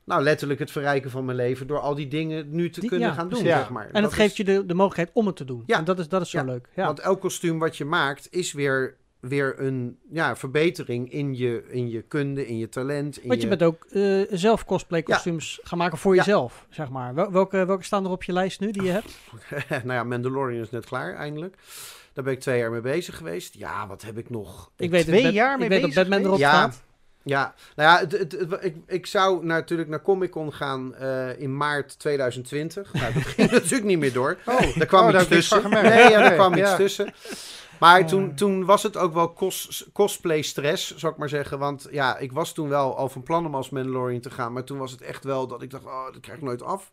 Nou, 0.04 0.24
letterlijk 0.24 0.60
het 0.60 0.72
verrijken 0.72 1.12
van 1.12 1.26
mijn 1.26 1.38
leven 1.38 1.68
door 1.68 1.80
al 1.80 1.96
die 1.96 2.08
dingen 2.08 2.50
nu 2.50 2.70
te 2.70 2.80
Die- 2.80 2.90
kunnen 2.90 3.08
ja, 3.08 3.14
gaan 3.14 3.30
doen. 3.30 3.44
Ja. 3.44 3.58
zeg 3.58 3.70
maar. 3.70 3.86
En 3.86 3.94
Dat 3.94 4.02
het 4.02 4.12
is- 4.12 4.18
geeft 4.18 4.38
je 4.38 4.44
de, 4.44 4.66
de 4.66 4.74
mogelijkheid 4.74 5.10
om 5.14 5.26
het 5.26 5.36
te 5.36 5.46
doen. 5.46 5.64
Ja. 5.66 5.78
En 5.78 5.84
dat 5.84 6.00
is, 6.00 6.08
dat 6.08 6.22
is 6.22 6.30
zo 6.30 6.44
leuk. 6.46 6.70
Ja. 6.76 6.86
Want 6.86 7.00
elk 7.00 7.22
kostuum 7.22 7.60
wat 7.60 7.78
je 7.78 7.86
maakt 7.86 8.28
is 8.32 8.54
weer, 8.54 8.98
weer 9.20 9.60
een 9.60 9.98
ja, 10.12 10.36
verbetering 10.36 11.12
in 11.12 11.36
je, 11.36 11.64
in 11.70 11.90
je 11.90 12.02
kunde, 12.02 12.48
in 12.48 12.58
je 12.58 12.70
talent. 12.70 13.18
In 13.22 13.28
Want 13.28 13.42
je 13.42 13.48
bent 13.48 13.64
ook 13.64 13.86
eh, 13.92 14.22
zelf 14.30 14.66
cosplay 14.66 15.04
kostuums 15.04 15.60
gaan 15.64 15.78
maken 15.78 15.98
voor 15.98 16.16
Ja. 16.16 16.24
jezelf, 16.24 16.66
zeg 16.70 16.90
maar. 16.90 17.14
Wel- 17.14 17.32
welke, 17.32 17.66
welke 17.66 17.84
staan 17.84 18.06
er 18.06 18.12
op 18.12 18.24
je 18.24 18.34
lijst 18.34 18.60
nu 18.60 18.72
die 18.72 18.84
je 18.84 18.92
hebt? 18.92 19.12
nou 19.70 19.94
ja, 19.94 20.04
Mandalorian 20.04 20.62
is 20.62 20.70
net 20.70 20.86
klaar, 20.86 21.16
eindelijk. 21.16 21.56
Daar 22.14 22.24
ben 22.24 22.34
ik 22.34 22.40
twee 22.40 22.58
jaar 22.60 22.72
mee 22.72 22.82
bezig 22.82 23.18
geweest. 23.18 23.54
Ja, 23.54 23.88
wat 23.88 24.02
heb 24.02 24.18
ik 24.18 24.30
nog? 24.30 24.72
Ik 24.78 24.90
weet, 24.90 25.06
twee 25.06 25.24
dat 25.24 25.34
jaar 25.34 25.54
ik 25.54 25.60
mee 25.60 25.70
weet 25.70 25.82
dat 25.82 25.90
bezig 25.90 26.04
Batman 26.08 26.26
erop 26.28 26.40
Ja, 26.40 26.50
staat. 26.52 26.82
Ja, 27.24 27.54
nou 27.76 27.90
ja, 27.90 28.00
het, 28.00 28.12
het, 28.12 28.32
het- 28.32 28.64
ik, 28.64 28.76
ik 28.88 29.06
zou 29.06 29.46
natuurlijk 29.46 29.90
naar 29.90 30.02
Comic 30.02 30.32
Con 30.32 30.54
gaan 30.54 30.96
eh, 30.96 31.40
in 31.40 31.58
maart 31.58 32.00
2020. 32.00 32.94
Nou, 32.94 33.14
dat 33.14 33.24
ging 33.36 33.52
natuurlijk 33.52 33.84
niet 33.84 34.00
meer 34.00 34.14
door. 34.14 34.38
Oh, 34.46 34.78
Daar 34.78 34.88
kwam 34.88 35.08
oh, 35.08 35.14
iets 35.14 35.24
ik 35.24 35.30
tussen. 35.30 35.70
Nee, 35.70 36.10
ja, 36.10 36.20
daar 36.22 36.34
kwam 36.34 36.54
iets 36.54 36.76
tussen. 36.76 37.14
Maar 37.80 38.08
toen, 38.08 38.36
toen 38.36 38.66
was 38.66 38.84
het 38.84 38.98
ook 38.98 39.14
wel 39.14 39.34
cos, 39.34 39.90
cosplay 39.94 40.42
stress, 40.42 40.96
zou 40.96 41.12
ik 41.14 41.18
maar 41.18 41.30
zeggen. 41.30 41.60
Want 41.60 41.88
ja, 41.92 42.18
ik 42.18 42.32
was 42.32 42.54
toen 42.54 42.70
wel 42.70 42.98
al 42.98 43.10
van 43.10 43.24
plan 43.24 43.46
om 43.46 43.56
als 43.56 43.70
Mandalorian 43.70 44.22
te 44.22 44.30
gaan. 44.30 44.54
Maar 44.54 44.64
toen 44.64 44.78
was 44.78 44.92
het 44.92 45.02
echt 45.02 45.24
wel 45.24 45.48
dat 45.48 45.62
ik 45.62 45.70
dacht, 45.70 45.86
oh, 45.86 46.06
dat 46.06 46.22
krijg 46.22 46.38
ik 46.38 46.44
nooit 46.44 46.62
af. 46.62 46.92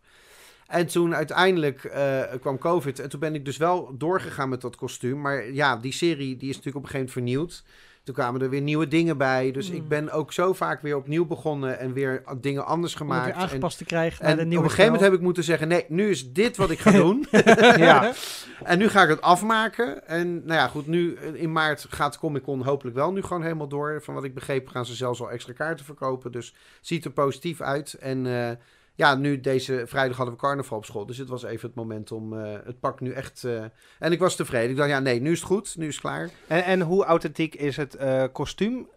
En 0.66 0.86
toen 0.86 1.14
uiteindelijk 1.14 1.84
eh, 1.84 2.22
kwam 2.40 2.58
COVID. 2.58 2.98
En 2.98 3.08
toen 3.08 3.20
ben 3.20 3.34
ik 3.34 3.44
dus 3.44 3.56
wel 3.56 3.94
doorgegaan 3.98 4.48
met 4.48 4.60
dat 4.60 4.76
kostuum. 4.76 5.20
Maar 5.20 5.52
ja, 5.52 5.76
die 5.76 5.92
serie 5.92 6.36
die 6.36 6.48
is 6.48 6.56
natuurlijk 6.56 6.84
op 6.84 6.92
een 6.92 6.98
gegeven 6.98 7.22
moment 7.22 7.46
vernieuwd. 7.46 7.64
Toen 8.04 8.14
kwamen 8.14 8.42
er 8.42 8.50
weer 8.50 8.60
nieuwe 8.60 8.88
dingen 8.88 9.18
bij. 9.18 9.50
Dus 9.50 9.66
Hmm. 9.66 9.76
ik 9.76 9.88
ben 9.88 10.10
ook 10.10 10.32
zo 10.32 10.52
vaak 10.52 10.82
weer 10.82 10.96
opnieuw 10.96 11.26
begonnen 11.26 11.78
en 11.78 11.92
weer 11.92 12.22
dingen 12.40 12.66
anders 12.66 12.92
Om 12.92 12.98
gemaakt. 12.98 13.34
En, 13.34 13.40
aangepast 13.40 13.78
te 13.78 13.84
krijgen 13.84 14.24
en 14.24 14.36
de 14.36 14.42
op 14.42 14.48
nieuwe 14.48 14.64
een 14.64 14.70
gegeven 14.70 14.92
moment 14.92 15.10
heb 15.10 15.18
ik 15.18 15.24
moeten 15.24 15.44
zeggen: 15.44 15.68
nee, 15.68 15.84
nu 15.88 16.10
is 16.10 16.32
dit 16.32 16.56
wat 16.56 16.70
ik 16.70 16.78
ga 16.78 16.90
doen. 17.04 17.26
Ja. 17.76 18.12
En 18.62 18.78
nu 18.78 18.88
ga 18.88 19.02
ik 19.02 19.08
het 19.08 19.20
afmaken. 19.20 20.06
En 20.08 20.34
nou 20.34 20.58
ja, 20.58 20.68
goed, 20.68 20.86
nu 20.86 21.14
eh, 21.14 21.42
in 21.42 21.52
maart 21.52 21.86
gaat 21.88 22.18
Comic 22.18 22.42
Con 22.42 22.62
hopelijk 22.62 22.96
wel 22.96 23.12
nu 23.12 23.22
gewoon 23.22 23.42
helemaal 23.42 23.68
door. 23.68 24.02
Van 24.02 24.14
wat 24.14 24.24
ik 24.24 24.34
begreep 24.34 24.68
gaan 24.68 24.86
ze 24.86 24.94
zelfs 24.94 25.20
al 25.20 25.30
extra 25.30 25.52
kaarten 25.52 25.84
verkopen. 25.84 26.32
Dus 26.32 26.54
ziet 26.80 27.04
er 27.04 27.10
positief 27.10 27.60
uit. 27.60 27.94
En 27.94 28.26
eh, 28.26 28.50
ja, 28.96 29.14
nu 29.14 29.40
deze 29.40 29.82
vrijdag 29.86 30.16
hadden 30.16 30.34
we 30.34 30.40
carnaval 30.40 30.78
op 30.78 30.84
school. 30.84 31.06
Dus 31.06 31.18
het 31.18 31.28
was 31.28 31.42
even 31.42 31.66
het 31.66 31.76
moment 31.76 32.12
om 32.12 32.38
eh, 32.38 32.52
het 32.64 32.80
pak 32.80 33.00
nu 33.00 33.12
echt... 33.12 33.44
eh, 33.44 33.64
en 33.98 34.12
ik 34.12 34.18
was 34.18 34.36
tevreden. 34.36 34.70
Ik 34.70 34.76
dacht, 34.76 34.88
ja, 34.88 34.98
nee, 35.00 35.20
nu 35.20 35.30
is 35.32 35.38
het 35.38 35.46
goed. 35.48 35.76
Nu 35.76 35.86
is 35.86 35.92
het 35.94 36.02
klaar. 36.02 36.30
En, 36.46 36.64
en 36.64 36.80
hoe 36.80 37.04
authentiek 37.04 37.54
is 37.54 37.76
het 37.76 37.94
eh, 37.94 38.24
kostuum? 38.32 38.88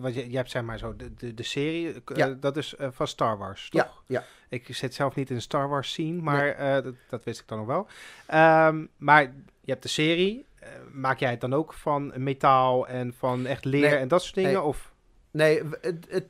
Want 0.00 0.14
je, 0.14 0.30
je 0.30 0.36
hebt 0.36 0.50
zeg 0.50 0.62
maar 0.62 0.78
zo 0.78 0.96
de, 0.96 1.14
de, 1.14 1.34
de 1.34 1.42
serie, 1.42 1.94
Ja. 2.14 2.28
dat 2.28 2.56
is 2.56 2.74
van 2.78 3.06
Star 3.06 3.38
Wars, 3.38 3.68
toch? 3.70 4.02
Ja, 4.06 4.18
ja. 4.18 4.24
Ik 4.48 4.74
zit 4.76 4.94
zelf 4.94 5.14
niet 5.14 5.30
in 5.30 5.36
de 5.36 5.42
Star 5.42 5.68
Wars 5.68 5.90
scene, 5.92 6.22
maar 6.22 6.56
dat, 6.82 6.94
dat 7.08 7.24
wist 7.24 7.40
ik 7.40 7.48
dan 7.48 7.58
nog 7.58 7.66
wel. 7.66 7.86
Ehm, 8.26 8.84
maar 8.96 9.22
je 9.60 9.70
hebt 9.70 9.82
de 9.82 9.88
serie. 9.88 10.46
Maak 10.92 11.18
jij 11.18 11.30
het 11.30 11.40
dan 11.40 11.54
ook 11.54 11.72
van 11.72 12.12
metaal 12.16 12.86
en 12.88 13.14
van 13.18 13.46
echt 13.46 13.64
leer 13.64 13.80
Nee. 13.90 13.98
en 13.98 14.08
dat 14.08 14.22
soort 14.22 14.34
dingen? 14.34 14.52
Nee. 14.52 14.62
Of, 14.62 14.92
Nee, 15.38 15.62
het, 15.80 16.06
het, 16.08 16.26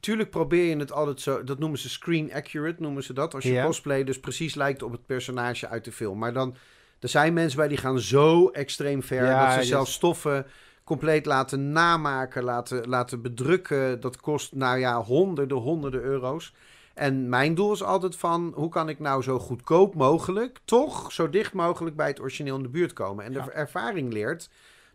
tuurlijk 0.00 0.30
probeer 0.30 0.64
je 0.64 0.76
het 0.76 0.92
altijd 0.92 1.20
zo... 1.20 1.44
Dat 1.44 1.58
noemen 1.58 1.78
ze 1.78 1.88
screen 1.88 2.32
accurate, 2.32 2.82
noemen 2.82 3.02
ze 3.02 3.12
dat. 3.12 3.34
Als 3.34 3.44
je 3.44 3.52
Ja. 3.52 3.64
cosplay 3.64 4.04
dus 4.04 4.20
precies 4.20 4.54
lijkt 4.54 4.82
op 4.82 4.92
het 4.92 5.06
personage 5.06 5.68
uit 5.68 5.84
de 5.84 5.92
film. 5.92 6.18
Maar 6.18 6.32
dan... 6.32 6.56
Er 7.00 7.08
zijn 7.08 7.32
mensen 7.32 7.58
bij 7.58 7.68
die 7.68 7.76
gaan 7.76 7.98
zo 8.00 8.48
extreem 8.48 9.02
ver... 9.02 9.24
Ja, 9.24 9.44
dat 9.54 9.62
ze 9.62 9.68
zelfs 9.68 9.92
stoffen 9.92 10.46
compleet 10.84 11.26
laten 11.26 11.72
namaken, 11.72 12.42
laten, 12.42 12.88
laten 12.88 13.22
bedrukken. 13.22 14.00
Dat 14.00 14.20
kost, 14.20 14.54
nou 14.54 14.78
ja, 14.78 15.02
honderden, 15.02 15.56
honderden 15.56 16.02
euro's. 16.02 16.54
En 16.94 17.28
mijn 17.28 17.54
doel 17.54 17.72
is 17.72 17.82
altijd 17.82 18.16
van... 18.16 18.52
Hoe 18.54 18.68
kan 18.68 18.88
ik 18.88 18.98
nou 18.98 19.22
zo 19.22 19.38
goedkoop 19.38 19.94
mogelijk... 19.94 20.58
toch 20.64 21.12
zo 21.12 21.30
dicht 21.30 21.52
mogelijk 21.52 21.96
bij 21.96 22.06
het 22.06 22.20
origineel 22.20 22.56
in 22.56 22.62
de 22.62 22.68
buurt 22.68 22.92
komen? 22.92 23.24
En 23.24 23.32
de 23.32 23.38
Ja. 23.38 23.50
ervaring 23.50 24.12
leert 24.12 24.48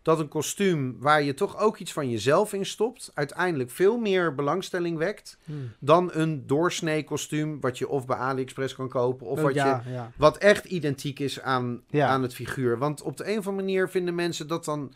dat 0.08 0.20
een 0.20 0.28
kostuum 0.28 0.96
waar 0.98 1.22
je 1.22 1.34
toch 1.34 1.58
ook 1.58 1.78
iets 1.78 1.92
van 1.92 2.10
jezelf 2.10 2.52
in 2.52 2.66
stopt, 2.66 3.10
uiteindelijk 3.14 3.70
veel 3.70 3.98
meer 3.98 4.34
belangstelling 4.34 4.98
wekt 4.98 5.38
Hmm. 5.44 5.70
dan 5.78 6.10
een 6.12 6.46
doorsnee 6.46 7.04
kostuum 7.04 7.60
wat 7.60 7.78
je 7.78 7.88
of 7.88 8.06
bij 8.06 8.16
AliExpress 8.16 8.74
kan 8.74 8.88
kopen 8.88 9.26
of 9.26 9.40
wat, 9.40 9.54
ja, 9.54 9.82
je, 9.86 9.92
ja. 9.92 10.12
wat 10.16 10.36
echt 10.36 10.64
identiek 10.64 11.18
is 11.18 11.40
aan, 11.40 11.80
Ja. 11.90 12.08
aan 12.08 12.22
het 12.22 12.34
figuur. 12.34 12.78
Want 12.78 13.02
op 13.02 13.16
de 13.16 13.24
een 13.32 13.38
of 13.38 13.46
andere 13.46 13.64
manier 13.66 13.88
vinden 13.88 14.14
mensen 14.14 14.48
dat 14.48 14.64
dan 14.64 14.92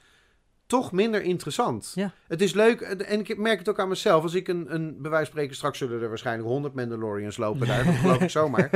toch 0.73 0.93
minder 0.93 1.23
interessant. 1.23 1.93
Ja. 1.95 2.13
Het 2.29 2.43
is 2.43 2.53
leuk 2.53 2.81
en 2.81 3.19
ik 3.21 3.39
merk 3.39 3.59
het 3.59 3.69
ook 3.69 3.79
aan 3.79 3.89
mezelf. 3.89 4.23
Als 4.23 4.35
ik 4.35 4.49
een, 4.49 4.75
een 4.75 4.97
bij 5.03 5.11
van 5.11 5.27
spreken, 5.27 5.55
straks 5.57 5.79
zullen 5.79 6.03
er 6.03 6.09
waarschijnlijk 6.09 6.49
100 6.49 6.75
Mandalorians 6.75 7.37
lopen 7.37 7.67
daar, 7.67 7.85
dat 7.85 7.95
geloof 7.95 8.21
ik 8.21 8.31
zomaar. 8.41 8.71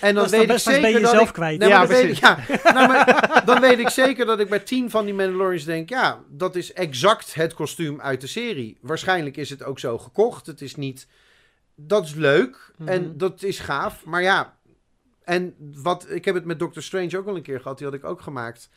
En 0.00 0.14
dan 0.14 0.14
Dat 0.14 0.30
weet 0.30 0.40
ik 0.42 0.46
dan 0.48 0.56
ben 0.56 0.56
je 0.56 0.58
zeker 0.58 0.92
dat 0.92 1.10
jezelf 1.10 1.28
ik, 1.28 1.34
kwijt. 1.34 1.58
Nee, 1.58 1.68
Ja, 1.68 1.78
maar 1.78 1.86
dan, 1.88 1.96
weet 1.96 2.10
ik, 2.10 2.18
ja, 2.20 2.38
nou, 2.72 2.88
maar 2.88 3.42
dan 3.44 3.60
weet 3.60 3.78
ik 3.78 3.88
zeker 3.88 4.26
dat 4.26 4.40
ik 4.40 4.48
bij 4.48 4.58
10 4.60 4.90
van 4.90 5.04
die 5.04 5.14
Mandalorians 5.14 5.64
denk, 5.64 5.88
ja, 5.88 6.20
dat 6.28 6.56
is 6.56 6.72
exact 6.72 7.34
het 7.34 7.54
kostuum 7.54 8.00
uit 8.00 8.20
de 8.20 8.26
serie. 8.26 8.78
Waarschijnlijk 8.80 9.36
is 9.36 9.50
het 9.50 9.62
ook 9.64 9.78
zo 9.78 9.98
gekocht. 9.98 10.46
Het 10.46 10.60
is 10.60 10.74
niet, 10.74 11.06
dat 11.74 12.04
is 12.04 12.14
leuk 12.14 12.72
en 12.84 13.02
Mhm. 13.02 13.16
dat 13.16 13.42
is 13.42 13.58
gaaf. 13.58 14.04
Maar 14.04 14.22
ja, 14.22 14.56
en 15.24 15.54
wat, 15.82 16.06
ik 16.10 16.24
heb 16.24 16.34
het 16.34 16.44
met 16.44 16.58
Doctor 16.58 16.82
Strange 16.82 17.18
ook 17.18 17.26
al 17.26 17.36
een 17.36 17.42
keer 17.42 17.60
gehad, 17.60 17.78
die 17.78 17.86
had 17.86 17.96
ik 17.96 18.04
ook 18.04 18.20
gemaakt. 18.20 18.68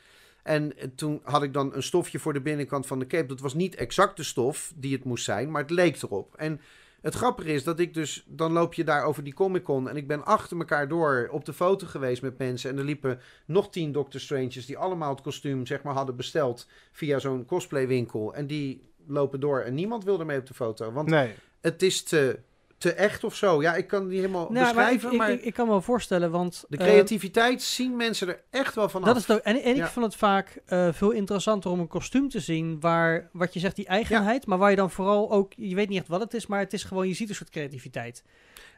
En 0.48 0.78
eh, 0.78 0.88
toen 0.96 1.22
had 1.24 1.44
ik 1.44 1.54
dan 1.54 1.74
een 1.74 1.84
stofje 1.84 2.20
voor 2.20 2.34
de 2.34 2.42
binnenkant 2.42 2.88
van 2.88 3.00
de 3.00 3.08
cape. 3.08 3.28
Dat 3.28 3.40
was 3.40 3.54
niet 3.54 3.76
exact 3.76 4.18
de 4.18 4.24
stof 4.24 4.74
die 4.76 4.94
het 4.96 5.04
moest 5.04 5.24
zijn, 5.24 5.52
maar 5.52 5.62
het 5.62 5.72
leek 5.72 6.02
erop. 6.02 6.36
En 6.36 6.62
het 7.02 7.14
grappige 7.14 7.54
is 7.54 7.64
dat 7.64 7.80
ik 7.80 7.94
dus, 7.94 8.24
dan 8.28 8.52
loop 8.52 8.74
je 8.74 8.84
daar 8.84 9.04
over 9.04 9.24
die 9.24 9.34
Comic 9.34 9.64
Con 9.64 9.90
en 9.90 9.96
ik 9.96 10.08
ben 10.08 10.26
achter 10.26 10.58
elkaar 10.58 10.88
door 10.88 11.30
op 11.32 11.46
de 11.46 11.54
foto 11.54 11.88
geweest 11.88 12.22
met 12.22 12.38
mensen. 12.38 12.70
En 12.70 12.78
er 12.78 12.84
liepen 12.84 13.20
nog 13.46 13.70
tien 13.70 13.92
Doctor 13.92 14.20
Stranges 14.20 14.66
die 14.66 14.78
allemaal 14.78 15.10
het 15.10 15.22
kostuum 15.22 15.66
zeg 15.66 15.84
maar 15.84 15.94
hadden 15.94 16.16
besteld 16.16 16.68
via 16.92 17.20
zo'n 17.20 17.46
cosplaywinkel. 17.46 18.34
En 18.34 18.48
die 18.48 18.92
lopen 19.08 19.40
door 19.40 19.60
en 19.60 19.74
niemand 19.74 20.04
wil 20.04 20.20
ermee 20.20 20.40
op 20.40 20.48
de 20.48 20.54
foto. 20.54 20.92
Want 20.92 21.10
nee. 21.10 21.34
het 21.62 21.82
is 21.82 22.04
te, 22.04 22.40
te 22.78 22.94
echt 22.94 23.24
of 23.24 23.36
zo. 23.36 23.62
Ja, 23.62 23.76
ik 23.76 23.88
kan 23.88 24.00
het 24.00 24.10
niet 24.10 24.20
helemaal 24.20 24.48
Nou, 24.52 24.54
maar 24.54 24.68
ik, 24.68 24.74
beschrijven, 24.76 25.12
ik, 25.12 25.18
maar, 25.18 25.32
ik, 25.32 25.42
ik 25.42 25.54
kan 25.54 25.66
me 25.66 25.72
wel 25.72 25.82
voorstellen, 25.82 26.32
want... 26.32 26.66
de 26.70 26.78
eh, 26.78 26.88
creativiteit 26.88 27.62
zien 27.62 27.96
mensen 27.96 28.28
er 28.28 28.42
echt 28.50 28.76
wel 28.76 28.90
van 28.90 29.02
Dat 29.02 29.10
af. 29.10 29.18
is 29.18 29.28
het 29.28 29.38
ook. 29.38 29.44
En, 29.44 29.62
en 29.62 29.76
ik 29.76 29.86
vond 29.86 30.06
het 30.06 30.16
vaak 30.16 30.62
eh, 30.66 30.88
veel 30.94 31.12
interessanter 31.12 31.72
om 31.72 31.80
een 31.80 31.88
kostuum 31.88 32.30
te 32.30 32.40
zien 32.40 32.80
waar, 32.80 33.30
wat 33.32 33.54
je 33.54 33.60
zegt, 33.60 33.76
die 33.76 33.88
eigenheid, 33.88 34.46
maar 34.46 34.58
waar 34.58 34.70
je 34.70 34.76
dan 34.76 34.92
vooral 34.92 35.32
ook, 35.32 35.54
je 35.56 35.76
weet 35.76 35.90
niet 35.90 35.98
echt 36.00 36.08
wat 36.08 36.20
het 36.22 36.34
is, 36.34 36.48
maar 36.48 36.60
het 36.60 36.74
is 36.74 36.84
gewoon, 36.84 37.08
je 37.08 37.14
ziet 37.14 37.30
een 37.30 37.36
soort 37.36 37.50
creativiteit. 37.50 38.24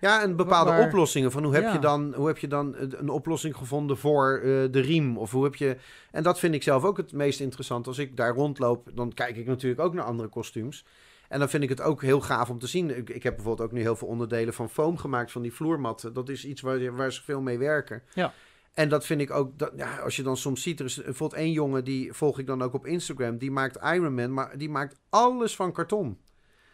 Ja, 0.01 0.21
en 0.21 0.35
bepaalde 0.35 0.69
Waar- 0.71 0.85
oplossingen. 0.85 1.31
Van 1.31 1.43
hoe 1.43 1.53
heb, 1.53 1.63
Ja. 1.63 1.73
je 1.73 1.79
dan, 1.79 2.13
hoe 2.13 2.27
heb 2.27 2.37
je 2.37 2.47
dan 2.47 2.75
een 2.77 3.09
oplossing 3.09 3.55
gevonden 3.55 3.97
voor 3.97 4.35
eh, 4.37 4.41
de 4.71 4.79
riem? 4.79 5.17
Of 5.17 5.31
hoe 5.31 5.43
heb 5.43 5.55
je. 5.55 5.77
En 6.11 6.23
dat 6.23 6.39
vind 6.39 6.53
ik 6.53 6.63
zelf 6.63 6.83
ook 6.83 6.97
het 6.97 7.13
meest 7.13 7.39
interessant. 7.39 7.87
Als 7.87 7.97
ik 7.97 8.17
daar 8.17 8.33
rondloop, 8.33 8.89
dan 8.93 9.13
kijk 9.13 9.35
ik 9.37 9.45
natuurlijk 9.45 9.81
ook 9.81 9.93
naar 9.93 10.03
andere 10.05 10.29
kostuums. 10.29 10.85
En 11.29 11.39
dan 11.39 11.49
vind 11.49 11.63
ik 11.63 11.69
het 11.69 11.81
ook 11.81 12.01
heel 12.01 12.21
gaaf 12.21 12.49
om 12.49 12.59
te 12.59 12.67
zien. 12.67 12.97
Ik, 12.97 13.09
ik 13.09 13.23
heb 13.23 13.35
bijvoorbeeld 13.35 13.67
ook 13.69 13.75
nu 13.75 13.81
heel 13.81 13.95
veel 13.95 14.07
onderdelen 14.07 14.53
van 14.53 14.69
foam 14.69 14.97
gemaakt 14.97 15.31
van 15.31 15.41
die 15.41 15.53
vloermatten. 15.53 16.13
Dat 16.13 16.29
is 16.29 16.45
iets 16.45 16.61
waar, 16.61 16.95
waar 16.95 17.13
ze 17.13 17.23
veel 17.23 17.41
mee 17.41 17.57
werken. 17.57 18.03
Ja. 18.13 18.33
En 18.73 18.89
dat 18.89 19.05
vind 19.05 19.21
ik 19.21 19.31
ook, 19.31 19.59
dat, 19.59 19.71
ja, 19.75 19.97
als 19.97 20.15
je 20.15 20.23
dan 20.23 20.37
soms 20.37 20.61
ziet, 20.61 20.79
er 20.79 20.85
is 20.85 20.95
bijvoorbeeld 20.95 21.41
één 21.41 21.51
jongen, 21.51 21.83
die 21.83 22.13
volg 22.13 22.39
ik 22.39 22.47
dan 22.47 22.61
ook 22.61 22.73
op 22.73 22.85
Instagram, 22.85 23.37
die 23.37 23.51
maakt 23.51 23.79
Iron 23.83 24.13
Man, 24.13 24.33
maar 24.33 24.57
die 24.57 24.69
maakt 24.69 24.99
alles 25.09 25.55
van 25.55 25.71
karton. 25.71 26.17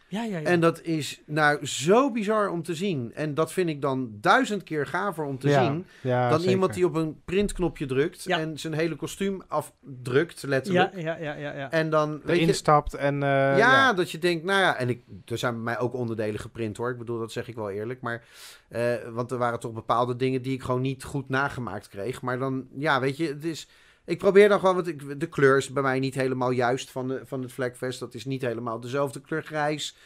Ja, 0.08 0.22
ja, 0.22 0.38
ja. 0.38 0.44
En 0.46 0.60
dat 0.60 0.82
is 0.82 1.20
nou 1.26 1.66
zo 1.66 2.10
bizar 2.12 2.48
om 2.48 2.62
te 2.62 2.74
zien. 2.74 3.12
En 3.14 3.34
dat 3.34 3.52
vind 3.52 3.68
ik 3.68 3.80
dan 3.80 4.10
duizend 4.20 4.62
keer 4.62 4.86
gaver 4.86 5.24
om 5.24 5.38
te 5.38 5.48
Ja, 5.48 5.64
zien. 5.64 5.86
ja, 6.00 6.28
dan 6.28 6.38
zeker. 6.38 6.52
iemand 6.52 6.74
die 6.74 6.84
op 6.86 6.94
een 6.94 7.20
printknopje 7.24 7.86
drukt 7.86 8.24
Ja. 8.24 8.38
en 8.38 8.58
zijn 8.58 8.72
hele 8.72 8.94
kostuum 8.96 9.42
afdrukt, 9.48 10.42
letterlijk. 10.42 10.94
ja, 10.94 11.00
ja, 11.00 11.16
ja, 11.16 11.34
ja, 11.34 11.54
ja. 11.54 11.70
En 11.70 11.90
dan, 11.90 12.20
weet 12.24 12.34
erin 12.36 12.46
je, 12.46 12.52
stapt 12.52 12.94
en... 12.94 13.14
eh, 13.22 13.28
ja, 13.28 13.56
ja. 13.56 13.92
dat 13.92 14.10
je 14.10 14.18
denkt, 14.18 14.44
nou 14.44 14.60
ja, 14.60 14.76
en 14.76 14.88
ik, 14.88 15.02
er 15.24 15.38
zijn 15.38 15.54
bij 15.54 15.62
mij 15.62 15.78
ook 15.78 15.94
onderdelen 15.94 16.40
geprint 16.40 16.76
hoor. 16.76 16.90
Ik 16.90 16.98
bedoel, 16.98 17.18
dat 17.18 17.32
zeg 17.32 17.48
ik 17.48 17.54
wel 17.54 17.70
eerlijk. 17.70 18.00
Maar, 18.00 18.24
eh, 18.68 18.94
want 19.12 19.30
er 19.30 19.38
waren 19.38 19.60
toch 19.60 19.72
bepaalde 19.72 20.16
dingen 20.16 20.42
die 20.42 20.52
ik 20.54 20.62
gewoon 20.62 20.80
niet 20.82 21.04
goed 21.04 21.28
nagemaakt 21.28 21.88
kreeg. 21.88 22.22
Maar 22.22 22.38
dan, 22.38 22.66
ja, 22.76 23.00
weet 23.00 23.16
je, 23.16 23.26
het 23.28 23.44
is... 23.44 23.68
Ik 24.06 24.18
probeer 24.18 24.48
dan 24.48 24.58
gewoon, 24.58 24.74
want 24.74 24.86
ik, 24.86 25.20
de 25.20 25.28
kleur 25.28 25.56
is 25.56 25.70
bij 25.70 25.82
mij 25.82 25.98
niet 25.98 26.14
helemaal 26.14 26.50
juist 26.50 26.90
van, 26.90 27.08
de, 27.08 27.20
van 27.24 27.42
het 27.42 27.52
Vlekfest. 27.52 28.00
Dat 28.00 28.14
is 28.14 28.24
niet 28.24 28.42
helemaal 28.42 28.80
dezelfde 28.80 29.20
kleur 29.20 29.42
grijs. 29.42 29.96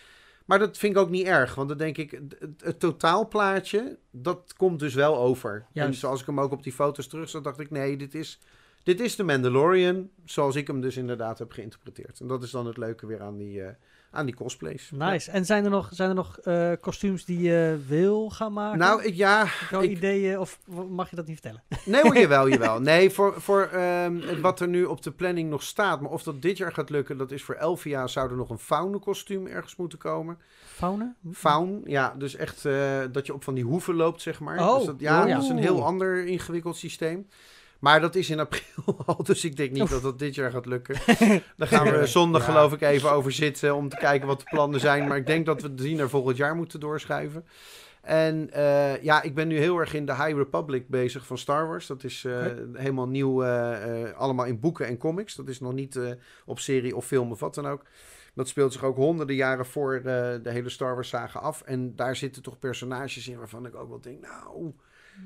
Maar 0.44 0.58
dat 0.58 0.78
vind 0.78 0.94
ik 0.96 1.02
ook 1.02 1.10
niet 1.10 1.26
erg, 1.26 1.54
want 1.54 1.68
dan 1.68 1.78
denk 1.78 1.98
ik, 1.98 2.20
het, 2.58 2.80
totaalplaatje, 2.80 3.98
dat 4.10 4.54
komt 4.56 4.78
dus 4.78 4.94
wel 4.94 5.16
over. 5.16 5.54
En 5.54 5.66
Juist. 5.72 6.00
zoals 6.00 6.20
ik 6.20 6.26
hem 6.26 6.40
ook 6.40 6.52
op 6.52 6.62
die 6.62 6.72
foto's 6.72 7.06
terug 7.06 7.28
zag, 7.28 7.42
dacht 7.42 7.60
ik, 7.60 7.70
nee, 7.70 7.96
dit 7.96 8.14
is, 8.14 8.38
dit 8.82 9.00
is 9.00 9.16
de 9.16 9.22
Mandalorian, 9.22 10.10
zoals 10.24 10.56
ik 10.56 10.66
hem 10.66 10.80
dus 10.80 10.96
inderdaad 10.96 11.38
heb 11.38 11.52
geïnterpreteerd. 11.52 12.20
En 12.20 12.26
dat 12.26 12.42
is 12.42 12.50
dan 12.50 12.66
het 12.66 12.76
leuke 12.76 13.06
weer 13.06 13.22
aan 13.22 13.36
die, 13.36 13.62
eh, 13.62 13.74
aan 14.10 14.26
die 14.26 14.34
cosplays. 14.34 14.90
Nice. 14.94 15.30
En 15.30 15.44
zijn 15.44 15.64
er 15.64 15.70
nog, 15.70 15.88
zijn 15.92 16.08
er 16.08 16.14
nog 16.14 16.38
eh, 16.38 16.72
kostuums 16.80 17.24
die 17.24 17.40
je 17.40 17.78
wil 17.86 18.30
gaan 18.30 18.52
maken? 18.52 18.78
Nou, 18.78 19.02
ik, 19.02 19.14
ja, 19.14 19.46
al 19.72 19.82
ik- 19.82 19.90
ideeën 19.90 20.38
of 20.38 20.58
mag 20.88 21.10
je 21.10 21.16
dat 21.16 21.26
niet 21.26 21.40
vertellen? 21.40 21.62
nee 21.84 22.02
hoor, 22.02 22.18
jawel, 22.24 22.48
jawel. 22.48 22.80
Nee, 22.80 23.10
voor, 23.10 23.40
voor 23.40 23.62
ehm, 23.62 24.40
wat 24.40 24.60
er 24.60 24.68
nu 24.68 24.84
op 24.84 25.02
de 25.02 25.10
planning 25.10 25.50
nog 25.50 25.62
staat, 25.62 26.00
maar 26.00 26.10
of 26.10 26.22
dat 26.22 26.42
dit 26.42 26.56
jaar 26.56 26.72
gaat 26.72 26.90
lukken, 26.90 27.16
dat 27.16 27.30
is 27.30 27.42
voor 27.42 27.54
Elvia, 27.54 28.06
zou 28.06 28.30
er 28.30 28.36
nog 28.36 28.50
een 28.50 28.58
faune-kostuum 28.58 29.46
ergens 29.46 29.76
moeten 29.76 29.98
komen. 29.98 30.38
Fauna? 30.64 31.14
Faun, 31.32 31.80
ja, 31.84 32.14
dus 32.18 32.36
echt 32.36 32.64
eh, 32.64 32.98
dat 33.12 33.26
je 33.26 33.34
op 33.34 33.44
van 33.44 33.54
die 33.54 33.64
hoeven 33.64 33.94
loopt, 33.94 34.22
zeg 34.22 34.40
maar. 34.40 34.58
Oh, 34.68 34.76
dus 34.76 34.86
dat, 34.86 35.00
ja, 35.00 35.22
oh 35.22 35.28
ja. 35.28 35.34
dat 35.34 35.42
is 35.42 35.48
een 35.50 35.58
heel 35.58 35.84
ander 35.84 36.26
ingewikkeld 36.26 36.76
systeem. 36.76 37.26
Maar 37.80 38.00
dat 38.00 38.14
is 38.14 38.30
in 38.30 38.40
april 38.40 38.96
al, 39.06 39.22
dus 39.22 39.44
ik 39.44 39.56
denk 39.56 39.70
niet 39.70 39.82
Oef. 39.82 39.90
dat 39.90 40.02
dat 40.02 40.18
dit 40.18 40.34
jaar 40.34 40.50
gaat 40.50 40.66
lukken. 40.66 40.96
Daar 41.56 41.68
gaan 41.68 41.90
we 41.90 42.06
zondag 42.06 42.46
Ja. 42.46 42.52
geloof 42.52 42.72
ik 42.72 42.80
even 42.80 43.10
over 43.12 43.32
zitten 43.32 43.76
om 43.76 43.88
te 43.88 43.96
kijken 43.96 44.26
wat 44.26 44.38
de 44.38 44.44
plannen 44.50 44.80
zijn. 44.80 45.08
Maar 45.08 45.16
ik 45.16 45.26
denk 45.26 45.46
dat 45.46 45.62
we 45.62 45.74
die 45.74 45.96
naar 45.96 46.08
volgend 46.08 46.36
jaar 46.36 46.56
moeten 46.56 46.80
doorschuiven. 46.80 47.44
En 48.00 48.50
eh, 48.52 49.02
ja, 49.02 49.22
ik 49.22 49.34
ben 49.34 49.48
nu 49.48 49.58
heel 49.58 49.78
erg 49.78 49.94
in 49.94 50.06
de 50.06 50.14
High 50.14 50.36
Republic 50.36 50.88
bezig 50.88 51.26
van 51.26 51.38
Star 51.38 51.66
Wars. 51.68 51.86
Dat 51.86 52.04
is 52.04 52.24
eh, 52.24 52.46
helemaal 52.72 53.08
nieuw, 53.08 53.42
eh, 53.42 54.12
allemaal 54.12 54.46
in 54.46 54.60
boeken 54.60 54.86
en 54.86 54.96
comics. 54.98 55.34
Dat 55.34 55.48
is 55.48 55.60
nog 55.60 55.72
niet 55.72 55.96
eh, 55.96 56.10
op 56.44 56.58
serie 56.58 56.96
of 56.96 57.06
film 57.06 57.30
of 57.30 57.40
wat 57.40 57.54
dan 57.54 57.66
ook. 57.66 57.82
Dat 58.34 58.48
speelt 58.48 58.72
zich 58.72 58.84
ook 58.84 58.96
honderden 58.96 59.36
jaren 59.36 59.66
voor 59.66 59.94
eh, 59.94 60.02
de 60.42 60.50
hele 60.50 60.68
Star 60.68 60.94
Wars 60.94 61.08
saga 61.08 61.38
af. 61.38 61.62
En 61.62 61.96
daar 61.96 62.16
zitten 62.16 62.42
toch 62.42 62.58
personages 62.58 63.28
in 63.28 63.38
waarvan 63.38 63.66
ik 63.66 63.74
ook 63.74 63.88
wel 63.88 64.00
denk, 64.00 64.20
nou... 64.20 64.72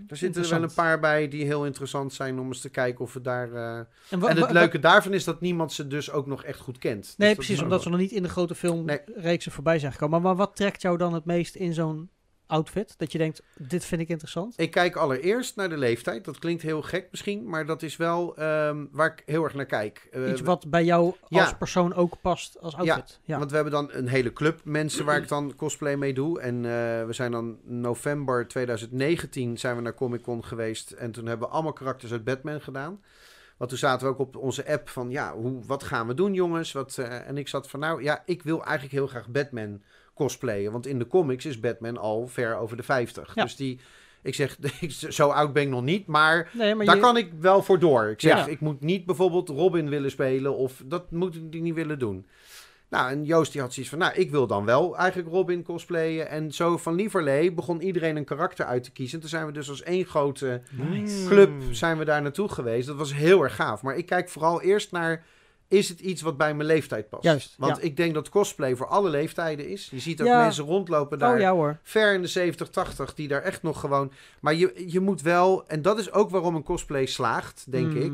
Er 0.08 0.16
zitten 0.16 0.42
er 0.42 0.48
wel 0.48 0.62
een 0.62 0.74
paar 0.74 1.00
bij 1.00 1.28
die 1.28 1.44
heel 1.44 1.66
interessant 1.66 2.12
zijn 2.12 2.38
om 2.38 2.46
eens 2.46 2.60
te 2.60 2.68
kijken 2.68 3.04
of 3.04 3.12
we 3.12 3.20
daar... 3.20 3.52
eh, 3.52 3.78
En, 4.10 4.20
het 4.20 4.50
leuke 4.50 4.78
daarvan 4.78 5.12
is 5.12 5.24
dat 5.24 5.40
niemand 5.40 5.72
ze 5.72 5.86
dus 5.86 6.10
ook 6.10 6.26
nog 6.26 6.44
echt 6.44 6.60
goed 6.60 6.78
kent. 6.78 7.02
Dus 7.02 7.16
Nee, 7.16 7.34
precies, 7.34 7.62
omdat 7.62 7.82
ze 7.82 7.88
nog 7.88 7.98
niet 7.98 8.12
in 8.12 8.22
de 8.22 8.28
grote 8.28 8.54
filmreeksen 8.54 9.52
voorbij 9.52 9.78
zijn 9.78 9.92
gekomen. 9.92 10.20
Maar, 10.20 10.28
maar 10.28 10.46
wat 10.46 10.56
trekt 10.56 10.82
jou 10.82 10.98
dan 10.98 11.14
het 11.14 11.24
meest 11.24 11.54
in 11.54 11.74
zo'n 11.74 12.10
outfit? 12.46 12.94
Dat 12.98 13.12
je 13.12 13.18
denkt, 13.18 13.42
dit 13.54 13.84
vind 13.84 14.00
ik 14.00 14.08
interessant? 14.08 14.54
Ik 14.56 14.70
kijk 14.70 14.96
allereerst 14.96 15.56
naar 15.56 15.68
de 15.68 15.76
leeftijd. 15.76 16.24
Dat 16.24 16.38
klinkt 16.38 16.62
heel 16.62 16.82
gek 16.82 17.08
misschien, 17.10 17.48
maar 17.48 17.66
dat 17.66 17.82
is 17.82 17.96
wel 17.96 18.36
ehm, 18.36 18.84
waar 18.90 19.12
ik 19.12 19.22
heel 19.26 19.44
erg 19.44 19.54
naar 19.54 19.66
kijk. 19.66 20.08
Eh, 20.10 20.30
Iets 20.30 20.40
wat 20.40 20.70
bij 20.70 20.84
jou 20.84 21.04
als 21.06 21.18
ja. 21.28 21.54
persoon 21.54 21.94
ook 21.94 22.20
past 22.20 22.60
als 22.60 22.76
outfit. 22.76 23.20
Ja. 23.22 23.38
Want 23.38 23.50
we 23.50 23.56
hebben 23.56 23.74
dan 23.74 23.92
een 23.92 24.08
hele 24.08 24.32
club 24.32 24.60
mensen 24.64 25.04
waar 25.04 25.16
ik 25.16 25.28
dan 25.28 25.54
cosplay 25.56 25.96
mee 25.96 26.14
doe. 26.14 26.40
En 26.40 26.56
eh, 26.56 27.06
we 27.06 27.12
zijn 27.12 27.30
dan 27.30 27.58
november 27.64 28.48
2019 28.48 29.58
zijn 29.58 29.76
we 29.76 29.82
naar 29.82 29.94
Comic 29.94 30.22
Con 30.22 30.44
geweest. 30.44 30.90
En 30.90 31.10
toen 31.10 31.26
hebben 31.26 31.48
we 31.48 31.54
allemaal 31.54 31.72
karakters 31.72 32.12
uit 32.12 32.24
Batman 32.24 32.60
gedaan. 32.60 33.00
Want 33.56 33.70
toen 33.70 33.78
zaten 33.78 34.06
we 34.06 34.12
ook 34.12 34.18
op 34.18 34.36
onze 34.36 34.68
app 34.68 34.88
van, 34.88 35.10
ja, 35.10 35.34
hoe, 35.34 35.60
wat 35.66 35.82
gaan 35.82 36.06
we 36.06 36.14
doen 36.14 36.34
jongens? 36.34 36.72
Wat, 36.72 36.98
eh, 36.98 37.28
en 37.28 37.36
ik 37.36 37.48
zat 37.48 37.70
van, 37.70 37.80
nou 37.80 38.02
ja, 38.02 38.22
ik 38.26 38.42
wil 38.42 38.62
eigenlijk 38.62 38.92
heel 38.92 39.06
graag 39.06 39.28
Batman 39.28 39.82
cosplayen. 40.14 40.72
Want 40.72 40.86
in 40.86 40.98
de 40.98 41.06
comics 41.06 41.44
is 41.44 41.60
Batman 41.60 41.98
al 41.98 42.26
ver 42.26 42.56
over 42.56 42.76
de 42.76 42.82
50. 42.82 43.34
Ja. 43.34 43.42
Dus 43.42 43.56
die, 43.56 43.78
ik 44.22 44.34
zeg, 44.34 44.56
zo 44.88 45.28
oud 45.28 45.52
ben 45.52 45.62
ik 45.62 45.68
nog 45.68 45.82
niet, 45.82 46.06
maar 46.06 46.50
Nee, 46.52 46.74
maar 46.74 46.86
daar 46.86 46.94
je- 46.94 47.00
kan 47.00 47.16
ik 47.16 47.32
wel 47.40 47.62
voor 47.62 47.78
door. 47.78 48.04
Ik 48.10 48.20
zeg, 48.20 48.36
Ja. 48.36 48.46
ik 48.46 48.60
moet 48.60 48.80
niet 48.80 49.06
bijvoorbeeld 49.06 49.48
Robin 49.48 49.88
willen 49.88 50.10
spelen 50.10 50.56
of 50.56 50.82
dat 50.86 51.10
moet 51.10 51.34
ik 51.50 51.60
niet 51.60 51.74
willen 51.74 51.98
doen. 51.98 52.26
Nou, 52.88 53.10
en 53.10 53.24
Joost 53.24 53.52
die 53.52 53.60
had 53.60 53.72
zoiets 53.72 53.90
van, 53.92 54.00
nou, 54.00 54.14
ik 54.14 54.30
wil 54.30 54.46
dan 54.46 54.64
wel 54.64 54.96
eigenlijk 54.96 55.28
Robin 55.30 55.62
cosplayen. 55.62 56.28
En 56.28 56.52
zo 56.52 56.76
van 56.76 56.94
lieverlee 56.94 57.52
begon 57.52 57.80
iedereen 57.82 58.16
een 58.16 58.24
karakter 58.24 58.64
uit 58.66 58.82
te 58.82 58.90
kiezen. 58.92 59.14
En 59.14 59.20
toen 59.20 59.28
zijn 59.28 59.46
we 59.46 59.52
dus 59.52 59.68
als 59.68 59.82
één 59.82 60.04
grote 60.04 60.62
Nice. 60.70 61.26
club 61.28 61.50
zijn 61.70 61.98
we 61.98 62.04
daar 62.04 62.22
naartoe 62.22 62.48
geweest. 62.48 62.86
Dat 62.86 62.96
was 62.96 63.14
heel 63.14 63.42
erg 63.42 63.54
gaaf. 63.54 63.82
Maar 63.82 63.96
ik 63.96 64.06
kijk 64.06 64.28
vooral 64.28 64.62
eerst 64.62 64.92
naar... 64.92 65.24
Is 65.74 65.88
het 65.88 66.00
iets 66.00 66.22
wat 66.22 66.36
bij 66.36 66.54
mijn 66.54 66.68
leeftijd 66.68 67.08
past? 67.08 67.22
Juist, 67.22 67.54
Want 67.58 67.76
ja. 67.76 67.82
ik 67.82 67.96
denk 67.96 68.14
dat 68.14 68.28
cosplay 68.28 68.76
voor 68.76 68.86
alle 68.86 69.08
leeftijden 69.10 69.68
is. 69.68 69.88
Je 69.90 69.98
ziet 70.00 70.20
ook 70.20 70.26
Ja. 70.26 70.42
mensen 70.42 70.64
rondlopen 70.64 71.18
daar 71.18 71.34
Oh 71.34 71.40
ja 71.40 71.52
hoor. 71.52 71.78
ver 71.82 72.14
in 72.14 72.22
de 72.22 72.28
70, 72.28 72.68
80... 72.68 73.14
die 73.14 73.28
daar 73.28 73.42
echt 73.42 73.62
nog 73.62 73.80
gewoon... 73.80 74.12
Maar 74.40 74.54
je, 74.54 74.84
je 74.86 75.00
moet 75.00 75.22
wel... 75.22 75.64
En 75.68 75.82
dat 75.82 75.98
is 75.98 76.12
ook 76.12 76.30
waarom 76.30 76.54
een 76.54 76.62
cosplay 76.62 77.06
slaagt, 77.06 77.64
denk 77.68 77.92
ik. 77.92 78.12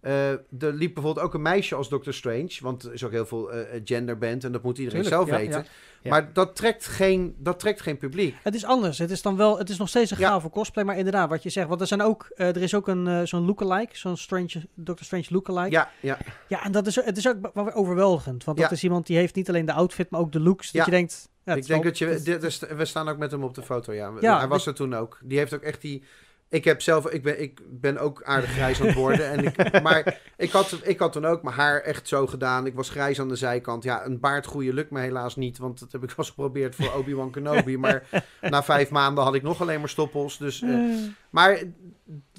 Eh, 0.00 0.30
er 0.30 0.42
liep 0.58 0.94
bijvoorbeeld 0.94 1.26
ook 1.26 1.34
een 1.34 1.42
meisje 1.42 1.74
als 1.74 1.88
Doctor 1.88 2.14
Strange. 2.14 2.56
Want 2.60 2.82
er 2.82 2.92
is 2.92 3.04
ook 3.04 3.10
heel 3.10 3.26
veel 3.26 3.52
eh 3.52 3.80
genderband... 3.84 4.44
en 4.44 4.52
dat 4.52 4.62
moet 4.62 4.78
iedereen 4.78 5.02
Tuurlijk, 5.02 5.22
zelf 5.26 5.38
ja, 5.38 5.44
weten. 5.44 5.62
ja. 5.62 5.68
Ja. 6.02 6.10
Maar 6.10 6.32
dat 6.32 6.56
trekt, 6.56 6.86
geen, 6.86 7.34
dat 7.38 7.58
trekt 7.60 7.80
geen 7.80 7.96
publiek. 7.96 8.34
Het 8.42 8.54
is 8.54 8.64
anders. 8.64 8.98
Het 8.98 9.10
is 9.10 9.22
dan 9.22 9.36
wel, 9.36 9.58
het 9.58 9.68
is 9.70 9.78
nog 9.78 9.88
steeds 9.88 10.10
een 10.10 10.16
gave 10.16 10.50
cosplay, 10.50 10.84
maar 10.84 10.96
inderdaad, 10.96 11.28
wat 11.28 11.42
je 11.42 11.50
zegt, 11.50 11.68
want 11.68 11.80
er 11.80 11.86
zijn 11.86 12.02
ook, 12.02 12.30
er 12.34 12.56
is 12.62 12.74
ook 12.74 12.88
een 12.88 13.28
zo'n 13.28 13.44
lookalike, 13.44 13.96
zo'n 13.96 14.16
Strange, 14.16 14.66
Doctor 14.74 15.04
Strange 15.06 15.24
lookalike. 15.28 15.70
Ja, 15.70 15.90
Ja, 16.00 16.18
ja. 16.46 16.64
en 16.64 16.72
dat 16.72 16.86
is, 16.86 16.94
het 16.94 17.16
is 17.16 17.28
ook 17.28 17.50
overweldigend, 17.74 18.44
want 18.44 18.58
dat 18.58 18.70
is 18.72 18.82
iemand 18.84 19.06
die 19.06 19.16
heeft 19.16 19.34
niet 19.34 19.48
alleen 19.48 19.66
de 19.66 19.72
outfit, 19.72 20.10
maar 20.10 20.20
ook 20.20 20.32
de 20.32 20.40
looks. 20.40 20.72
Dat 20.72 20.84
je 20.84 20.90
denkt, 20.90 21.28
ja, 21.44 21.54
ik 21.54 21.66
denk 21.66 21.82
wel- 21.82 21.92
dat 21.92 21.98
je... 21.98 22.20
dit 22.22 22.68
we 22.76 22.84
staan 22.84 23.08
ook 23.08 23.18
met 23.18 23.30
hem 23.30 23.42
op 23.42 23.54
de 23.54 23.62
foto, 23.62 23.92
ja. 23.92 24.12
Ja, 24.20 24.38
Hij 24.38 24.48
was 24.48 24.66
er 24.66 24.74
toen 24.74 24.94
ook. 24.94 25.18
Die 25.22 25.38
heeft 25.38 25.54
ook 25.54 25.62
echt 25.62 25.80
die... 25.80 26.02
Ik 26.48 26.64
heb 26.64 26.82
zelf... 26.82 27.10
Ik 27.10 27.22
ben, 27.22 27.40
ik 27.40 27.60
ben 27.80 27.98
ook 27.98 28.22
aardig 28.22 28.50
grijs 28.50 28.80
aan 28.80 28.86
het 28.86 28.94
worden. 28.94 29.30
en 29.30 29.44
ik, 29.44 29.72
maar 29.82 30.20
ik 30.36 30.50
had, 30.50 30.80
ik 30.82 30.98
had 30.98 31.12
toen 31.12 31.26
ook 31.26 31.42
mijn 31.42 31.56
haar 31.56 31.80
echt 31.80 32.08
zo 32.08 32.26
gedaan. 32.26 32.66
Ik 32.66 32.74
was 32.74 32.88
grijs 32.88 33.20
aan 33.20 33.28
de 33.28 33.36
zijkant. 33.36 33.82
Ja, 33.82 34.04
een 34.04 34.20
baard 34.20 34.46
groeien 34.46 34.74
lukt 34.74 34.90
me 34.90 35.00
helaas 35.00 35.36
niet. 35.36 35.58
Want 35.58 35.80
dat 35.80 35.92
heb 35.92 36.02
ik 36.02 36.08
wel 36.08 36.16
eens 36.18 36.28
geprobeerd 36.28 36.74
voor 36.74 36.94
Obi-Wan 36.94 37.30
Kenobi. 37.30 37.76
maar 37.78 38.08
na 38.40 38.62
vijf 38.62 38.90
maanden 38.90 39.24
had 39.24 39.34
ik 39.34 39.42
nog 39.42 39.60
alleen 39.60 39.80
maar 39.80 39.88
stoppels. 39.88 40.38
Dus, 40.38 40.62
eh, 40.62 40.76
Eh, 40.78 41.04
maar 41.30 41.62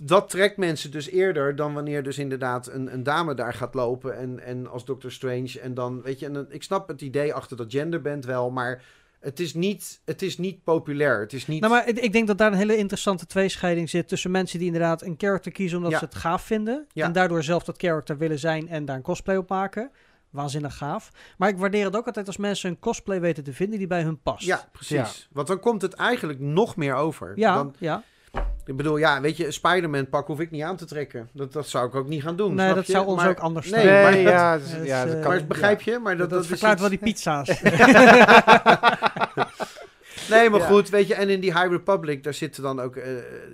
dat 0.01 0.29
trekt 0.29 0.57
mensen 0.57 0.91
dus 0.91 1.09
eerder 1.09 1.55
dan 1.55 1.73
wanneer 1.73 2.03
dus 2.03 2.17
inderdaad 2.17 2.67
een, 2.67 2.93
een 2.93 3.03
dame 3.03 3.33
daar 3.33 3.53
gaat 3.53 3.73
lopen 3.73 4.17
en, 4.17 4.39
en 4.39 4.67
als 4.67 4.85
Doctor 4.85 5.11
Strange. 5.11 5.59
En 5.61 5.73
dan, 5.73 6.01
weet 6.01 6.19
je, 6.19 6.25
en 6.25 6.33
dan, 6.33 6.45
ik 6.49 6.63
snap 6.63 6.87
het 6.87 7.01
idee 7.01 7.33
achter 7.33 7.57
dat 7.57 7.71
genderband 7.71 8.25
wel, 8.25 8.51
maar 8.51 8.83
het 9.19 9.39
is 9.39 9.53
niet, 9.53 10.01
het 10.05 10.21
is 10.21 10.37
niet 10.37 10.63
populair. 10.63 11.19
Het 11.19 11.33
is 11.33 11.47
niet... 11.47 11.61
Nou, 11.61 11.73
maar 11.73 11.87
ik, 11.87 11.99
ik 11.99 12.11
denk 12.13 12.27
dat 12.27 12.37
daar 12.37 12.51
een 12.51 12.57
hele 12.57 12.77
interessante 12.77 13.25
tweescheiding 13.25 13.89
zit 13.89 14.07
tussen 14.07 14.31
mensen 14.31 14.57
die 14.57 14.67
inderdaad 14.67 15.01
een 15.01 15.15
character 15.17 15.51
kiezen 15.51 15.77
omdat 15.77 15.91
Ja. 15.91 15.97
ze 15.99 16.05
het 16.05 16.15
gaaf 16.15 16.41
vinden 16.43 16.87
Ja. 16.93 17.05
en 17.05 17.11
daardoor 17.11 17.43
zelf 17.43 17.63
dat 17.63 17.77
character 17.77 18.17
willen 18.17 18.39
zijn 18.39 18.67
en 18.69 18.85
daar 18.85 18.95
een 18.95 19.01
cosplay 19.01 19.35
op 19.35 19.49
maken. 19.49 19.91
Waanzinnig 20.29 20.77
gaaf. 20.77 21.09
Maar 21.37 21.49
ik 21.49 21.57
waardeer 21.57 21.85
het 21.85 21.95
ook 21.95 22.05
altijd 22.05 22.27
als 22.27 22.37
mensen 22.37 22.69
een 22.69 22.79
cosplay 22.79 23.19
weten 23.21 23.43
te 23.43 23.53
vinden 23.53 23.77
die 23.77 23.87
bij 23.87 24.01
hun 24.01 24.21
past. 24.21 24.45
Ja, 24.45 24.69
precies. 24.71 25.27
Want 25.31 25.47
dan 25.47 25.59
komt 25.59 25.81
het 25.81 25.93
eigenlijk 25.93 26.39
nog 26.39 26.75
meer 26.75 26.93
over. 26.95 27.31
ja, 27.35 27.55
Dan, 27.55 27.75
ja. 27.77 28.03
ik 28.65 28.75
bedoel, 28.75 28.97
ja, 28.97 29.21
weet 29.21 29.37
je, 29.37 29.45
een 29.45 29.53
Spider-Man 29.53 30.09
pak 30.09 30.27
hoef 30.27 30.39
ik 30.39 30.51
niet 30.51 30.63
aan 30.63 30.75
te 30.75 30.85
trekken. 30.85 31.29
Dat, 31.33 31.53
dat 31.53 31.67
zou 31.67 31.87
ik 31.87 31.95
ook 31.95 32.07
niet 32.07 32.21
gaan 32.23 32.35
doen. 32.35 32.53
Nee, 32.53 32.63
snap 32.65 32.75
dat 32.75 32.85
je? 32.85 32.91
zou 32.91 33.05
ons 33.07 33.21
Maar- 33.21 33.29
ook 33.29 33.39
anders 33.39 33.69
nee, 33.69 33.79
staan. 33.81 33.93
Nee, 34.11 34.23
maar- 34.23 34.33
ja, 34.33 34.57
dat 34.57 34.67
Dat 34.71 34.81
is, 34.81 34.87
ja, 34.87 35.05
dat 35.05 35.13
eh, 35.15 35.21
kan. 35.21 35.29
Maar 35.31 35.45
begrijp 35.45 35.81
je? 35.81 35.99
Maar 35.99 36.17
Dat, 36.17 36.29
dat, 36.29 36.29
dat, 36.29 36.49
dat 36.49 36.59
is 36.59 36.59
verklaart 36.59 36.73
iets- 36.73 36.81
wel 36.81 36.89
die 36.89 37.13
pizza's. 37.13 37.47
Nee, 40.29 40.49
maar 40.49 40.59
Ja. 40.59 40.65
goed, 40.67 40.89
weet 40.89 41.07
je, 41.07 41.13
en 41.13 41.29
in 41.29 41.39
die 41.39 41.51
High 41.53 41.69
Republic, 41.69 42.23
daar 42.23 42.33
zitten 42.33 42.63
dan 42.63 42.79
ook, 42.79 42.95
eh, 42.95 43.11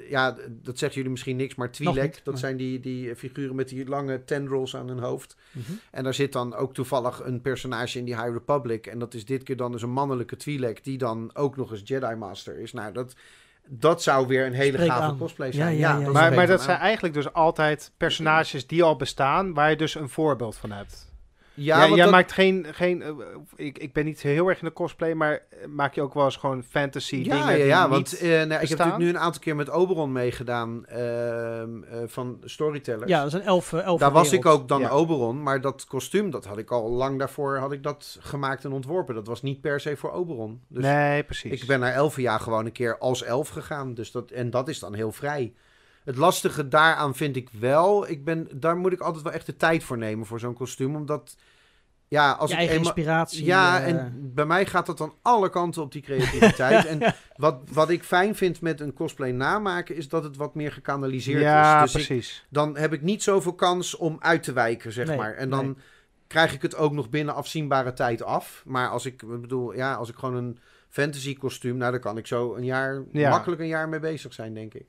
ja, 0.09 0.35
dat 0.47 0.77
zeggen 0.77 0.97
jullie 0.97 1.11
misschien 1.11 1.35
niks, 1.35 1.55
maar 1.55 1.71
Twi'lek, 1.71 2.21
dat 2.23 2.39
zijn 2.39 2.57
die, 2.57 2.79
die 2.79 3.15
figuren 3.15 3.55
met 3.55 3.69
die 3.69 3.87
lange 3.87 4.23
tendrils 4.23 4.75
aan 4.75 4.87
hun 4.87 4.99
hoofd. 4.99 5.35
Mhm. 5.51 5.71
En 5.91 6.03
daar 6.03 6.13
zit 6.13 6.31
dan 6.33 6.55
ook 6.55 6.73
toevallig 6.73 7.21
een 7.23 7.41
personage 7.41 7.97
in 7.99 8.05
die 8.05 8.15
High 8.15 8.31
Republic, 8.33 8.87
en 8.87 8.99
dat 8.99 9.13
is 9.13 9.25
dit 9.25 9.43
keer 9.43 9.57
dan 9.57 9.71
dus 9.71 9.81
een 9.81 9.89
mannelijke 9.89 10.35
Twi'lek, 10.35 10.83
die 10.83 10.97
dan 10.97 11.29
ook 11.33 11.57
nog 11.57 11.71
eens 11.71 11.81
Jedi 11.83 12.15
Master 12.15 12.59
is. 12.59 12.73
Nou, 12.73 12.93
dat, 12.93 13.15
dat 13.67 14.03
zou 14.03 14.27
weer 14.27 14.45
een 14.45 14.53
hele 14.53 14.77
gave 14.77 14.91
aan. 14.91 15.17
cosplay 15.17 15.47
Ja, 15.47 15.53
zijn. 15.53 15.77
ja, 15.77 15.97
ja. 15.99 16.09
Maar, 16.11 16.33
maar 16.33 16.47
dat 16.47 16.59
aan. 16.59 16.65
zijn 16.65 16.77
eigenlijk 16.79 17.13
dus 17.13 17.33
altijd 17.33 17.91
personages 17.97 18.67
die 18.67 18.83
al 18.83 18.95
bestaan, 18.95 19.53
waar 19.53 19.69
je 19.69 19.75
dus 19.75 19.95
een 19.95 20.09
voorbeeld 20.09 20.55
van 20.55 20.71
hebt. 20.71 21.04
Ja, 21.55 21.75
Ja, 21.75 21.81
want 21.81 21.95
jij 21.95 22.03
dat- 22.03 22.13
maakt 22.13 22.31
geen, 22.31 22.65
geen 22.71 23.01
eh, 23.01 23.09
ik, 23.55 23.77
ik 23.77 23.93
ben 23.93 24.05
niet 24.05 24.21
heel 24.21 24.47
erg 24.47 24.59
in 24.59 24.65
de 24.67 24.73
cosplay, 24.73 25.13
maar 25.13 25.31
eh, 25.49 25.67
maak 25.67 25.93
je 25.95 26.01
ook 26.01 26.13
wel 26.13 26.25
eens 26.25 26.35
gewoon 26.35 26.63
fantasy 26.63 27.15
Ja, 27.15 27.21
dingen 27.23 27.37
ja, 27.37 27.55
die 27.55 27.65
ja 27.65 27.81
niet 27.81 27.89
want 27.91 28.17
eh, 28.19 28.29
nou, 28.29 28.41
ik 28.43 28.49
heb 28.49 28.77
natuurlijk 28.77 28.97
nu 28.97 29.09
een 29.09 29.19
aantal 29.19 29.41
keer 29.41 29.55
met 29.55 29.69
Oberon 29.69 30.11
meegedaan 30.11 30.85
ehm, 30.85 31.83
eh, 31.83 31.97
van 32.05 32.37
Storytellers. 32.43 33.09
ja, 33.09 33.17
dat 33.23 33.27
is 33.27 33.33
een 33.33 33.45
elf, 33.45 33.73
elf 33.73 33.99
Daar 33.99 34.11
was 34.11 34.31
ik 34.31 34.45
ook 34.45 34.67
dan 34.67 34.79
Ja. 34.79 34.89
Oberon, 34.89 35.43
maar 35.43 35.61
dat 35.61 35.85
kostuum, 35.87 36.29
dat 36.31 36.45
had 36.45 36.57
ik 36.57 36.71
al 36.71 36.89
lang 36.89 37.19
daarvoor 37.19 37.57
had 37.57 37.71
ik 37.71 37.83
dat 37.83 38.17
gemaakt 38.19 38.65
en 38.65 38.71
ontworpen. 38.71 39.15
Dat 39.15 39.27
was 39.27 39.41
niet 39.41 39.61
per 39.61 39.79
se 39.79 39.95
voor 39.95 40.11
Oberon. 40.11 40.61
Dus 40.67 40.83
nee, 40.83 41.23
precies. 41.23 41.61
ik 41.61 41.67
ben 41.67 41.79
naar 41.79 41.93
Elfenjaar 41.93 42.39
gewoon 42.39 42.65
een 42.65 42.71
keer 42.71 42.97
als 42.97 43.23
elf 43.23 43.49
gegaan. 43.49 43.93
Dus 43.93 44.11
dat, 44.11 44.31
en 44.31 44.49
dat 44.49 44.67
is 44.69 44.79
dan 44.79 44.93
heel 44.93 45.11
vrij. 45.11 45.53
Het 46.05 46.17
lastige 46.17 46.67
daaraan 46.67 47.15
vind 47.15 47.35
ik 47.35 47.49
wel, 47.59 48.09
ik 48.09 48.23
ben, 48.23 48.47
daar 48.53 48.77
moet 48.77 48.91
ik 48.91 48.99
altijd 48.99 49.23
wel 49.23 49.33
echt 49.33 49.45
de 49.45 49.55
tijd 49.55 49.83
voor 49.83 49.97
nemen 49.97 50.25
voor 50.25 50.39
zo'n 50.39 50.53
kostuum. 50.53 50.95
Omdat, 50.95 51.35
ja, 52.07 52.31
als 52.31 52.51
je 52.51 52.55
ik 52.57 52.61
eenmaal- 52.61 52.77
inspiratie. 52.77 53.45
ja, 53.45 53.79
eh, 53.81 53.87
en 53.87 54.31
bij 54.33 54.45
mij 54.45 54.65
gaat 54.65 54.85
dat 54.85 54.97
dan 54.97 55.13
alle 55.21 55.49
kanten 55.49 55.81
op 55.81 55.91
die 55.91 56.01
creativiteit. 56.01 56.85
en 56.99 57.13
wat, 57.35 57.59
wat 57.71 57.89
ik 57.89 58.03
fijn 58.03 58.35
vind 58.35 58.61
met 58.61 58.79
een 58.79 58.93
cosplay 58.93 59.31
namaken, 59.31 59.95
is 59.95 60.09
dat 60.09 60.23
het 60.23 60.35
wat 60.37 60.55
meer 60.55 60.71
gekanaliseerd 60.71 61.41
ja, 61.41 61.83
is. 61.83 61.91
Dus 61.91 62.01
ik, 62.01 62.07
precies. 62.07 62.45
dan 62.49 62.77
heb 62.77 62.93
ik 62.93 63.01
niet 63.01 63.23
zoveel 63.23 63.53
kans 63.55 63.95
om 63.95 64.17
uit 64.19 64.43
te 64.43 64.53
wijken, 64.53 64.91
zeg 64.91 65.07
Nee, 65.07 65.17
maar. 65.17 65.33
En 65.33 65.49
dan 65.49 65.65
nee. 65.65 65.75
krijg 66.27 66.53
ik 66.53 66.61
het 66.61 66.75
ook 66.75 66.91
nog 66.93 67.09
binnen 67.09 67.35
afzienbare 67.35 67.93
tijd 67.93 68.23
af. 68.23 68.63
Maar 68.65 68.89
als 68.89 69.05
ik, 69.05 69.21
ik 69.21 69.41
bedoel, 69.41 69.73
ja, 69.73 69.93
als 69.93 70.09
ik 70.09 70.15
gewoon 70.15 70.35
een 70.35 70.59
fantasy 70.89 71.37
kostuum, 71.37 71.77
nou, 71.77 71.91
dan 71.91 72.01
kan 72.01 72.17
ik 72.17 72.27
zo 72.27 72.55
een 72.55 72.65
jaar, 72.65 73.03
Ja. 73.11 73.29
makkelijk 73.29 73.61
een 73.61 73.67
jaar 73.67 73.89
mee 73.89 73.99
bezig 73.99 74.33
zijn, 74.33 74.53
denk 74.53 74.73
ik. 74.73 74.85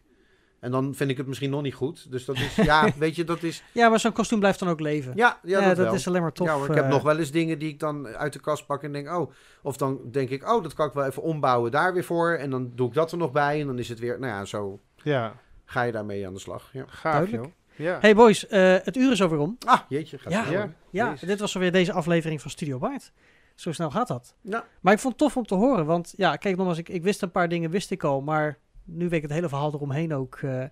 En 0.67 0.73
dan 0.73 0.95
vind 0.95 1.11
ik 1.11 1.17
het 1.17 1.27
misschien 1.27 1.51
nog 1.51 1.63
niet 1.63 1.75
goed. 1.75 2.11
Dus 2.11 2.25
dat 2.25 2.37
is, 2.37 2.55
ja, 2.71 2.93
weet 2.99 3.17
je, 3.17 3.25
dat 3.25 3.43
is, 3.43 3.63
ja, 3.73 3.89
maar 3.89 4.01
zo'n 4.01 4.13
kostuum 4.13 4.39
blijft 4.39 4.59
dan 4.59 4.69
ook 4.69 4.81
leven. 4.81 5.13
ja, 5.17 5.39
ja, 5.43 5.61
Ja, 5.61 5.67
dat, 5.67 5.77
dat 5.77 5.85
wel. 5.87 5.95
is 5.95 6.07
alleen 6.09 6.23
maar 6.23 6.33
tof. 6.33 6.47
ja, 6.47 6.55
ik 6.57 6.75
heb 6.75 6.85
eh, 6.85 6.91
nog 6.91 7.03
wel 7.03 7.19
eens 7.19 7.31
dingen 7.31 7.59
die 7.59 7.69
ik 7.69 7.81
dan 7.81 8.07
uit 8.07 8.33
de 8.33 8.41
kast 8.41 8.67
pak 8.67 8.83
en 8.83 8.93
denk, 8.93 9.09
oh, 9.09 9.31
of 9.63 9.77
dan 9.77 10.01
denk 10.11 10.29
ik, 10.31 10.49
oh, 10.51 10.63
dat 10.63 10.75
kan 10.75 10.87
ik 10.89 10.93
wel 10.93 11.05
even 11.05 11.23
ombouwen 11.23 11.71
daar 11.71 11.95
weer 11.95 12.05
voor. 12.05 12.31
En 12.31 12.51
dan 12.51 12.73
doe 12.75 12.89
ik 12.89 12.95
dat 12.95 13.13
er 13.13 13.19
nog 13.19 13.33
bij 13.33 13.61
en 13.61 13.67
dan 13.67 13.79
is 13.79 13.89
het 13.89 13.99
weer, 13.99 14.19
nou 14.19 14.33
ja, 14.33 14.45
zo 14.45 14.81
Ja, 15.03 15.35
ga 15.65 15.83
je 15.83 15.93
daarmee 15.93 16.27
aan 16.27 16.35
de 16.35 16.41
slag. 16.41 16.69
Ja. 16.73 16.85
gaaf 16.87 17.13
Duidelijk. 17.13 17.45
joh. 17.45 17.53
Ja. 17.87 17.99
Hey 18.01 18.15
boys, 18.15 18.47
eh, 18.47 18.77
het 18.83 18.97
uur 18.97 19.13
is 19.13 19.23
alweer 19.23 19.39
om. 19.39 19.57
Ah, 19.67 19.81
jeetje, 19.89 20.19
gaat 20.19 20.33
Ja. 20.33 20.45
Ja. 20.51 20.71
Ja, 20.91 21.15
dit 21.27 21.41
was 21.41 21.55
alweer 21.55 21.73
deze 21.73 21.93
aflevering 21.93 22.41
van 22.41 22.51
Studio 22.51 22.79
Baard. 22.79 23.13
Zo 23.55 23.73
snel 23.73 23.91
gaat 23.91 24.09
dat. 24.09 24.35
Ja. 24.41 24.65
Maar 24.81 24.93
ik 24.93 24.99
vond 24.99 25.13
het 25.13 25.23
tof 25.23 25.37
om 25.37 25.47
te 25.47 25.55
horen, 25.55 25.87
want 25.87 26.15
ja, 26.17 26.37
kijk 26.37 26.57
nogmaals, 26.57 26.79
ik, 26.79 26.89
ik 26.89 27.03
wist 27.03 27.23
een 27.23 27.31
paar 27.31 27.49
dingen, 27.49 27.71
wist 27.71 27.91
ik 27.91 28.05
al, 28.05 28.21
maar 28.21 28.59
nu 28.87 29.09
weet 29.09 29.13
ik 29.13 29.23
het 29.23 29.33
hele 29.33 29.49
verhaal 29.49 29.75
eromheen 29.75 30.15
ook. 30.15 30.35
eh. 30.37 30.65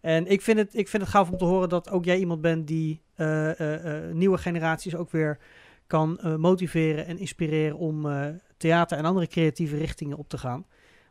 en 0.00 0.26
ik 0.26 0.42
vind, 0.42 0.58
het, 0.58 0.74
ik 0.74 0.88
vind 0.88 1.02
het 1.02 1.12
gaaf 1.12 1.30
om 1.30 1.38
te 1.38 1.44
horen 1.44 1.68
dat 1.68 1.90
ook 1.90 2.04
jij 2.04 2.18
iemand 2.18 2.40
bent 2.40 2.66
die 2.66 3.02
eh, 3.14 4.04
eh, 4.06 4.14
nieuwe 4.14 4.38
generaties 4.38 4.94
ook 4.94 5.10
weer 5.10 5.38
kan 5.86 6.20
motiveren 6.38 7.06
en 7.06 7.18
inspireren 7.18 7.76
om 7.76 8.06
theater 8.56 8.98
en 8.98 9.04
andere 9.04 9.26
creatieve 9.26 9.76
richtingen 9.76 10.16
op 10.16 10.28
te 10.28 10.38
gaan. 10.38 10.66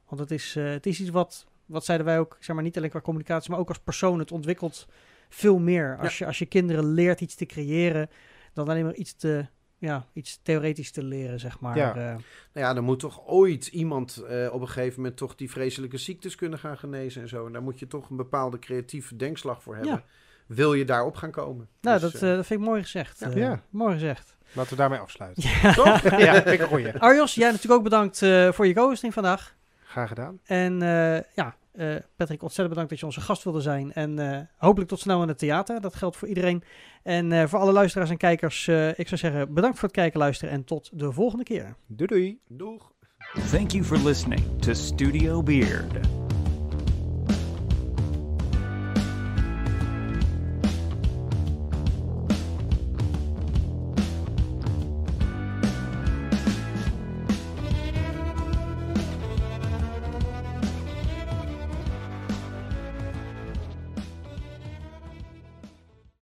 Want 0.08 0.22
het 0.22 0.32
is, 0.32 0.56
het 0.60 0.86
is 0.86 1.00
iets 1.00 1.10
wat, 1.10 1.46
wat 1.66 1.86
zeiden 1.86 2.08
wij 2.08 2.20
ook, 2.20 2.38
zeg 2.40 2.56
maar 2.56 2.64
niet 2.64 2.78
alleen 2.78 2.90
qua 2.90 3.02
communicatie, 3.02 3.52
maar 3.52 3.60
ook 3.60 3.68
als 3.68 3.80
persoon. 3.80 4.20
Het 4.20 4.32
ontwikkelt 4.32 4.88
veel 5.30 5.60
meer. 5.60 5.98
Als, 5.98 6.18
je, 6.18 6.26
als 6.26 6.40
je 6.40 6.46
kinderen 6.46 6.86
leert 6.86 7.22
iets 7.22 7.36
te 7.36 7.46
creëren, 7.46 8.10
dan 8.54 8.70
alleen 8.70 8.84
maar 8.84 8.96
iets 8.96 9.16
te, 9.16 9.46
ja, 9.78 10.06
iets 10.14 10.40
theoretisch 10.44 10.92
te 10.92 11.04
leren, 11.04 11.40
zeg 11.40 11.60
maar. 11.60 11.78
Ja. 11.78 11.96
Eh, 11.96 12.04
Nou 12.04 12.68
ja, 12.68 12.74
dan 12.74 12.84
moet 12.84 13.00
toch 13.00 13.22
ooit 13.26 13.68
iemand 13.68 14.18
eh, 14.18 14.54
op 14.54 14.62
een 14.62 14.68
gegeven 14.68 15.00
moment 15.02 15.18
toch 15.18 15.36
die 15.36 15.50
vreselijke 15.52 15.98
ziektes 15.98 16.36
kunnen 16.36 16.60
gaan 16.60 16.78
genezen 16.78 17.22
en 17.22 17.28
zo. 17.30 17.46
En 17.46 17.52
daar 17.52 17.62
moet 17.62 17.80
je 17.80 17.88
toch 17.88 18.10
een 18.10 18.16
bepaalde 18.16 18.60
creatieve 18.60 19.16
denkslag 19.16 19.64
voor 19.64 19.76
hebben. 19.76 20.04
Wil 20.46 20.74
je 20.74 20.86
daarop 20.86 21.16
gaan 21.16 21.32
komen? 21.32 21.68
nou, 21.82 22.00
Dus, 22.00 22.12
dat, 22.12 22.22
eh, 22.22 22.36
dat 22.36 22.46
vind 22.46 22.60
ik 22.60 22.66
mooi 22.66 22.82
gezegd. 22.82 23.20
Ja. 23.20 23.30
Ja. 23.36 23.62
Mooi 23.70 23.94
gezegd. 23.94 24.36
Laten 24.54 24.72
we 24.72 24.78
daarmee 24.78 25.00
afsluiten. 25.00 25.44
toch? 25.76 26.02
ja, 26.02 26.34
vind 26.34 26.48
ik 26.48 26.60
een 26.60 26.68
goeie. 26.68 27.00
Arjos, 27.00 27.36
jij 27.36 27.48
natuurlijk 27.48 27.74
ook 27.74 27.84
bedankt 27.84 28.22
eh, 28.22 28.52
voor 28.52 28.68
je 28.68 28.74
co-hosting 28.74 29.14
vandaag. 29.14 29.56
Graag 29.84 30.08
gedaan. 30.08 30.40
En 30.44 30.82
eh, 30.82 31.22
ja, 31.36 31.56
eh, 31.78 31.96
Patrick, 32.16 32.42
ontzettend 32.42 32.70
bedankt 32.70 32.90
dat 32.90 33.00
je 33.00 33.06
onze 33.06 33.22
gast 33.22 33.44
wilde 33.44 33.62
zijn. 33.62 33.94
En 33.94 34.20
eh, 34.20 34.42
hopelijk 34.58 34.90
tot 34.90 35.00
snel 35.00 35.22
in 35.22 35.28
het 35.28 35.38
theater. 35.38 35.82
Dat 35.82 35.96
geldt 35.96 36.18
voor 36.18 36.28
iedereen. 36.28 36.64
En 37.04 37.32
eh, 37.32 37.48
voor 37.48 37.60
alle 37.60 37.72
luisteraars 37.72 38.10
en 38.10 38.18
kijkers, 38.18 38.68
eh, 38.68 38.90
ik 38.90 39.08
zou 39.08 39.18
zeggen 39.18 39.54
bedankt 39.54 39.80
voor 39.80 39.88
het 39.88 39.98
kijken, 39.98 40.20
luisteren 40.20 40.54
en 40.54 40.64
tot 40.64 40.90
de 40.94 41.12
volgende 41.12 41.44
keer. 41.44 41.76
Doei 41.88 42.08
doei. 42.08 42.40
Doeg. 42.48 42.94
Thank 43.52 43.72
you 43.72 43.84
for 43.84 43.98
listening 43.98 44.42
to 44.60 44.74
Studio 44.74 45.44
Beard. 45.44 46.25